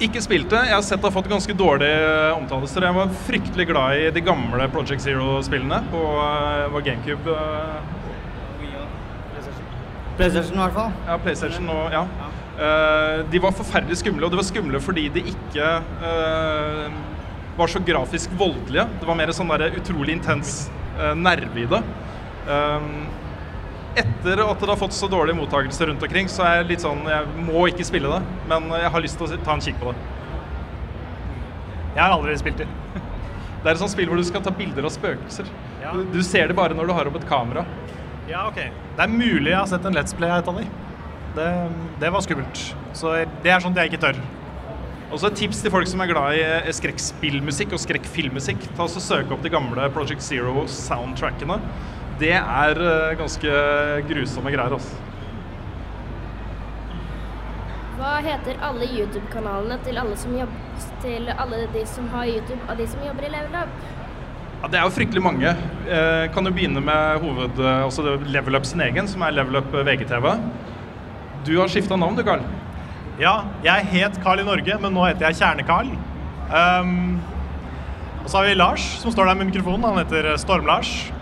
Ikke 0.00 0.24
spilt 0.24 0.48
det. 0.48 0.64
Jeg 0.70 0.78
har 0.78 0.82
sett 0.84 1.04
det 1.04 1.10
har 1.10 1.16
fått 1.18 1.28
ganske 1.28 1.52
dårlige 1.52 2.32
eh. 2.32 2.80
Jeg 2.88 2.94
var 3.02 3.14
fryktelig 3.28 3.68
glad 3.68 4.00
i 4.00 4.10
de 4.16 4.24
gamle 4.24 4.68
Project 4.72 5.04
Zero-spillene 5.04 5.84
på 5.92 6.02
eh, 6.24 6.80
GameCube. 6.88 7.36
PlayStation 10.16 10.56
i 10.56 10.62
hvert 10.64 10.76
fall. 10.76 10.92
Ja, 11.06 11.18
PlayStation 11.22 11.70
og 11.72 11.94
ja. 11.94 12.04
Eh, 12.56 13.18
de 13.30 13.40
var 13.42 13.52
forferdelig 13.52 13.98
skumle, 14.00 14.24
og 14.24 14.32
de 14.32 14.40
var 14.40 14.46
skumle 14.48 14.80
fordi 14.80 15.10
de 15.12 15.22
ikke 15.28 15.66
uh, 16.00 16.86
var 17.58 17.68
så 17.68 17.82
grafisk 17.84 18.32
voldelige. 18.38 18.86
Det 19.00 19.08
var 19.08 19.18
mer 19.18 19.32
sånn 19.36 19.52
der 19.52 19.76
utrolig 19.76 20.16
intens 20.16 20.70
uh, 20.96 21.12
nerve 21.18 21.60
i 21.60 21.66
det. 21.68 21.82
Um, 22.48 23.04
etter 23.96 24.40
at 24.44 24.60
det 24.60 24.70
har 24.70 24.80
fått 24.80 24.96
så 24.96 25.08
dårlig 25.08 25.36
mottakelse 25.36 25.88
rundt 25.88 26.04
omkring, 26.04 26.30
så 26.32 26.44
er 26.46 26.58
jeg 26.60 26.68
litt 26.70 26.84
sånn 26.84 27.00
Jeg 27.08 27.44
må 27.46 27.64
ikke 27.70 27.84
spille 27.88 28.10
det, 28.12 28.34
men 28.48 28.68
jeg 28.76 28.92
har 28.92 29.04
lyst 29.04 29.20
til 29.20 29.28
å 29.28 29.40
ta 29.44 29.56
en 29.56 29.64
kikk 29.64 29.78
på 29.80 29.92
det. 29.92 30.08
Jeg 31.96 32.02
har 32.02 32.16
aldri 32.16 32.36
spilt 32.40 32.64
det. 32.64 32.68
Det 33.66 33.72
er 33.72 33.74
et 33.74 33.80
sånt 33.80 33.90
spill 33.90 34.06
hvor 34.06 34.20
du 34.20 34.22
skal 34.22 34.44
ta 34.44 34.52
bilder 34.54 34.84
av 34.86 34.92
spøkelser. 34.94 35.48
Ja. 35.82 35.90
du 35.96 36.20
ser 36.22 36.46
det 36.46 36.54
bare 36.54 36.74
når 36.76 36.86
du 36.86 36.92
har 36.94 37.08
opp 37.08 37.16
et 37.18 37.24
kamera. 37.26 37.64
Ja, 38.26 38.46
ok. 38.48 38.58
Det 38.96 39.04
er 39.04 39.12
mulig 39.12 39.52
jeg 39.52 39.58
har 39.58 39.68
sett 39.70 39.84
en 39.86 39.94
Let's 39.94 40.16
Play 40.16 40.30
av 40.32 40.42
et 40.42 40.48
av 40.50 40.58
de. 40.58 40.66
Det, 41.36 41.50
det 42.02 42.10
var 42.10 42.24
skummelt. 42.24 42.62
Så 42.96 43.12
det 43.44 43.52
er 43.52 43.62
sånt 43.62 43.78
jeg 43.78 43.92
ikke 43.92 44.02
tør. 44.02 44.18
Også 45.14 45.28
et 45.30 45.36
tips 45.38 45.60
til 45.62 45.70
folk 45.70 45.86
som 45.86 46.00
er 46.02 46.10
glad 46.10 46.34
i 46.34 46.42
eh, 46.42 46.70
skrekkspillmusikk 46.74 47.76
og 47.76 47.82
skrekkfilmmusikk. 47.84 48.64
Ta 48.74 48.88
og 48.88 49.02
Søk 49.04 49.30
opp 49.30 49.44
de 49.44 49.52
gamle 49.54 49.86
Project 49.94 50.24
Zero-soundtrackene. 50.26 51.60
Det 52.18 52.32
er 52.34 52.80
eh, 52.82 53.12
ganske 53.20 53.60
grusomme 54.08 54.50
greier. 54.50 54.74
altså. 54.74 55.04
Hva 57.96 58.16
heter 58.26 58.58
alle 58.66 58.88
YouTube-kanalene 58.90 59.78
til, 59.86 60.00
til 61.04 61.30
alle 61.32 61.62
de 61.72 61.84
som 61.88 62.10
har 62.12 62.26
YouTube, 62.28 62.60
og 62.68 62.76
de 62.76 62.88
som 62.90 63.06
jobber 63.06 63.28
i 63.28 63.30
Level 63.36 63.54
Up? 63.62 63.86
Ja, 64.66 64.70
det 64.72 64.78
er 64.80 64.86
jo 64.88 64.94
fryktelig 64.96 65.20
mange. 65.22 65.50
Eh, 65.86 66.24
kan 66.34 66.42
jo 66.42 66.50
begynne 66.50 66.80
med 66.82 67.20
hoved, 67.22 67.60
eh, 67.62 67.84
altså 67.84 68.16
Level 68.26 68.56
Up 68.58 68.64
sin 68.66 68.80
egen, 68.82 69.06
som 69.06 69.22
er 69.22 69.30
Level 69.30 69.60
Up 69.60 69.68
VGTV. 69.70 70.24
Du 71.46 71.52
har 71.60 71.70
skifta 71.70 71.94
navn 71.94 72.16
du, 72.18 72.24
Carl. 72.26 72.42
Ja, 73.20 73.44
jeg 73.62 73.86
het 73.92 74.18
Carl 74.24 74.42
i 74.42 74.46
Norge, 74.48 74.78
men 74.82 74.90
nå 74.92 75.04
heter 75.06 75.28
jeg 75.28 75.38
Kjerne-Carl. 75.38 75.92
Um, 76.50 77.20
og 78.24 78.26
så 78.26 78.40
har 78.40 78.48
vi 78.48 78.56
Lars, 78.58 78.88
som 79.04 79.14
står 79.14 79.30
der 79.30 79.38
med 79.38 79.52
mikrofonen. 79.52 79.86
Han 79.86 80.02
heter 80.02 80.34
Storm-Lars. 80.34 81.12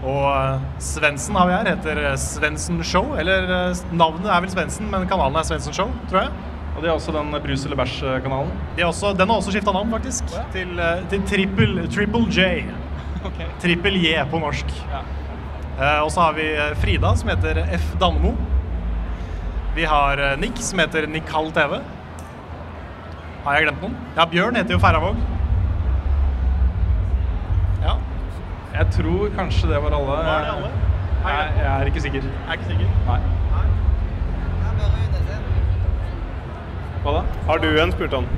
Og 0.00 0.64
Svendsen 0.80 1.36
har 1.36 1.50
vi 1.50 1.58
her, 1.58 1.74
heter 1.74 2.16
Svendsen 2.16 2.80
Show. 2.80 3.12
Eller 3.20 3.76
navnet 3.92 4.24
er 4.32 4.40
vel 4.40 4.54
Svendsen, 4.56 4.88
men 4.88 5.04
kanalen 5.04 5.36
er 5.36 5.44
Svendsen 5.44 5.76
Show, 5.76 5.92
tror 6.08 6.22
jeg. 6.22 6.32
Og 6.76 6.82
det 6.82 6.88
er 6.88 6.94
også 6.94 7.12
den 7.12 7.32
Brus 7.44 7.64
eller 7.66 7.78
bæsj-kanalen? 7.80 8.52
De 8.76 8.84
den 9.18 9.28
har 9.28 9.36
også 9.36 9.52
skifta 9.52 9.72
navn, 9.72 9.90
faktisk. 9.90 10.24
Til, 10.54 10.76
ja. 10.78 10.92
til 11.10 11.24
Triple, 11.28 11.86
Triple 11.90 12.26
J. 12.30 12.64
Triple 13.62 13.98
J 13.98 14.22
på 14.30 14.38
norsk. 14.38 14.70
Uh, 15.80 16.04
og 16.04 16.10
så 16.12 16.20
har 16.20 16.32
vi 16.36 16.46
uh, 16.54 16.76
Frida, 16.80 17.14
som 17.16 17.28
heter 17.32 17.64
F. 17.78 17.90
Dannemo. 18.00 18.34
Vi 19.74 19.84
har 19.84 20.36
Nick, 20.36 20.58
som 20.62 20.78
heter 20.78 21.06
Nikal 21.06 21.52
TV. 21.54 21.80
Har 23.44 23.56
jeg 23.56 23.68
glemt 23.68 23.84
noen? 23.84 23.94
Ja, 24.16 24.26
Bjørn 24.28 24.58
heter 24.58 24.76
jo 24.76 24.80
Færravåg. 24.82 25.20
Ja. 27.80 27.94
Jeg 28.74 28.86
tror 28.98 29.30
kanskje 29.36 29.70
det 29.70 29.82
var 29.82 29.96
alle. 29.96 30.16
Var 30.16 30.44
det 30.44 30.56
alle? 30.56 30.72
Jeg, 31.20 31.52
jeg 31.56 31.70
er 31.72 31.92
ikke 31.92 32.00
sikker. 32.00 32.26
Jeg 32.26 32.48
er 32.48 32.58
ikke 32.58 32.72
sikker. 32.72 32.98
Nei. 33.06 33.39
Hva 37.04 37.16
da? 37.16 37.24
Har 37.48 37.62
du 37.62 37.68
en, 37.70 37.92
spurte 37.94 38.20
han. 38.20 38.28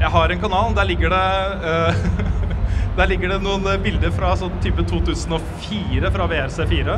Jeg 0.00 0.10
har 0.12 0.32
en 0.34 0.40
kanal. 0.42 0.74
Der 0.76 0.88
ligger 0.88 1.12
det 1.14 1.26
uh, 1.64 2.32
Der 2.98 3.08
ligger 3.08 3.30
det 3.32 3.38
noen 3.40 3.64
eh, 3.70 3.78
bilder 3.80 4.12
fra 4.12 4.34
sånn 4.36 4.58
type 4.60 4.84
2004 4.84 6.10
fra 6.12 6.26
VRC4. 6.28 6.96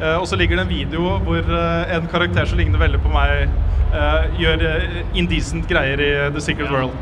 Eh, 0.00 0.16
og 0.18 0.26
så 0.28 0.36
ligger 0.36 0.58
det 0.58 0.66
en 0.66 0.72
video 0.72 1.14
hvor 1.24 1.40
eh, 1.40 1.94
en 1.96 2.08
karakter 2.12 2.48
som 2.48 2.60
ligner 2.60 2.80
veldig 2.82 3.00
på 3.00 3.12
meg, 3.14 3.46
eh, 3.88 4.26
gjør 4.40 4.64
eh, 4.68 4.98
indecent 5.16 5.64
greier 5.70 6.02
i 6.04 6.10
The 6.34 6.42
Secret 6.44 6.68
World. 6.68 6.92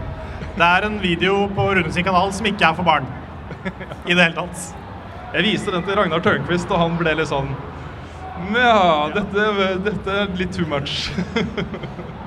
Det 0.54 0.68
er 0.68 0.86
en 0.86 1.00
video 1.02 1.48
på 1.54 1.66
Rune 1.78 1.90
sin 1.94 2.06
kanal 2.06 2.30
som 2.34 2.46
ikke 2.46 2.68
er 2.68 2.78
for 2.78 2.86
barn. 2.86 3.08
I 4.10 4.14
det 4.14 4.22
hele 4.22 4.36
tatt. 4.38 4.68
Jeg 5.34 5.46
viste 5.48 5.74
den 5.74 5.82
til 5.86 5.98
Ragnar 5.98 6.22
Tørnquist, 6.22 6.70
og 6.70 6.78
han 6.84 6.94
ble 7.00 7.16
litt 7.18 7.32
sånn 7.32 7.50
Ja, 8.54 9.10
dette, 9.12 9.50
dette 9.82 10.14
er 10.22 10.30
litt 10.38 10.54
too 10.54 10.70
much. 10.70 11.10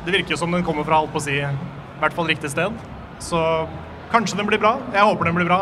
det 0.06 0.14
virker 0.16 0.32
jo 0.32 0.38
som 0.40 0.52
den 0.54 0.64
kommer 0.64 0.84
fra, 0.88 0.96
alt 1.02 1.12
på 1.12 1.20
si, 1.24 1.36
i 1.36 2.00
hvert 2.00 2.16
fall 2.16 2.28
riktig 2.30 2.50
sted. 2.54 2.72
Så 3.20 3.40
kanskje 4.14 4.38
den 4.40 4.48
blir 4.48 4.62
bra. 4.62 4.74
Jeg 4.94 5.08
håper 5.10 5.24
den 5.28 5.36
blir 5.36 5.50
bra. 5.50 5.60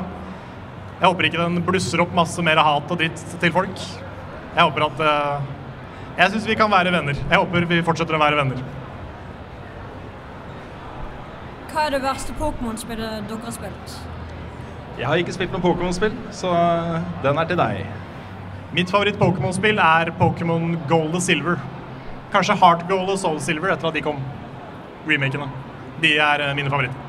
Jeg 0.97 1.05
håper 1.05 1.27
ikke 1.27 1.43
den 1.43 1.61
blusser 1.65 2.01
opp 2.01 2.13
masse 2.17 2.41
mer 2.41 2.57
hat 2.57 2.89
og 2.89 2.97
dritt 2.97 3.21
til 3.41 3.53
folk. 3.53 3.81
Jeg 4.55 4.63
håper 4.63 4.87
at 4.87 5.03
eh, 5.05 5.53
Jeg 6.17 6.33
syns 6.33 6.47
vi 6.49 6.57
kan 6.57 6.71
være 6.73 6.93
venner. 6.95 7.13
Jeg 7.29 7.37
håper 7.37 7.67
vi 7.69 7.83
fortsetter 7.85 8.17
å 8.17 8.21
være 8.21 8.39
venner. 8.39 8.63
Hva 11.69 11.85
er 11.85 11.93
det 11.93 12.01
verste 12.01 12.33
Pokémon-spillet 12.39 13.27
dere 13.29 13.43
har 13.45 13.53
spilt? 13.53 13.97
Jeg 14.97 15.05
har 15.05 15.21
ikke 15.21 15.35
spilt 15.35 15.53
noe 15.53 15.61
Pokémon-spill, 15.61 16.15
så 16.33 16.49
eh, 16.57 16.95
den 17.21 17.37
er 17.37 17.51
til 17.51 17.61
deg. 17.61 17.83
Mitt 18.73 18.89
favoritt-Pokémon-spill 18.89 19.77
er 19.77 20.09
Pokémon 20.17 20.73
Gold 20.89 21.13
og 21.13 21.21
Silver. 21.21 21.61
Kanskje 22.33 22.57
Heart 22.57 22.87
Gold 22.89 23.13
og 23.13 23.21
Soul 23.21 23.37
Silver 23.45 23.75
etter 23.75 23.91
at 23.91 23.95
de 23.95 24.01
kom. 24.03 24.17
Remakene. 25.05 25.51
De 26.01 26.17
er 26.17 26.47
eh, 26.47 26.55
mine 26.57 26.73
favoritter. 26.73 27.06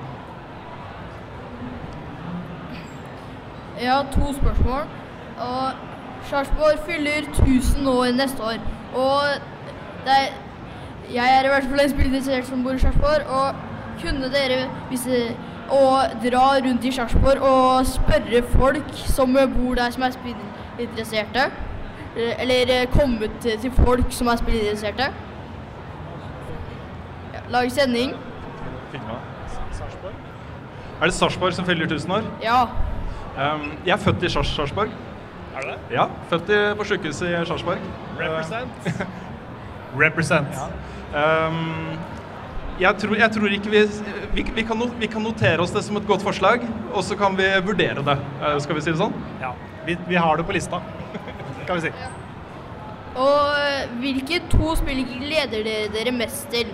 Jeg 3.81 3.93
har 3.93 4.07
to 4.13 4.35
spørsmål. 4.35 4.83
Og 5.39 5.71
Sarpsborg 6.25 6.79
fyller 6.87 7.11
1000 7.17 7.89
år 7.89 8.05
neste 8.17 8.43
år. 8.43 8.59
Og 8.95 9.21
er, 10.07 10.25
jeg 11.15 11.39
er 11.39 11.45
i 11.45 11.49
hvert 11.49 11.65
fall 11.71 11.81
en 11.85 11.91
spillinteressert 11.91 12.47
som 12.47 12.63
bor 12.65 12.71
i 12.71 12.79
Sarpsborg. 12.79 13.27
Og 13.29 13.55
kunne 14.03 14.33
dere 14.33 14.71
vise 14.91 15.37
og 15.71 15.99
dra 16.25 16.45
rundt 16.67 16.85
i 16.85 16.93
Sarpsborg 16.93 17.41
og 17.41 17.87
spørre 17.87 18.43
folk 18.51 18.85
som 18.93 19.39
bor 19.57 19.75
der 19.75 19.91
som 19.91 20.03
er 20.03 20.11
spillinteresserte? 20.11 21.51
Eller 22.17 22.87
komme 22.93 23.25
ut 23.25 23.31
til 23.61 23.73
folk 23.73 24.05
som 24.11 24.27
er 24.27 24.37
spillinteresserte? 24.37 25.03
Ja, 27.35 27.41
lage 27.49 27.71
sending. 27.71 28.15
Er 31.01 31.05
det 31.05 31.15
Sarpsborg 31.15 31.53
som 31.53 31.65
fyller 31.65 31.85
1000 31.85 32.13
år? 32.13 32.23
Ja. 32.43 32.65
Um, 33.39 33.73
jeg 33.87 33.93
er 33.95 34.03
født 34.03 34.25
i 34.27 34.29
Sars 34.33 34.51
Sarpsborg. 34.51 34.91
Er 35.55 35.63
du 35.63 35.69
det? 35.71 35.79
Ja, 35.95 36.09
født 36.31 36.49
i, 36.51 36.59
på 36.79 36.87
sykehuset 36.91 37.29
i 37.31 37.43
Sarpsborg. 37.47 37.85
Represent. 38.19 38.89
Represent. 40.03 40.59
Um, 41.15 41.61
jeg, 42.81 42.97
tror, 42.99 43.15
jeg 43.17 43.31
tror 43.37 43.55
ikke 43.55 43.71
vi 43.71 43.85
vi, 44.35 44.45
vi, 44.55 44.63
kan 44.67 44.77
no, 44.77 44.91
vi 44.99 45.07
kan 45.07 45.23
notere 45.23 45.63
oss 45.63 45.71
det 45.75 45.85
som 45.87 45.97
et 46.01 46.07
godt 46.07 46.27
forslag, 46.27 46.67
og 46.93 47.05
så 47.07 47.17
kan 47.17 47.39
vi 47.39 47.47
vurdere 47.67 48.03
det. 48.11 48.19
Uh, 48.43 48.57
skal 48.63 48.75
vi 48.75 48.83
si 48.83 48.91
det 48.91 48.99
sånn? 49.01 49.15
Ja. 49.41 49.55
Vi, 49.87 49.97
vi 50.09 50.19
har 50.19 50.37
det 50.37 50.47
på 50.47 50.59
lista, 50.59 50.83
kan 51.67 51.79
vi 51.79 51.87
si. 51.87 51.95
Og 53.19 53.55
eh, 53.59 53.95
hvilke 54.03 54.43
to 54.53 54.75
spill 54.79 55.01
gleder 55.09 55.65
dere 55.67 55.89
dere 55.95 56.13
mest 56.15 56.51
til? 56.53 56.69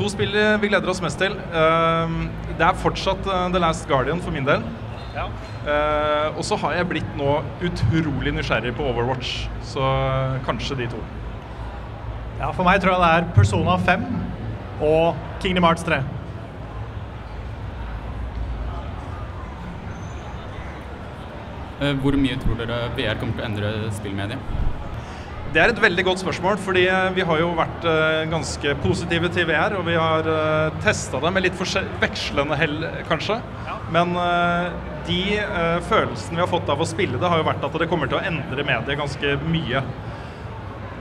To 0.00 0.08
spill 0.08 0.32
vi 0.32 0.68
gleder 0.70 0.88
oss 0.88 1.02
mest 1.04 1.20
til. 1.20 1.34
Um, 1.52 2.30
det 2.56 2.64
er 2.64 2.78
fortsatt 2.80 3.26
uh, 3.28 3.50
The 3.52 3.60
Last 3.60 3.84
Guardian 3.88 4.22
for 4.24 4.32
min 4.32 4.46
del. 4.48 4.64
Ja. 5.12 5.26
Uh, 5.60 6.38
og 6.38 6.44
så 6.48 6.56
har 6.62 6.78
jeg 6.78 6.88
blitt 6.88 7.16
nå 7.18 7.34
utrolig 7.66 8.32
nysgjerrig 8.32 8.72
på 8.78 8.86
Overwatch, 8.88 9.42
så 9.66 9.84
uh, 9.84 10.38
kanskje 10.46 10.78
de 10.78 10.86
to. 10.94 11.02
Ja, 12.40 12.48
for 12.56 12.64
meg 12.64 12.80
tror 12.80 12.94
jeg 12.94 13.02
det 13.04 13.12
er 13.18 13.28
Persona 13.36 13.76
5 13.76 14.08
og 14.88 15.20
Kingdom 15.42 15.68
Hearts 15.68 15.84
3. 15.84 16.00
Eh, 21.80 21.96
Hvor 22.00 22.16
mye 22.16 22.36
tror 22.40 22.56
dere 22.60 22.80
VR 22.96 23.20
kommer 23.20 23.36
til 23.36 23.44
å 23.44 23.48
endre 23.48 23.92
spillmediet? 23.96 24.69
Det 25.50 25.58
er 25.58 25.72
et 25.72 25.80
veldig 25.82 26.04
godt 26.06 26.20
spørsmål, 26.22 26.60
fordi 26.62 26.84
eh, 26.86 27.08
vi 27.16 27.24
har 27.26 27.40
jo 27.42 27.48
vært 27.58 27.86
eh, 27.90 28.20
ganske 28.30 28.74
positive 28.84 29.32
til 29.34 29.48
VR. 29.48 29.74
Og 29.80 29.88
vi 29.88 29.96
har 29.98 30.28
uh, 30.30 30.76
testa 30.84 31.18
det 31.18 31.32
med 31.34 31.42
litt 31.48 31.58
vekslende 31.58 32.58
hell, 32.60 32.84
kanskje. 33.08 33.40
Men 33.90 34.14
eh, 34.16 34.70
de 35.08 35.22
eh, 35.42 35.78
følelsene 35.88 36.38
vi 36.38 36.42
har 36.44 36.50
fått 36.50 36.70
av 36.70 36.82
å 36.82 36.88
spille 36.88 37.18
det, 37.18 37.30
har 37.30 37.40
jo 37.40 37.48
vært 37.48 37.64
at 37.66 37.78
det 37.82 37.88
kommer 37.90 38.10
til 38.10 38.20
å 38.20 38.26
endre 38.26 38.66
mediet 38.66 38.98
ganske 39.00 39.36
mye. 39.50 39.82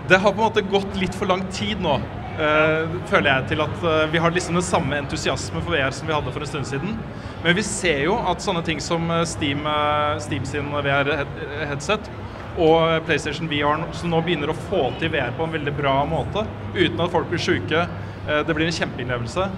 Det 0.09 0.17
har 0.17 0.33
på 0.33 0.39
en 0.39 0.47
måte 0.47 0.65
gått 0.65 0.97
litt 0.97 1.13
for 1.13 1.29
lang 1.29 1.43
tid 1.53 1.81
nå, 1.85 1.99
eh, 2.41 2.95
føler 3.11 3.29
jeg, 3.29 3.47
til 3.51 3.61
at 3.67 3.85
eh, 3.85 4.07
vi 4.13 4.23
har 4.23 4.33
liksom 4.33 4.57
den 4.57 4.65
samme 4.65 4.97
entusiasme 5.03 5.61
for 5.61 5.75
VR 5.75 5.93
som 5.93 6.09
vi 6.09 6.15
hadde 6.17 6.33
for 6.33 6.45
en 6.45 6.49
stund 6.49 6.69
siden. 6.69 6.97
Men 7.43 7.57
vi 7.57 7.65
ser 7.67 8.01
jo 8.07 8.17
at 8.31 8.41
sånne 8.41 8.65
ting 8.65 8.81
som 8.81 9.05
eh, 9.13 9.25
Steam, 9.29 9.61
eh, 9.69 10.17
Steam 10.25 10.49
sin 10.49 10.73
VR-headset 10.73 12.09
og 12.57 13.05
PlayStation 13.07 13.49
VR 13.49 13.83
som 13.95 14.11
nå 14.11 14.21
begynner 14.25 14.51
å 14.51 14.57
få 14.67 14.89
til 14.99 15.11
VR 15.13 15.35
på 15.37 15.45
en 15.45 15.53
veldig 15.53 15.73
bra 15.77 15.99
måte, 16.09 16.45
uten 16.75 17.03
at 17.03 17.13
folk 17.13 17.29
blir 17.29 17.41
sjuke, 17.43 17.83
eh, 18.27 18.41
det 18.45 18.55
blir 18.55 18.67
en 18.67 18.79
kjempeinnlevelse, 18.79 19.49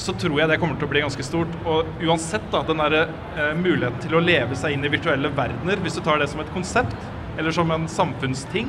så 0.00 0.14
tror 0.14 0.38
jeg 0.38 0.48
det 0.48 0.60
kommer 0.62 0.78
til 0.78 0.86
å 0.86 0.92
bli 0.92 1.02
ganske 1.02 1.26
stort. 1.26 1.54
Og 1.66 1.88
uansett 2.06 2.46
da, 2.52 2.62
den 2.62 2.78
der, 2.78 3.08
eh, 3.36 3.54
muligheten 3.54 4.00
til 4.00 4.16
å 4.16 4.24
leve 4.24 4.56
seg 4.56 4.72
inn 4.72 4.84
i 4.84 4.92
virtuelle 4.92 5.28
verdener, 5.28 5.76
hvis 5.82 5.98
du 5.98 6.00
tar 6.00 6.18
det 6.18 6.28
som 6.28 6.40
et 6.40 6.54
konsept, 6.54 6.96
eller 7.38 7.50
som 7.50 7.70
en 7.70 7.86
samfunnsting, 7.88 8.68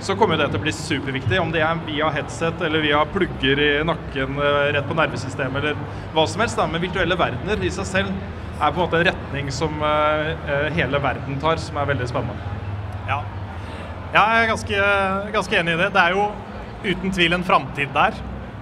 så 0.00 0.16
kommer 0.18 0.36
det 0.36 0.50
til 0.50 0.58
å 0.58 0.62
bli 0.62 0.72
superviktig. 0.72 1.38
Om 1.40 1.52
det 1.52 1.62
er 1.62 1.78
via 1.86 2.10
headset 2.10 2.60
eller 2.60 2.82
via 2.82 3.04
plugger 3.04 3.60
i 3.60 3.84
nakken 3.84 4.36
eh, 4.38 4.72
rett 4.74 4.88
på 4.88 4.96
nervesystemet 4.96 5.62
eller 5.62 5.76
hva 6.12 6.26
som 6.26 6.40
helst. 6.40 6.58
Men 6.58 6.82
virtuelle 6.82 7.16
verdener 7.16 7.62
i 7.62 7.70
seg 7.70 7.86
selv 7.86 8.10
er 8.60 8.72
på 8.72 8.80
en 8.80 8.84
måte 8.84 9.00
en 9.00 9.06
retning 9.06 9.50
som 9.50 9.72
hele 10.76 10.98
verden 11.02 11.40
tar, 11.40 11.56
som 11.56 11.76
er 11.76 11.88
veldig 11.90 12.06
spennende. 12.06 12.63
Ja. 13.08 13.18
jeg 14.14 14.44
er 14.44 14.46
ganske, 14.48 14.84
ganske 15.34 15.58
enig 15.58 15.74
i 15.74 15.80
det. 15.82 15.90
Det 15.94 16.00
er 16.02 16.14
jo 16.16 16.28
uten 16.84 17.12
tvil 17.12 17.36
en 17.36 17.44
framtid 17.44 17.92
der. 17.94 18.16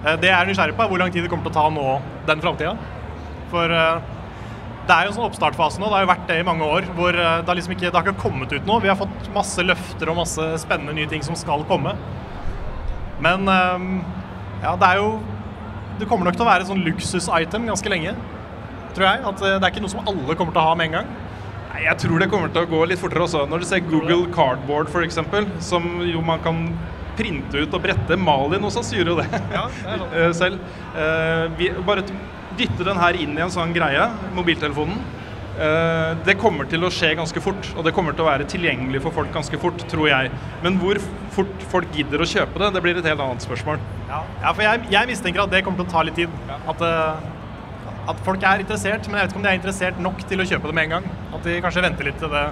Eh, 0.05 0.17
Det 0.19 0.29
jeg 0.29 0.35
er 0.39 0.49
nysgjerrig 0.49 0.75
på, 0.75 0.83
er 0.83 0.91
hvor 0.91 0.99
lang 0.99 1.13
tid 1.13 1.23
det 1.23 1.29
kommer 1.31 1.47
til 1.47 1.53
å 1.53 1.59
ta 1.61 1.69
nå 1.71 1.85
den 2.27 2.41
framtida. 2.43 2.73
For 3.51 3.71
eh, 3.71 4.01
det 4.87 4.95
er 4.95 5.05
jo 5.05 5.13
en 5.13 5.17
sånn 5.17 5.29
oppstartfase 5.29 5.79
nå, 5.79 5.87
det 5.87 5.95
har 5.95 6.03
jo 6.03 6.11
vært 6.11 6.25
det 6.27 6.39
i 6.41 6.47
mange 6.47 6.67
år, 6.67 6.89
hvor 6.97 7.15
eh, 7.15 7.37
det 7.39 7.47
har 7.47 7.59
liksom 7.59 7.75
ikke, 7.77 7.87
det 7.87 7.95
har 7.95 8.07
ikke 8.07 8.23
kommet 8.25 8.51
ut 8.51 8.67
noe. 8.67 8.81
Vi 8.83 8.91
har 8.91 8.99
fått 8.99 9.29
masse 9.35 9.63
løfter 9.63 10.11
og 10.11 10.19
masse 10.19 10.49
spennende 10.65 10.95
nye 10.97 11.07
ting 11.11 11.23
som 11.23 11.37
skal 11.39 11.63
komme. 11.69 11.95
Men 13.23 13.47
ja, 13.47 14.73
det 14.75 14.87
er 14.89 14.97
jo 14.99 15.21
Det 15.99 16.07
kommer 16.09 16.25
nok 16.25 16.35
til 16.35 16.43
å 16.43 16.47
være 16.49 16.65
et 16.65 16.67
sånn 16.67 16.81
luksus-item 16.83 17.67
ganske 17.69 17.89
lenge, 17.91 18.15
tror 18.95 19.05
jeg. 19.05 19.19
At 19.29 19.37
det 19.39 19.51
er 19.61 19.69
ikke 19.69 19.83
noe 19.85 19.91
som 19.93 20.01
alle 20.09 20.35
kommer 20.35 20.51
til 20.51 20.59
å 20.59 20.65
ha 20.65 20.73
med 20.75 20.89
en 20.89 20.95
gang. 20.97 21.11
Jeg 21.81 21.97
tror 22.03 22.21
det 22.21 22.29
kommer 22.29 22.51
til 22.53 22.67
å 22.67 22.69
gå 22.69 22.81
litt 22.85 23.01
fortere 23.01 23.25
også. 23.25 23.45
Når 23.49 23.63
du 23.63 23.65
ser 23.65 23.81
Google 23.87 24.27
Cardboard 24.33 24.91
f.eks., 24.93 25.17
som 25.65 25.87
jo 26.05 26.21
man 26.25 26.41
kan 26.43 26.67
printe 27.17 27.63
ut 27.65 27.73
og 27.73 27.81
brette. 27.83 28.17
Malin 28.17 28.63
hos 28.65 28.77
oss 28.79 28.93
gjør 28.93 29.13
jo 29.13 29.17
det 29.21 29.27
eh, 29.33 30.29
selv. 30.37 30.61
Eh, 30.93 31.43
vi 31.57 31.71
bare 31.85 32.05
dytte 32.57 32.85
den 32.85 33.01
her 33.01 33.17
inn 33.17 33.35
i 33.37 33.43
en 33.45 33.53
sånn 33.53 33.73
greie, 33.73 34.05
mobiltelefonen. 34.37 35.01
Eh, 35.53 36.13
Det 36.25 36.37
kommer 36.41 36.69
til 36.69 36.85
å 36.85 36.89
skje 36.93 37.11
ganske 37.17 37.41
fort, 37.41 37.69
og 37.77 37.85
det 37.85 37.93
kommer 37.93 38.13
til 38.17 38.25
å 38.25 38.29
være 38.29 38.47
tilgjengelig 38.49 39.03
for 39.05 39.13
folk 39.17 39.33
ganske 39.33 39.57
fort, 39.61 39.81
tror 39.89 40.09
jeg. 40.09 40.31
Men 40.65 40.77
hvor 40.81 41.01
fort 41.33 41.67
folk 41.73 41.93
gidder 41.93 42.21
å 42.21 42.29
kjøpe 42.29 42.61
det, 42.61 42.71
det 42.77 42.85
blir 42.85 42.97
et 43.01 43.09
helt 43.09 43.21
annet 43.21 43.45
spørsmål. 43.45 43.81
Ja, 44.09 44.23
ja 44.45 44.53
for 44.53 44.65
jeg, 44.65 44.85
jeg 44.93 45.09
mistenker 45.09 45.45
at 45.45 45.53
det 45.53 45.63
kommer 45.65 45.81
til 45.81 45.89
å 45.89 45.93
ta 45.93 46.05
litt 46.05 46.17
tid. 46.21 46.41
At, 46.69 46.85
at 48.11 48.19
folk 48.25 48.43
er 48.43 48.63
interessert, 48.63 49.05
men 49.07 49.19
jeg 49.19 49.27
vet 49.27 49.33
ikke 49.33 49.39
om 49.39 49.45
de 49.45 49.51
er 49.51 49.59
interessert 49.59 49.99
nok 50.03 50.23
til 50.27 50.43
å 50.43 50.47
kjøpe 50.47 50.69
det 50.69 50.77
med 50.77 50.89
en 50.89 50.95
gang. 50.97 51.05
At 51.35 51.45
de 51.47 51.59
kanskje 51.63 51.83
venter 51.85 52.09
litt 52.09 52.19
til 52.19 52.31
det, 52.33 52.43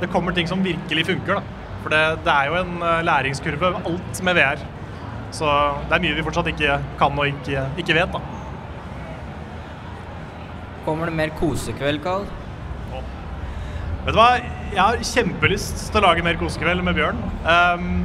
det 0.00 0.10
kommer 0.12 0.36
ting 0.36 0.48
som 0.50 0.64
virkelig 0.64 1.06
funker. 1.10 1.40
da. 1.40 1.64
For 1.82 1.92
det, 1.92 2.04
det 2.24 2.32
er 2.32 2.48
jo 2.48 2.60
en 2.62 2.78
eh, 2.80 3.02
læringskurve, 3.04 3.74
alt 3.90 4.22
med 4.24 4.38
VR. 4.38 4.62
Så 5.34 5.50
det 5.90 5.96
er 5.96 6.04
mye 6.04 6.16
vi 6.16 6.24
fortsatt 6.24 6.48
ikke 6.54 6.78
kan 7.00 7.20
og 7.20 7.28
ikke, 7.28 7.66
ikke 7.82 7.98
vet, 7.98 8.14
da. 8.14 8.22
Kommer 10.86 11.08
det 11.08 11.16
mer 11.16 11.32
kosekveld, 11.36 12.00
Karl? 12.04 12.24
Vet 14.04 14.12
du 14.12 14.20
hva? 14.20 14.30
Jeg 14.74 14.80
har 14.80 15.04
kjempelyst 15.08 15.86
til 15.88 16.00
å 16.00 16.04
lage 16.04 16.24
mer 16.24 16.36
kosekveld 16.40 16.84
med 16.84 16.96
Bjørn. 16.98 17.20
Um, 17.44 18.02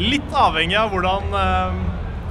litt 0.00 0.34
avhengig 0.36 0.76
av 0.76 0.92
hvordan 0.92 1.30
um, 1.32 1.78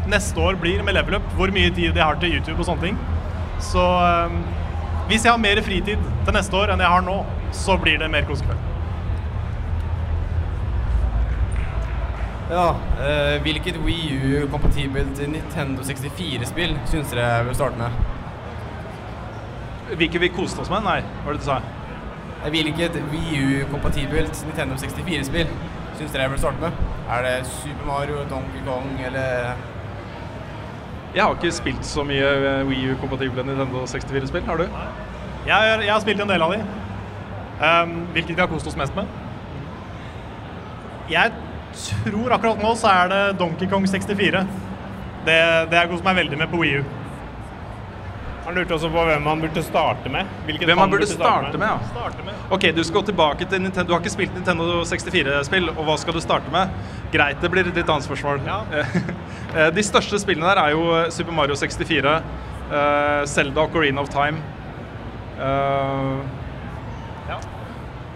neste 0.09 0.41
år 0.41 0.59
blir 0.61 0.83
med 0.85 0.97
level 0.97 1.17
up, 1.17 1.31
hvor 1.37 1.53
mye 1.53 1.71
tid 1.73 1.89
jeg 1.89 2.03
har 2.03 2.19
til 2.21 2.35
YouTube 2.37 2.59
og 2.59 2.67
sånne 2.69 2.89
ting. 2.89 2.99
Så 3.63 3.83
ehm, 4.05 4.41
hvis 5.09 5.25
jeg 5.25 5.33
har 5.33 5.41
mer 5.41 5.61
fritid 5.65 5.97
til 6.25 6.35
neste 6.35 6.55
år 6.57 6.73
enn 6.73 6.83
jeg 6.83 6.93
har 6.93 7.05
nå, 7.05 7.17
så 7.55 7.75
blir 7.81 7.97
det 8.01 8.09
mer 8.13 8.27
kosekveld. 8.29 8.65
Ja, 12.49 12.69
eh, 13.05 13.35
hvilket 13.45 13.75
Wii 13.85 14.15
U-kompatibelt 14.41 15.19
Nintendo 15.29 15.83
64-spill 15.85 16.71
syns 16.89 17.11
dere 17.13 17.27
jeg 17.27 17.45
vil 17.49 17.57
starte 17.59 17.77
med? 17.77 17.99
Hvilket 19.99 20.21
vi 20.23 20.31
koste 20.33 20.63
oss 20.63 20.71
med? 20.73 20.81
Nei, 20.85 21.01
hva 21.03 21.27
var 21.27 21.37
det 21.37 21.43
du 21.43 21.45
sa? 21.45 21.59
Eh, 22.39 22.49
Hvilket 22.53 22.97
Wii 23.11 23.43
U-kompatibelt 23.59 24.41
Nintendo 24.47 24.79
64-spill 24.81 25.51
syns 25.99 26.09
dere 26.15 26.25
jeg 26.25 26.33
vil 26.33 26.41
starte 26.41 26.63
med? 26.63 26.81
Er 27.09 27.25
det 27.27 27.35
Super 27.51 27.85
Mario, 27.89 28.23
Donkey 28.31 28.65
Kong 28.65 28.89
eller 29.05 29.53
Jeg 31.15 31.23
har 31.25 31.33
ikke 31.35 31.51
spilt 31.55 31.85
så 31.89 32.03
mye 32.05 32.21
eh, 32.21 32.67
Wii 32.69 32.91
U-kompatible 32.93 33.43
Nintendo 33.47 33.81
64-spill. 33.89 34.43
Har 34.45 34.57
du? 34.61 34.67
Jeg, 35.47 35.55
har- 35.55 35.81
jeg 35.81 35.93
har 35.93 35.99
spilt 36.03 36.21
en 36.21 36.29
del 36.29 36.41
av 36.45 36.53
de. 36.53 36.59
Um, 37.59 37.95
hvilket 38.13 38.35
vi 38.37 38.41
har 38.43 38.47
kost 38.51 38.67
oss 38.69 38.77
mest 38.79 38.95
med. 38.95 39.09
Jeg 41.09 41.31
tror 41.75 42.31
akkurat 42.35 42.61
nå 42.61 42.75
så 42.77 42.87
er 42.93 43.09
det 43.11 43.21
Donkey 43.39 43.67
Kong 43.71 43.87
64. 43.89 44.43
Det, 45.25 45.39
det 45.71 45.79
jeg 45.81 45.89
kost 45.91 46.05
meg 46.05 46.15
veldig 46.21 46.37
med 46.39 46.51
på 46.53 46.61
Wii 46.61 46.79
U. 46.79 46.83
Han 48.49 48.57
lurte 48.57 48.73
også 48.73 48.89
på 48.89 49.01
hvem 49.05 49.27
han 49.29 49.41
burde 49.43 49.61
starte 49.61 50.09
med. 50.09 50.29
Hvilket 50.47 50.65
Hvem 50.65 50.79
man 50.81 50.89
burde 50.89 51.05
starte 51.05 51.51
starte 51.51 51.59
med, 51.61 51.67
ja. 51.67 51.89
Starte 51.91 52.23
med. 52.25 52.37
Ok, 52.55 52.63
du 52.73 52.81
skal 52.83 53.03
tilbake 53.05 53.45
til 53.45 53.61
Nintendo. 53.61 53.87
Du 53.87 53.93
har 53.93 54.01
ikke 54.01 54.09
spilt 54.15 54.33
Nintendo 54.33 54.65
64-spill, 54.89 55.69
og 55.75 55.83
hva 55.85 55.97
skal 56.01 56.17
du 56.17 56.21
starte 56.23 56.49
med? 56.55 56.71
Greit, 57.13 57.37
det 57.43 57.51
blir 57.53 57.69
et 57.69 57.77
litt 57.77 57.91
annet 57.93 58.07
spørsmål. 58.07 58.41
Ja. 58.49 58.63
De 59.77 59.85
største 59.85 60.17
spillene 60.23 60.49
der 60.49 60.63
er 60.63 60.73
jo 60.73 60.81
eh, 60.97 61.11
Super 61.13 61.37
Mario 61.37 61.53
64, 61.61 61.85
Selda 61.93 63.29
Zelda 63.35 63.67
Ocarina 63.69 64.01
of 64.01 64.09
Time. 64.09 64.41
eh, 65.37 66.17
Ja. 67.29 67.37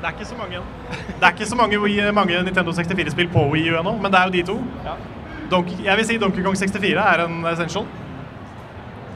Det 0.01 0.09
er 0.09 0.15
ikke 0.17 0.25
så 0.25 0.35
mange 0.41 0.57
Det 1.19 1.23
er 1.23 1.31
ikke 1.31 1.45
så 1.45 1.55
mange, 1.55 2.11
mange 2.11 2.43
Nintendo 2.49 2.71
64-spill 2.71 3.29
på 3.29 3.45
Wii 3.53 3.69
U 3.69 3.77
ennå, 3.83 3.99
men 4.01 4.11
det 4.11 4.19
er 4.19 4.23
jo 4.31 4.31
de 4.39 4.43
to. 4.49 4.57
Donkey, 5.51 5.83
jeg 5.85 5.97
vil 5.97 6.05
si 6.09 6.17
Donkey 6.17 6.41
Kong 6.41 6.57
64 6.57 6.97
er 6.97 7.27
en 7.27 7.45
essential. 7.45 7.85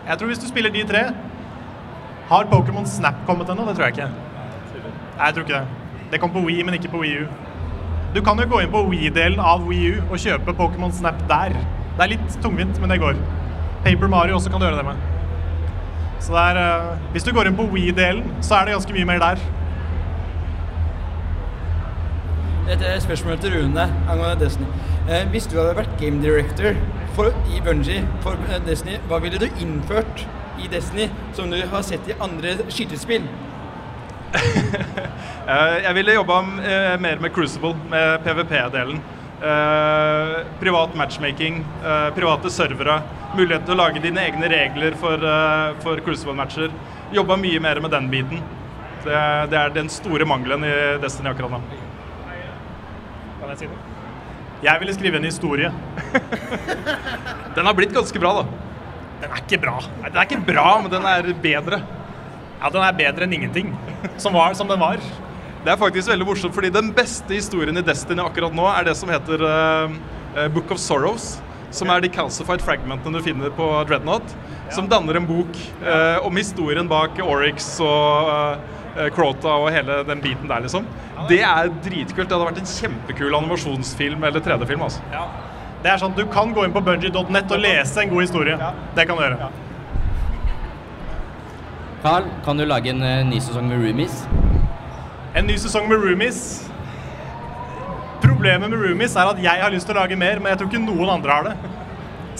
Jeg 0.08 0.18
tror 0.18 0.28
hvis 0.28 0.40
du 0.40 0.48
spiller 0.48 0.72
de 0.72 0.84
tre 0.88 1.04
Har 2.30 2.44
Pokémon 2.52 2.86
Snap 2.86 3.14
kommet 3.26 3.50
ennå? 3.50 3.66
Det 3.68 3.76
tror 3.76 3.86
jeg 3.86 3.98
ikke. 3.98 4.08
Nei, 5.18 5.26
jeg 5.26 5.34
tror 5.34 5.44
ikke 5.44 5.54
det. 5.54 5.68
Det 6.12 6.20
kom 6.20 6.32
på 6.32 6.44
Wii, 6.46 6.64
men 6.64 6.74
ikke 6.74 6.92
på 6.92 7.02
Wii 7.02 7.24
U. 7.24 7.28
Du 8.16 8.22
kan 8.24 8.40
jo 8.40 8.48
gå 8.50 8.60
inn 8.64 8.72
på 8.72 8.84
Wii-delen 8.88 9.40
av 9.40 9.68
Wii 9.68 9.92
U 9.92 10.02
og 10.12 10.20
kjøpe 10.20 10.56
Pokémon 10.56 10.92
Snap 10.96 11.20
der. 11.30 11.56
Det 11.98 12.04
er 12.04 12.12
litt 12.14 12.40
tungvint, 12.44 12.80
men 12.80 12.92
det 12.92 13.00
går. 13.04 13.20
Paper 13.84 14.08
Mario 14.08 14.36
også 14.36 14.52
kan 14.52 14.62
du 14.62 14.68
gjøre 14.68 14.78
det 14.78 14.86
med. 14.86 14.96
Så 16.20 16.34
det 16.34 16.44
er, 16.50 16.92
uh, 16.92 17.12
hvis 17.12 17.24
du 17.24 17.34
går 17.34 17.50
inn 17.50 17.56
på 17.56 17.68
Wii-delen, 17.74 18.28
så 18.42 18.56
er 18.56 18.66
det 18.66 18.78
ganske 18.78 18.94
mye 18.94 19.06
mer 19.06 19.24
der. 19.24 19.44
Et 22.68 22.82
eh, 22.84 23.02
spørsmål 23.02 23.38
til 23.40 23.54
Rune 23.56 23.84
angående 24.10 24.46
Destiny. 24.46 24.68
Eh, 25.08 25.24
hvis 25.32 25.46
du 25.48 25.56
hadde 25.56 25.76
vært 25.78 25.94
game 26.02 26.20
director 26.20 26.76
for, 27.16 27.32
i 27.56 27.62
Bungie 27.64 28.02
for 28.26 28.36
eh, 28.52 28.60
Destiny, 28.68 28.98
hva 29.08 29.22
ville 29.24 29.40
du 29.40 29.48
innført 29.64 30.26
i 30.60 30.68
Destiny 30.72 31.06
som 31.38 31.52
du 31.54 31.62
har 31.72 31.86
sett 31.88 32.10
i 32.12 32.18
andre 32.24 32.58
skytespill? 32.72 33.28
Eh, 35.48 35.78
Jeg 35.86 35.96
ville 35.96 36.12
jobba 36.18 36.42
eh, 36.60 36.98
mer 37.00 37.22
med 37.24 37.32
Crucible, 37.32 37.70
med 37.88 38.18
PVP-delen. 38.26 38.98
Eh, 39.40 40.34
privat 40.60 40.92
matchmaking, 41.00 41.62
eh, 41.88 42.10
private 42.18 42.52
servere, 42.52 42.98
mulighet 43.32 43.64
til 43.64 43.78
å 43.78 43.80
lage 43.80 44.04
dine 44.04 44.26
egne 44.28 44.50
regler 44.52 44.98
for, 45.00 45.24
eh, 45.24 45.80
for 45.86 46.04
Crucible-matcher. 46.04 46.76
Jobba 47.16 47.40
mye 47.40 47.64
mer 47.64 47.80
med 47.80 47.96
den 47.96 48.12
biten. 48.12 48.44
Det, 49.06 49.24
det 49.54 49.62
er 49.62 49.72
den 49.80 49.88
store 49.88 50.28
mangelen 50.28 50.68
i 50.68 50.76
Destiny 51.00 51.32
akkurat 51.32 51.56
nå. 51.56 51.62
Kan 53.40 53.56
jeg 53.56 53.64
si 53.64 53.72
noe? 53.72 53.87
Jeg 54.64 54.82
ville 54.82 54.94
skrive 54.96 55.20
en 55.20 55.28
historie. 55.28 55.70
Den 57.56 57.66
har 57.66 57.76
blitt 57.78 57.94
ganske 57.94 58.20
bra, 58.22 58.32
da. 58.40 58.46
Den 59.22 59.32
er 59.34 59.42
ikke 59.44 59.60
bra. 59.62 59.78
Nei, 60.02 60.10
den 60.10 60.18
er 60.18 60.28
ikke 60.28 60.44
bra, 60.46 60.66
men 60.82 60.92
den 60.94 61.06
er 61.10 61.30
bedre. 61.44 61.82
Ja, 62.58 62.72
den 62.74 62.84
er 62.86 62.98
bedre 62.98 63.28
enn 63.28 63.36
ingenting. 63.38 63.72
Som 64.22 64.38
var 64.38 64.56
som 64.58 64.70
den 64.70 64.82
var. 64.82 65.02
Det 65.66 65.74
er 65.74 65.80
faktisk 65.82 66.10
veldig 66.10 66.26
morsomt, 66.30 66.56
fordi 66.56 66.72
den 66.74 66.90
beste 66.96 67.34
historien 67.34 67.78
i 67.78 67.86
Destiny 67.86 68.24
akkurat 68.24 68.54
nå 68.56 68.66
er 68.72 68.88
det 68.88 68.96
som 68.98 69.10
heter 69.12 69.42
eh, 69.46 70.48
Book 70.54 70.72
of 70.74 70.82
Sorrows. 70.82 71.36
Som 71.74 71.92
er 71.92 72.02
de 72.02 72.10
calcified 72.14 72.64
fragmentene 72.64 73.20
du 73.20 73.26
finner 73.26 73.54
på 73.54 73.68
Dreadnought. 73.90 74.34
Som 74.74 74.88
danner 74.90 75.20
en 75.20 75.28
bok 75.28 75.60
uh, 75.84 76.26
om 76.28 76.36
historien 76.40 76.88
bak 76.90 77.20
Oryx 77.24 77.78
og 77.84 78.32
eh, 78.32 78.77
Crota 79.15 79.53
og 79.61 79.69
hele 79.74 80.02
den 80.07 80.24
biten 80.24 80.49
der, 80.49 80.64
liksom. 80.65 80.88
Det 81.30 81.41
er 81.45 81.69
dritkult. 81.86 82.28
Det 82.28 82.36
hadde 82.36 82.49
vært 82.49 82.64
en 82.64 82.72
kjempekul 82.72 83.38
animasjonsfilm 83.41 84.26
eller 84.30 84.44
3D-film. 84.44 84.84
altså. 84.88 85.02
Det 85.84 85.91
er 85.94 86.02
sånn, 86.02 86.15
Du 86.18 86.26
kan 86.34 86.53
gå 86.53 86.65
inn 86.65 86.74
på 86.74 86.82
bungee.net 86.82 87.53
og 87.53 87.64
lese 87.64 88.03
en 88.03 88.11
god 88.11 88.26
historie. 88.26 88.57
Det 88.98 89.07
kan 89.07 89.18
du 89.18 89.24
gjøre. 89.24 89.49
Carl, 92.02 92.28
kan 92.45 92.57
du 92.57 92.65
lage 92.65 92.94
en 92.94 93.02
uh, 93.02 93.24
ny 93.26 93.40
sesong 93.41 93.69
med 93.69 93.82
roomies? 93.82 94.22
En 95.38 95.45
ny 95.45 95.53
sesong 95.60 95.86
med 95.90 96.02
Roomies. 96.02 96.38
Problemet 98.24 98.72
med 98.72 98.80
Roomies 98.82 99.14
er 99.14 99.30
at 99.30 99.41
jeg 99.44 99.61
har 99.61 99.74
lyst 99.74 99.86
til 99.86 99.94
å 99.94 99.99
lage 99.99 100.15
mer, 100.18 100.40
men 100.41 100.49
jeg 100.49 100.61
tror 100.61 100.72
ikke 100.72 100.82
noen 100.82 101.11
andre 101.14 101.36
har 101.36 101.49
det. 101.49 101.53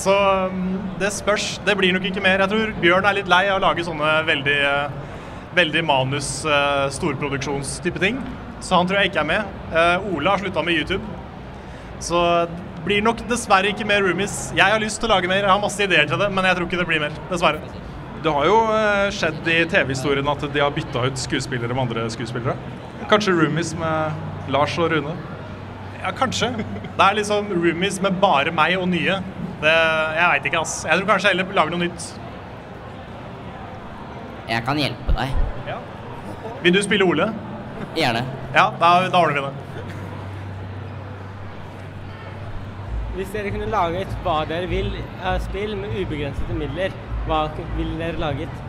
Så 0.02 0.14
um, 0.50 0.78
det 1.02 1.12
spørs. 1.14 1.60
Det 1.66 1.76
blir 1.78 1.94
nok 1.94 2.08
ikke 2.10 2.24
mer. 2.26 2.42
Jeg 2.42 2.50
tror 2.54 2.74
Bjørn 2.82 3.06
er 3.06 3.18
litt 3.20 3.30
lei 3.30 3.44
av 3.52 3.60
å 3.60 3.64
lage 3.68 3.86
sånne 3.86 4.16
veldig, 4.26 4.58
eh, 4.72 5.07
veldig 5.58 5.84
manus, 5.88 6.30
uh, 6.48 6.88
storproduksjonstype 6.94 8.02
ting. 8.04 8.22
Så 8.64 8.78
han 8.78 8.90
tror 8.90 9.02
jeg 9.02 9.12
ikke 9.12 9.24
er 9.26 9.32
med. 9.34 9.58
Uh, 9.74 10.14
Ole 10.16 10.32
har 10.32 10.42
slutta 10.42 10.64
med 10.66 10.78
YouTube. 10.80 11.04
Så 12.04 12.22
det 12.48 12.64
blir 12.86 13.04
nok 13.04 13.22
dessverre 13.28 13.74
ikke 13.74 13.88
mer 13.88 14.06
Roomies. 14.06 14.54
Jeg 14.56 14.74
har 14.74 14.82
lyst 14.82 15.02
til 15.02 15.10
å 15.10 15.16
lage 15.16 15.30
mer, 15.30 15.44
jeg 15.44 15.52
har 15.52 15.62
masse 15.62 15.84
ideer 15.84 16.08
til 16.10 16.22
det, 16.22 16.30
men 16.34 16.46
jeg 16.48 16.58
tror 16.58 16.70
ikke 16.70 16.82
det 16.82 16.90
blir 16.90 17.04
mer. 17.04 17.16
Dessverre. 17.32 17.86
Det 18.24 18.34
har 18.34 18.46
jo 18.50 18.58
eh, 18.74 19.08
skjedd 19.14 19.50
i 19.54 19.58
TV-historien 19.70 20.30
at 20.32 20.46
de 20.54 20.62
har 20.62 20.74
bytta 20.74 21.04
ut 21.06 21.20
skuespillere 21.22 21.74
med 21.74 21.84
andre 21.84 22.06
skuespillere. 22.10 22.56
Kanskje 23.12 23.36
roomies 23.38 23.74
med 23.78 24.52
Lars 24.54 24.78
og 24.82 24.90
Rune. 24.94 25.14
Ja, 26.02 26.14
kanskje. 26.18 26.50
Det 26.58 27.04
er 27.04 27.18
liksom 27.20 27.52
roomies 27.54 28.00
med 28.04 28.18
bare 28.22 28.54
meg 28.56 28.78
og 28.80 28.88
nye. 28.90 29.20
Det, 29.62 29.74
jeg 29.74 30.32
veit 30.32 30.50
ikke, 30.50 30.64
ass. 30.64 30.80
Jeg 30.88 31.00
tror 31.00 31.12
kanskje 31.12 31.34
heller 31.34 31.54
lager 31.58 31.76
noe 31.76 31.86
nytt. 31.86 32.08
Jeg 34.48 34.64
kan 34.66 34.80
hjelpe 34.80 35.14
deg. 35.18 35.30
Vil 36.64 36.74
du 36.74 36.82
spille 36.84 37.06
Ole? 37.06 37.32
Gjerne. 37.98 38.24
Ja, 38.56 38.70
da, 38.80 38.92
da 39.12 39.20
ordner 39.20 39.42
vi 39.42 39.48
det. 39.48 39.68
Hvis 43.18 43.34
dere 43.34 43.50
kunne 43.50 43.68
laget 43.72 44.12
hva 44.24 44.44
dere 44.46 44.70
vil 44.70 44.92
av 45.26 45.40
spill 45.42 45.74
med 45.78 45.96
ubegrensede 45.98 46.54
midler, 46.54 46.94
hva 47.26 47.48
ville 47.76 47.96
dere 47.98 48.22
laget? 48.22 48.60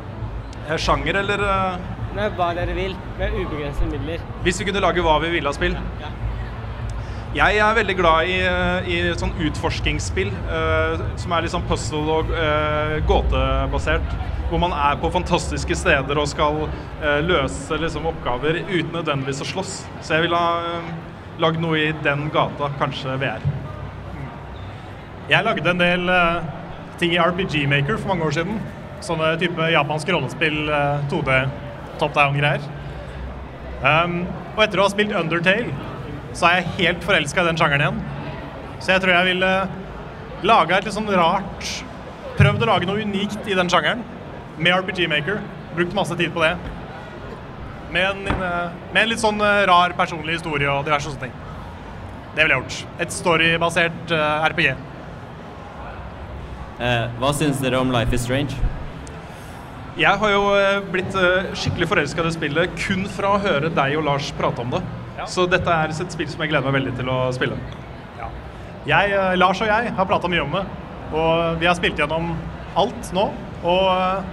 Eh, 0.66 0.78
Sjanger 0.80 1.20
eller 1.20 1.42
eh, 1.44 1.82
Nei, 2.16 2.30
hva 2.38 2.48
dere 2.56 2.72
vil 2.76 2.94
med 3.18 3.36
ubegrensede 3.36 3.90
midler. 3.92 4.24
Hvis 4.46 4.60
vi 4.60 4.70
kunne 4.70 4.80
lage 4.82 5.04
hva 5.04 5.18
vi 5.22 5.34
ville 5.36 5.52
av 5.52 5.56
spill? 5.58 5.76
Jeg 7.36 7.58
er 7.60 7.76
veldig 7.76 7.96
glad 7.98 8.30
i, 8.32 8.38
eh, 8.48 8.88
i 8.88 8.96
sånn 9.20 9.34
utforskingsspill 9.36 10.30
uh, 10.48 11.02
som 11.20 11.34
er 11.36 11.44
litt 11.44 11.52
sånn 11.52 11.66
puzzle- 11.68 12.16
og 12.16 12.32
uh, 12.32 12.96
gåtebasert. 13.06 14.16
Hvor 14.48 14.60
man 14.62 14.72
er 14.72 14.96
på 14.96 15.10
fantastiske 15.12 15.76
steder 15.76 16.18
og 16.18 16.28
skal 16.30 16.62
eh, 16.64 17.18
løse 17.20 17.76
liksom, 17.76 18.06
oppgaver 18.08 18.62
uten 18.70 18.94
nødvendigvis 18.96 19.42
å 19.44 19.48
slåss. 19.50 19.72
Så 20.00 20.14
jeg 20.16 20.24
ville 20.24 20.40
ha 20.40 20.62
eh, 20.64 20.92
lagd 21.42 21.60
noe 21.60 21.76
i 21.76 21.90
den 22.04 22.30
gata, 22.32 22.70
kanskje 22.80 23.18
VR. 23.20 23.44
Jeg 25.28 25.44
lagde 25.44 25.74
en 25.74 25.82
del 25.82 26.08
eh, 26.08 26.48
ting 27.00 27.12
i 27.12 27.20
RPG 27.20 27.66
Maker 27.68 28.00
for 28.00 28.14
mange 28.14 28.24
år 28.24 28.38
siden. 28.38 28.62
Sånne 29.04 29.34
type 29.38 29.68
japanske 29.74 30.16
rollespill, 30.16 30.62
eh, 30.72 31.04
2D, 31.12 31.36
top 32.00 32.16
down-greier. 32.16 32.64
Um, 33.78 34.22
og 34.56 34.64
etter 34.64 34.80
å 34.80 34.88
ha 34.88 34.90
spilt 34.90 35.12
Undertale, 35.14 35.70
så 36.34 36.48
er 36.48 36.56
jeg 36.56 36.72
helt 36.80 37.04
forelska 37.06 37.44
i 37.44 37.50
den 37.50 37.60
sjangeren 37.60 37.84
igjen. 37.84 38.00
Så 38.80 38.94
jeg 38.94 39.04
tror 39.04 39.14
jeg 39.14 39.28
ville 39.34 39.52
laga 40.48 40.78
et 40.78 40.86
litt 40.86 40.94
sånn 40.94 41.10
rart 41.10 41.70
Prøvd 42.38 42.62
å 42.62 42.68
lage 42.68 42.86
noe 42.86 43.02
unikt 43.02 43.48
i 43.50 43.56
den 43.58 43.70
sjangeren 43.70 44.04
med 44.58 44.74
RPG 44.74 45.08
Maker. 45.10 45.40
Brukt 45.76 45.94
masse 45.96 46.16
tid 46.18 46.32
på 46.34 46.42
det. 46.44 46.56
Med 47.94 48.10
en, 48.10 48.26
eh, 48.28 48.70
med 48.92 49.02
en 49.02 49.08
litt 49.08 49.22
sånn 49.22 49.40
eh, 49.40 49.64
rar 49.70 49.94
personlig 49.96 50.38
historie 50.38 50.68
og 50.70 50.84
diverse 50.86 51.08
sånne 51.08 51.28
ting. 51.28 51.32
Det 52.34 52.44
ville 52.44 52.58
jeg 52.58 52.62
gjort. 52.62 53.00
Et 53.00 53.14
storybasert 53.16 54.14
eh, 54.14 54.48
RPG. 54.52 54.68
Eh, 56.78 57.06
hva 57.18 57.32
syns 57.34 57.62
dere 57.62 57.80
om 57.80 57.90
Life 57.94 58.14
is 58.14 58.26
Strange? 58.28 58.58
Jeg 59.98 60.14
har 60.20 60.30
jo 60.30 60.42
blitt 60.92 61.16
skikkelig 61.58 61.88
forelska 61.90 62.22
i 62.22 62.26
det 62.28 62.36
spillet 62.36 62.76
kun 62.78 63.08
fra 63.10 63.32
å 63.34 63.40
høre 63.42 63.72
deg 63.74 63.96
og 63.98 64.04
Lars 64.06 64.28
prate 64.38 64.62
om 64.62 64.76
det. 64.76 64.82
Så 65.26 65.48
dette 65.50 65.66
er 65.66 65.90
et 65.90 66.14
spill 66.14 66.28
som 66.30 66.44
jeg 66.44 66.52
gleder 66.52 66.70
meg 66.70 66.78
veldig 66.78 66.94
til 67.00 67.10
å 67.10 67.18
spille. 67.34 67.58
Jeg, 68.88 69.10
eh, 69.12 69.34
Lars 69.36 69.60
og 69.60 69.68
jeg 69.68 69.90
har 69.92 70.06
prata 70.08 70.30
mye 70.30 70.44
om 70.44 70.54
det, 70.54 70.62
og 71.12 71.58
vi 71.60 71.66
har 71.66 71.74
spilt 71.76 71.98
gjennom 71.98 72.30
alt 72.78 73.10
nå. 73.12 73.26
Og 73.68 74.30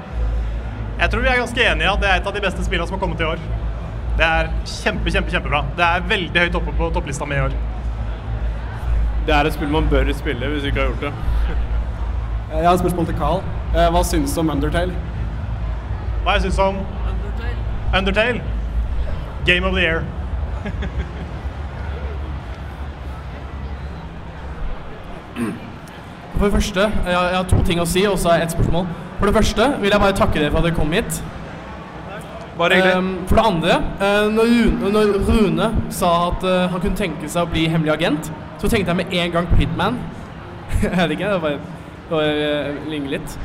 jeg 1.00 1.12
tror 1.12 1.22
vi 1.22 1.28
er 1.30 1.40
ganske 1.42 1.64
enige 1.72 1.88
i 1.88 1.92
at 1.94 2.02
det 2.02 2.10
er 2.10 2.20
et 2.22 2.28
av 2.28 2.36
de 2.36 2.42
beste 2.44 2.66
spillene 2.66 2.88
som 2.88 2.96
har 2.98 3.02
kommet 3.04 3.22
i 3.22 3.28
år. 3.28 3.40
Det 4.16 4.26
er 4.26 4.50
kjempe, 4.64 5.12
kjempe, 5.12 5.32
kjempebra. 5.34 5.64
Det 5.76 5.84
er 5.86 6.06
veldig 6.08 6.44
høyt 6.46 6.56
oppe 6.62 6.74
på 6.78 6.90
topplista 6.96 7.28
mi 7.28 7.36
i 7.36 7.44
år. 7.44 7.56
Det 9.28 9.34
er 9.36 9.50
et 9.50 9.56
spill 9.58 9.72
man 9.74 9.90
bør 9.92 10.12
spille 10.16 10.52
hvis 10.54 10.64
du 10.64 10.70
ikke 10.70 10.84
har 10.84 10.92
gjort 10.94 11.08
det. 11.08 11.14
Jeg 12.56 12.68
har 12.68 12.74
et 12.74 12.80
spørsmål 12.80 13.06
til 13.10 13.18
Carl. 13.20 13.42
Eh, 13.76 13.90
Hva 13.92 14.04
syns 14.08 14.36
du 14.36 14.40
om 14.40 14.50
Undertale? 14.54 14.94
Hva 16.24 16.38
jeg 16.38 16.46
syns 16.46 16.60
om 16.64 16.78
Undertale? 17.98 18.42
Game 19.46 19.66
of 19.68 19.74
the 19.74 19.82
year. 19.82 20.04
For 26.38 26.46
det 26.46 26.54
første, 26.54 26.80
jeg 27.06 27.16
har, 27.16 27.44
to 27.50 27.62
ting 27.64 27.80
å 27.82 27.86
si, 27.88 28.04
og 28.08 28.18
så 28.20 28.34
er 28.36 28.44
ett 28.46 28.52
spørsmål. 28.56 28.88
For 29.20 29.30
det 29.30 29.36
første 29.36 29.70
vil 29.82 29.94
jeg 29.94 30.02
bare 30.02 30.16
takke 30.18 30.40
dere 30.42 30.52
for 30.52 30.60
at 30.60 30.68
dere 30.68 30.76
kom 30.78 30.92
hit. 30.96 31.22
Bare 32.58 32.76
hyggelig. 32.78 32.98
Um, 32.98 33.08
for 33.28 33.36
det 33.36 33.46
andre, 33.46 33.78
uh, 34.00 34.28
når, 34.32 34.52
Rune, 34.52 34.92
når 34.96 35.16
Rune 35.28 35.70
sa 35.92 36.12
at 36.30 36.44
uh, 36.48 36.68
han 36.72 36.84
kunne 36.84 37.00
tenke 37.00 37.28
seg 37.32 37.44
å 37.44 37.52
bli 37.52 37.66
hemmelig 37.72 37.96
agent, 37.98 38.30
så 38.62 38.70
tenkte 38.72 38.94
jeg 38.94 39.00
med 39.02 39.16
en 39.20 39.34
gang 39.34 39.50
Pitman. 39.58 39.98
Jeg 40.82 40.96
vet 40.96 41.16
ikke, 41.18 41.34
det 41.34 41.42
det 41.42 41.58
bare 42.10 42.30
uh, 42.32 42.88
ligner 42.90 43.18
litt. 43.18 43.36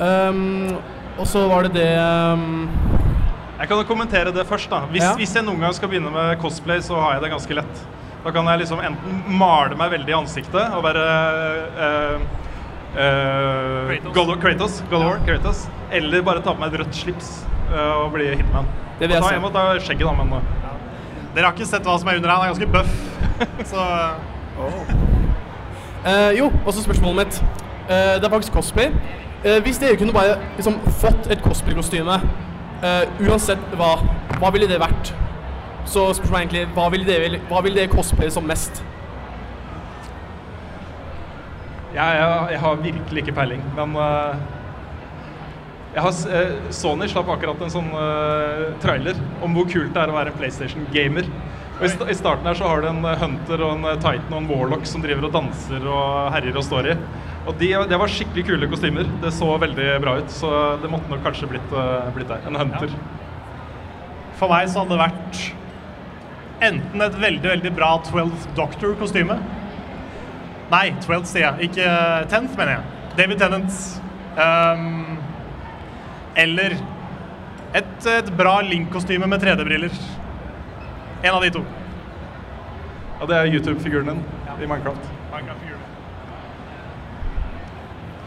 Um, 0.00 0.74
og 1.20 1.26
så 1.28 1.44
var 1.50 1.66
det 1.66 1.74
det 1.76 1.88
um, 2.00 2.68
Jeg 3.60 3.68
kan 3.68 3.76
jo 3.76 3.84
kommentere 3.84 4.32
det 4.32 4.46
først. 4.48 4.70
da. 4.70 4.80
Hvis, 4.90 5.04
Ja. 5.04 5.14
hvis 5.16 5.34
jeg 5.36 5.44
noen 5.44 5.60
gang 5.60 5.74
skal 5.76 5.88
begynne 5.92 6.10
med 6.10 6.38
cosplay, 6.40 6.80
så 6.80 6.96
har 6.96 7.18
jeg 7.18 7.22
det 7.26 7.30
ganske 7.34 7.54
lett. 7.60 7.82
Da 8.24 8.32
kan 8.32 8.48
jeg 8.48 8.62
liksom 8.62 8.80
enten 8.84 9.20
male 9.38 9.76
meg 9.76 9.92
veldig 9.92 10.12
i 10.12 10.16
ansiktet 10.16 10.74
og 10.76 10.82
være 10.84 11.04
uh, 11.76 12.39
Kratos. 12.94 14.40
Kratos, 14.42 14.80
God 14.90 15.06
War, 15.06 15.20
Kratos. 15.26 15.64
Eller 15.94 16.24
bare 16.26 16.42
ta 16.42 16.54
på 16.54 16.62
meg 16.62 16.74
et 16.74 16.82
rødt 16.82 16.96
slips 16.96 17.30
uh, 17.70 18.04
og 18.04 18.12
bli 18.16 18.32
hitman. 18.34 18.68
Det 18.98 19.08
vil 19.08 19.16
jeg 19.16 19.22
Og 19.22 19.28
ta, 19.28 19.34
jeg 19.34 19.44
må 19.44 19.52
ta 19.54 19.64
skjegget, 19.78 20.06
da, 20.06 20.24
men 20.24 20.34
ja. 20.64 20.74
Dere 21.34 21.46
har 21.46 21.54
ikke 21.54 21.70
sett 21.70 21.86
hva 21.86 21.94
som 22.02 22.10
er 22.10 22.18
under 22.18 22.32
her. 22.32 22.36
Han 22.36 22.48
er 22.48 22.54
ganske 22.54 22.72
bøff. 22.74 22.92
Så 23.70 23.86
Eh, 26.06 26.38
jo, 26.38 26.52
og 26.66 26.72
så 26.72 26.82
spørsmålet 26.82 27.16
mitt. 27.16 27.44
Uh, 27.90 28.16
det 28.16 28.24
er 28.24 28.30
faktisk 28.30 28.52
cosplay. 28.52 28.86
Eh, 29.44 29.62
hvis 29.62 29.78
dere 29.78 29.96
kunne 29.96 30.12
bare 30.12 30.36
liksom 30.56 30.78
fått 31.00 31.30
et 31.32 31.42
cosplay-kostyme, 31.42 32.20
eh, 32.84 33.08
uansett 33.28 33.58
hva, 33.76 33.94
hva 34.38 34.50
ville 34.52 34.68
det 34.68 34.80
vært? 34.80 35.12
Så 35.84 36.12
spørsmålet 36.14 36.36
er 36.36 36.46
egentlig, 36.46 36.74
hva 36.76 36.88
ville 36.92 37.06
dere, 37.08 37.40
hva 37.48 37.62
ville 37.64 37.76
dere 37.76 37.88
cosplaye 37.92 38.30
som 38.30 38.44
mest? 38.44 38.82
Jeg, 41.94 42.18
jeg, 42.20 42.48
jeg 42.54 42.62
har 42.62 42.82
virkelig 42.84 43.22
ikke 43.24 43.36
peiling, 43.36 43.62
men 43.76 43.94
uh, 43.98 44.34
har, 45.96 46.18
eh, 46.30 46.52
Sony 46.74 47.08
slapp 47.10 47.30
akkurat 47.34 47.62
en 47.64 47.72
sånn 47.72 47.88
uh, 47.90 48.68
trailer 48.82 49.18
om 49.42 49.56
hvor 49.56 49.66
kult 49.70 49.90
det 49.94 50.04
er 50.04 50.12
å 50.12 50.14
være 50.14 50.30
en 50.30 50.38
PlayStation-gamer. 50.38 51.26
Og 51.80 51.86
i, 51.86 51.90
st 51.90 52.06
I 52.12 52.14
starten 52.14 52.46
her 52.46 52.58
så 52.58 52.68
har 52.70 52.84
du 52.84 52.90
en 52.90 53.02
Hunter 53.02 53.64
og 53.66 53.72
en 53.74 53.98
Titan 53.98 54.30
og 54.30 54.42
en 54.42 54.50
Warlock 54.52 54.86
som 54.86 55.02
driver 55.02 55.26
og 55.26 55.34
danser 55.34 55.86
og 55.88 56.30
herjer 56.36 56.60
og 56.60 56.66
står 56.66 56.92
i. 56.92 56.96
Og 57.48 57.56
de, 57.58 57.70
det 57.90 57.98
var 57.98 58.12
skikkelig 58.12 58.44
kule 58.50 58.68
kostymer. 58.70 59.08
Det 59.22 59.32
så 59.34 59.48
veldig 59.58 59.88
bra 60.04 60.18
ut, 60.20 60.30
så 60.30 60.50
det 60.82 60.90
måtte 60.92 61.10
nok 61.10 61.24
kanskje 61.24 61.48
blitt, 61.50 61.72
blitt 62.14 62.28
der. 62.30 62.44
En 62.46 62.60
Hunter. 62.60 62.92
for 64.38 64.52
meg 64.52 64.68
så 64.70 64.84
hadde 64.84 64.94
det 64.94 65.00
vært 65.00 65.40
enten 66.68 67.02
et 67.02 67.18
veldig, 67.24 67.48
veldig 67.48 67.72
bra 67.76 67.94
12th 68.04 68.46
Doctor-kostyme 68.60 69.40
Nei, 70.70 70.92
12th 71.02 71.26
sier 71.32 71.48
jeg. 71.48 71.70
Ikke 71.70 71.86
10th, 72.30 72.54
mener 72.58 72.76
jeg. 72.76 72.82
David 73.18 73.40
Tennant. 73.42 73.78
Um, 74.38 75.18
eller 76.38 76.76
et, 77.74 78.06
et 78.06 78.30
bra 78.38 78.60
Link-kostyme 78.62 79.26
med 79.26 79.42
3D-briller. 79.42 79.94
En 81.24 81.34
av 81.34 81.42
de 81.42 81.50
to. 81.58 81.64
Ja, 83.20 83.26
det 83.26 83.36
er 83.36 83.50
YouTube-figuren 83.54 84.08
din 84.08 84.22
i 84.60 84.66
Minecraft. 84.66 85.10
Minecraft 85.32 85.66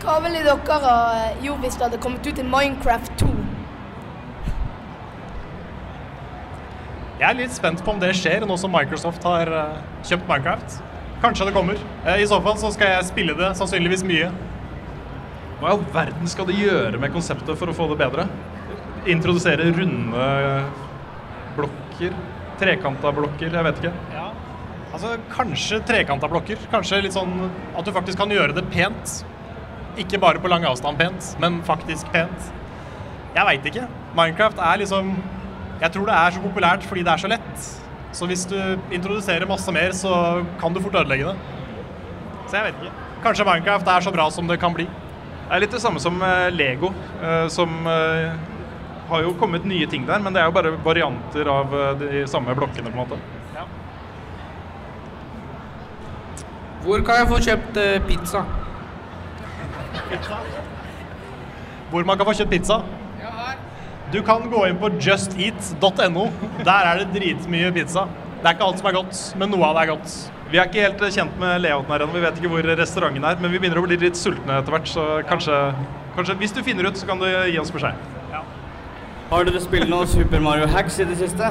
Hva 0.04 0.20
ville 0.22 0.44
dere 0.44 0.78
ha 0.84 0.96
gjort 1.42 1.64
hvis 1.64 1.78
det 1.80 1.88
hadde 1.88 2.00
kommet 2.04 2.28
ut 2.28 2.40
en 2.44 2.52
Minecraft 2.52 3.14
2? 3.24 3.30
Jeg 7.22 7.30
er 7.30 7.38
litt 7.40 7.56
spent 7.56 7.84
på 7.86 7.94
om 7.94 8.02
det 8.02 8.12
skjer, 8.20 8.44
nå 8.46 8.58
som 8.60 8.74
Microsoft 8.74 9.24
har 9.24 9.48
eh, 9.48 9.78
kjøpt 10.04 10.28
Minecraft. 10.28 10.82
Kanskje 11.24 11.46
det 11.48 11.54
kommer. 11.56 11.78
Eh, 12.06 12.22
I 12.22 12.28
så 12.28 12.42
fall 12.44 12.58
så 12.60 12.72
skal 12.76 12.98
jeg 12.98 13.08
spille 13.08 13.36
det 13.38 13.54
sannsynligvis 13.56 14.04
mye. 14.08 14.28
Hva 15.62 15.70
i 15.70 15.76
all 15.78 15.84
verden 15.96 16.28
skal 16.28 16.50
de 16.50 16.58
gjøre 16.58 17.00
med 17.00 17.14
konseptet 17.14 17.56
for 17.60 17.72
å 17.72 17.76
få 17.78 17.88
det 17.94 18.00
bedre? 18.02 18.26
Introdusere 19.08 19.70
runde 19.78 20.26
blokker? 21.56 22.16
Trekanta 22.60 23.12
blokker? 23.16 23.54
Jeg 23.56 23.68
vet 23.70 23.80
ikke. 23.80 23.94
Altså, 24.94 25.14
Kanskje 25.32 25.80
trekanta 25.88 26.28
blokker. 26.30 26.60
Kanskje 26.74 27.00
litt 27.06 27.16
sånn 27.16 27.32
at 27.72 27.88
du 27.88 27.94
faktisk 27.96 28.20
kan 28.20 28.32
gjøre 28.34 28.58
det 28.58 28.66
pent. 28.74 29.22
Ikke 30.04 30.20
bare 30.20 30.42
på 30.44 30.52
lang 30.52 30.66
avstand 30.68 31.00
pent, 31.00 31.32
men 31.40 31.62
faktisk 31.66 32.12
pent. 32.12 32.52
Jeg 33.34 33.48
veit 33.48 33.72
ikke. 33.72 33.88
Minecraft 34.18 34.60
er 34.62 34.84
liksom 34.84 35.16
Jeg 35.82 35.92
tror 35.96 36.06
det 36.06 36.16
er 36.16 36.36
så 36.36 36.44
populært 36.44 36.84
fordi 36.88 37.02
det 37.04 37.12
er 37.16 37.24
så 37.24 37.32
lett. 37.32 37.72
Så 38.14 38.28
hvis 38.30 38.46
du 38.46 38.58
introduserer 38.94 39.50
masse 39.50 39.74
mer, 39.74 39.92
så 39.98 40.14
kan 40.62 40.74
du 40.74 40.82
fort 40.84 40.96
ødelegge 41.02 41.32
det. 41.32 41.36
Så 42.48 42.60
jeg 42.60 42.68
vet 42.68 42.84
ikke. 42.84 42.94
Kanskje 43.24 43.46
Minecraft 43.48 43.88
er 43.88 44.06
så 44.06 44.12
bra 44.14 44.28
som 44.32 44.48
det 44.48 44.60
kan 44.62 44.74
bli. 44.76 44.86
Det 44.86 45.58
er 45.58 45.64
litt 45.64 45.74
det 45.74 45.82
samme 45.82 46.02
som 46.02 46.22
eh, 46.24 46.50
Lego, 46.54 46.92
eh, 47.22 47.48
som 47.52 47.88
eh, 47.90 48.36
har 49.10 49.24
jo 49.26 49.34
kommet 49.40 49.66
nye 49.68 49.88
ting 49.90 50.06
der, 50.08 50.22
men 50.24 50.34
det 50.34 50.42
er 50.42 50.48
jo 50.50 50.56
bare 50.56 50.76
varianter 50.86 51.50
av 51.52 51.74
de 52.00 52.24
samme 52.30 52.56
blokkene, 52.58 52.90
på 52.90 52.94
en 52.94 53.02
måte. 53.02 53.20
Hvor 56.84 57.04
kan 57.08 57.22
jeg 57.22 57.30
få 57.30 57.38
kjøpt 57.46 57.78
pizza? 58.08 58.42
pizza? 60.10 60.40
Hvor 61.92 62.04
man 62.04 62.20
kan 62.20 62.28
få 62.28 62.34
kjøpt 62.40 62.52
pizza? 62.52 62.82
Du 64.14 64.20
kan 64.22 64.44
gå 64.46 64.60
inn 64.70 64.78
på 64.78 64.92
justeat.no. 65.02 66.28
Der 66.62 66.86
er 66.86 67.00
det 67.02 67.08
dritmye 67.16 67.72
pizza. 67.74 68.06
Det 68.44 68.46
er 68.46 68.54
ikke 68.54 68.66
alt 68.68 68.82
som 68.82 68.90
er 68.92 68.94
godt, 69.00 69.22
men 69.42 69.50
noe 69.50 69.66
av 69.66 69.78
det 69.78 69.84
er 69.84 69.90
godt. 69.90 70.16
Vi 70.52 70.60
er 70.60 70.68
ikke 70.70 70.84
helt 70.84 71.00
eh, 71.02 71.14
kjent 71.16 71.38
med 71.42 71.64
layouten 71.64 71.90
her 71.90 72.04
ennå, 72.04 72.14
vi 72.14 72.22
vet 72.22 72.38
ikke 72.38 72.52
hvor 72.52 72.68
restauranten 72.78 73.26
er, 73.26 73.40
men 73.42 73.50
vi 73.50 73.58
begynner 73.64 73.80
å 73.82 73.84
bli 73.88 73.98
litt 73.98 74.20
sultne 74.20 74.60
etter 74.60 74.76
hvert, 74.76 74.90
så 74.92 75.06
kanskje, 75.26 75.56
kanskje 76.14 76.36
hvis 76.44 76.54
du 76.54 76.60
finner 76.68 76.86
ut, 76.86 77.00
så 77.00 77.08
kan 77.10 77.24
du 77.24 77.26
gi 77.26 77.58
oss 77.62 77.72
beskjed. 77.74 78.12
Har 79.32 79.48
dere 79.48 79.62
spilt 79.64 79.90
noe 79.90 80.06
Super 80.12 80.44
Mario 80.44 80.68
Hacks 80.70 81.00
i 81.02 81.08
det 81.10 81.18
siste? 81.24 81.50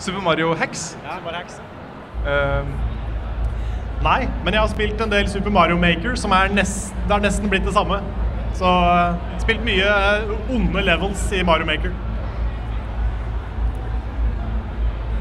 Super 0.00 0.24
Mario 0.24 0.54
Hacks? 0.56 0.94
Ja, 1.04 1.18
bare 1.26 1.42
hacks. 1.42 1.58
Nei, 4.06 4.20
men 4.46 4.54
jeg 4.54 4.62
har 4.62 4.72
spilt 4.72 5.04
en 5.04 5.12
del 5.12 5.28
Super 5.28 5.52
Mario 5.52 5.76
Maker, 5.82 6.16
som 6.16 6.32
er 6.32 6.54
nest, 6.54 6.94
det 7.02 7.12
har 7.12 7.20
nesten 7.20 7.52
blitt 7.52 7.68
det 7.68 7.76
samme. 7.76 8.00
Så 8.58 8.66
uh, 8.66 9.14
spilt 9.38 9.62
mye 9.62 9.86
eh, 9.86 10.30
onde 10.50 10.82
levels 10.82 11.20
i 11.32 11.44
Mario 11.46 11.66
Maker. 11.68 11.92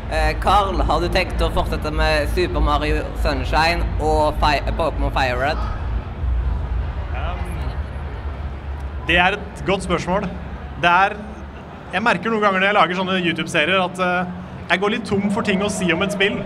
Eh, 0.08 0.32
Carl, 0.42 0.80
har 0.88 1.04
du 1.04 1.10
tenkt 1.14 1.42
å 1.46 1.52
fortsette 1.54 1.92
med 1.94 2.32
Super 2.34 2.64
Mario 2.64 3.04
Sunshine 3.22 3.86
og 4.00 4.40
Pokémon 4.42 5.14
Fire 5.14 5.38
Red? 5.42 5.62
Det 9.08 9.16
er 9.22 9.38
et 9.38 9.62
godt 9.68 9.86
spørsmål. 9.86 10.26
Det 10.82 10.90
er 10.92 11.14
Jeg 11.94 12.04
merker 12.04 12.34
noen 12.34 12.44
ganger 12.44 12.60
når 12.60 12.68
jeg 12.68 12.76
lager 12.76 12.98
sånne 12.98 13.22
YouTube-serier, 13.22 13.80
at 13.80 14.00
uh, 14.04 14.48
jeg 14.68 14.82
går 14.82 14.92
litt 14.92 15.06
tom 15.08 15.30
for 15.32 15.46
ting 15.48 15.62
å 15.64 15.70
si 15.72 15.88
om 15.94 16.02
et 16.04 16.12
spill. 16.12 16.42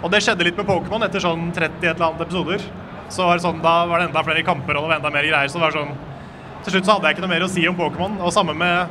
Og 0.00 0.08
det 0.12 0.22
skjedde 0.24 0.46
litt 0.46 0.56
med 0.56 0.64
Pokémon 0.70 1.04
etter 1.04 1.20
sånn 1.20 1.50
30 1.52 1.82
et 1.82 1.90
eller 1.90 2.06
annet 2.06 2.22
episoder. 2.24 2.64
Så 3.12 3.26
var 3.26 3.38
det 3.38 3.44
sånn, 3.46 3.62
Da 3.62 3.86
var 3.86 4.00
det 4.00 4.08
enda 4.08 4.22
flere 4.26 4.42
kamper 4.46 4.76
og 4.76 4.86
det 4.86 4.90
var 4.90 4.96
enda 5.00 5.12
mer 5.14 5.26
greier. 5.28 5.48
Så 5.48 5.60
det 5.60 5.66
var 5.68 5.76
sånn 5.76 5.96
Til 6.64 6.72
slutt 6.74 6.88
så 6.88 6.96
hadde 6.96 7.06
jeg 7.06 7.16
ikke 7.16 7.26
noe 7.26 7.34
mer 7.34 7.46
å 7.46 7.50
si 7.50 7.66
om 7.68 7.76
Pokémon. 7.78 8.18
Og 8.20 8.32
samme 8.34 8.54
med 8.56 8.88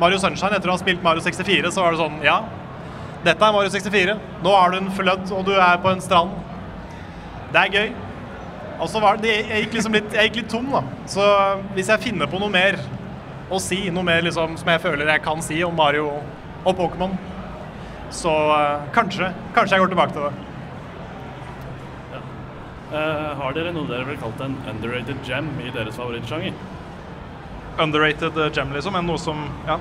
Mario 0.00 0.18
Sunshine. 0.20 0.56
Etter 0.58 0.68
å 0.68 0.76
ha 0.76 0.80
spilt 0.80 1.02
Mario 1.04 1.24
64, 1.24 1.70
så 1.72 1.84
var 1.84 1.94
det 1.94 2.02
sånn 2.02 2.18
Ja, 2.24 2.40
dette 3.24 3.42
er 3.42 3.54
Mario 3.54 3.70
64. 3.72 4.18
Nå 4.44 4.52
har 4.52 4.70
du 4.70 4.76
en 4.78 4.90
flødd, 4.92 5.30
og 5.32 5.46
du 5.48 5.54
er 5.56 5.78
på 5.82 5.90
en 5.90 6.02
strand. 6.04 6.34
Det 7.54 7.62
er 7.62 7.72
gøy. 7.72 7.88
Og 8.76 8.90
så 8.92 9.00
var 9.00 9.16
det, 9.22 9.32
jeg 9.48 9.64
gikk 9.64 9.78
liksom 9.78 9.96
litt, 9.96 10.12
jeg 10.12 10.28
gikk 10.28 10.42
litt 10.42 10.50
tom, 10.52 10.66
da. 10.70 10.82
Så 11.08 11.24
hvis 11.74 11.88
jeg 11.88 12.02
finner 12.04 12.28
på 12.28 12.38
noe 12.42 12.52
mer 12.52 12.76
å 13.48 13.60
si, 13.62 13.86
noe 13.94 14.04
mer 14.04 14.20
liksom 14.26 14.58
som 14.60 14.68
jeg 14.68 14.82
føler 14.82 15.08
jeg 15.14 15.24
kan 15.24 15.40
si 15.44 15.62
om 15.64 15.74
Mario 15.76 16.10
og 16.66 16.76
Pokémon, 16.76 17.16
Så 18.10 18.30
eh, 18.30 18.84
kanskje, 18.94 19.32
kanskje 19.54 19.74
jeg 19.74 19.82
går 19.82 19.88
tilbake 19.90 20.12
til 20.14 20.28
det. 20.28 20.44
Eh, 22.96 23.32
har 23.36 23.52
dere 23.56 23.72
noe 23.74 23.88
dere 23.90 24.06
vil 24.08 24.18
kalt 24.20 24.40
en 24.44 24.54
underrated 24.70 25.18
gem 25.26 25.48
i 25.60 25.72
deres 25.74 25.98
favorittsjanger? 25.98 26.54
Underrated 27.82 28.38
eh, 28.40 28.52
gem, 28.54 28.72
liksom? 28.72 28.96
Men 28.96 29.08
noe 29.10 29.20
som 29.20 29.42
Ja. 29.66 29.78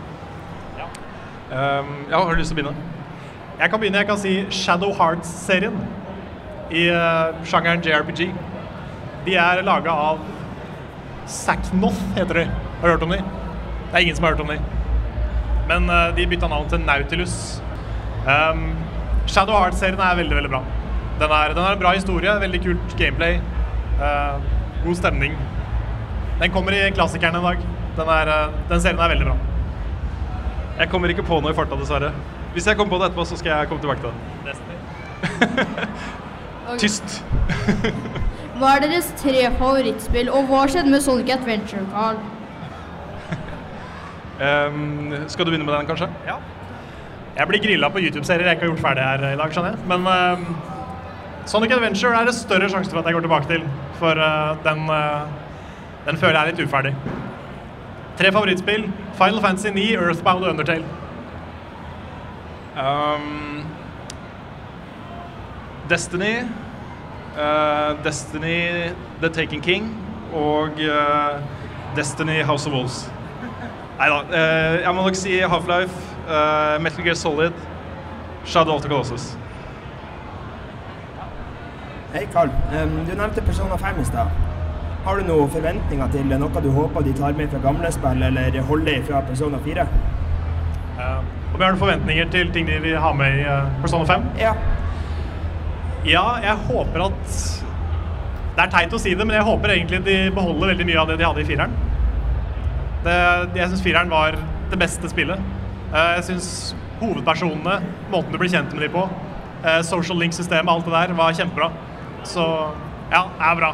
Um, 1.45 1.89
ja, 2.09 2.17
har 2.17 2.33
du 2.33 2.39
lyst 2.41 2.49
til 2.51 2.57
å 2.57 2.63
begynne? 2.63 2.93
Jeg 3.59 3.69
kan 3.71 3.79
begynne. 3.79 3.99
Jeg 4.01 4.07
kan 4.09 4.17
si 4.19 4.31
Shadow 4.49 4.91
Hearts-serien 4.97 5.75
i 6.73 6.87
uh, 6.89 7.37
sjangeren 7.45 7.85
JRPG. 7.85 8.31
De 9.27 9.35
er 9.39 9.61
laga 9.63 9.93
av 9.93 10.23
Sacknoth, 11.29 12.01
heter 12.17 12.41
de. 12.41 12.47
Har 12.81 12.89
du 12.89 12.95
hørt 12.95 13.05
om 13.05 13.13
de? 13.13 13.21
Det 13.21 13.93
er 13.93 14.07
ingen 14.07 14.17
som 14.17 14.25
har 14.25 14.33
hørt 14.33 14.43
om 14.43 14.49
de. 14.51 14.57
Men 15.69 15.85
uh, 15.93 16.09
de 16.17 16.25
bytta 16.33 16.49
navn 16.49 16.67
til 16.73 16.81
Nautilus. 16.81 17.37
Um, 18.25 18.73
Shadow 19.29 19.55
Hearts-serien 19.61 20.01
er 20.01 20.19
veldig, 20.19 20.41
veldig 20.41 20.53
bra. 20.57 20.65
Den 21.19 21.31
er, 21.31 21.53
den 21.55 21.63
er 21.63 21.71
en 21.75 21.79
bra 21.79 21.91
historie, 21.95 22.31
veldig 22.41 22.61
kult 22.63 22.95
gameplay. 22.99 23.39
eh, 24.01 24.39
god 24.85 24.95
stemning. 24.95 25.37
Den 26.41 26.51
kommer 26.51 26.71
i 26.75 26.89
klassikeren 26.91 27.35
en 27.35 27.43
dag. 27.43 27.57
Den, 27.97 28.07
er, 28.07 28.27
eh, 28.27 28.49
den 28.69 28.81
serien 28.81 28.99
er 28.99 29.07
veldig 29.13 29.25
bra. 29.29 29.35
Jeg 30.79 30.89
kommer 30.91 31.07
ikke 31.13 31.23
på 31.23 31.39
noe 31.41 31.51
i 31.51 31.55
farta, 31.55 31.75
dessverre. 31.79 32.11
Hvis 32.53 32.67
jeg 32.67 32.75
kommer 32.77 32.91
på 32.97 32.99
det 32.99 33.09
etterpå, 33.09 33.25
så 33.25 33.37
skal 33.39 33.49
jeg 33.55 33.67
komme 33.67 33.81
tilbake 33.81 34.01
til 34.01 34.09
det. 34.45 34.55
Tyst. 36.81 37.23
Hva 38.59 38.75
er 38.75 38.79
deres 38.85 39.07
tre 39.19 39.49
favorittspill, 39.59 40.29
og 40.31 40.47
hva 40.47 40.61
skjedde 40.71 40.91
med 40.91 41.01
Sonic 41.03 41.31
Adventure, 41.35 41.83
Carl? 41.91 42.19
Um, 44.35 45.13
skal 45.31 45.45
du 45.45 45.51
begynne 45.51 45.63
med 45.65 45.73
den, 45.77 45.85
kanskje? 45.87 46.09
Ja. 46.27 46.33
Jeg 47.37 47.47
blir 47.47 47.61
grilla 47.63 47.87
på 47.91 48.01
YouTube-serier 48.03 48.49
jeg 48.49 48.57
ikke 48.57 48.65
har 48.65 48.71
gjort 48.73 48.81
ferdig 48.83 49.03
her 49.03 49.21
i 49.29 49.37
dag, 49.39 49.53
skjønner 49.53 49.69
jeg. 49.75 49.79
Men 49.87 50.07
eh, 50.11 50.39
Sonic 51.45 51.71
Adventure 51.71 52.17
er 52.17 52.25
det 52.25 52.33
større 52.35 52.69
sjanse 52.69 52.89
for 52.89 52.99
at 52.99 53.05
jeg 53.05 53.13
går 53.13 53.21
tilbake 53.21 53.47
til. 53.47 53.63
For 53.99 54.17
uh, 54.17 54.57
den, 54.65 54.89
uh, 54.89 55.27
den 56.07 56.17
føler 56.17 56.39
jeg 56.39 56.41
er 56.41 56.51
litt 56.51 56.61
uferdig. 56.65 56.95
Tre 58.17 58.31
favorittspill. 58.31 58.87
Final 59.13 59.41
Fantasy 59.41 59.67
9, 59.67 59.93
Earthbound 59.93 60.43
og 60.43 60.49
Undertale. 60.49 60.85
Um, 62.75 63.63
Destiny, 65.89 66.43
Uh, 67.35 68.03
Destiny 68.03 68.93
The 69.21 69.29
Taken 69.29 69.61
King 69.61 69.89
og 70.33 70.69
Destiny 71.95 72.43
House 72.43 72.69
of 72.69 72.73
Wolves. 72.73 73.11
Nei 73.99 74.07
da. 74.07 74.39
jeg 74.83 74.95
må 74.95 75.03
nok 75.03 75.15
si 75.19 75.39
Half-Life, 75.39 76.15
Metal 76.79 77.03
Gear 77.03 77.15
Solid, 77.15 77.51
Shadow 78.45 78.75
of 78.75 78.81
the 78.81 78.89
Colossus. 78.89 79.37
Hei, 82.15 82.27
Karl. 82.31 82.47
Du 82.71 83.09
nevnte 83.11 83.41
Persona 83.43 83.75
5 83.77 83.97
i 83.99 84.03
stad. 84.07 84.29
Har 85.03 85.17
du 85.19 85.25
noen 85.27 85.49
forventninger 85.51 86.11
til 86.13 86.29
noe 86.31 86.61
du 86.63 86.69
håper 86.71 87.03
de 87.03 87.11
tar 87.17 87.33
med 87.35 87.49
fra 87.51 87.59
gamle 87.59 87.89
spill, 87.91 88.21
eller 88.23 88.59
holder 88.69 89.01
fra 89.03 89.19
Persona 89.27 89.57
4? 89.65 89.83
Uh, 90.95 91.01
Om 91.19 91.57
jeg 91.57 91.65
har 91.65 91.73
noen 91.73 91.81
forventninger 91.81 92.29
til 92.31 92.53
ting 92.55 92.69
de 92.69 92.77
vil 92.85 92.95
ha 93.03 93.09
med 93.19 93.41
i 93.41 93.41
eh, 93.43 93.67
Persona 93.81 94.07
5? 94.07 94.29
Ja. 94.39 94.53
Ja, 96.07 96.23
jeg 96.45 96.55
håper 96.69 97.03
at 97.09 97.35
Det 98.55 98.63
er 98.63 98.71
teit 98.71 98.95
å 98.95 98.99
si 99.03 99.11
det, 99.11 99.25
men 99.27 99.35
jeg 99.35 99.47
håper 99.49 99.73
egentlig 99.73 99.99
de 100.05 100.15
beholder 100.37 100.71
veldig 100.71 100.87
mye 100.87 101.01
av 101.01 101.11
det 101.11 101.17
de 101.19 101.25
hadde 101.27 101.43
i 101.43 101.49
fireren. 101.49 101.73
Det, 103.03 103.17
jeg 103.59 103.73
syns 103.73 103.83
fireren 103.83 104.13
var 104.13 104.37
det 104.71 104.79
beste 104.79 105.11
spillet. 105.11 105.43
Eh, 105.91 106.13
Jeg 106.21 106.29
syns 106.29 106.47
hovedpersonene, 107.01 107.81
måten 108.07 108.31
du 108.31 108.39
blir 108.39 108.53
kjent 108.55 108.71
med 108.71 108.87
dem 108.87 108.95
på, 108.95 109.03
eh, 109.65 109.81
social 109.83 110.23
link-systemet, 110.23 110.71
alt 110.71 110.87
det 110.87 110.95
der, 110.95 111.13
var 111.19 111.35
kjempebra. 111.35 111.69
Så 112.29 112.45
ja, 113.11 113.21
det 113.37 113.49
er 113.49 113.59
bra. 113.59 113.71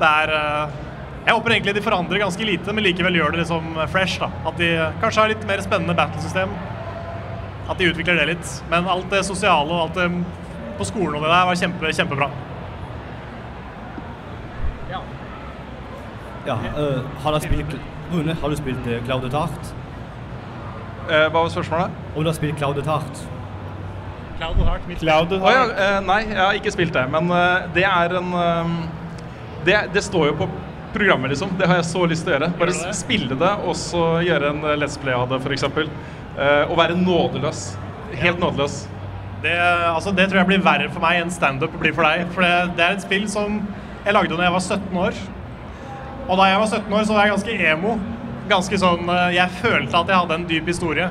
Det 0.00 0.12
er 0.22 0.32
eh, 0.38 0.80
Jeg 1.24 1.34
håper 1.34 1.54
egentlig 1.54 1.74
de 1.74 1.82
forandrer 1.84 2.20
ganske 2.20 2.46
lite, 2.46 2.72
men 2.76 2.84
likevel 2.84 3.18
gjør 3.18 3.34
det 3.34 3.42
liksom 3.44 3.76
fresh. 3.92 4.20
da. 4.22 4.30
At 4.48 4.58
de 4.60 4.70
kanskje 5.02 5.22
har 5.22 5.32
litt 5.32 5.46
mer 5.48 5.62
spennende 5.64 5.96
battlesystem. 5.98 6.52
At 7.68 7.78
de 7.80 7.90
utvikler 7.90 8.20
det 8.20 8.32
litt. 8.34 8.56
Men 8.70 8.90
alt 8.92 9.08
det 9.12 9.24
sosiale 9.24 9.70
og 9.72 9.86
alt 9.86 10.00
det 10.00 10.10
på 10.78 10.86
skolen 10.88 11.16
og 11.16 11.22
det 11.22 11.30
der 11.30 11.46
var 11.48 11.62
kjempe, 11.62 11.94
kjempebra. 11.94 12.28
Ja, 16.46 16.58
øh, 16.78 17.04
har 17.22 17.32
du 17.32 17.40
spilt 17.40 17.76
Rune, 18.12 18.34
har 18.34 18.48
du 18.48 18.56
spilt 18.56 18.86
uh, 18.86 19.04
Cloud 19.04 19.30
Tart? 19.30 19.74
Eh, 21.08 21.30
hva 21.32 21.40
var 21.40 21.48
spørsmålet? 21.48 21.90
Om 22.16 22.22
du 22.22 22.28
har 22.28 22.36
spilt 22.36 22.58
Cloud 22.58 22.82
Tart? 22.84 23.22
Cloud 24.38 24.60
Heart, 24.66 24.86
mitt 24.88 25.02
Å 25.04 25.52
ja, 25.52 25.64
eh, 25.70 25.98
nei, 26.04 26.20
jeg 26.26 26.40
har 26.40 26.58
ikke 26.58 26.72
spilt 26.74 26.94
det. 26.96 27.04
Men 27.12 27.30
eh, 27.30 27.66
det 27.76 27.84
er 27.86 28.16
en 28.18 28.32
eh, 28.40 28.72
det, 29.66 29.76
det 29.94 30.02
står 30.04 30.32
jo 30.32 30.38
på 30.42 30.48
programmet, 30.94 31.32
liksom. 31.32 31.54
Det 31.58 31.68
har 31.70 31.80
jeg 31.80 31.88
så 31.90 32.02
lyst 32.10 32.26
til 32.26 32.34
å 32.34 32.36
gjøre. 32.36 32.50
Bare 32.58 32.74
det? 32.74 32.96
spille 32.98 33.38
det, 33.38 33.52
og 33.66 33.78
så 33.78 34.02
gjøre 34.26 34.50
en 34.52 34.66
Let's 34.80 34.98
Play 35.00 35.14
av 35.16 35.30
det, 35.30 35.40
f.eks. 35.42 35.64
Og 36.68 36.74
være 36.78 36.98
nådeløs. 36.98 37.62
Helt 38.18 38.42
nådeløs. 38.42 38.84
Det, 39.42 39.54
altså, 39.90 40.12
det 40.14 40.28
tror 40.30 40.42
jeg 40.42 40.50
blir 40.52 40.62
verre 40.64 40.90
for 40.92 41.02
meg 41.04 41.20
enn 41.22 41.32
standup 41.34 41.74
blir 41.80 41.94
for 41.96 42.06
deg. 42.06 42.28
For 42.34 42.46
det, 42.46 42.76
det 42.78 42.84
er 42.86 42.98
et 42.98 43.04
spill 43.04 43.26
som 43.30 43.58
jeg 44.04 44.14
lagde 44.14 44.38
da 44.38 44.46
jeg 44.46 44.54
var 44.54 44.64
17 44.64 45.02
år. 45.02 45.18
Og 46.28 46.38
da 46.40 46.46
jeg 46.48 46.62
var 46.62 46.70
17 46.70 46.94
år, 46.94 47.04
så 47.08 47.16
var 47.16 47.26
jeg 47.26 47.34
ganske 47.34 47.58
emo. 47.72 47.96
Ganske 48.48 48.78
sånn 48.80 49.10
Jeg 49.32 49.58
følte 49.58 49.98
at 49.98 50.10
jeg 50.12 50.20
hadde 50.20 50.38
en 50.38 50.48
dyp 50.48 50.70
historie. 50.70 51.10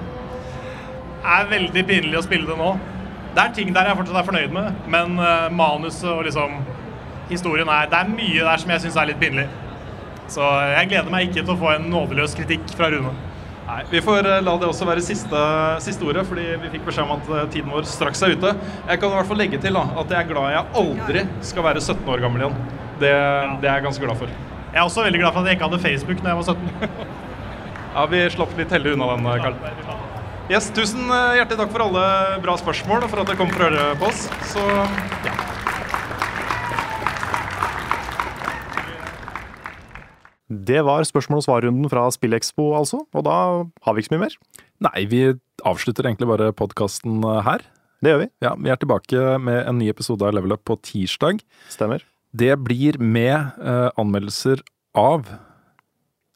er 1.23 1.51
veldig 1.51 1.83
pinlig 1.87 2.19
å 2.19 2.25
spille 2.25 2.47
det 2.47 2.57
nå. 2.59 2.71
Det 3.33 3.41
er 3.41 3.53
ting 3.57 3.73
der 3.73 3.89
jeg 3.89 3.97
fortsatt 3.97 4.19
er 4.21 4.27
fornøyd 4.29 4.53
med, 4.53 4.79
men 4.93 5.17
uh, 5.17 5.49
manuset 5.53 6.09
og 6.11 6.23
liksom 6.27 6.59
historien 7.31 7.69
er 7.71 7.89
Det 7.89 7.99
er 7.99 8.09
mye 8.11 8.45
der 8.45 8.61
som 8.61 8.73
jeg 8.73 8.83
syns 8.83 8.97
er 8.99 9.09
litt 9.09 9.21
pinlig. 9.21 9.47
Så 10.31 10.43
jeg 10.71 10.89
gleder 10.91 11.11
meg 11.11 11.29
ikke 11.29 11.41
til 11.41 11.53
å 11.55 11.59
få 11.59 11.71
en 11.73 11.87
nådeløs 11.91 12.35
kritikk 12.37 12.75
fra 12.77 12.89
Rune. 12.93 13.13
Nei, 13.67 13.79
Vi 13.89 14.01
får 14.03 14.27
eh, 14.27 14.41
la 14.43 14.53
det 14.59 14.67
også 14.67 14.85
være 14.87 15.03
siste, 15.03 15.41
siste 15.83 16.03
ordet, 16.07 16.25
fordi 16.27 16.45
vi 16.61 16.71
fikk 16.73 16.87
beskjed 16.87 17.05
om 17.07 17.13
at 17.15 17.29
eh, 17.31 17.45
tiden 17.53 17.71
vår 17.71 17.87
straks 17.87 18.23
er 18.25 18.35
ute. 18.35 18.51
Jeg 18.89 18.99
kan 18.99 19.11
i 19.11 19.17
hvert 19.17 19.29
fall 19.29 19.39
legge 19.39 19.59
til 19.63 19.79
da, 19.79 19.85
at 20.01 20.11
jeg 20.11 20.19
er 20.19 20.31
glad 20.31 20.49
jeg 20.51 20.81
aldri 20.81 21.25
skal 21.51 21.67
være 21.69 21.83
17 21.83 22.11
år 22.15 22.23
gammel 22.25 22.43
igjen. 22.43 22.57
Det, 22.99 23.13
det 23.63 23.69
er 23.69 23.77
jeg 23.77 23.87
ganske 23.87 24.05
glad 24.05 24.19
for. 24.19 24.33
Jeg 24.73 24.81
er 24.81 24.87
også 24.87 25.05
veldig 25.05 25.21
glad 25.23 25.35
for 25.35 25.43
at 25.43 25.51
jeg 25.51 25.59
ikke 25.59 25.69
hadde 25.69 25.83
Facebook 25.85 26.23
når 26.23 26.33
jeg 26.33 26.41
var 26.41 26.49
17. 26.51 27.11
Ja, 27.93 28.07
Vi 28.09 28.23
slapp 28.33 28.57
litt 28.57 28.71
heldig 28.73 28.95
unna 28.97 29.11
den, 29.13 29.27
Karl. 29.43 30.12
Yes, 30.51 30.67
tusen 30.75 31.07
eh, 31.07 31.37
hjertelig 31.39 31.61
takk 31.61 31.71
for 31.71 31.85
alle 31.85 32.05
bra 32.43 32.57
spørsmål 32.59 33.05
og 33.05 33.11
for 33.11 33.21
at 33.23 33.29
dere 33.29 33.39
kom 33.39 33.51
for 33.53 33.63
å 33.63 33.69
høre 33.71 33.93
på 34.01 34.09
oss. 34.09 34.25
Så 34.51 34.63
ja. 35.23 35.35
Det 40.53 40.81
var 40.85 41.07
spørsmål- 41.07 41.39
og 41.41 41.45
svarrunden 41.47 41.89
fra 41.89 42.03
Spillekspo, 42.11 42.73
altså. 42.77 43.05
Og 43.15 43.23
da 43.25 43.37
har 43.85 43.93
vi 43.95 44.03
ikke 44.03 44.11
så 44.11 44.15
mye 44.17 44.25
mer. 44.27 44.35
Nei, 44.83 45.05
vi 45.09 45.21
avslutter 45.65 46.03
egentlig 46.05 46.27
bare 46.29 46.51
podkasten 46.53 47.23
her. 47.23 47.63
Det 48.03 48.11
gjør 48.11 48.19
vi. 48.25 48.29
Ja, 48.43 48.53
Vi 48.59 48.69
er 48.69 48.75
tilbake 48.75 49.39
med 49.39 49.65
en 49.65 49.79
ny 49.79 49.87
episode 49.89 50.21
av 50.27 50.33
Level 50.35 50.51
Up 50.51 50.65
på 50.65 50.75
tirsdag. 50.83 51.39
Stemmer. 51.69 52.03
Det 52.35 52.51
blir 52.59 52.99
med 52.99 53.55
eh, 53.63 53.89
anmeldelser 53.97 54.61
av 54.93 55.23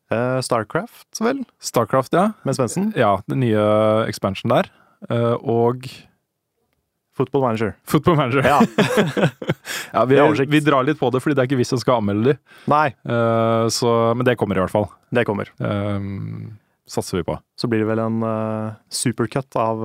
Eh, 0.08 0.40
Starcraft, 0.42 1.20
vel? 1.20 1.42
Starcraft, 1.60 2.14
ja. 2.16 2.32
Med 2.48 2.56
Svendsen? 2.56 2.92
Ja, 2.96 3.18
den 3.28 3.42
nye 3.44 3.64
expansion 4.08 4.54
der. 4.54 4.70
Uh, 5.12 5.36
og 5.44 5.84
Football 7.18 7.42
Manager. 7.42 7.74
Football 7.84 8.16
Manager. 8.16 8.46
Ja. 8.46 8.62
ja 9.94 10.06
vi, 10.06 10.18
er 10.22 10.46
vi 10.48 10.62
drar 10.64 10.86
litt 10.88 11.00
på 11.00 11.10
det, 11.12 11.22
fordi 11.24 11.36
det 11.36 11.44
er 11.44 11.50
ikke 11.50 11.60
vi 11.60 11.68
som 11.68 11.82
skal 11.82 12.00
anmelde 12.00 12.32
de. 12.32 12.38
Nei. 12.72 12.88
Uh, 13.10 13.68
så, 13.74 13.92
men 14.16 14.28
det 14.28 14.38
kommer 14.40 14.60
i 14.60 14.64
hvert 14.64 14.74
fall. 14.74 14.88
Det 15.12 15.26
kommer. 15.28 15.52
Uh, 15.60 16.00
satser 16.88 17.20
vi 17.20 17.28
på. 17.28 17.36
Så 17.60 17.70
blir 17.70 17.84
det 17.84 17.90
vel 17.90 18.04
en 18.06 18.22
uh, 18.24 18.78
supercut 18.94 19.60
av 19.60 19.84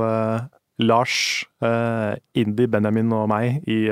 Lars, 0.83 1.17
Indy, 2.35 2.67
Benjamin 2.67 3.13
og 3.15 3.27
meg 3.31 3.63
i 3.71 3.85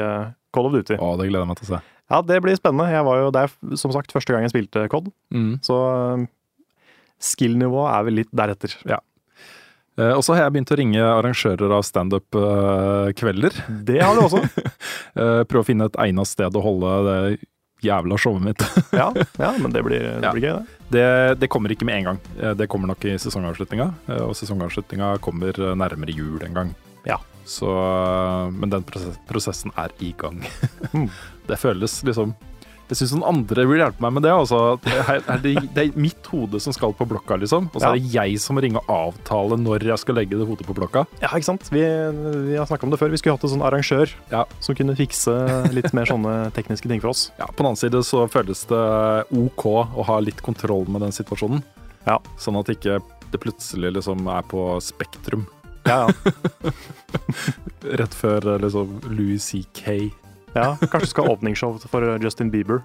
Call 0.54 0.66
of 0.66 0.74
Duty. 0.74 0.96
Å, 0.96 1.10
det 1.20 1.28
gleder 1.28 1.44
jeg 1.44 1.50
meg 1.50 1.58
til 1.60 1.68
å 1.68 1.74
se. 1.74 1.80
Ja, 2.10 2.20
det 2.26 2.40
blir 2.42 2.56
spennende. 2.58 2.90
Jeg 2.90 3.04
var 3.06 3.20
jo, 3.22 3.30
det 3.30 3.44
er 3.46 3.76
som 3.78 3.92
sagt 3.94 4.10
første 4.12 4.32
gang 4.34 4.42
jeg 4.46 4.50
spilte 4.54 4.88
COD, 4.90 5.12
Mm. 5.32 5.52
så 5.62 5.76
eh, 6.18 6.26
skill-nivået 7.20 7.92
er 7.94 8.04
vel 8.08 8.18
litt 8.22 8.30
deretter. 8.34 8.74
Ja. 8.88 8.98
Eh, 9.98 10.12
og 10.16 10.22
så 10.24 10.34
har 10.34 10.44
jeg 10.46 10.54
begynt 10.56 10.72
å 10.72 10.78
ringe 10.80 11.02
arrangører 11.04 11.74
av 11.76 11.84
standup-kvelder. 11.86 13.56
Det 13.86 14.00
har 14.02 14.14
du 14.18 14.26
også. 14.26 14.44
Eh, 15.20 15.40
Prøve 15.50 15.64
å 15.64 15.66
finne 15.66 15.88
et 15.90 15.96
egnet 15.98 16.28
sted 16.30 16.54
å 16.54 16.60
holde 16.62 16.90
det 17.08 17.16
jævla 17.82 18.14
showet 18.20 18.44
mitt. 18.46 18.62
ja, 18.94 19.08
ja, 19.40 19.48
men 19.58 19.72
det 19.74 19.82
blir, 19.82 19.98
det 19.98 20.22
Ja. 20.22 20.30
blir 20.32 20.44
gøy, 20.44 20.52
det. 20.60 20.76
Det, 20.94 21.06
det 21.40 21.48
kommer 21.50 21.72
ikke 21.74 21.84
med 21.88 21.96
en 21.98 22.06
gang. 22.12 22.20
Eh, 22.38 22.54
Det 22.54 22.68
kommer 22.70 22.86
nok 22.92 23.02
i 23.10 23.16
sesongavslutninga, 23.18 23.88
eh, 24.06 24.22
og 24.22 24.36
sesongavslutninga 24.38 25.16
kommer 25.24 25.50
eh, 25.58 25.74
nærmere 25.74 26.14
jul 26.14 26.38
en 26.46 26.54
gang. 26.54 26.70
Ja. 27.08 27.18
Så, 27.48 27.66
eh, 27.70 28.50
men 28.54 28.70
den 28.70 28.84
prosessen 29.28 29.72
er 29.80 29.90
i 30.00 30.12
gang. 30.18 30.42
Mm. 30.92 31.08
Det 31.50 31.56
føles 31.58 31.96
liksom 32.06 32.30
Jeg 32.90 32.98
syns 32.98 33.12
noen 33.14 33.26
andre 33.30 33.64
vil 33.70 33.78
hjelpe 33.78 34.02
meg 34.02 34.12
med 34.16 34.24
det. 34.26 34.30
Altså. 34.34 34.58
Det, 34.82 34.92
er, 34.98 35.20
er 35.30 35.38
det, 35.42 35.52
det 35.76 35.82
er 35.84 35.98
mitt 35.98 36.26
hode 36.32 36.58
som 36.62 36.74
skal 36.74 36.90
på 36.98 37.06
blokka, 37.06 37.36
liksom. 37.38 37.68
Og 37.70 37.76
så 37.78 37.86
Ja. 37.86 37.90
er 37.94 38.00
det 38.02 38.10
jeg 38.16 38.40
som 38.42 38.58
må 38.58 38.62
ringe 38.64 38.80
og 38.82 38.90
avtale 38.90 39.54
når 39.62 39.84
jeg 39.92 40.02
skal 40.02 40.18
legge 40.18 40.34
det 40.38 40.46
hodet 40.48 40.66
på 40.66 40.74
blokka. 40.74 41.04
Ja, 41.22 41.30
ikke 41.30 41.46
sant? 41.52 41.68
Vi, 41.70 41.84
vi 42.48 42.56
har 42.58 42.66
snakka 42.66 42.88
om 42.88 42.90
det 42.90 42.98
før. 42.98 43.12
Vi 43.14 43.20
skulle 43.22 43.36
hatt 43.38 43.46
en 43.46 43.52
sånn 43.54 43.62
arrangør 43.62 44.10
som 44.58 44.74
kunne 44.78 44.96
fikse 44.98 45.36
litt 45.70 45.94
mer 45.94 46.10
sånne 46.10 46.34
tekniske 46.58 46.90
ting 46.90 46.98
for 47.02 47.12
oss. 47.14 47.28
Ja, 47.38 47.46
På 47.46 47.62
den 47.62 47.70
annen 47.70 47.78
side 47.78 48.02
så 48.10 48.24
føles 48.30 48.64
det 48.70 48.82
OK 49.38 49.66
å 49.70 50.06
ha 50.10 50.18
litt 50.18 50.42
kontroll 50.42 50.90
med 50.90 51.06
den 51.06 51.14
situasjonen. 51.14 51.62
Ja. 52.10 52.18
Sånn 52.42 52.58
at 52.58 52.74
ikke 52.74 52.98
det 53.30 53.38
plutselig 53.38 53.94
liksom 54.00 54.26
er 54.34 54.42
på 54.50 54.66
Spektrum. 54.82 55.46
Ja, 55.88 56.06
ja. 56.06 56.72
Rett 58.00 58.14
før 58.14 58.54
eh, 58.54 58.58
liksom 58.64 58.98
Louis 59.08 59.44
C.K. 59.44 60.10
Ja, 60.54 60.74
kanskje 60.80 61.06
du 61.06 61.10
skal 61.12 61.28
ha 61.28 61.36
åpningsshow 61.36 61.78
for 61.90 62.06
Justin 62.22 62.50
Bieber. 62.50 62.82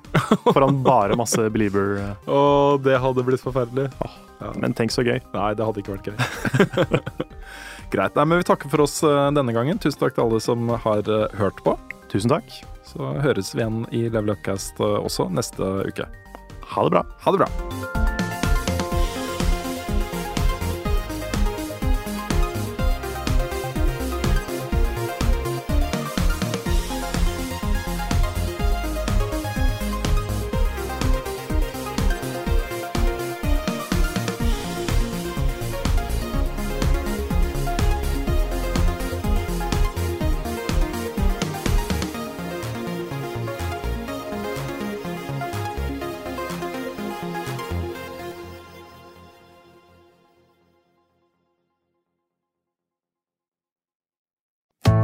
Foran 0.54 0.84
bare 0.86 1.18
masse 1.18 1.50
Belieber. 1.50 1.98
Å, 2.30 2.40
det 2.84 3.00
hadde 3.02 3.26
blitt 3.26 3.42
forferdelig. 3.42 3.90
Ja. 4.04 4.52
Men 4.62 4.76
tenk 4.78 4.94
så 4.94 5.02
gøy. 5.06 5.18
Nei, 5.34 5.50
det 5.58 5.66
hadde 5.66 5.82
ikke 5.82 5.96
vært 5.96 6.12
gøy. 6.12 7.02
Greit. 7.94 8.16
Nei, 8.18 8.26
men 8.26 8.42
vi 8.42 8.48
takker 8.48 8.72
for 8.72 8.86
oss 8.86 9.00
eh, 9.06 9.28
denne 9.36 9.56
gangen. 9.56 9.82
Tusen 9.82 10.02
takk 10.02 10.18
til 10.18 10.28
alle 10.28 10.42
som 10.44 10.70
har 10.86 11.10
eh, 11.10 11.28
hørt 11.40 11.62
på. 11.66 11.78
Tusen 12.14 12.34
takk. 12.34 12.60
Så 12.86 13.16
høres 13.24 13.54
vi 13.56 13.64
igjen 13.64 13.86
i 13.92 14.06
Level 14.10 14.36
Upcast 14.36 14.82
eh, 14.82 15.00
også 15.02 15.30
neste 15.34 15.72
uke. 15.90 16.10
Ha 16.76 16.86
det 16.88 16.98
bra. 16.98 17.06
Ha 17.26 17.36
det 17.36 17.46
bra. 17.46 18.14